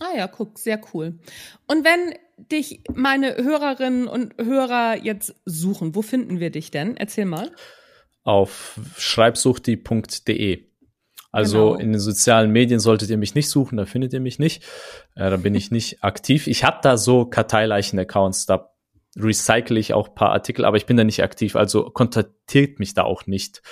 Ah 0.01 0.17
ja, 0.17 0.27
guck, 0.27 0.59
sehr 0.59 0.81
cool. 0.93 1.19
Und 1.67 1.85
wenn 1.85 2.15
dich 2.37 2.83
meine 2.93 3.37
Hörerinnen 3.37 4.09
und 4.09 4.35
Hörer 4.39 4.97
jetzt 5.03 5.35
suchen, 5.45 5.95
wo 5.95 6.03
finden 6.03 6.41
wir 6.41 6.51
dich 6.51 6.71
denn? 6.71 6.97
Erzähl 6.97 7.25
mal. 7.25 7.53
Auf 8.25 8.81
schreibsuchti.de. 8.97 10.67
Also 11.31 11.71
genau. 11.71 11.81
in 11.81 11.93
den 11.93 12.01
sozialen 12.01 12.51
Medien 12.51 12.79
solltet 12.79 13.09
ihr 13.09 13.17
mich 13.17 13.35
nicht 13.35 13.49
suchen, 13.49 13.79
da 13.79 13.87
findet 13.87 14.13
ihr 14.13 14.21
mich 14.21 14.39
nicht. 14.39 14.63
Äh, 15.15 15.31
da 15.31 15.39
bin 15.39 15.55
ich 15.55 15.71
nicht 15.71 16.05
aktiv. 16.05 16.47
Ich 16.47 16.63
habe 16.63 16.79
da 16.83 16.99
so 16.99 17.25
Karteileichen-Accounts, 17.25 18.45
da 18.47 18.72
recycle 19.17 19.79
ich 19.79 19.93
auch 19.93 20.15
paar 20.15 20.31
Artikel, 20.31 20.65
aber 20.65 20.77
ich 20.77 20.87
bin 20.87 20.97
da 20.97 21.05
nicht 21.05 21.23
aktiv, 21.23 21.57
also 21.57 21.91
kontaktiert 21.91 22.79
mich 22.79 22.95
da 22.95 23.03
auch 23.03 23.27
nicht 23.27 23.63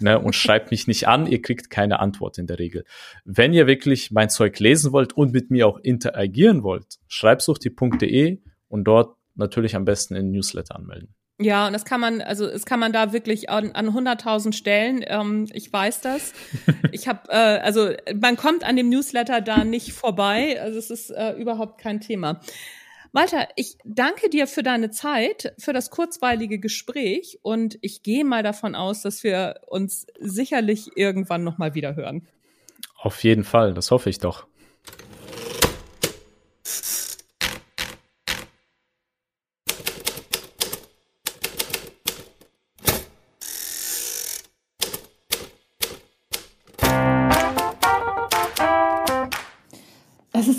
ne, 0.00 0.18
und 0.18 0.34
schreibt 0.34 0.70
mich 0.70 0.86
nicht 0.86 1.06
an, 1.06 1.26
ihr 1.26 1.40
kriegt 1.40 1.70
keine 1.70 2.00
Antwort 2.00 2.38
in 2.38 2.46
der 2.46 2.58
Regel. 2.58 2.84
Wenn 3.24 3.52
ihr 3.52 3.66
wirklich 3.66 4.10
mein 4.10 4.28
Zeug 4.28 4.58
lesen 4.58 4.92
wollt 4.92 5.12
und 5.12 5.32
mit 5.32 5.50
mir 5.50 5.66
auch 5.66 5.78
interagieren 5.78 6.62
wollt, 6.62 6.98
schreibsuchti.de 7.06 8.40
und 8.68 8.84
dort 8.84 9.16
natürlich 9.36 9.76
am 9.76 9.84
besten 9.84 10.16
in 10.16 10.32
Newsletter 10.32 10.74
anmelden. 10.74 11.14
Ja, 11.40 11.68
und 11.68 11.72
das 11.72 11.84
kann 11.84 12.00
man, 12.00 12.20
also 12.20 12.46
es 12.46 12.66
kann 12.66 12.80
man 12.80 12.92
da 12.92 13.12
wirklich 13.12 13.48
an, 13.48 13.70
an 13.70 13.90
100.000 13.90 14.52
Stellen. 14.52 15.04
Ähm, 15.06 15.48
ich 15.52 15.72
weiß 15.72 16.00
das. 16.00 16.32
Ich 16.90 17.06
habe, 17.06 17.28
äh, 17.28 17.60
also 17.60 17.92
man 18.20 18.36
kommt 18.36 18.64
an 18.64 18.74
dem 18.74 18.88
Newsletter 18.88 19.40
da 19.40 19.62
nicht 19.62 19.92
vorbei. 19.92 20.60
Also 20.60 20.78
es 20.78 20.90
ist 20.90 21.10
äh, 21.10 21.34
überhaupt 21.34 21.80
kein 21.80 22.00
Thema. 22.00 22.40
Walter, 23.12 23.48
ich 23.56 23.76
danke 23.84 24.28
dir 24.28 24.46
für 24.46 24.62
deine 24.62 24.90
Zeit, 24.90 25.54
für 25.58 25.72
das 25.72 25.90
kurzweilige 25.90 26.58
Gespräch 26.58 27.38
und 27.42 27.78
ich 27.80 28.02
gehe 28.02 28.24
mal 28.24 28.42
davon 28.42 28.74
aus, 28.74 29.02
dass 29.02 29.22
wir 29.22 29.60
uns 29.66 30.06
sicherlich 30.20 30.96
irgendwann 30.96 31.44
nochmal 31.44 31.74
wieder 31.74 31.96
hören. 31.96 32.26
Auf 32.96 33.22
jeden 33.24 33.44
Fall, 33.44 33.74
das 33.74 33.90
hoffe 33.90 34.10
ich 34.10 34.18
doch. 34.18 34.46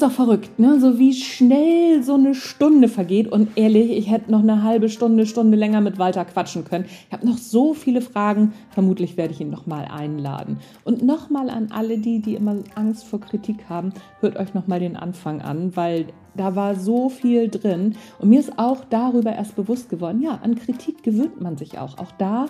Ist 0.02 0.04
doch 0.06 0.12
verrückt, 0.12 0.60
ne? 0.60 0.80
So 0.80 0.98
wie 0.98 1.14
schnell 1.14 2.04
so 2.04 2.14
eine 2.14 2.34
Stunde 2.34 2.88
vergeht. 2.88 3.30
Und 3.30 3.58
ehrlich, 3.58 3.92
ich 3.92 4.10
hätte 4.10 4.32
noch 4.32 4.40
eine 4.40 4.64
halbe 4.64 4.88
Stunde, 4.88 5.26
Stunde 5.26 5.58
länger 5.58 5.82
mit 5.82 6.00
Walter 6.00 6.24
quatschen 6.24 6.64
können. 6.64 6.86
Ich 7.08 7.12
habe 7.12 7.28
noch 7.28 7.38
so 7.38 7.74
viele 7.74 8.00
Fragen. 8.00 8.54
Vermutlich 8.70 9.18
werde 9.18 9.34
ich 9.34 9.42
ihn 9.42 9.50
nochmal 9.50 9.86
einladen. 9.86 10.60
Und 10.86 11.04
nochmal 11.04 11.50
an 11.50 11.68
alle 11.72 11.98
die, 11.98 12.22
die 12.22 12.36
immer 12.36 12.56
Angst 12.76 13.04
vor 13.04 13.20
Kritik 13.20 13.66
haben, 13.68 13.92
hört 14.22 14.38
euch 14.38 14.54
nochmal 14.54 14.80
den 14.80 14.96
Anfang 14.96 15.42
an, 15.42 15.76
weil 15.76 16.06
da 16.34 16.56
war 16.56 16.76
so 16.76 17.10
viel 17.10 17.50
drin. 17.50 17.98
Und 18.20 18.30
mir 18.30 18.40
ist 18.40 18.58
auch 18.58 18.86
darüber 18.90 19.34
erst 19.34 19.58
bewusst 19.58 19.90
geworden, 19.90 20.22
ja, 20.22 20.40
an 20.42 20.56
Kritik 20.56 21.04
gewöhnt 21.04 21.42
man 21.42 21.58
sich 21.58 21.78
auch. 21.78 21.98
Auch 21.98 22.12
da 22.18 22.46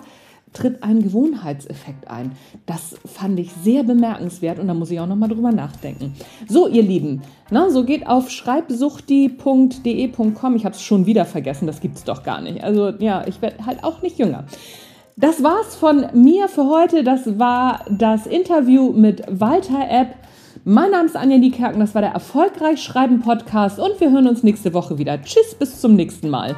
tritt 0.52 0.82
ein 0.82 1.02
Gewohnheitseffekt 1.02 2.08
ein. 2.08 2.32
Das 2.66 2.96
fand 3.04 3.38
ich 3.38 3.52
sehr 3.52 3.84
bemerkenswert 3.84 4.58
und 4.58 4.68
da 4.68 4.74
muss 4.74 4.90
ich 4.90 5.00
auch 5.00 5.06
noch 5.06 5.16
mal 5.16 5.28
drüber 5.28 5.52
nachdenken. 5.52 6.14
So, 6.48 6.66
ihr 6.66 6.82
Lieben, 6.82 7.22
na, 7.50 7.70
so 7.70 7.84
geht 7.84 8.06
auf 8.06 8.30
schreibsuchti.de.com. 8.30 10.56
Ich 10.56 10.64
habe 10.64 10.74
es 10.74 10.82
schon 10.82 11.04
wieder 11.06 11.24
vergessen, 11.24 11.66
das 11.66 11.80
gibt 11.80 11.96
es 11.96 12.04
doch 12.04 12.22
gar 12.22 12.40
nicht. 12.40 12.64
Also 12.64 12.90
ja, 12.98 13.26
ich 13.26 13.42
werde 13.42 13.66
halt 13.66 13.84
auch 13.84 14.00
nicht 14.02 14.18
jünger. 14.18 14.44
Das 15.16 15.42
war's 15.42 15.74
von 15.76 16.06
mir 16.14 16.48
für 16.48 16.66
heute. 16.66 17.04
Das 17.04 17.38
war 17.38 17.84
das 17.90 18.26
Interview 18.26 18.92
mit 18.92 19.22
Walter 19.28 19.86
App. 19.88 20.14
Mein 20.64 20.90
Name 20.90 21.06
ist 21.06 21.16
Anja 21.16 21.38
Niekerken, 21.38 21.80
das 21.80 21.94
war 21.94 22.02
der 22.02 22.10
Erfolgreich 22.10 22.82
Schreiben 22.82 23.20
Podcast 23.20 23.78
und 23.78 23.98
wir 23.98 24.10
hören 24.10 24.26
uns 24.26 24.42
nächste 24.42 24.74
Woche 24.74 24.98
wieder. 24.98 25.22
Tschüss, 25.22 25.54
bis 25.54 25.80
zum 25.80 25.96
nächsten 25.96 26.28
Mal. 26.28 26.54